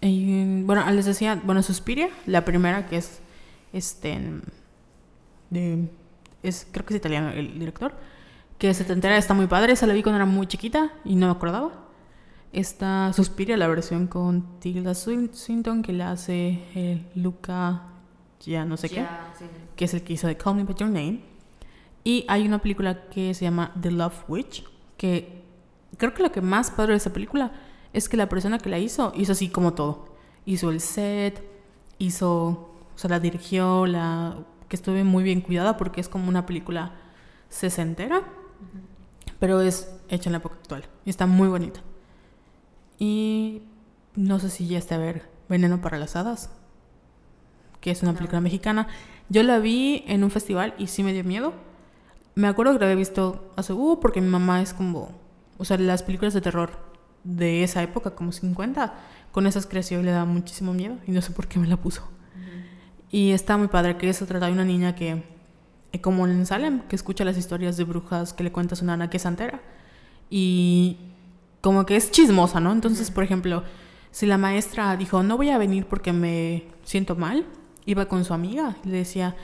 Y, 0.00 0.62
bueno, 0.62 0.88
les 0.90 1.06
decía, 1.06 1.40
bueno, 1.42 1.62
Suspiria, 1.62 2.10
la 2.26 2.44
primera 2.44 2.86
que 2.86 2.98
es, 2.98 3.20
este, 3.72 4.20
de, 5.50 5.88
es, 6.42 6.68
creo 6.70 6.84
que 6.84 6.94
es 6.94 6.98
italiano 6.98 7.30
el 7.30 7.58
director, 7.58 7.94
que 8.58 8.72
se 8.74 8.84
te 8.84 8.92
entera, 8.92 9.16
está 9.16 9.34
muy 9.34 9.46
padre, 9.46 9.72
esa 9.72 9.86
la 9.86 9.94
vi 9.94 10.02
cuando 10.02 10.16
era 10.16 10.26
muy 10.26 10.46
chiquita 10.46 10.92
y 11.04 11.16
no 11.16 11.26
me 11.26 11.32
acordaba. 11.32 11.85
Está 12.52 13.12
Suspiria, 13.12 13.56
la 13.56 13.68
versión 13.68 14.06
con 14.06 14.58
Tilda 14.60 14.94
Swin- 14.94 15.32
Swinton, 15.32 15.82
que 15.82 15.92
la 15.92 16.12
hace 16.12 16.62
eh, 16.74 17.04
Luca, 17.14 17.82
ya 18.40 18.64
no 18.64 18.76
sé 18.76 18.88
qué, 18.88 19.06
sí, 19.38 19.44
que 19.76 19.84
es 19.84 19.94
el 19.94 20.02
que 20.02 20.14
hizo 20.14 20.26
de 20.26 20.36
Call 20.36 20.56
Me 20.56 20.64
By 20.64 20.74
Your 20.74 20.88
Name. 20.88 21.20
Y 22.02 22.24
hay 22.28 22.46
una 22.46 22.60
película 22.60 23.08
que 23.08 23.34
se 23.34 23.44
llama 23.44 23.72
The 23.80 23.90
Love 23.90 24.24
Witch, 24.28 24.64
que 24.96 25.42
creo 25.98 26.14
que 26.14 26.22
lo 26.22 26.32
que 26.32 26.40
más 26.40 26.70
padre 26.70 26.92
de 26.92 26.98
esa 26.98 27.12
película 27.12 27.52
es 27.92 28.08
que 28.08 28.16
la 28.16 28.28
persona 28.28 28.58
que 28.58 28.70
la 28.70 28.78
hizo 28.78 29.12
hizo 29.16 29.32
así 29.32 29.48
como 29.48 29.74
todo. 29.74 30.14
Hizo 30.46 30.70
el 30.70 30.80
set, 30.80 31.42
hizo, 31.98 32.46
o 32.46 32.68
sea, 32.94 33.10
la 33.10 33.20
dirigió, 33.20 33.86
la 33.86 34.36
que 34.68 34.76
estuve 34.76 35.04
muy 35.04 35.24
bien 35.24 35.40
cuidada 35.40 35.76
porque 35.76 36.00
es 36.00 36.08
como 36.08 36.28
una 36.28 36.46
película 36.46 36.92
sesentera, 37.48 38.22
pero 39.38 39.60
es 39.60 39.92
hecha 40.08 40.28
en 40.28 40.32
la 40.32 40.38
época 40.38 40.56
actual 40.56 40.84
y 41.04 41.10
está 41.10 41.26
muy 41.26 41.48
bonita. 41.48 41.80
Y 42.98 43.62
no 44.14 44.38
sé 44.38 44.50
si 44.50 44.66
ya 44.66 44.78
está 44.78 44.94
a 44.96 44.98
ver 44.98 45.28
Veneno 45.48 45.80
para 45.80 45.98
las 45.98 46.16
Hadas, 46.16 46.50
que 47.80 47.90
es 47.90 48.02
una 48.02 48.12
No. 48.12 48.18
película 48.18 48.40
mexicana. 48.40 48.88
Yo 49.28 49.42
la 49.42 49.58
vi 49.58 50.04
en 50.06 50.24
un 50.24 50.30
festival 50.30 50.74
y 50.78 50.86
sí 50.86 51.02
me 51.02 51.12
dio 51.12 51.24
miedo. 51.24 51.52
Me 52.34 52.48
acuerdo 52.48 52.72
que 52.74 52.78
la 52.80 52.86
había 52.86 52.96
visto 52.96 53.52
hace, 53.56 53.72
uh, 53.72 53.98
porque 54.00 54.20
mi 54.20 54.28
mamá 54.28 54.60
es 54.62 54.72
como, 54.74 55.10
o 55.58 55.64
sea, 55.64 55.78
las 55.78 56.02
películas 56.02 56.34
de 56.34 56.40
terror 56.40 56.70
de 57.24 57.64
esa 57.64 57.82
época, 57.82 58.14
como 58.14 58.30
50, 58.32 58.94
con 59.32 59.46
esas 59.46 59.66
creció 59.66 60.00
y 60.00 60.02
le 60.02 60.10
daba 60.12 60.24
muchísimo 60.26 60.72
miedo 60.72 60.96
y 61.06 61.12
no 61.12 61.20
sé 61.22 61.32
por 61.32 61.48
qué 61.48 61.58
me 61.58 61.66
la 61.66 61.76
puso. 61.76 62.02
Y 63.10 63.30
está 63.32 63.56
muy 63.56 63.68
padre 63.68 63.96
que 63.96 64.12
se 64.12 64.26
trata 64.26 64.46
de 64.46 64.52
una 64.52 64.64
niña 64.64 64.94
que, 64.94 65.22
eh, 65.92 66.00
como 66.00 66.26
en 66.26 66.44
Salem, 66.46 66.80
que 66.88 66.96
escucha 66.96 67.24
las 67.24 67.38
historias 67.38 67.76
de 67.76 67.84
brujas 67.84 68.32
que 68.32 68.44
le 68.44 68.52
cuenta 68.52 68.76
su 68.76 68.84
nana 68.84 69.08
que 69.10 69.16
es 69.18 69.22
santera. 69.22 69.60
Y 70.28 70.98
como 71.60 71.86
que 71.86 71.96
es 71.96 72.10
chismosa, 72.10 72.60
¿no? 72.60 72.72
Entonces, 72.72 73.10
por 73.10 73.24
ejemplo, 73.24 73.64
si 74.10 74.26
la 74.26 74.38
maestra 74.38 74.96
dijo, 74.96 75.22
no 75.22 75.36
voy 75.36 75.50
a 75.50 75.58
venir 75.58 75.86
porque 75.86 76.12
me 76.12 76.64
siento 76.84 77.16
mal, 77.16 77.44
iba 77.84 78.06
con 78.06 78.24
su 78.24 78.34
amiga 78.34 78.76
y 78.84 78.88
le 78.88 78.98
decía, 78.98 79.36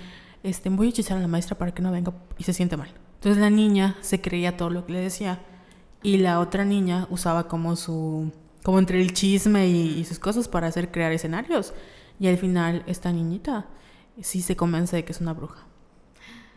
este, 0.42 0.70
voy 0.70 0.88
a 0.88 0.90
hechizar 0.90 1.18
a 1.18 1.20
la 1.20 1.28
maestra 1.28 1.58
para 1.58 1.72
que 1.72 1.82
no 1.82 1.92
venga 1.92 2.12
y 2.38 2.44
se 2.44 2.52
siente 2.52 2.76
mal. 2.76 2.92
Entonces 3.14 3.40
la 3.40 3.50
niña 3.50 3.96
se 4.00 4.20
creía 4.20 4.56
todo 4.56 4.70
lo 4.70 4.86
que 4.86 4.94
le 4.94 5.00
decía 5.00 5.40
y 6.02 6.18
la 6.18 6.40
otra 6.40 6.64
niña 6.64 7.06
usaba 7.10 7.48
como 7.48 7.76
su, 7.76 8.32
como 8.62 8.78
entre 8.78 9.00
el 9.00 9.12
chisme 9.12 9.68
y, 9.68 9.98
y 9.98 10.04
sus 10.04 10.18
cosas 10.18 10.48
para 10.48 10.66
hacer 10.66 10.90
crear 10.90 11.12
escenarios. 11.12 11.72
Y 12.18 12.28
al 12.28 12.38
final 12.38 12.82
esta 12.86 13.12
niñita 13.12 13.66
sí 14.20 14.42
se 14.42 14.56
convence 14.56 14.96
de 14.96 15.04
que 15.04 15.12
es 15.12 15.20
una 15.20 15.32
bruja. 15.32 15.66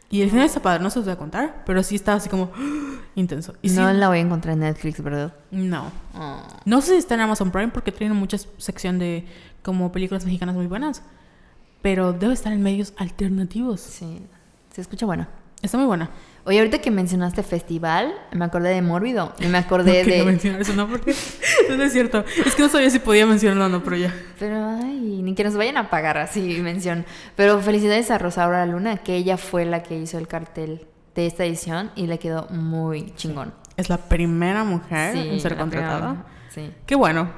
Y 0.10 0.22
el 0.22 0.30
final 0.30 0.45
está 0.45 0.62
padre, 0.62 0.84
no 0.84 0.89
se 0.89 0.99
los 0.99 1.06
voy 1.06 1.14
a 1.14 1.18
contar, 1.18 1.63
pero 1.66 1.82
sí 1.84 1.96
está 1.96 2.13
así 2.13 2.30
como 2.30 2.51
intenso. 3.16 3.54
Y 3.62 3.70
sí- 3.70 3.75
no 3.75 3.92
la 3.92 4.08
voy 4.08 4.20
a 4.20 4.21
encontrar 4.21 4.54
en 4.54 4.59
Netflix, 4.62 5.01
¿verdad? 5.01 5.34
no. 5.51 5.92
Oh. 6.17 6.42
No 6.66 6.82
sé 6.82 6.92
si 6.93 6.97
está 6.97 7.16
en 7.16 7.21
Amazon 7.21 7.51
Prime 7.51 7.70
porque 7.70 7.92
tiene 7.92 8.13
mucha 8.13 8.38
sección 8.58 9.00
de 9.00 9.25
como 9.63 9.92
películas 9.92 10.24
mexicanas 10.25 10.55
muy 10.55 10.67
buenas. 10.67 11.01
Pero 11.82 12.13
debe 12.13 12.34
estar 12.34 12.51
en 12.54 12.62
medios 12.63 12.93
alternativos. 12.97 13.80
Sí, 13.82 14.21
se 14.74 14.82
escucha 14.82 15.05
bueno. 15.05 15.28
Está 15.62 15.78
muy 15.78 15.86
buena. 15.88 16.09
Oye, 16.47 16.59
ahorita 16.59 16.78
que 16.78 16.92
mencionaste 16.92 17.42
festival, 17.42 18.13
me 18.32 18.46
acordé 18.46 18.70
de 18.70 18.82
Mórbido 18.84 19.34
y 19.39 19.47
me 19.47 19.58
acordé 19.58 20.04
no 20.05 20.12
de... 20.12 20.24
mencionar 20.26 20.62
eso, 20.62 20.74
no, 20.76 20.88
porque 20.88 21.16
no 21.70 21.84
es 21.84 21.92
cierto. 21.92 22.24
Es 22.46 22.54
que 22.54 22.62
no 22.62 22.70
sabía 22.70 22.89
si 22.92 23.00
podía 23.00 23.26
mencionarlo 23.26 23.66
o 23.66 23.70
no, 23.70 23.84
pero 23.84 23.97
ya. 23.97 24.13
Pero, 24.38 24.63
ay, 24.82 25.22
ni 25.24 25.34
que 25.34 25.43
nos 25.43 25.55
vayan 25.58 25.78
a 25.78 25.89
pagar 25.89 26.20
así 26.20 26.59
mención. 26.62 27.04
Pero 27.36 27.59
felicidades 27.62 28.12
a 28.12 28.20
Rosaura 28.20 28.63
Luna, 28.67 28.97
que 28.97 29.16
ella 29.16 29.38
fue 29.38 29.66
la 29.66 29.82
que 29.82 29.97
hizo 29.97 30.20
el 30.20 30.28
cartel 30.28 30.86
de 31.16 31.26
esta 31.26 31.46
edición 31.46 31.89
y 31.96 32.05
le 32.05 32.20
quedó 32.20 32.47
muy 32.51 33.12
chingón. 33.16 33.54
Es 33.76 33.89
la 33.89 33.97
primera 33.97 34.63
mujer 34.63 35.16
en 35.16 35.39
ser 35.39 35.58
contratada. 35.58 36.26
Sí, 36.50 36.72
Qué 36.86 36.96
bueno. 36.96 37.32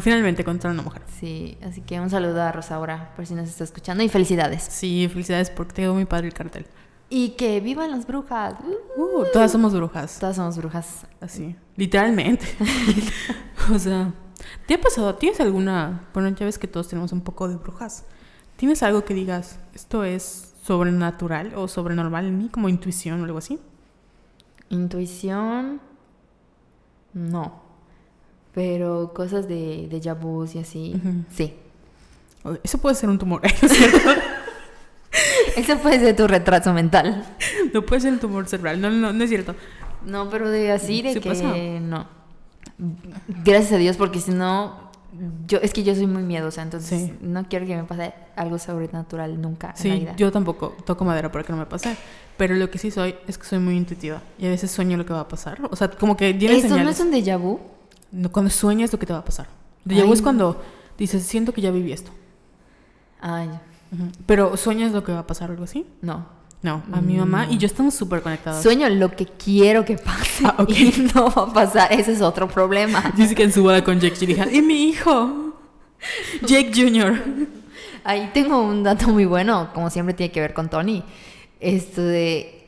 Finalmente 0.00 0.44
contrataron 0.44 0.78
a 0.78 0.82
una 0.82 0.88
mujer. 0.90 1.02
sí. 1.18 1.56
Así 1.66 1.80
que 1.80 1.98
un 1.98 2.10
saludo 2.10 2.42
a 2.42 2.52
Rosaura 2.52 3.12
por 3.16 3.26
si 3.26 3.34
nos 3.34 3.48
está 3.48 3.64
escuchando 3.64 4.04
y 4.04 4.08
felicidades. 4.08 4.62
Sí, 4.62 5.08
felicidades 5.10 5.50
porque 5.50 5.72
te 5.72 5.82
quedó 5.82 5.94
muy 5.94 6.04
padre 6.04 6.28
el 6.28 6.34
cartel. 6.34 6.66
Y 7.12 7.30
que 7.30 7.60
vivan 7.60 7.90
las 7.90 8.06
brujas. 8.06 8.54
Uh, 8.96 9.24
todas 9.32 9.50
somos 9.50 9.74
brujas. 9.74 10.18
Todas 10.20 10.36
somos 10.36 10.56
brujas. 10.56 11.06
Así, 11.20 11.56
literalmente. 11.76 12.46
o 13.74 13.78
sea, 13.80 14.14
¿te 14.66 14.74
ha 14.74 14.80
pasado? 14.80 15.16
¿Tienes 15.16 15.40
alguna... 15.40 16.08
Bueno, 16.14 16.28
ya 16.28 16.46
ves 16.46 16.58
que 16.58 16.68
todos 16.68 16.86
tenemos 16.88 17.10
un 17.12 17.20
poco 17.22 17.48
de 17.48 17.56
brujas. 17.56 18.04
¿Tienes 18.56 18.82
algo 18.84 19.04
que 19.04 19.14
digas, 19.14 19.58
esto 19.74 20.04
es 20.04 20.54
sobrenatural 20.62 21.52
o 21.56 21.66
sobrenormal 21.66 22.26
en 22.26 22.38
mí, 22.38 22.48
como 22.48 22.68
intuición 22.68 23.20
o 23.20 23.24
algo 23.24 23.38
así? 23.38 23.58
Intuición. 24.68 25.80
No. 27.12 27.60
Pero 28.54 29.12
cosas 29.14 29.48
de, 29.48 29.88
de 29.88 29.98
y 30.54 30.58
así. 30.58 30.94
Ujú. 30.94 31.24
Sí. 31.30 31.54
O- 32.44 32.56
Eso 32.62 32.78
puede 32.78 32.94
ser 32.94 33.08
un 33.08 33.18
tumor, 33.18 33.40
¿no 33.62 33.66
es 33.68 33.72
cierto? 33.72 33.98
Eso 35.56 35.78
puede 35.78 35.98
ser 36.00 36.16
tu 36.16 36.26
retraso 36.26 36.72
mental. 36.72 37.24
No 37.72 37.82
puede 37.82 38.00
ser 38.02 38.12
un 38.12 38.18
tumor 38.18 38.46
cerebral, 38.48 38.80
no, 38.80 38.90
no, 38.90 39.12
no 39.12 39.24
es 39.24 39.30
cierto. 39.30 39.54
No, 40.04 40.30
pero 40.30 40.48
de 40.50 40.72
así, 40.72 41.02
de 41.02 41.12
¿Sí 41.14 41.20
que 41.20 41.78
no. 41.82 42.06
Gracias 43.44 43.72
a 43.72 43.76
Dios, 43.76 43.96
porque 43.96 44.20
si 44.20 44.30
no, 44.30 44.90
yo 45.46 45.58
es 45.62 45.72
que 45.72 45.82
yo 45.82 45.94
soy 45.94 46.06
muy 46.06 46.22
miedosa, 46.22 46.62
entonces 46.62 47.08
Sí. 47.08 47.14
no 47.20 47.44
quiero 47.48 47.66
que 47.66 47.76
me 47.76 47.84
pase 47.84 48.14
algo 48.36 48.58
sobrenatural 48.58 49.40
nunca 49.40 49.68
en 49.68 49.72
la 49.72 49.94
Sí, 49.94 50.00
vida. 50.00 50.16
yo 50.16 50.32
tampoco 50.32 50.74
toco 50.86 51.04
madera 51.04 51.30
para 51.30 51.44
que 51.44 51.52
no 51.52 51.58
me 51.58 51.66
pase. 51.66 51.96
Pero 52.38 52.54
lo 52.54 52.70
que 52.70 52.78
sí 52.78 52.90
soy 52.90 53.14
es 53.26 53.36
que 53.36 53.44
soy 53.44 53.58
muy 53.58 53.76
intuitiva. 53.76 54.22
Y 54.38 54.46
a 54.46 54.48
veces 54.48 54.70
sueño 54.70 54.96
lo 54.96 55.04
que 55.04 55.12
va 55.12 55.20
a 55.20 55.28
pasar. 55.28 55.58
O 55.70 55.76
sea, 55.76 55.90
como 55.90 56.16
que 56.16 56.32
tiene 56.32 56.56
¿Eso 56.56 56.68
no 56.68 56.74
señales. 56.76 56.98
es 56.98 57.04
un 57.04 57.12
déjà 57.12 57.38
vu? 57.38 57.60
No, 58.12 58.32
cuando 58.32 58.50
sueñas 58.50 58.90
lo 58.92 58.98
que 58.98 59.04
te 59.04 59.12
va 59.12 59.18
a 59.18 59.24
pasar. 59.24 59.46
Déjà 59.84 60.06
vu 60.06 60.12
es 60.14 60.22
cuando 60.22 60.62
dices, 60.96 61.22
siento 61.24 61.52
que 61.52 61.60
ya 61.60 61.70
viví 61.70 61.92
esto. 61.92 62.10
Ay, 63.20 63.48
Ujú. 63.48 63.58
Pero 64.26 64.56
sueñas 64.56 64.92
lo 64.92 65.02
que 65.04 65.12
va 65.12 65.20
a 65.20 65.26
pasar 65.26 65.50
o 65.50 65.52
algo 65.52 65.64
así. 65.64 65.86
no. 66.02 66.40
No, 66.62 66.82
a 66.92 67.00
mi 67.00 67.16
mamá 67.16 67.46
y 67.48 67.56
yo 67.56 67.64
estamos 67.66 67.94
súper 67.94 68.20
conectadas. 68.20 68.62
Sueño 68.62 68.86
lo 68.90 69.10
que 69.16 69.24
quiero 69.24 69.82
que 69.86 69.96
pase 69.96 70.44
Ah, 70.44 70.66
y 70.68 70.92
no 71.14 71.30
va 71.30 71.44
a 71.44 71.52
pasar. 71.54 71.90
Ese 71.90 72.12
es 72.12 72.20
otro 72.20 72.48
problema. 72.48 73.02
Dice 73.16 73.34
que 73.34 73.44
en 73.44 73.50
su 73.52 73.62
boda 73.62 73.82
con 73.82 73.98
Jake 73.98 74.14
Gyllenhaal. 74.16 74.54
¡Y 74.54 74.60
mi 74.60 74.90
hijo! 74.90 75.54
Jake 76.46 76.70
Jr. 76.74 77.18
Ahí 78.04 78.30
tengo 78.34 78.60
un 78.62 78.82
dato 78.82 79.08
muy 79.08 79.24
bueno, 79.24 79.70
como 79.72 79.88
siempre 79.88 80.12
tiene 80.14 80.30
que 80.30 80.40
ver 80.42 80.52
con 80.52 80.68
Tony. 80.68 81.02
Esto 81.60 82.02
de 82.02 82.59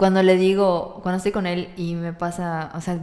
cuando 0.00 0.22
le 0.22 0.38
digo, 0.38 0.98
cuando 1.02 1.18
estoy 1.18 1.30
con 1.30 1.46
él 1.46 1.68
y 1.76 1.94
me 1.94 2.14
pasa, 2.14 2.72
o 2.74 2.80
sea, 2.80 2.98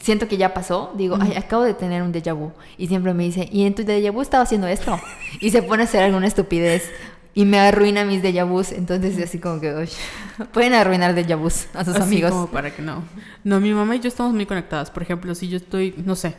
siento 0.00 0.26
que 0.26 0.38
ya 0.38 0.54
pasó, 0.54 0.90
digo, 0.96 1.18
ay, 1.20 1.34
acabo 1.36 1.64
de 1.64 1.74
tener 1.74 2.02
un 2.02 2.14
déjà 2.14 2.32
vu. 2.32 2.50
Y 2.78 2.86
siempre 2.86 3.12
me 3.12 3.24
dice, 3.24 3.46
y 3.52 3.66
en 3.66 3.74
tu 3.74 3.82
déjà 3.82 4.10
vu 4.10 4.22
estaba 4.22 4.44
haciendo 4.44 4.66
esto. 4.66 4.98
Y 5.40 5.50
se 5.50 5.62
pone 5.62 5.82
a 5.82 5.84
hacer 5.84 6.02
alguna 6.02 6.26
estupidez 6.26 6.90
y 7.34 7.44
me 7.44 7.58
arruina 7.58 8.06
mis 8.06 8.22
déjà 8.22 8.48
vus. 8.48 8.72
Entonces, 8.72 9.22
así 9.22 9.38
como 9.38 9.60
que, 9.60 9.70
uy, 9.74 9.90
pueden 10.54 10.72
arruinar 10.72 11.14
déjà 11.14 11.36
vus 11.36 11.66
a 11.74 11.84
sus 11.84 11.94
Así 11.94 12.04
amigos. 12.04 12.30
como 12.30 12.46
para 12.46 12.74
que 12.74 12.80
no. 12.80 13.04
No, 13.44 13.60
mi 13.60 13.74
mamá 13.74 13.96
y 13.96 14.00
yo 14.00 14.08
estamos 14.08 14.32
muy 14.32 14.46
conectadas. 14.46 14.90
Por 14.90 15.02
ejemplo, 15.02 15.34
si 15.34 15.46
yo 15.46 15.58
estoy, 15.58 15.92
no 16.06 16.16
sé, 16.16 16.36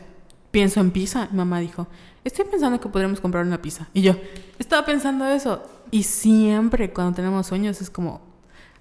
pienso 0.50 0.80
en 0.80 0.90
pizza, 0.90 1.28
mi 1.30 1.36
mamá 1.36 1.60
dijo, 1.60 1.86
estoy 2.24 2.44
pensando 2.46 2.80
que 2.80 2.88
podríamos 2.88 3.20
comprar 3.20 3.46
una 3.46 3.62
pizza. 3.62 3.86
Y 3.94 4.02
yo, 4.02 4.16
estaba 4.58 4.84
pensando 4.84 5.28
eso. 5.28 5.62
Y 5.92 6.02
siempre 6.02 6.92
cuando 6.92 7.14
tenemos 7.14 7.46
sueños 7.46 7.80
es 7.80 7.88
como, 7.88 8.20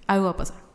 algo 0.07 0.25
va 0.25 0.31
a 0.31 0.37
pasar. 0.37 0.70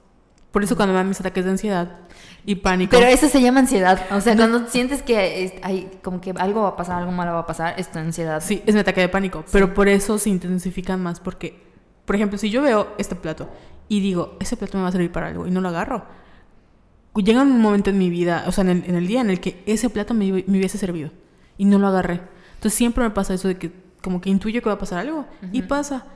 Por 0.57 0.65
eso 0.65 0.75
cuando 0.75 0.95
me 0.95 1.01
dan 1.01 1.09
mis 1.09 1.21
ataques 1.21 1.45
de 1.45 1.51
ansiedad 1.51 1.99
y 2.47 2.55
pánico. 2.55 2.93
Pero 2.97 3.07
eso 3.09 3.29
se 3.29 3.43
llama 3.43 3.61
ansiedad. 3.61 4.01
O 4.11 4.23
sea, 4.23 4.35
cuando 4.35 4.67
sientes 4.69 5.03
que 5.03 5.61
hay 5.63 5.91
como 6.03 6.23
que 6.23 6.31
algo 6.31 6.63
va 6.63 6.69
a 6.69 6.77
pasar, 6.77 6.97
algo 6.97 7.13
malo 7.13 7.35
va 7.35 7.41
a 7.41 7.47
pasar, 7.47 7.75
es 7.77 7.93
tu 7.93 7.99
ansiedad. 7.99 8.43
Sí, 8.43 8.63
es 8.65 8.73
mi 8.73 8.81
ataque 8.81 9.03
de 9.03 9.11
pánico. 9.11 9.45
Pero 9.53 9.75
por 9.75 9.87
eso 9.87 10.17
se 10.17 10.31
intensifican 10.31 11.03
más. 11.03 11.21
Porque, 11.21 11.63
por 12.07 12.17
ejemplo, 12.17 12.39
si 12.39 12.49
yo 12.49 12.63
veo 12.63 12.95
este 12.97 13.15
plato 13.15 13.51
y 13.87 14.01
digo, 14.01 14.39
ese 14.41 14.57
plato 14.57 14.79
me 14.79 14.85
va 14.85 14.89
a 14.89 14.93
servir 14.93 15.13
para 15.13 15.27
algo 15.27 15.47
y 15.47 15.51
no 15.51 15.61
lo 15.61 15.69
agarro, 15.69 16.07
llega 17.17 17.43
un 17.43 17.61
momento 17.61 17.91
en 17.91 17.99
mi 17.99 18.09
vida, 18.09 18.45
o 18.47 18.53
sea, 18.53 18.65
en 18.65 18.71
el, 18.71 18.85
en 18.87 18.95
el 18.95 19.07
día 19.07 19.21
en 19.21 19.29
el 19.29 19.41
que 19.41 19.63
ese 19.67 19.91
plato 19.91 20.15
me, 20.15 20.33
me 20.33 20.57
hubiese 20.57 20.79
servido 20.79 21.11
y 21.59 21.67
no 21.67 21.79
lo 21.79 21.89
agarré. 21.89 22.23
Entonces 22.55 22.73
siempre 22.73 23.05
me 23.05 23.11
pasa 23.11 23.35
eso 23.35 23.47
de 23.47 23.59
que 23.59 23.73
como 24.03 24.23
que 24.23 24.31
intuyo 24.31 24.63
que 24.63 24.71
va 24.71 24.77
a 24.77 24.79
pasar 24.79 25.01
algo 25.01 25.27
y 25.53 25.61
pasa. 25.61 26.07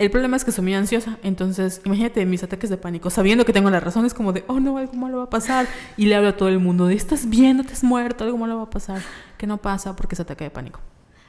El 0.00 0.10
problema 0.10 0.34
es 0.34 0.46
que 0.46 0.50
soy 0.50 0.64
muy 0.64 0.72
ansiosa, 0.72 1.18
entonces 1.22 1.82
imagínate 1.84 2.24
mis 2.24 2.42
ataques 2.42 2.70
de 2.70 2.78
pánico, 2.78 3.10
sabiendo 3.10 3.44
que 3.44 3.52
tengo 3.52 3.68
la 3.68 3.80
razón, 3.80 4.06
es 4.06 4.14
como 4.14 4.32
de, 4.32 4.44
oh 4.46 4.58
no, 4.58 4.78
algo 4.78 4.94
malo 4.94 5.18
va 5.18 5.24
a 5.24 5.30
pasar. 5.30 5.66
Y 5.98 6.06
le 6.06 6.14
hablo 6.14 6.30
a 6.30 6.36
todo 6.38 6.48
el 6.48 6.58
mundo 6.58 6.86
de, 6.86 6.94
estás 6.94 7.28
bien, 7.28 7.58
no 7.58 7.64
te 7.64 7.74
has 7.74 7.84
muerto, 7.84 8.24
algo 8.24 8.38
malo 8.38 8.56
va 8.56 8.62
a 8.62 8.70
pasar. 8.70 9.02
Que 9.36 9.46
no 9.46 9.58
pasa 9.58 9.94
porque 9.96 10.14
es 10.14 10.20
ataque 10.20 10.44
de 10.44 10.50
pánico. 10.50 10.80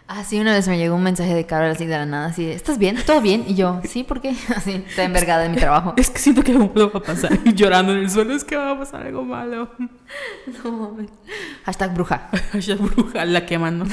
Ah, 0.08 0.24
sí, 0.24 0.40
una 0.40 0.54
vez 0.54 0.70
me 0.70 0.78
llegó 0.78 0.96
un 0.96 1.04
mensaje 1.04 1.34
de 1.34 1.46
Carol 1.46 1.70
así 1.70 1.86
de 1.86 1.98
la 1.98 2.06
nada, 2.06 2.28
así 2.28 2.46
de, 2.46 2.54
¿estás 2.54 2.78
bien? 2.78 2.96
¿Todo 3.06 3.20
bien? 3.20 3.44
Y 3.46 3.56
yo, 3.56 3.82
sí, 3.84 4.06
¿por 4.06 4.22
qué? 4.22 4.30
Así, 4.56 4.86
estoy 4.88 5.04
envergada 5.04 5.46
en 5.46 5.52
mi 5.52 5.58
trabajo. 5.58 5.94
Es 5.98 6.10
que 6.10 6.20
siento 6.20 6.42
que 6.42 6.54
algo 6.54 6.72
malo 6.74 6.94
va 6.94 7.00
a 7.00 7.04
pasar. 7.04 7.38
Y 7.44 7.54
llorando 7.54 7.92
en 7.92 8.00
el 8.00 8.10
suelo, 8.10 8.34
es 8.34 8.46
que 8.46 8.56
va 8.56 8.72
a 8.72 8.80
pasar 8.80 9.06
algo 9.06 9.26
malo. 9.26 9.70
No. 10.64 10.96
Hashtag 11.66 11.94
bruja. 11.94 12.30
Ay, 12.54 12.74
bruja, 12.80 13.26
la 13.26 13.46
queman, 13.46 13.80
¿no? 13.80 13.86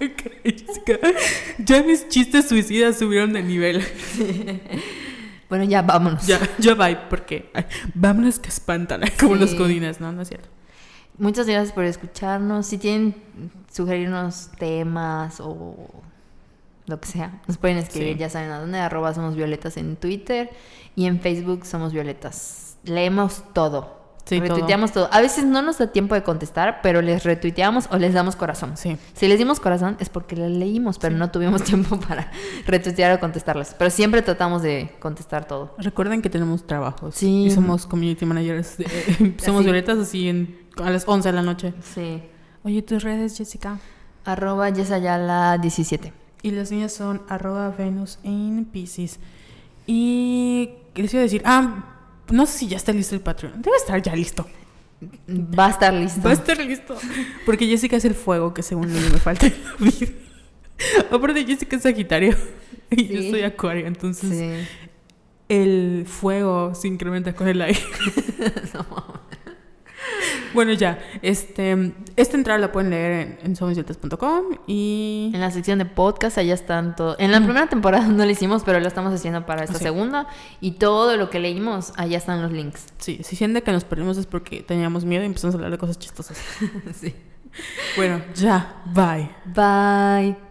Ya 1.58 1.82
mis 1.82 2.08
chistes 2.08 2.48
suicidas 2.48 2.98
subieron 2.98 3.32
de 3.32 3.42
nivel. 3.42 3.82
Bueno, 5.48 5.64
ya 5.64 5.80
vámonos. 5.80 6.26
Ya, 6.26 6.38
ya 6.58 6.74
va, 6.74 7.08
porque 7.08 7.50
vámonos 7.94 8.38
que 8.38 8.50
espantan, 8.50 9.00
como 9.18 9.32
Sí. 9.34 9.40
los 9.40 9.54
codines, 9.54 9.98
¿no? 9.98 10.12
No 10.12 10.20
es 10.20 10.28
cierto. 10.28 10.46
Muchas 11.16 11.46
gracias 11.46 11.72
por 11.72 11.84
escucharnos. 11.84 12.66
Si 12.66 12.76
tienen 12.76 13.14
sugerirnos 13.72 14.50
temas 14.58 15.40
o 15.40 15.74
lo 16.86 17.00
que 17.00 17.08
sea, 17.08 17.40
nos 17.48 17.56
pueden 17.56 17.78
escribir, 17.78 18.12
Sí. 18.12 18.18
ya 18.18 18.28
saben 18.28 18.50
a 18.50 18.60
dónde, 18.60 18.78
arroba 18.78 19.14
somos 19.14 19.36
violetas 19.36 19.78
en 19.78 19.96
Twitter 19.96 20.50
y 20.96 21.06
en 21.06 21.18
Facebook 21.18 21.64
somos 21.64 21.94
violetas. 21.94 22.76
Leemos 22.84 23.42
todo. 23.54 23.97
Sí, 24.28 24.40
retuiteamos 24.40 24.92
todo. 24.92 25.08
A 25.12 25.20
veces 25.20 25.44
no 25.44 25.62
nos 25.62 25.78
da 25.78 25.86
tiempo 25.88 26.14
de 26.14 26.22
contestar, 26.22 26.80
pero 26.82 27.00
les 27.02 27.24
retuiteamos 27.24 27.88
o 27.90 27.96
les 27.96 28.12
damos 28.14 28.36
corazón. 28.36 28.76
Sí. 28.76 28.96
Si 29.14 29.26
les 29.28 29.38
dimos 29.38 29.58
corazón 29.60 29.96
es 30.00 30.08
porque 30.08 30.36
las 30.36 30.50
leímos, 30.50 30.98
pero 30.98 31.16
no 31.16 31.30
tuvimos 31.30 31.62
tiempo 31.64 31.98
para 31.98 32.30
retuitear 32.66 33.16
o 33.16 33.20
contestarlas. 33.20 33.74
Pero 33.78 33.90
siempre 33.90 34.22
tratamos 34.22 34.62
de 34.62 34.94
contestar 35.00 35.46
todo. 35.46 35.74
Recuerden 35.78 36.20
que 36.22 36.28
tenemos 36.30 36.66
trabajos. 36.66 37.14
Sí. 37.14 37.44
Y 37.46 37.50
somos 37.50 37.86
community 37.86 38.26
managers. 38.26 38.76
de- 38.78 39.34
somos 39.44 39.64
violetas 39.64 39.98
así 39.98 40.28
en, 40.28 40.58
a 40.82 40.90
las 40.90 41.08
11 41.08 41.28
de 41.30 41.32
la 41.32 41.42
noche. 41.42 41.74
Sí. 41.94 42.22
Oye, 42.64 42.82
tus 42.82 43.02
redes, 43.02 43.38
Jessica. 43.38 43.78
Arroba 44.24 44.68
Yesayala 44.68 45.56
17. 45.58 46.12
Y 46.42 46.50
las 46.50 46.70
mías 46.70 46.92
son 46.92 47.22
arroba 47.28 47.70
Venus 47.70 48.18
en 48.24 48.66
Pisces. 48.66 49.18
Y 49.86 50.70
¿qué 50.92 51.02
les 51.02 51.14
iba 51.14 51.20
a 51.20 51.24
decir? 51.24 51.42
Ah, 51.44 51.84
no 52.30 52.46
sé 52.46 52.58
si 52.58 52.68
ya 52.68 52.76
está 52.76 52.92
listo 52.92 53.14
el 53.14 53.20
Patreon. 53.20 53.60
Debe 53.62 53.76
estar 53.76 54.00
ya 54.02 54.14
listo. 54.14 54.46
Va 55.58 55.66
a 55.66 55.70
estar 55.70 55.92
listo. 55.94 56.20
Va 56.22 56.30
a 56.30 56.34
estar 56.34 56.58
listo. 56.58 56.96
Porque 57.46 57.66
Jessica 57.66 57.96
es 57.96 58.04
el 58.04 58.14
fuego 58.14 58.52
que 58.54 58.62
según 58.62 58.88
yo 58.88 59.10
me 59.10 59.18
falta 59.18 59.46
en 59.46 59.54
la 59.62 59.90
vida. 59.90 60.12
Aparte, 61.10 61.44
Jessica 61.44 61.76
es 61.76 61.82
Sagitario. 61.82 62.36
Y 62.90 63.06
yo 63.06 63.30
soy 63.30 63.42
Acuario. 63.42 63.86
Entonces, 63.86 64.30
Sí. 64.30 64.68
el 65.50 66.04
fuego 66.06 66.74
se 66.74 66.88
incrementa 66.88 67.34
con 67.34 67.46
el 67.48 67.60
aire. 67.60 67.78
Bueno, 70.54 70.72
ya. 70.72 70.98
Este, 71.22 71.92
esta 72.16 72.36
entrada 72.36 72.58
la 72.58 72.72
pueden 72.72 72.90
leer 72.90 73.38
en, 73.42 73.52
en 73.52 74.58
y... 74.66 75.30
En 75.34 75.40
la 75.40 75.50
sección 75.50 75.78
de 75.78 75.84
podcast, 75.84 76.38
allá 76.38 76.54
están 76.54 76.96
todo. 76.96 77.16
En 77.18 77.32
la 77.32 77.40
primera 77.40 77.66
temporada 77.68 78.06
no 78.08 78.24
lo 78.24 78.30
hicimos, 78.30 78.62
pero 78.64 78.80
lo 78.80 78.88
estamos 78.88 79.12
haciendo 79.12 79.44
para 79.46 79.64
esta 79.64 79.78
Sí. 79.78 79.84
segunda. 79.84 80.26
Y 80.60 80.72
todo 80.72 81.16
lo 81.16 81.30
que 81.30 81.38
leímos, 81.38 81.92
allá 81.96 82.18
están 82.18 82.42
los 82.42 82.52
links. 82.52 82.86
Sí, 82.98 83.20
si 83.22 83.36
sienten 83.36 83.62
que 83.62 83.72
nos 83.72 83.84
perdimos 83.84 84.16
es 84.16 84.26
porque 84.26 84.62
teníamos 84.62 85.04
miedo 85.04 85.22
y 85.22 85.26
empezamos 85.26 85.54
a 85.54 85.58
hablar 85.58 85.70
de 85.72 85.78
cosas 85.78 85.98
chistosas. 85.98 86.38
sí. 86.94 87.14
Bueno, 87.96 88.22
ya. 88.34 88.82
Bye. 88.86 89.30
Bye. 89.46 90.47